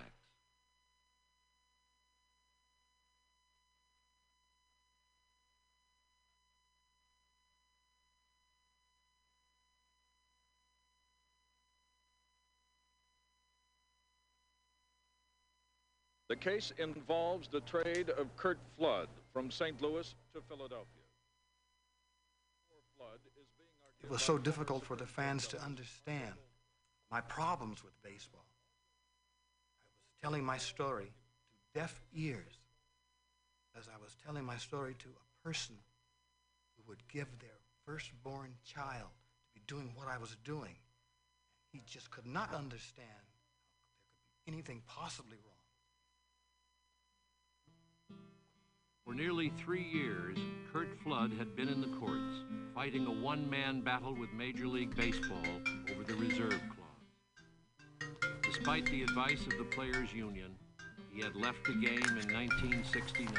The 16.29 16.35
case 16.35 16.73
involves 16.79 17.47
the 17.47 17.61
trade 17.61 18.11
of 18.11 18.35
Curt 18.37 18.59
Flood 18.77 19.07
from 19.33 19.49
St. 19.53 19.81
Louis 19.81 20.13
to 20.35 20.41
Philadelphia. 20.49 20.87
Flood 22.97 23.21
is 23.37 23.47
being 23.59 23.73
It 24.03 24.11
was 24.11 24.23
so 24.23 24.37
difficult 24.39 24.85
for 24.85 24.97
the 24.97 25.07
fans 25.07 25.47
to 25.49 25.63
understand 25.63 26.35
my 27.11 27.21
problems 27.21 27.85
with 27.85 27.93
baseball. 28.03 28.45
I 28.45 29.85
was 30.09 30.23
telling 30.23 30.45
my 30.45 30.59
story 30.59 31.07
to 31.07 31.81
deaf 31.81 32.01
ears 32.15 32.59
as 33.79 33.89
I 33.89 34.03
was 34.03 34.17
telling 34.25 34.45
my 34.45 34.57
story 34.57 34.95
to 34.99 35.09
a 35.09 35.49
person 35.49 35.77
who 36.77 36.83
would 36.89 37.07
give 37.09 37.29
their 37.39 37.51
firstborn 37.87 38.55
child 38.65 39.09
to 39.09 39.55
be 39.55 39.63
doing 39.67 39.93
what 39.95 40.09
I 40.09 40.19
was 40.19 40.37
doing. 40.45 40.77
He 41.73 41.83
just 41.87 42.11
could 42.11 42.27
not 42.27 42.55
understand 42.55 43.09
there 43.09 44.11
could 44.11 44.45
be 44.45 44.53
anything 44.53 44.83
possibly 44.87 45.39
wrong. 45.45 45.52
For 49.05 49.15
nearly 49.15 49.53
three 49.59 49.83
years, 49.83 50.39
Curt 50.73 50.89
Flood 51.03 51.33
had 51.37 51.55
been 51.57 51.69
in 51.69 51.81
the 51.81 51.99
courts, 51.99 52.45
fighting 52.75 53.07
a 53.07 53.11
one 53.11 53.51
man 53.51 53.83
battle 53.83 54.15
with 54.15 54.33
Major 54.33 54.67
League 54.67 54.97
Baseball 54.97 55.45
over 55.91 56.05
the 56.05 56.15
reserve 56.15 56.61
clause. 56.71 58.09
Despite 58.43 58.87
the 58.87 59.03
advice 59.03 59.45
of 59.47 59.59
the 59.59 59.65
Players 59.65 60.15
Union, 60.15 60.55
he 61.13 61.21
had 61.21 61.35
left 61.35 61.65
the 61.65 61.75
game 61.75 61.99
in 61.99 62.33
1969 62.33 63.35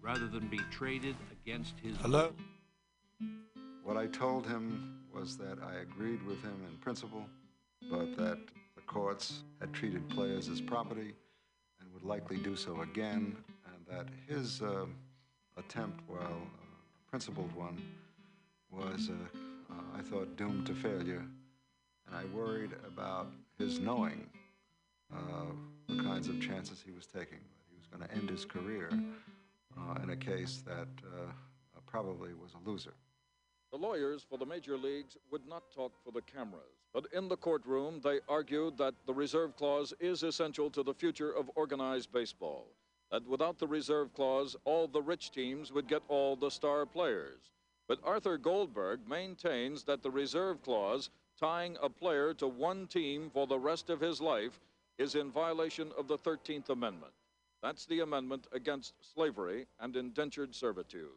rather 0.00 0.26
than 0.26 0.48
be 0.48 0.58
traded 0.72 1.14
against 1.30 1.78
his 1.78 1.96
Hello? 1.98 2.32
What 3.84 3.96
I 3.96 4.06
told 4.06 4.46
him 4.46 5.02
was 5.14 5.36
that 5.36 5.58
I 5.62 5.82
agreed 5.82 6.22
with 6.24 6.42
him 6.42 6.56
in 6.68 6.78
principle, 6.78 7.26
but 7.90 8.16
that 8.16 8.38
the 8.74 8.82
courts 8.86 9.42
had 9.60 9.72
treated 9.72 10.08
players 10.08 10.48
as 10.48 10.60
property 10.60 11.14
and 11.80 11.92
would 11.92 12.02
likely 12.02 12.38
do 12.38 12.56
so 12.56 12.80
again, 12.80 13.36
and 13.36 13.55
that 13.88 14.06
his 14.28 14.62
uh, 14.62 14.86
attempt, 15.56 16.00
while 16.08 16.20
a 16.20 17.10
principled 17.10 17.54
one, 17.54 17.80
was, 18.70 19.10
uh, 19.10 19.72
uh, 19.72 19.98
I 19.98 20.02
thought, 20.02 20.36
doomed 20.36 20.66
to 20.66 20.74
failure, 20.74 21.24
And 22.06 22.14
I 22.16 22.24
worried 22.36 22.72
about 22.86 23.28
his 23.58 23.78
knowing 23.78 24.28
the 25.88 26.02
kinds 26.02 26.28
of 26.28 26.40
chances 26.40 26.82
he 26.84 26.90
was 26.90 27.06
taking, 27.06 27.38
that 27.38 27.64
he 27.68 27.76
was 27.76 27.86
going 27.86 28.06
to 28.06 28.14
end 28.14 28.28
his 28.28 28.44
career 28.44 28.90
uh, 29.78 30.02
in 30.02 30.10
a 30.10 30.16
case 30.16 30.62
that 30.66 30.88
probably 31.86 32.34
was 32.34 32.50
a 32.54 32.68
loser. 32.68 32.92
The 33.72 33.78
lawyers 33.78 34.24
for 34.28 34.36
the 34.38 34.46
major 34.46 34.76
leagues 34.76 35.16
would 35.30 35.46
not 35.48 35.62
talk 35.74 35.92
for 36.04 36.10
the 36.10 36.20
cameras, 36.22 36.84
but 36.92 37.06
in 37.12 37.28
the 37.28 37.36
courtroom 37.36 38.00
they 38.02 38.20
argued 38.28 38.76
that 38.78 38.94
the 39.06 39.14
reserve 39.14 39.56
clause 39.56 39.94
is 40.00 40.22
essential 40.22 40.70
to 40.70 40.82
the 40.82 40.94
future 40.94 41.32
of 41.32 41.50
organized 41.54 42.12
baseball. 42.12 42.66
That 43.10 43.26
without 43.26 43.58
the 43.58 43.66
reserve 43.66 44.12
clause, 44.14 44.56
all 44.64 44.88
the 44.88 45.02
rich 45.02 45.30
teams 45.30 45.72
would 45.72 45.88
get 45.88 46.02
all 46.08 46.36
the 46.36 46.50
star 46.50 46.86
players. 46.86 47.52
But 47.88 48.00
Arthur 48.02 48.36
Goldberg 48.36 49.08
maintains 49.08 49.84
that 49.84 50.02
the 50.02 50.10
reserve 50.10 50.62
clause, 50.62 51.10
tying 51.38 51.76
a 51.80 51.88
player 51.88 52.34
to 52.34 52.48
one 52.48 52.86
team 52.88 53.30
for 53.32 53.46
the 53.46 53.58
rest 53.58 53.90
of 53.90 54.00
his 54.00 54.20
life, 54.20 54.58
is 54.98 55.14
in 55.14 55.30
violation 55.30 55.92
of 55.96 56.08
the 56.08 56.18
13th 56.18 56.68
Amendment. 56.70 57.12
That's 57.62 57.86
the 57.86 58.00
amendment 58.00 58.46
against 58.52 58.94
slavery 59.14 59.66
and 59.80 59.96
indentured 59.96 60.54
servitude. 60.54 61.08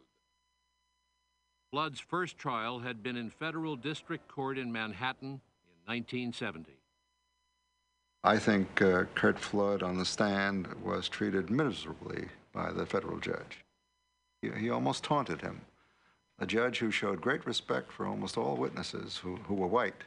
Flood's 1.70 2.00
first 2.00 2.38
trial 2.38 2.80
had 2.80 3.02
been 3.02 3.16
in 3.16 3.30
federal 3.30 3.76
district 3.76 4.26
court 4.26 4.58
in 4.58 4.72
Manhattan 4.72 5.40
in 5.64 5.86
1970. 5.86 6.79
I 8.22 8.38
think 8.38 8.82
uh, 8.82 9.04
Curt 9.14 9.38
Flood 9.38 9.82
on 9.82 9.96
the 9.96 10.04
stand 10.04 10.68
was 10.82 11.08
treated 11.08 11.50
miserably 11.50 12.28
by 12.52 12.72
the 12.72 12.84
federal 12.84 13.18
judge. 13.18 13.64
He, 14.42 14.50
he, 14.50 14.70
almost 14.70 15.04
taunted 15.04 15.40
him. 15.40 15.60
A 16.38 16.46
judge 16.46 16.78
who 16.78 16.90
showed 16.90 17.20
great 17.20 17.46
respect 17.46 17.92
for 17.92 18.06
almost 18.06 18.36
all 18.36 18.56
witnesses 18.56 19.16
who, 19.16 19.36
who 19.36 19.54
were 19.54 19.66
white. 19.66 20.04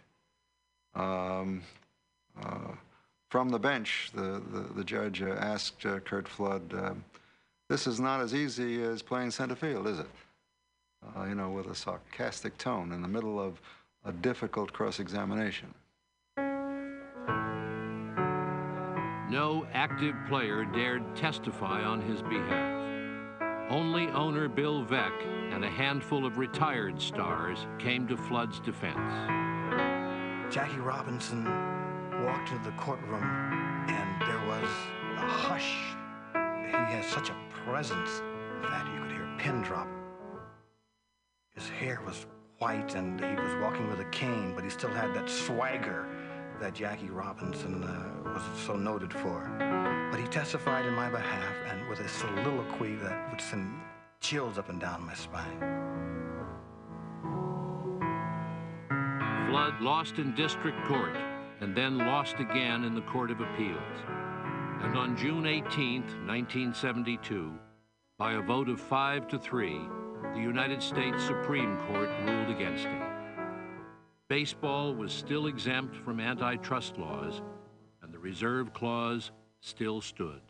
Um, 0.96 1.64
uh, 2.42 2.74
from 3.30 3.50
the 3.50 3.60
bench, 3.60 4.12
the, 4.14 4.42
the, 4.52 4.74
the 4.76 4.84
judge 4.84 5.22
uh, 5.22 5.36
asked 5.40 5.86
uh, 5.86 6.00
Curt 6.00 6.28
Flood, 6.28 6.74
um, 6.74 7.04
This 7.70 7.88
is 7.88 8.00
not 8.00 8.22
as 8.22 8.34
easy 8.36 8.84
as 8.84 9.02
playing 9.02 9.32
center 9.32 9.56
field, 9.56 9.88
is 9.88 10.00
it? 10.00 10.10
uh, 11.18 11.26
you 11.26 11.36
know, 11.36 11.50
with 11.50 11.68
a 11.68 11.76
sarcastic 11.76 12.58
tone 12.58 12.92
in 12.92 13.02
the 13.02 13.08
middle 13.08 13.40
of 13.40 13.60
a 14.06 14.12
difficult 14.12 14.74
cross 14.74 15.00
examination. 15.00 15.74
No 19.34 19.66
active 19.74 20.14
player 20.30 20.64
dared 20.64 21.16
testify 21.16 21.82
on 21.82 22.00
his 22.02 22.22
behalf. 22.22 23.68
Only 23.68 24.08
owner 24.10 24.48
Bill 24.48 24.86
Veeck 24.86 25.12
and 25.52 25.66
a 25.66 25.70
handful 25.72 26.24
of 26.24 26.38
retired 26.38 27.02
stars 27.02 27.66
came 27.80 28.08
to 28.10 28.16
Flood's 28.16 28.60
defense. 28.60 30.54
Jackie 30.54 30.78
Robinson 30.78 31.46
walked 32.24 32.52
into 32.52 32.64
the 32.64 32.78
courtroom 32.78 33.24
and 33.24 34.22
there 34.22 34.48
was 34.48 34.70
a 35.18 35.28
hush. 35.28 35.78
He 36.68 36.94
has 36.94 37.08
such 37.08 37.32
a 37.32 37.36
presence 37.66 38.22
that 38.62 38.86
you 38.94 39.02
could 39.02 39.12
hear 39.14 39.24
a 39.34 39.38
pin 39.40 39.64
drop 39.64 39.88
his 41.56 41.70
hair 41.70 42.02
was 42.06 42.26
white 42.58 42.96
and 42.96 43.20
he 43.20 43.36
was 43.36 43.54
walking 43.62 43.88
with 43.90 44.00
a 44.00 44.06
cane, 44.06 44.54
but 44.56 44.64
he 44.64 44.70
still 44.70 44.90
had 44.90 45.14
that 45.14 45.30
swagger 45.30 46.08
that 46.60 46.74
Jackie 46.74 47.10
Robinson 47.10 47.84
uh, 47.84 48.32
was 48.34 48.42
so 48.66 48.76
noted 48.76 49.12
for. 49.12 49.50
But 50.12 50.20
he 50.20 50.28
testified 50.28 50.86
in 50.86 50.94
my 50.94 51.10
behalf 51.10 51.56
and 51.68 51.88
with 51.90 52.00
a 52.00 52.08
soliloquy 52.08 52.96
that 52.98 53.30
would 53.32 53.42
send 53.42 53.74
chills 54.22 54.58
up 54.58 54.70
and 54.70 54.80
down 54.80 55.06
my 55.06 55.14
spine. 55.14 55.60
Flood 59.50 59.82
lost 59.82 60.18
in 60.18 60.34
district 60.36 60.84
court 60.86 61.16
and 61.62 61.76
then 61.76 61.98
lost 61.98 62.40
again 62.40 62.84
in 62.84 62.96
the 62.96 63.02
Court 63.02 63.32
of 63.32 63.40
Appeals. 63.40 63.80
And 64.82 64.98
on 64.98 65.16
June 65.16 65.46
18, 65.46 66.02
1972, 66.02 67.54
by 68.18 68.34
a 68.34 68.42
vote 68.42 68.70
of 68.70 68.82
five 68.82 69.28
to 69.30 69.40
three, 69.40 69.80
the 70.34 70.40
United 70.40 70.82
States 70.82 71.24
Supreme 71.24 71.78
Court 71.88 72.10
ruled 72.26 72.50
against 72.50 72.86
him. 72.86 73.13
Baseball 74.34 74.96
was 74.96 75.14
still 75.14 75.46
exempt 75.46 75.96
from 75.96 76.20
antitrust 76.20 76.98
laws, 76.98 77.44
and 78.02 78.12
the 78.12 78.18
reserve 78.18 78.74
clause 78.74 79.30
still 79.62 80.02
stood. 80.02 80.42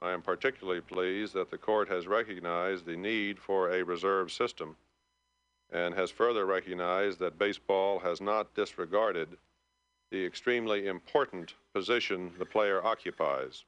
I 0.00 0.12
am 0.12 0.22
particularly 0.22 0.80
pleased 0.80 1.34
that 1.34 1.50
the 1.50 1.58
court 1.58 1.88
has 1.88 2.06
recognized 2.06 2.86
the 2.86 2.96
need 2.96 3.40
for 3.40 3.72
a 3.72 3.82
reserve 3.82 4.30
system 4.30 4.76
and 5.72 5.94
has 5.94 6.12
further 6.12 6.46
recognized 6.46 7.18
that 7.18 7.40
baseball 7.40 7.98
has 7.98 8.20
not 8.20 8.54
disregarded 8.54 9.30
the 10.12 10.24
extremely 10.24 10.86
important 10.86 11.54
position 11.74 12.30
the 12.38 12.46
player 12.46 12.86
occupies. 12.86 13.64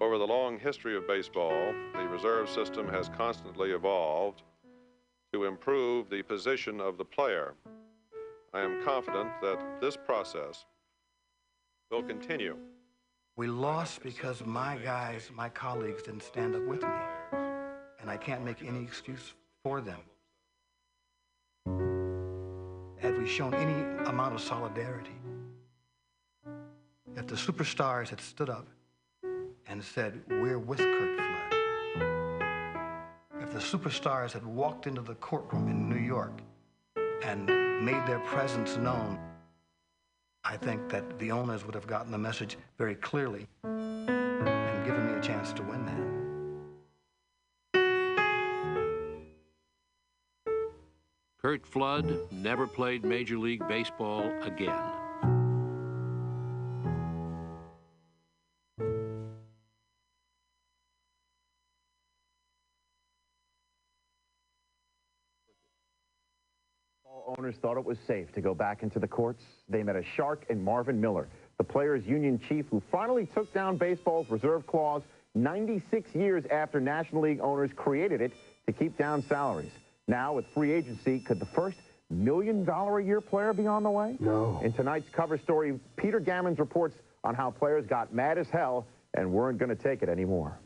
Over 0.00 0.18
the 0.18 0.26
long 0.26 0.58
history 0.58 0.96
of 0.96 1.06
baseball, 1.06 1.72
the 1.92 2.08
reserve 2.08 2.50
system 2.50 2.88
has 2.88 3.10
constantly 3.10 3.70
evolved 3.70 4.42
to 5.36 5.44
improve 5.44 6.08
the 6.08 6.22
position 6.22 6.80
of 6.80 6.96
the 6.96 7.04
player. 7.04 7.52
I 8.54 8.62
am 8.62 8.82
confident 8.82 9.28
that 9.42 9.82
this 9.82 9.94
process 9.94 10.64
will 11.90 12.02
continue. 12.02 12.56
We 13.36 13.46
lost 13.46 14.02
because 14.02 14.46
my 14.46 14.78
guys, 14.78 15.28
my 15.34 15.50
colleagues 15.50 16.04
didn't 16.04 16.22
stand 16.22 16.54
up 16.56 16.62
with 16.62 16.82
me. 16.82 16.88
And 18.00 18.08
I 18.08 18.16
can't 18.16 18.46
make 18.46 18.62
any 18.62 18.82
excuse 18.82 19.34
for 19.62 19.82
them. 19.82 20.00
Had 22.96 23.18
we 23.18 23.28
shown 23.28 23.52
any 23.52 24.08
amount 24.08 24.34
of 24.34 24.40
solidarity, 24.40 25.18
if 27.14 27.26
the 27.26 27.36
superstars 27.36 28.08
had 28.08 28.22
stood 28.22 28.48
up 28.48 28.66
and 29.66 29.84
said, 29.84 30.22
We're 30.30 30.58
with 30.58 30.78
Curt 30.78 31.18
Flood. 31.18 31.55
If 33.46 33.52
the 33.52 33.78
superstars 33.78 34.32
had 34.32 34.44
walked 34.44 34.88
into 34.88 35.02
the 35.02 35.14
courtroom 35.14 35.68
in 35.68 35.88
New 35.88 36.04
York 36.04 36.32
and 37.22 37.46
made 37.84 38.04
their 38.04 38.18
presence 38.26 38.76
known, 38.76 39.20
I 40.42 40.56
think 40.56 40.88
that 40.88 41.20
the 41.20 41.30
owners 41.30 41.64
would 41.64 41.76
have 41.76 41.86
gotten 41.86 42.10
the 42.10 42.18
message 42.18 42.58
very 42.76 42.96
clearly 42.96 43.46
and 43.62 44.84
given 44.84 45.06
me 45.06 45.12
a 45.16 45.20
chance 45.22 45.52
to 45.52 45.62
win 45.62 45.86
that. 45.86 45.94
Curt 51.40 51.64
Flood 51.64 52.18
never 52.32 52.66
played 52.66 53.04
Major 53.04 53.38
League 53.38 53.62
Baseball 53.68 54.28
again. 54.42 54.95
Thought 67.66 67.76
it 67.76 67.84
was 67.84 67.98
safe 68.06 68.30
to 68.32 68.40
go 68.40 68.54
back 68.54 68.84
into 68.84 69.00
the 69.00 69.08
courts. 69.08 69.42
They 69.68 69.82
met 69.82 69.96
a 69.96 70.04
shark 70.14 70.44
in 70.48 70.62
Marvin 70.62 71.00
Miller, 71.00 71.26
the 71.58 71.64
players' 71.64 72.06
union 72.06 72.40
chief 72.48 72.64
who 72.70 72.80
finally 72.92 73.26
took 73.34 73.52
down 73.52 73.76
baseball's 73.76 74.30
reserve 74.30 74.64
clause 74.68 75.02
96 75.34 76.14
years 76.14 76.44
after 76.52 76.80
National 76.80 77.22
League 77.22 77.40
owners 77.40 77.72
created 77.74 78.20
it 78.20 78.30
to 78.66 78.72
keep 78.72 78.96
down 78.96 79.20
salaries. 79.28 79.72
Now, 80.06 80.34
with 80.34 80.44
free 80.54 80.70
agency, 80.70 81.18
could 81.18 81.40
the 81.40 81.46
first 81.46 81.78
million 82.08 82.64
dollar 82.64 83.00
a 83.00 83.04
year 83.04 83.20
player 83.20 83.52
be 83.52 83.66
on 83.66 83.82
the 83.82 83.90
way? 83.90 84.16
No. 84.20 84.60
In 84.62 84.72
tonight's 84.72 85.08
cover 85.10 85.36
story, 85.36 85.80
Peter 85.96 86.20
Gammons 86.20 86.60
reports 86.60 86.94
on 87.24 87.34
how 87.34 87.50
players 87.50 87.84
got 87.84 88.14
mad 88.14 88.38
as 88.38 88.46
hell 88.48 88.86
and 89.14 89.32
weren't 89.32 89.58
going 89.58 89.76
to 89.76 89.82
take 89.82 90.04
it 90.04 90.08
anymore. 90.08 90.56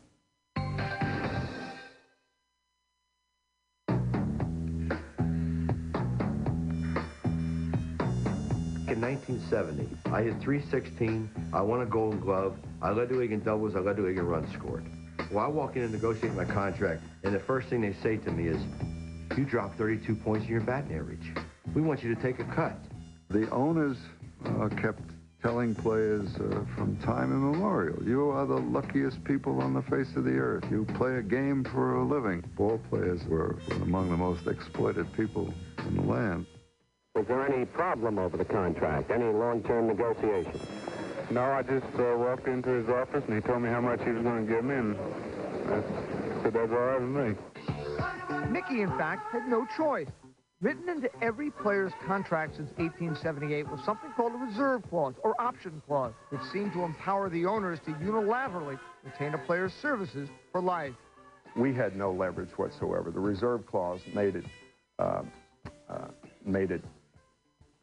1970. 9.01 9.89
I 10.13 10.21
hit 10.21 10.39
316. 10.41 11.29
I 11.53 11.61
won 11.61 11.81
a 11.81 11.85
Golden 11.85 12.19
Glove. 12.19 12.55
I 12.81 12.91
led 12.91 13.09
the 13.09 13.15
league 13.15 13.31
in 13.31 13.41
doubles. 13.43 13.75
I 13.75 13.79
led 13.79 13.97
the 13.97 14.03
league 14.03 14.17
in 14.17 14.25
runs 14.25 14.53
scored. 14.53 14.85
Well, 15.31 15.43
I 15.43 15.47
walk 15.47 15.75
in 15.75 15.83
and 15.83 15.91
negotiate 15.91 16.33
my 16.33 16.45
contract, 16.45 17.01
and 17.23 17.33
the 17.33 17.39
first 17.39 17.69
thing 17.69 17.81
they 17.81 17.93
say 17.93 18.17
to 18.17 18.31
me 18.31 18.47
is, 18.47 18.61
you 19.37 19.45
dropped 19.45 19.77
32 19.77 20.15
points 20.15 20.45
in 20.45 20.51
your 20.51 20.61
batting 20.61 20.95
average. 20.95 21.33
We 21.73 21.81
want 21.81 22.03
you 22.03 22.13
to 22.13 22.21
take 22.21 22.39
a 22.39 22.43
cut. 22.43 22.77
The 23.29 23.49
owners 23.49 23.97
uh, 24.45 24.67
kept 24.69 25.01
telling 25.41 25.73
players 25.73 26.29
uh, 26.35 26.63
from 26.75 26.97
time 27.03 27.31
immemorial, 27.31 28.03
you 28.03 28.29
are 28.29 28.45
the 28.45 28.57
luckiest 28.57 29.23
people 29.23 29.61
on 29.61 29.73
the 29.73 29.81
face 29.83 30.15
of 30.15 30.23
the 30.23 30.37
earth. 30.37 30.65
You 30.69 30.85
play 30.95 31.15
a 31.15 31.21
game 31.21 31.63
for 31.63 31.95
a 31.95 32.05
living. 32.05 32.43
Ball 32.55 32.79
players 32.89 33.21
were 33.27 33.57
among 33.81 34.09
the 34.09 34.17
most 34.17 34.47
exploited 34.47 35.11
people 35.13 35.53
in 35.87 35.95
the 35.95 36.03
land. 36.03 36.45
Was 37.13 37.27
there 37.27 37.45
any 37.53 37.65
problem 37.65 38.17
over 38.17 38.37
the 38.37 38.45
contract? 38.45 39.11
Any 39.11 39.25
long-term 39.25 39.87
negotiation? 39.87 40.59
No, 41.29 41.43
I 41.43 41.61
just 41.61 41.85
uh, 41.99 42.15
walked 42.17 42.47
into 42.47 42.69
his 42.69 42.87
office 42.87 43.23
and 43.27 43.35
he 43.35 43.41
told 43.41 43.61
me 43.61 43.69
how 43.69 43.81
much 43.81 44.01
he 44.01 44.11
was 44.11 44.23
going 44.23 44.47
to 44.47 44.51
give 44.53 44.63
me, 44.63 44.75
and 44.75 44.95
I 45.67 46.41
said 46.41 46.53
that's 46.53 46.71
all 46.71 46.77
right 46.77 47.01
with 47.01 47.09
me. 47.09 48.49
Mickey, 48.49 48.81
in 48.81 48.89
fact, 48.97 49.31
had 49.31 49.47
no 49.47 49.67
choice. 49.77 50.07
Written 50.61 50.87
into 50.87 51.09
every 51.21 51.51
player's 51.51 51.91
contract 52.05 52.55
since 52.55 52.69
1878 52.77 53.69
was 53.69 53.83
something 53.83 54.09
called 54.11 54.33
a 54.33 54.37
reserve 54.37 54.81
clause 54.89 55.15
or 55.23 55.39
option 55.39 55.81
clause, 55.85 56.13
which 56.29 56.41
seemed 56.53 56.71
to 56.73 56.83
empower 56.83 57.29
the 57.29 57.45
owners 57.45 57.79
to 57.85 57.91
unilaterally 57.91 58.79
retain 59.03 59.33
a 59.33 59.37
player's 59.37 59.73
services 59.73 60.29
for 60.51 60.61
life. 60.61 60.93
We 61.55 61.73
had 61.73 61.95
no 61.95 62.11
leverage 62.11 62.51
whatsoever. 62.57 63.11
The 63.11 63.19
reserve 63.19 63.65
clause 63.67 63.99
made 64.13 64.37
it 64.37 64.45
uh, 64.97 65.23
uh, 65.89 66.07
made 66.45 66.71
it 66.71 66.81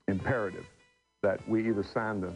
imperative 0.09 0.65
that 1.23 1.47
we 1.49 1.69
either 1.69 1.85
sign 1.85 2.21
the 2.21 2.33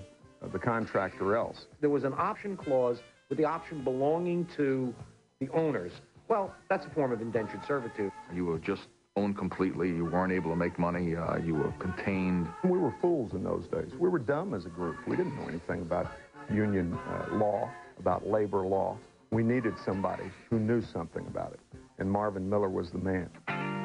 the 0.53 0.59
contract 0.59 1.21
or 1.21 1.37
else. 1.37 1.67
There 1.81 1.91
was 1.91 2.05
an 2.05 2.15
option 2.17 2.57
clause 2.57 2.99
with 3.29 3.39
the 3.39 3.45
option 3.45 3.85
belonging 3.85 4.47
to 4.57 4.95
the 5.41 5.49
owners. 5.51 5.93
Well, 6.29 6.55
that's 6.69 6.87
a 6.87 6.91
form 6.91 7.13
of 7.13 7.21
indentured 7.21 7.61
servitude. 7.67 8.13
You 8.35 8.47
were 8.47 8.59
just 8.59 8.89
owned 9.17 9.37
completely. 9.37 9.89
You 9.89 10.07
weren't 10.07 10.33
able 10.33 10.51
to 10.51 10.57
make 10.57 10.79
money. 10.79 11.15
Uh, 11.15 11.37
you 11.39 11.55
were 11.55 11.73
contained. 11.79 12.49
We 12.65 12.79
were 12.79 12.95
fools 13.01 13.33
in 13.33 13.45
those 13.45 13.67
days. 13.69 13.93
We 13.99 14.09
were 14.09 14.19
dumb 14.19 14.55
as 14.55 14.65
a 14.65 14.71
group. 14.71 14.97
We 15.07 15.17
didn't 15.17 15.37
know 15.37 15.49
anything 15.49 15.83
about 15.83 16.11
union 16.53 16.95
uh, 16.95 17.37
law, 17.37 17.71
about 17.99 18.27
labor 18.27 18.63
law. 18.63 18.97
We 19.31 19.43
needed 19.43 19.75
somebody 19.85 20.25
who 20.51 20.59
knew 20.59 20.83
something 20.83 21.27
about 21.27 21.53
it, 21.53 21.61
and 22.03 22.11
Marvin 22.11 22.51
Miller 22.51 22.69
was 22.69 22.91
the 22.91 22.99
man. 22.99 23.31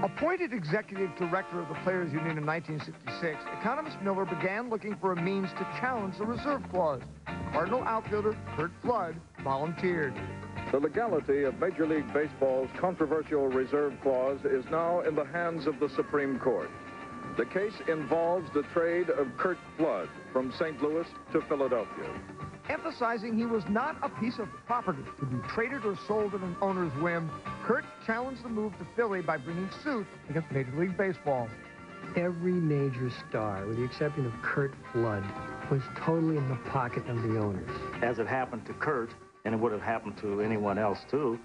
Appointed 0.04 0.52
executive 0.52 1.16
director 1.18 1.62
of 1.62 1.68
the 1.70 1.76
Players 1.84 2.12
Union 2.12 2.40
in 2.40 2.46
1966, 2.46 3.44
economist 3.60 4.02
Miller 4.02 4.26
began 4.26 4.70
looking 4.70 4.96
for 4.98 5.12
a 5.12 5.22
means 5.22 5.50
to 5.52 5.64
challenge 5.80 6.18
the 6.18 6.26
reserve 6.26 6.64
clause. 6.72 7.02
Cardinal 7.52 7.84
outfielder 7.84 8.36
Curt 8.56 8.72
Flood 8.82 9.22
volunteered. 9.44 10.16
The 10.72 10.80
legality 10.80 11.44
of 11.44 11.60
Major 11.60 11.88
League 11.88 12.12
Baseball's 12.12 12.70
controversial 12.80 13.48
reserve 13.50 13.94
clause 14.02 14.40
is 14.46 14.66
now 14.72 15.02
in 15.02 15.16
the 15.16 15.26
hands 15.26 15.68
of 15.68 15.80
the 15.80 15.90
Supreme 15.90 16.40
Court. 16.40 16.72
The 17.38 17.46
case 17.46 17.76
involves 17.88 18.52
the 18.52 18.64
trade 18.74 19.12
of 19.12 19.28
Curt 19.38 19.60
Flood 19.78 20.10
from 20.34 20.52
St. 20.54 20.82
Louis 20.82 21.08
to 21.34 21.42
Philadelphia. 21.42 22.20
Emphasizing 22.70 23.38
he 23.38 23.46
was 23.46 23.64
not 23.70 23.96
a 24.02 24.10
piece 24.10 24.40
of 24.40 24.50
property 24.66 25.02
to 25.20 25.26
be 25.26 25.48
traded 25.48 25.86
or 25.86 25.98
sold 26.08 26.34
at 26.34 26.42
an 26.42 26.56
owner's 26.62 26.92
whim, 27.02 27.32
Curt 27.64 27.86
challenged 28.06 28.44
the 28.44 28.50
move 28.50 28.78
to 28.78 28.86
Philly 28.96 29.22
by 29.22 29.38
bringing 29.38 29.70
suit 29.84 30.06
against 30.30 30.52
Major 30.52 30.72
League 30.76 30.98
Baseball. 30.98 31.48
Every 32.16 32.54
major 32.54 33.10
star, 33.30 33.66
with 33.66 33.78
the 33.78 33.84
exception 33.84 34.26
of 34.26 34.34
Curt 34.42 34.74
Flood, 34.92 35.24
was 35.72 35.82
totally 35.98 36.38
in 36.38 36.48
the 36.50 36.58
pocket 36.70 37.08
of 37.08 37.22
the 37.24 37.40
owners. 37.40 37.70
As 38.02 38.20
it 38.20 38.28
happened 38.28 38.66
to 38.66 38.74
Curt, 38.74 39.12
and 39.46 39.56
it 39.56 39.58
would 39.58 39.72
have 39.72 39.82
happened 39.82 40.18
to 40.18 40.42
anyone 40.42 40.78
else 40.78 41.00
too, 41.10 41.40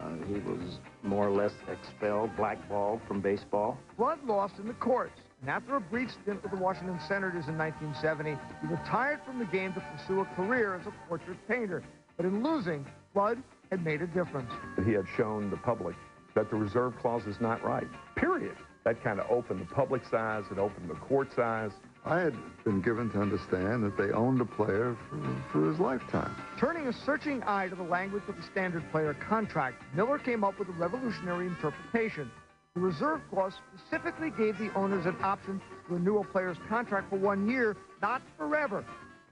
uh, 0.00 0.10
he 0.26 0.34
was 0.34 0.78
more 1.02 1.26
or 1.26 1.30
less 1.30 1.52
expelled, 1.68 2.34
blackballed 2.36 3.00
from 3.08 3.20
baseball. 3.20 3.78
Flood 3.96 4.22
lost 4.24 4.58
in 4.58 4.66
the 4.66 4.74
courts, 4.74 5.20
and 5.44 5.50
after 5.50 5.76
a 5.76 5.80
brief 5.80 6.10
stint 6.10 6.42
with 6.42 6.52
the 6.52 6.56
Washington 6.56 6.98
Senators 7.06 7.48
in 7.48 7.58
1970, 7.58 8.30
he 8.62 8.66
retired 8.66 9.20
from 9.26 9.38
the 9.38 9.44
game 9.44 9.74
to 9.74 9.80
pursue 9.80 10.20
a 10.20 10.24
career 10.24 10.74
as 10.74 10.86
a 10.86 10.92
portrait 11.06 11.36
painter. 11.46 11.84
But 12.16 12.24
in 12.24 12.42
losing, 12.42 12.86
Flood 13.12 13.42
had 13.70 13.84
made 13.84 14.00
a 14.00 14.06
difference. 14.06 14.50
He 14.86 14.92
had 14.92 15.04
shown 15.18 15.50
the 15.50 15.58
public 15.58 15.96
that 16.34 16.48
the 16.48 16.56
reserve 16.56 16.96
clause 16.98 17.26
is 17.26 17.42
not 17.42 17.62
right, 17.62 17.86
period. 18.16 18.56
That 18.84 19.04
kind 19.04 19.20
of 19.20 19.30
opened 19.30 19.60
the 19.60 19.74
public's 19.74 20.14
eyes, 20.14 20.44
it 20.50 20.56
opened 20.56 20.88
the 20.88 20.94
court's 20.94 21.38
eyes. 21.38 21.72
I 22.06 22.20
had 22.20 22.34
been 22.64 22.80
given 22.80 23.10
to 23.10 23.20
understand 23.20 23.84
that 23.84 23.98
they 23.98 24.12
owned 24.12 24.40
a 24.40 24.46
player 24.46 24.96
for, 25.10 25.18
for 25.52 25.68
his 25.68 25.78
lifetime. 25.78 26.34
Turning 26.58 26.86
a 26.86 26.92
searching 26.94 27.42
eye 27.42 27.68
to 27.68 27.74
the 27.74 27.82
language 27.82 28.22
of 28.28 28.36
the 28.36 28.42
standard 28.44 28.90
player 28.90 29.12
contract, 29.12 29.82
Miller 29.94 30.18
came 30.18 30.42
up 30.42 30.58
with 30.58 30.70
a 30.70 30.72
revolutionary 30.72 31.48
interpretation. 31.48 32.30
The 32.74 32.80
reserve 32.80 33.20
clause 33.30 33.52
specifically 33.76 34.30
gave 34.30 34.58
the 34.58 34.72
owners 34.74 35.06
an 35.06 35.16
option 35.22 35.60
to 35.60 35.94
renew 35.94 36.18
a 36.18 36.24
player's 36.24 36.56
contract 36.68 37.08
for 37.08 37.16
one 37.16 37.48
year, 37.48 37.76
not 38.02 38.20
forever. 38.36 38.84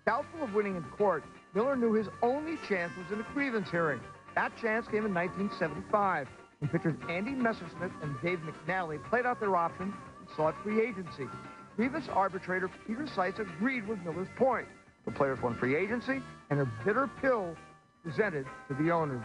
Doubtful 0.07 0.45
of 0.45 0.55
winning 0.55 0.77
in 0.77 0.85
court, 0.85 1.25
Miller 1.53 1.75
knew 1.75 1.93
his 1.93 2.07
only 2.23 2.57
chance 2.69 2.93
was 2.97 3.11
in 3.11 3.19
a 3.19 3.27
grievance 3.35 3.69
hearing. 3.69 4.01
That 4.37 4.57
chance 4.57 4.87
came 4.87 5.05
in 5.05 5.13
1975, 5.13 6.29
when 6.61 6.71
pitchers 6.71 6.95
Andy 7.09 7.33
Messersmith 7.33 7.91
and 8.01 8.15
Dave 8.23 8.39
McNally 8.39 9.03
played 9.11 9.27
out 9.27 9.41
their 9.41 9.57
option 9.57 9.93
and 10.21 10.29
sought 10.37 10.55
free 10.63 10.81
agency. 10.81 11.27
Grievance 11.75 12.09
arbitrator 12.09 12.71
Peter 12.87 13.09
Seitz 13.09 13.41
agreed 13.41 13.89
with 13.89 13.99
Miller's 14.05 14.29
point. 14.37 14.69
The 15.05 15.11
players 15.11 15.43
won 15.43 15.57
free 15.57 15.75
agency, 15.75 16.23
and 16.51 16.61
a 16.61 16.73
bitter 16.85 17.11
pill 17.21 17.57
presented 18.05 18.47
to 18.69 18.75
the 18.75 18.93
owners. 18.93 19.25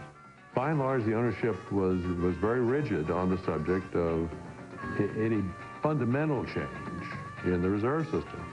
By 0.57 0.71
and 0.71 0.79
large, 0.79 1.05
the 1.05 1.13
ownership 1.13 1.55
was 1.71 2.01
was 2.17 2.35
very 2.38 2.61
rigid 2.61 3.11
on 3.11 3.29
the 3.29 3.38
subject 3.45 3.93
of 3.93 4.27
any 5.15 5.43
fundamental 5.84 6.43
change 6.45 7.05
in 7.45 7.61
the 7.61 7.69
reserve 7.69 8.05
system. 8.05 8.43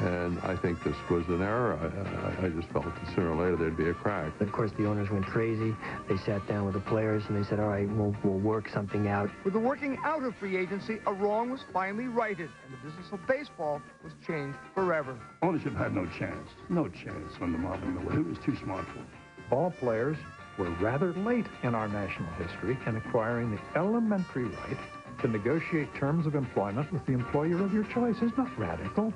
And 0.00 0.38
I 0.40 0.54
think 0.54 0.84
this 0.84 0.96
was 1.08 1.26
an 1.28 1.40
error. 1.40 1.78
I, 1.80 2.42
I, 2.42 2.46
I 2.46 2.48
just 2.50 2.68
felt 2.68 2.84
that 2.84 3.14
sooner 3.14 3.30
or 3.30 3.42
later 3.42 3.56
there'd 3.56 3.74
be 3.74 3.88
a 3.88 3.94
crack. 3.94 4.38
Of 4.38 4.52
course, 4.52 4.72
the 4.76 4.86
owners 4.86 5.08
went 5.08 5.24
crazy. 5.24 5.74
They 6.10 6.18
sat 6.18 6.46
down 6.46 6.66
with 6.66 6.74
the 6.74 6.80
players 6.80 7.22
and 7.28 7.42
they 7.42 7.48
said, 7.48 7.58
all 7.58 7.68
right, 7.68 7.88
we'll, 7.88 8.14
we'll 8.22 8.38
work 8.38 8.68
something 8.68 9.08
out. 9.08 9.30
With 9.44 9.54
the 9.54 9.60
working 9.60 9.96
out 10.04 10.24
of 10.24 10.36
free 10.36 10.58
agency, 10.58 10.98
a 11.06 11.12
wrong 11.14 11.48
was 11.48 11.60
finally 11.72 12.06
righted, 12.06 12.50
and 12.66 12.74
the 12.74 12.86
business 12.86 13.10
of 13.12 13.26
baseball 13.26 13.80
was 14.02 14.12
changed 14.26 14.58
forever. 14.74 15.18
Ownership 15.40 15.74
had 15.74 15.94
no 15.94 16.04
chance. 16.04 16.50
No 16.68 16.86
chance 16.86 17.32
under 17.40 17.56
Marvin 17.56 17.94
Miller. 17.94 18.12
He 18.12 18.18
was 18.18 18.36
too 18.44 18.56
smart 18.56 18.84
for 18.88 18.98
it. 18.98 19.06
Ball 19.48 19.70
players 19.70 20.18
were 20.58 20.70
rather 20.80 21.12
late 21.14 21.46
in 21.62 21.74
our 21.74 21.88
national 21.88 22.30
history 22.34 22.78
in 22.86 22.96
acquiring 22.96 23.50
the 23.50 23.60
elementary 23.78 24.44
right 24.44 24.78
to 25.20 25.28
negotiate 25.28 25.94
terms 25.94 26.26
of 26.26 26.34
employment 26.34 26.92
with 26.92 27.04
the 27.06 27.12
employer 27.12 27.62
of 27.62 27.72
your 27.72 27.84
choice. 27.84 28.16
It's 28.20 28.36
not 28.36 28.56
radical. 28.58 29.12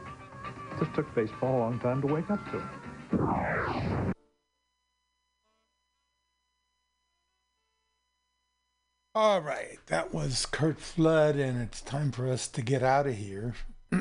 Just 0.78 0.94
took 0.94 1.12
baseball 1.14 1.58
a 1.58 1.60
long 1.60 1.80
time 1.80 2.00
to 2.02 2.06
wake 2.06 2.30
up 2.30 2.40
to. 2.52 4.14
All 9.14 9.40
right, 9.40 9.78
that 9.86 10.14
was 10.14 10.46
Curt 10.46 10.78
Flood, 10.78 11.34
and 11.36 11.60
it's 11.60 11.80
time 11.80 12.12
for 12.12 12.30
us 12.30 12.46
to 12.48 12.62
get 12.62 12.84
out 12.84 13.08
of 13.08 13.16
here. 13.16 13.54
this 13.90 14.00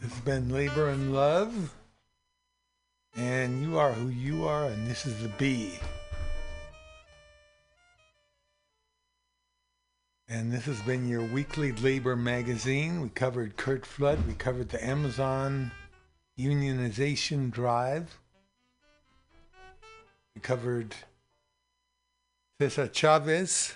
has 0.00 0.20
been 0.24 0.48
Labor 0.48 0.88
and 0.88 1.14
Love, 1.14 1.72
and 3.16 3.62
you 3.62 3.78
are 3.78 3.92
who 3.92 4.08
you 4.08 4.46
are, 4.46 4.66
and 4.66 4.86
this 4.86 5.06
is 5.06 5.22
the 5.22 5.28
B. 5.30 5.78
And 10.28 10.52
this 10.52 10.64
has 10.66 10.80
been 10.82 11.08
your 11.08 11.22
weekly 11.22 11.72
labor 11.72 12.16
magazine. 12.16 13.00
We 13.00 13.08
covered 13.10 13.56
Curt 13.56 13.86
Flood, 13.86 14.26
we 14.26 14.34
covered 14.34 14.68
the 14.68 14.84
Amazon 14.84 15.70
unionization 16.38 17.50
drive. 17.50 18.18
We 20.34 20.40
covered 20.42 20.94
Cesar 22.60 22.88
Chavez 22.88 23.74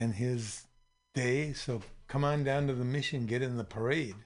and 0.00 0.14
his 0.14 0.66
day. 1.14 1.54
So 1.54 1.82
come 2.08 2.24
on 2.24 2.44
down 2.44 2.66
to 2.66 2.74
the 2.74 2.84
mission, 2.84 3.24
get 3.24 3.40
in 3.40 3.56
the 3.56 3.64
parade. 3.64 4.16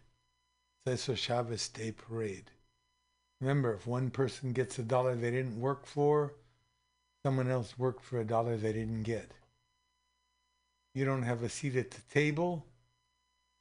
Cesar 0.86 1.14
Chavez 1.14 1.68
Day 1.68 1.92
Parade. 1.92 2.50
Remember, 3.40 3.74
if 3.74 3.86
one 3.86 4.10
person 4.10 4.52
gets 4.52 4.78
a 4.78 4.82
dollar 4.82 5.14
they 5.14 5.30
didn't 5.30 5.60
work 5.60 5.86
for, 5.86 6.34
someone 7.24 7.50
else 7.50 7.78
worked 7.78 8.02
for 8.02 8.20
a 8.20 8.24
dollar 8.24 8.56
they 8.56 8.72
didn't 8.72 9.04
get. 9.04 9.30
You 10.94 11.04
don't 11.04 11.22
have 11.22 11.42
a 11.42 11.48
seat 11.48 11.76
at 11.76 11.92
the 11.92 12.00
table, 12.12 12.66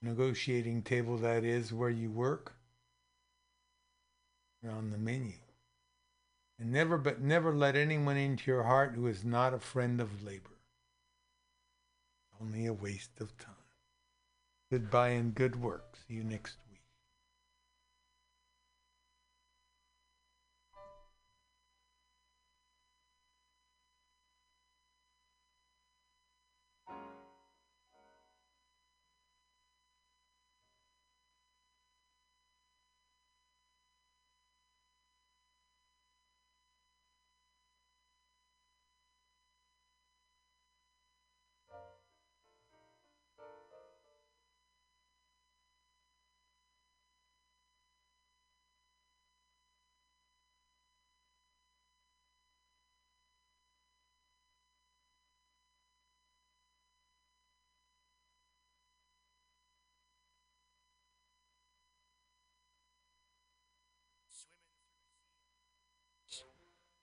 negotiating 0.02 0.82
table 0.82 1.18
that 1.18 1.44
is, 1.44 1.72
where 1.72 1.90
you 1.90 2.10
work. 2.10 2.54
You're 4.64 4.72
on 4.72 4.90
the 4.90 4.98
menu. 4.98 5.34
And 6.60 6.72
never 6.72 6.98
but 6.98 7.22
never 7.22 7.54
let 7.54 7.76
anyone 7.76 8.18
into 8.18 8.50
your 8.50 8.64
heart 8.64 8.94
who 8.96 9.06
is 9.06 9.24
not 9.24 9.54
a 9.54 9.60
friend 9.60 10.02
of 10.02 10.24
labor. 10.24 10.50
Only 12.42 12.66
a 12.66 12.74
waste 12.74 13.22
of 13.22 13.38
time. 13.38 13.54
Goodbye 14.72 15.10
and 15.10 15.36
good 15.36 15.62
work. 15.62 15.96
See 16.08 16.16
you 16.16 16.24
next 16.24 16.58
week. 16.58 16.67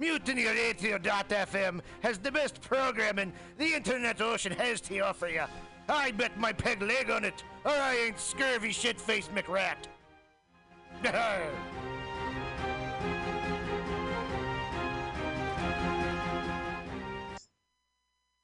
MutinyRadio.fm 0.00 1.80
has 2.02 2.18
the 2.18 2.30
best 2.30 2.60
programming 2.60 3.32
the 3.56 3.72
internet 3.72 4.20
ocean 4.20 4.52
has 4.52 4.80
to 4.82 4.98
offer 5.00 5.28
you. 5.28 5.44
I 5.88 6.10
bet 6.10 6.38
my 6.38 6.52
peg 6.52 6.82
leg 6.82 7.10
on 7.10 7.24
it, 7.24 7.42
or 7.64 7.72
I 7.72 7.96
ain't 7.96 8.20
scurvy 8.20 8.72
shit-faced 8.72 9.34
McRat. 9.34 9.86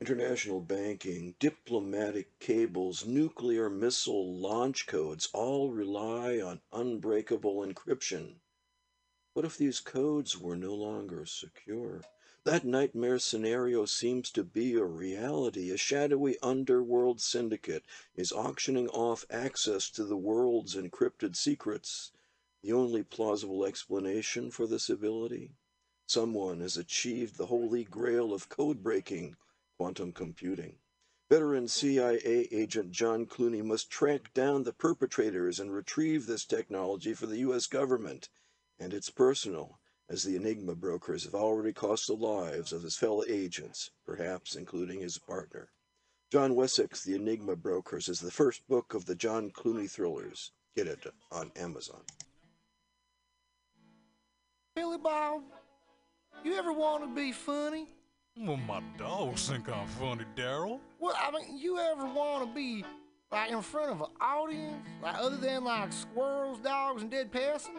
International 0.01 0.61
banking, 0.61 1.35
diplomatic 1.39 2.39
cables, 2.41 3.07
nuclear 3.07 3.71
missile 3.71 4.35
launch 4.35 4.87
codes 4.87 5.29
all 5.33 5.71
rely 5.71 6.41
on 6.41 6.61
unbreakable 6.73 7.65
encryption. 7.65 8.37
What 9.35 9.47
if 9.47 9.57
these 9.57 9.81
codes 9.81 10.39
were 10.39 10.57
no 10.57 10.75
longer 10.75 11.25
secure? 11.25 12.03
That 12.45 12.67
nightmare 12.67 13.19
scenario 13.19 13.87
seems 13.87 14.31
to 14.33 14.45
be 14.45 14.75
a 14.75 14.85
reality. 14.85 15.71
A 15.71 15.79
shadowy 15.79 16.39
underworld 16.43 17.19
syndicate 17.19 17.85
is 18.15 18.31
auctioning 18.31 18.89
off 18.89 19.25
access 19.31 19.89
to 19.93 20.05
the 20.05 20.19
world's 20.19 20.75
encrypted 20.75 21.35
secrets. 21.35 22.13
The 22.61 22.75
only 22.75 23.03
plausible 23.05 23.65
explanation 23.65 24.51
for 24.51 24.67
this 24.67 24.91
ability? 24.91 25.55
Someone 26.07 26.61
has 26.61 26.77
achieved 26.77 27.37
the 27.37 27.47
holy 27.47 27.85
grail 27.85 28.35
of 28.35 28.51
code 28.51 28.83
breaking 28.83 29.37
quantum 29.79 30.13
computing. 30.13 30.77
Veteran 31.31 31.69
CIA 31.69 32.49
agent 32.51 32.91
John 32.91 33.25
Clooney 33.25 33.65
must 33.65 33.89
track 33.89 34.35
down 34.35 34.65
the 34.65 34.75
perpetrators 34.75 35.59
and 35.59 35.73
retrieve 35.73 36.27
this 36.27 36.45
technology 36.45 37.15
for 37.15 37.25
the 37.25 37.39
U.S. 37.39 37.67
government. 37.67 38.29
And 38.83 38.93
it's 38.93 39.11
personal, 39.11 39.79
as 40.11 40.25
the 40.25 40.35
Enigma 40.35 40.75
brokers 40.75 41.23
have 41.23 41.37
already 41.37 41.73
cost 41.73 42.09
the 42.09 42.15
lives 42.15 42.73
of 42.73 42.83
his 42.83 42.97
fellow 42.97 43.23
agents, 43.29 43.93
perhaps 44.05 44.57
including 44.57 45.01
his 45.01 45.19
partner. 45.19 45.69
John 46.33 46.57
Wessex, 46.57 47.05
The 47.05 47.15
Enigma 47.15 47.55
Brokers, 47.55 48.09
is 48.09 48.19
the 48.19 48.33
first 48.33 48.67
book 48.67 48.93
of 48.95 49.07
the 49.07 49.15
John 49.15 49.53
Clooney 49.53 49.89
thrillers. 49.89 50.51
Get 50.75 50.89
it 50.89 51.07
on 51.31 51.53
Amazon. 51.55 52.01
Billy 54.75 54.99
Bob, 54.99 55.43
you 56.43 56.57
ever 56.57 56.73
want 56.73 57.05
to 57.05 57.15
be 57.15 57.31
funny? 57.31 57.87
Well, 58.37 58.57
my 58.57 58.83
dogs 58.99 59.49
think 59.49 59.69
I'm 59.69 59.87
funny, 59.87 60.25
Daryl. 60.35 60.81
Well, 60.99 61.15
I 61.17 61.31
mean, 61.31 61.57
you 61.57 61.79
ever 61.79 62.07
want 62.07 62.49
to 62.49 62.53
be 62.53 62.85
like 63.31 63.53
in 63.53 63.63
front 63.63 63.93
of 63.93 64.01
an 64.01 64.11
audience, 64.21 64.75
like 65.01 65.15
other 65.19 65.37
than 65.37 65.63
like 65.63 65.93
squirrels, 65.93 66.59
dogs, 66.59 67.03
and 67.03 67.13
dead 67.13 67.31
persons? 67.31 67.79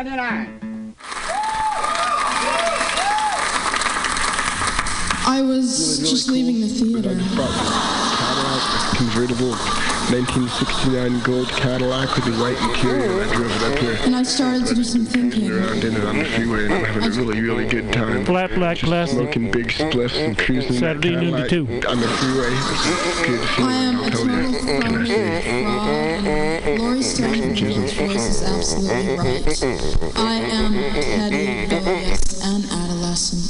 Four 0.00 0.08
ninety 0.08 0.16
nine. 0.16 0.94
I 5.26 5.42
was 5.46 5.98
just 5.98 6.28
leaving 6.30 6.62
the 6.62 6.68
theater. 6.68 7.10
Convertible 8.96 9.89
1969 10.10 11.20
gold 11.22 11.48
Cadillac 11.50 12.12
with 12.16 12.24
the 12.24 12.32
white 12.42 12.60
interior. 12.62 13.22
and 13.22 13.30
I 13.30 13.34
drove 13.36 13.50
it 13.54 13.62
up 13.62 13.78
here. 13.78 13.96
And 14.02 14.16
I 14.16 14.22
started 14.24 14.66
to 14.66 14.74
do 14.74 14.82
some 14.82 15.04
thinking. 15.04 15.48
Around 15.50 15.84
in 15.84 15.94
it 15.94 16.04
on 16.04 16.18
the 16.18 16.24
freeway 16.24 16.64
and 16.64 16.74
I'm 16.74 16.84
having 16.84 17.04
a 17.04 17.10
really, 17.10 17.40
really 17.40 17.66
good 17.66 17.92
time. 17.92 18.24
Flat 18.24 18.50
black 18.56 18.78
Just 18.78 18.88
classic. 18.90 19.14
Smoking 19.18 19.50
big 19.52 19.68
spliffs 19.68 20.16
and 20.16 20.36
cruising 20.36 20.72
Saturday 20.72 21.14
that 21.14 21.20
noon 21.22 21.32
to 21.34 21.48
Cadillac 21.48 21.48
two. 21.48 21.64
on 21.88 22.00
the 22.00 22.08
freeway. 22.08 22.50
It's 22.50 23.22
good 23.24 23.40
I 23.62 23.72
am 23.74 23.94
feeling, 23.94 24.00
a 24.00 24.02
I'll 24.02 24.10
tell 24.10 24.26
total 24.26 24.50
you. 24.50 24.58
Can 24.66 24.82
I 24.82 24.90
phony 24.90 25.06
say? 25.06 25.62
fraud. 25.62 26.80
Laurie 26.80 27.02
Stone's 27.02 27.92
voice 27.92 28.26
is 28.28 28.42
absolutely 28.42 29.16
right. 29.16 30.16
I 30.16 30.34
am 30.50 30.74
rebellious 30.74 32.44
and 32.44 32.64
adolescent. 32.64 33.49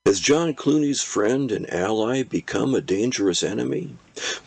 Has 0.11 0.19
John 0.19 0.53
Clooney's 0.53 1.01
friend 1.01 1.53
and 1.53 1.73
ally 1.73 2.21
become 2.21 2.75
a 2.75 2.81
dangerous 2.81 3.41
enemy? 3.43 3.95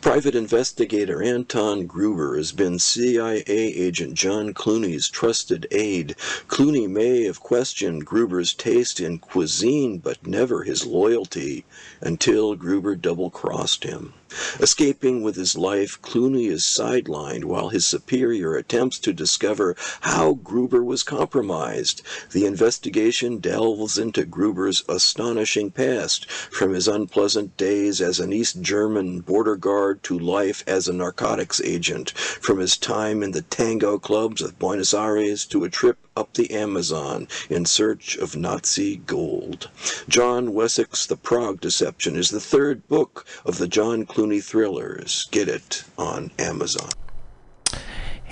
Private 0.02 0.34
investigator 0.34 1.22
Anton 1.22 1.86
Gruber 1.86 2.36
has 2.36 2.52
been 2.52 2.78
CIA 2.78 3.42
agent 3.48 4.12
John 4.12 4.52
Clooney's 4.52 5.08
trusted 5.08 5.66
aide. 5.70 6.16
Clooney 6.48 6.86
may 6.86 7.22
have 7.22 7.40
questioned 7.40 8.04
Gruber's 8.04 8.52
taste 8.52 9.00
in 9.00 9.18
cuisine, 9.18 9.96
but 9.96 10.26
never 10.26 10.64
his 10.64 10.84
loyalty, 10.84 11.64
until 12.02 12.56
Gruber 12.56 12.94
double 12.94 13.30
crossed 13.30 13.84
him. 13.84 14.12
Escaping 14.58 15.22
with 15.22 15.36
his 15.36 15.56
life, 15.56 16.00
Clooney 16.02 16.50
is 16.50 16.62
sidelined 16.62 17.44
while 17.44 17.68
his 17.68 17.86
superior 17.86 18.56
attempts 18.56 18.98
to 18.98 19.12
discover 19.12 19.76
how 20.00 20.34
Gruber 20.34 20.82
was 20.82 21.02
compromised. 21.02 22.02
The 22.32 22.44
investigation 22.44 23.38
delves 23.38 23.96
into 23.96 24.24
Gruber's 24.24 24.82
astonishing 24.88 25.70
past, 25.70 26.30
from 26.30 26.72
his 26.72 26.88
unpleasant 26.88 27.56
days 27.56 28.00
as 28.00 28.18
an 28.18 28.32
East 28.32 28.60
German 28.60 29.20
border 29.20 29.56
guard 29.56 30.02
to 30.04 30.18
life 30.18 30.64
as 30.66 30.88
a 30.88 30.92
narcotics 30.92 31.60
agent, 31.62 32.10
from 32.10 32.58
his 32.58 32.76
time 32.76 33.22
in 33.22 33.30
the 33.30 33.42
tango 33.42 33.98
clubs 33.98 34.42
of 34.42 34.58
Buenos 34.58 34.92
Aires 34.92 35.44
to 35.46 35.64
a 35.64 35.70
trip 35.70 35.98
up 36.16 36.34
the 36.34 36.50
Amazon 36.52 37.28
in 37.50 37.64
search 37.64 38.16
of 38.16 38.36
Nazi 38.36 38.96
gold. 38.96 39.68
John 40.08 40.54
Wessex' 40.54 41.06
The 41.06 41.16
Prague 41.16 41.60
Deception 41.60 42.16
is 42.16 42.30
the 42.30 42.40
third 42.40 42.86
book 42.88 43.26
of 43.44 43.58
the 43.58 43.68
John 43.68 44.06
Clooney 44.06 44.42
thrillers. 44.42 45.26
Get 45.30 45.48
it 45.48 45.84
on 45.98 46.30
Amazon. 46.38 46.90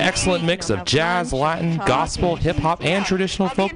excellent 0.00 0.44
mix 0.44 0.70
of 0.70 0.84
jazz, 0.84 1.32
Latin, 1.32 1.76
gospel, 1.86 2.36
hip 2.36 2.56
hop, 2.56 2.82
and 2.84 3.04
traditional 3.04 3.48
folk 3.48 3.60